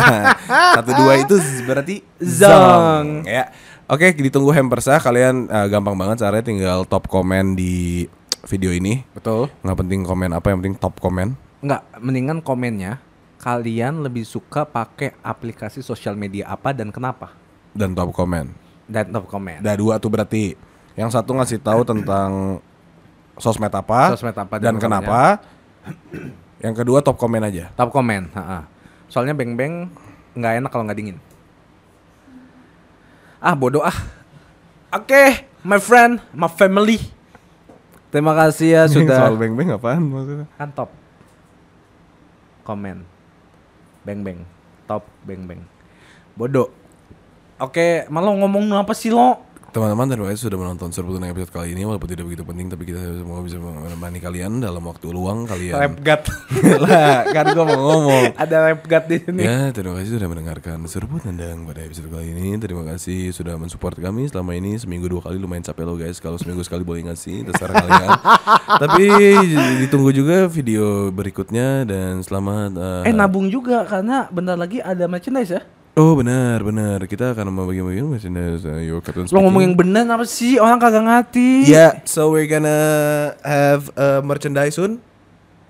Satu 0.77 0.91
dua 0.93 1.17
itu 1.21 1.35
berarti 1.65 2.05
Zong. 2.21 3.25
Ya. 3.25 3.49
Oke, 3.85 4.13
ditunggu 4.13 4.49
hampersa. 4.53 4.97
Kalian 5.01 5.49
eh, 5.49 5.67
gampang 5.69 5.93
banget 5.97 6.25
caranya 6.25 6.45
tinggal 6.45 6.79
top 6.85 7.09
komen 7.09 7.53
di 7.57 8.05
video 8.45 8.69
ini. 8.73 9.01
Betul. 9.13 9.49
Nggak 9.65 9.77
penting 9.85 9.99
komen 10.05 10.29
apa, 10.33 10.45
yang 10.53 10.59
penting 10.61 10.77
top 10.77 10.97
komen. 11.01 11.33
Enggak, 11.65 11.81
mendingan 11.97 12.39
komennya 12.45 13.01
kalian 13.41 14.01
lebih 14.01 14.25
suka 14.25 14.65
pakai 14.65 15.13
aplikasi 15.21 15.85
sosial 15.85 16.17
media 16.17 16.49
apa 16.49 16.73
dan 16.73 16.89
kenapa? 16.89 17.33
Dan 17.73 17.93
top 17.93 18.13
komen. 18.13 18.53
Dan 18.85 19.13
top 19.13 19.29
komen. 19.29 19.61
Ada 19.61 19.77
dua 19.77 19.97
tuh 20.01 20.09
berarti. 20.13 20.57
Yang 20.95 21.19
satu 21.19 21.35
ngasih 21.35 21.59
tahu 21.59 21.83
tentang 21.83 22.63
sosmed 23.35 23.73
apa, 23.73 24.15
Sosmed 24.15 24.31
apa 24.31 24.55
dan 24.57 24.79
dan 24.79 24.81
kenapa. 24.81 25.43
Yang 26.63 26.81
kedua 26.81 27.03
top 27.03 27.19
komen 27.19 27.43
aja. 27.43 27.69
Top 27.75 27.91
komen, 27.91 28.31
ha-ha. 28.31 28.65
Soalnya 29.07 29.37
beng-beng 29.37 29.93
nggak 30.33 30.53
enak 30.59 30.69
kalau 30.73 30.83
nggak 30.89 30.97
dingin. 30.97 31.17
Ah 33.37 33.53
bodoh 33.53 33.85
ah. 33.85 33.95
Oke, 34.89 35.45
my 35.61 35.77
friend, 35.77 36.23
my 36.31 36.49
family. 36.49 36.97
Terima 38.09 38.33
kasih 38.33 38.67
ya 38.73 38.81
sudah 38.91 39.27
Soal 39.29 39.37
beng-beng 39.37 39.69
apaan 39.69 40.01
maksudnya? 40.07 40.47
kan 40.57 40.69
top. 40.73 40.89
Komen. 42.65 43.05
Beng-beng. 44.01 44.41
Top 44.89 45.05
beng-beng. 45.21 45.61
Bodoh. 46.33 46.73
Oke, 47.55 48.03
malah 48.09 48.33
ngomong 48.35 48.73
apa 48.73 48.91
sih 48.91 49.13
lo? 49.13 49.44
Teman-teman 49.75 50.07
terima 50.07 50.31
kasih 50.31 50.47
sudah 50.47 50.55
menonton 50.55 50.87
Serbutan 50.95 51.27
episode 51.27 51.51
kali 51.51 51.75
ini 51.75 51.83
Walaupun 51.83 52.07
tidak 52.07 52.31
begitu 52.31 52.47
penting 52.47 52.71
Tapi 52.71 52.87
kita 52.87 53.19
semua 53.19 53.43
bisa 53.43 53.59
menemani 53.59 54.23
kalian 54.23 54.63
Dalam 54.63 54.79
waktu 54.87 55.11
luang 55.11 55.43
kalian. 55.43 55.75
Rap 55.75 55.99
god. 55.99 56.23
lah 56.87 57.27
kan 57.27 57.51
gua 57.51 57.67
mau 57.67 57.79
ngomong. 57.83 58.31
Ada 58.47 58.71
rap 58.71 58.87
god 58.87 59.03
di 59.11 59.17
sini. 59.19 59.43
Ya 59.43 59.75
terima 59.75 59.99
kasih 59.99 60.15
sudah 60.15 60.31
mendengarkan 60.31 60.79
Serbu 60.87 61.27
Nendang 61.27 61.67
pada 61.67 61.83
episode 61.83 62.07
kali 62.07 62.31
ini. 62.31 62.55
Terima 62.55 62.87
kasih 62.87 63.35
sudah 63.35 63.59
mensupport 63.59 63.99
kami 63.99 64.31
selama 64.31 64.55
ini. 64.55 64.79
Seminggu 64.79 65.11
dua 65.11 65.27
kali 65.27 65.43
lumayan 65.43 65.67
capek 65.67 65.83
loh 65.83 65.99
guys. 65.99 66.23
Kalau 66.23 66.39
seminggu 66.39 66.63
sekali 66.63 66.87
boleh 66.87 67.11
ngasih 67.11 67.43
Terserah 67.43 67.75
kalian. 67.83 68.09
Tapi 68.79 69.05
ditunggu 69.83 70.15
juga 70.15 70.47
video 70.47 71.11
berikutnya 71.11 71.83
Dan 71.83 72.23
selamat 72.23 73.03
Eh 73.03 73.11
nabung 73.11 73.51
juga 73.51 73.83
karena 73.83 74.31
bentar 74.31 74.55
lagi 74.55 74.79
ada 74.79 75.03
merchandise 75.11 75.51
ya. 75.51 75.74
Oh 75.95 76.11
benar 76.19 76.59
benar 76.59 76.99
Kita 77.07 77.31
akan 77.31 77.55
membagi-bagi 77.55 78.03
merchandise 78.03 78.67
uh, 78.67 78.83
Your 78.83 78.99
Captain 78.99 79.31
Lo 79.31 79.39
ngomong 79.47 79.63
yang 79.63 79.75
bener 79.79 80.03
apa 80.11 80.27
sih? 80.27 80.59
Orang 80.59 80.75
kagak 80.75 81.07
ngerti. 81.07 81.71
Yeah, 81.71 82.03
so 82.03 82.35
we're 82.35 82.51
gonna 82.51 83.31
have 83.39 83.87
a 83.95 84.19
merchandise 84.19 84.75
soon. 84.75 84.99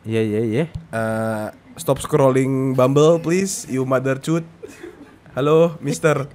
Iya 0.01 0.21
iya 0.25 0.41
iya. 0.41 0.65
Uh, 0.89 1.53
stop 1.77 2.01
scrolling 2.01 2.73
Bumble, 2.73 3.21
please, 3.21 3.69
you 3.69 3.85
mother 3.85 4.17
cut. 4.17 4.41
Halo, 5.37 5.77
Mister. 5.77 6.25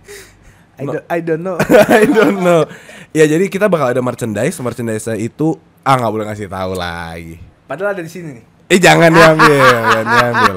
I, 0.79 0.87
don't, 0.87 1.07
I 1.11 1.19
don't 1.19 1.43
know. 1.43 1.59
I 1.99 2.07
don't 2.07 2.41
know. 2.47 2.71
Ya 3.11 3.27
jadi 3.27 3.51
kita 3.51 3.67
bakal 3.67 3.91
ada 3.91 3.99
merchandise. 3.99 4.55
Merchandise 4.63 5.11
itu 5.19 5.59
ah 5.83 5.99
nggak 5.99 6.13
boleh 6.15 6.27
ngasih 6.31 6.47
tahu 6.47 6.73
lagi. 6.79 7.43
Padahal 7.67 7.99
ada 7.99 8.03
di 8.07 8.11
sini 8.11 8.39
nih. 8.39 8.45
Eh 8.71 8.79
jangan 8.79 9.11
diambil, 9.11 9.67
jangan 9.99 10.07
diambil. 10.07 10.55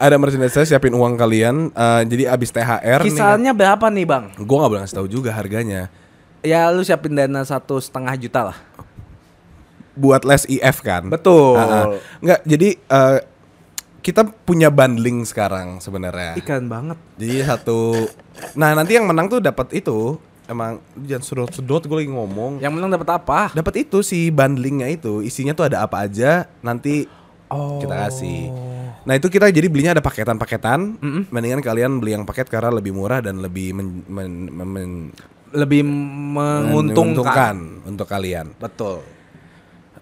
Ada 0.00 0.16
merchandise 0.16 0.56
saya 0.56 0.64
siapin 0.64 0.96
uang 0.96 1.20
kalian. 1.20 1.68
Uh, 1.76 2.00
jadi 2.08 2.32
abis 2.32 2.48
THR 2.48 3.04
nih. 3.04 3.12
Kisarannya 3.12 3.52
berapa 3.52 3.86
nih 3.92 4.06
bang? 4.08 4.24
Gue 4.40 4.56
nggak 4.56 4.72
boleh 4.72 4.88
tahu 4.88 5.04
juga 5.06 5.36
harganya. 5.36 5.92
Ya 6.40 6.72
lu 6.72 6.80
siapin 6.80 7.12
dana 7.12 7.44
satu 7.44 7.76
setengah 7.76 8.16
juta 8.16 8.40
lah. 8.50 8.58
Buat 9.92 10.24
les 10.24 10.48
IF 10.48 10.80
kan. 10.80 11.12
Betul. 11.12 11.60
Ah, 11.60 11.68
ah. 11.68 11.86
Nggak, 12.24 12.40
jadi 12.48 12.68
uh, 12.88 13.18
kita 14.00 14.26
punya 14.48 14.72
bundling 14.72 15.22
sekarang 15.28 15.78
sebenarnya. 15.78 16.40
Ikan 16.40 16.66
banget. 16.72 16.96
Jadi 17.20 17.36
satu. 17.44 18.08
Nah 18.56 18.72
nanti 18.72 18.96
yang 18.96 19.04
menang 19.04 19.28
tuh 19.28 19.44
dapat 19.44 19.76
itu. 19.76 20.16
Emang 20.48 20.82
jangan 21.06 21.22
sedot-sedot 21.22 21.86
gue 21.86 21.96
lagi 22.02 22.10
ngomong. 22.10 22.64
Yang 22.64 22.72
menang 22.74 22.90
dapat 22.96 23.08
apa? 23.14 23.40
Dapat 23.54 23.86
itu 23.86 24.00
si 24.02 24.32
bundlingnya 24.32 24.88
itu. 24.90 25.20
Isinya 25.22 25.54
tuh 25.54 25.70
ada 25.70 25.86
apa 25.86 26.02
aja. 26.08 26.50
Nanti 26.64 27.06
Oh. 27.52 27.78
kita 27.78 28.08
kasih. 28.08 28.48
Nah 29.02 29.14
itu 29.14 29.26
kita 29.26 29.50
jadi 29.50 29.66
belinya 29.66 29.92
ada 29.92 30.00
paketan-paketan. 30.00 30.96
Mendingan 31.28 31.60
kalian 31.60 31.98
beli 31.98 32.14
yang 32.14 32.24
paket 32.24 32.46
karena 32.46 32.70
lebih 32.70 32.90
murah 32.90 33.20
dan 33.20 33.38
lebih 33.38 33.74
men- 33.74 34.06
men- 34.06 34.48
men- 34.48 34.72
men- 34.72 35.10
Lebih 35.52 35.84
menguntungkan. 35.84 36.64
menguntungkan 36.96 37.56
untuk 37.84 38.06
kalian. 38.06 38.56
Betul. 38.56 39.04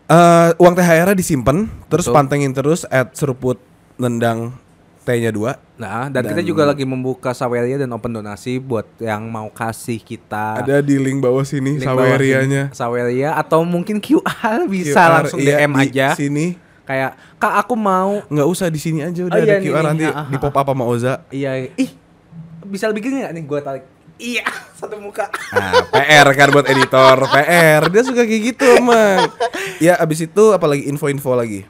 Eh 0.06 0.51
uang 0.56 0.74
THR 0.74 1.14
disimpan, 1.14 1.66
terus 1.86 2.06
Betul. 2.06 2.14
pantengin 2.14 2.52
terus 2.52 2.82
at 2.86 3.14
seruput 3.14 3.59
nendang 3.94 4.55
T-nya 5.01 5.32
dua. 5.32 5.56
Nah, 5.74 6.12
dan, 6.12 6.22
kita 6.22 6.44
Dan- 6.44 6.47
juga 6.47 6.68
lagi 6.68 6.85
membuka 6.85 7.32
Saweria 7.32 7.81
dan 7.81 7.89
open 7.89 8.12
donasi 8.12 8.60
buat 8.60 8.85
yang 9.01 9.27
mau 9.27 9.48
kasih 9.48 9.97
kita 9.97 10.60
Ada 10.60 10.85
di 10.85 11.01
link 11.01 11.24
bawah 11.24 11.40
sini 11.40 11.81
Sawerianya. 11.81 12.68
Saweria 12.70 13.32
atau 13.32 13.64
mungkin 13.64 13.97
QR 13.97 14.68
bisa 14.68 14.93
QR, 14.93 15.10
langsung 15.24 15.40
iya, 15.40 15.64
DM 15.64 15.72
di 15.72 15.81
aja. 15.89 16.06
Sini 16.12 16.47
Kayak, 16.91 17.11
"Kak, 17.39 17.55
aku 17.62 17.79
mau." 17.79 18.19
nggak 18.27 18.49
usah 18.51 18.67
di 18.67 18.83
sini 18.83 19.07
aja 19.07 19.23
udah 19.23 19.39
Oh, 19.39 19.39
ada 19.39 19.47
iya, 19.47 19.62
nih, 19.62 19.71
QR 19.71 19.79
nih, 19.79 19.87
nanti 19.87 20.05
ah, 20.11 20.19
ah, 20.19 20.27
di 20.27 20.37
pop 20.43 20.55
up 20.59 20.67
sama 20.67 20.85
Oza. 20.91 21.23
Iya, 21.31 21.71
ih. 21.79 21.91
Bisa 22.67 22.91
lebih 22.91 23.07
gini 23.07 23.23
gak 23.23 23.31
nih 23.31 23.43
gua 23.47 23.62
tarik? 23.62 23.87
Iya, 24.19 24.43
satu 24.79 24.99
muka. 24.99 25.31
Nah, 25.55 25.87
PR 25.87 26.27
kan 26.35 26.51
buat 26.51 26.67
editor, 26.67 27.17
PR. 27.31 27.83
Dia 27.87 28.03
suka 28.03 28.27
kayak 28.27 28.43
gitu 28.53 28.67
emang. 28.75 29.31
Ya 29.79 29.95
abis 30.03 30.27
itu 30.27 30.45
apalagi 30.51 30.91
info-info 30.91 31.31
lagi. 31.39 31.62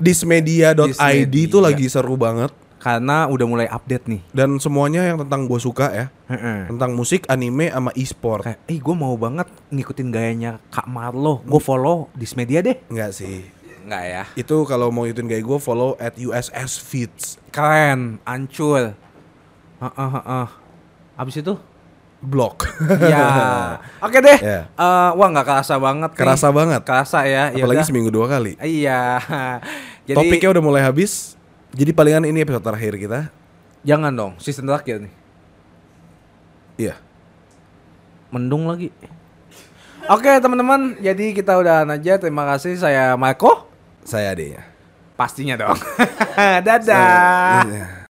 Dismedia.id 0.00 0.80
Dismedia. 0.96 1.28
itu 1.28 1.60
lagi 1.60 1.84
seru 1.92 2.16
banget 2.16 2.48
Karena 2.80 3.28
udah 3.28 3.44
mulai 3.44 3.68
update 3.68 4.08
nih. 4.08 4.24
dan 4.32 4.56
semuanya 4.56 5.04
yang 5.04 5.20
tentang 5.20 5.44
gue 5.44 5.60
suka 5.60 5.92
ya 5.92 6.06
tentang 6.72 6.96
musik, 6.96 7.28
anime, 7.28 7.68
sama 7.68 7.92
e-sport. 7.92 8.48
Kayak, 8.48 8.60
eh 8.64 8.80
gue 8.80 8.94
mau 8.96 9.12
banget 9.20 9.44
ngikutin 9.68 10.08
gayanya 10.08 10.56
Kak 10.72 10.88
Marlo. 10.88 11.44
Gue 11.44 11.60
follow 11.60 12.08
di 12.16 12.24
media 12.32 12.64
deh. 12.64 12.80
Enggak 12.88 13.12
sih. 13.12 13.59
Enggak 13.80 14.04
ya. 14.04 14.22
Itu 14.34 14.62
kalau 14.64 14.88
mau 14.88 15.04
ikutin 15.04 15.26
kayak 15.26 15.42
gue 15.42 15.58
follow 15.58 15.96
at 15.96 16.14
USS 16.14 16.78
Feeds. 16.78 17.24
Keren, 17.50 18.20
ancur. 18.22 18.92
Heeh, 19.80 20.10
heeh. 20.12 20.46
Abis 21.16 21.40
itu? 21.40 21.54
Blog. 22.20 22.68
ya. 23.00 23.24
Oke 24.04 24.20
deh. 24.20 24.38
Ya. 24.38 24.68
Eh, 24.68 25.10
wah 25.16 25.28
nggak 25.32 25.46
kerasa 25.48 25.80
banget. 25.80 26.10
nih. 26.12 26.18
Kerasa 26.20 26.48
banget. 26.52 26.80
Kerasa 26.84 27.18
ya. 27.24 27.48
Ya 27.50 27.64
Apalagi 27.64 27.80
udah. 27.80 27.88
seminggu 27.88 28.10
dua 28.12 28.28
kali. 28.28 28.60
Iya. 28.60 29.16
Jadi 30.08 30.16
Topiknya 30.20 30.52
udah 30.52 30.64
mulai 30.64 30.82
habis. 30.84 31.40
Jadi 31.72 31.94
palingan 31.94 32.26
ini 32.26 32.42
episode 32.42 32.60
terakhir 32.60 32.98
kita. 32.98 33.30
jangan 33.80 34.12
dong 34.12 34.32
season 34.36 34.68
terakhir 34.68 35.00
nih. 35.00 35.12
Iya. 36.76 36.94
Mendung 38.28 38.68
lagi. 38.68 38.92
Oke 40.04 40.28
teman-teman, 40.36 40.98
jadi 40.98 41.32
kita 41.32 41.56
udahan 41.56 41.88
aja. 41.88 42.18
Terima 42.18 42.44
kasih 42.44 42.76
saya 42.76 43.16
Marco. 43.16 43.69
Saya 44.04 44.32
adanya. 44.34 44.62
Pastinya 45.16 45.54
dong. 45.60 45.76
Dadah. 46.66 47.64
Iya. 47.68 47.99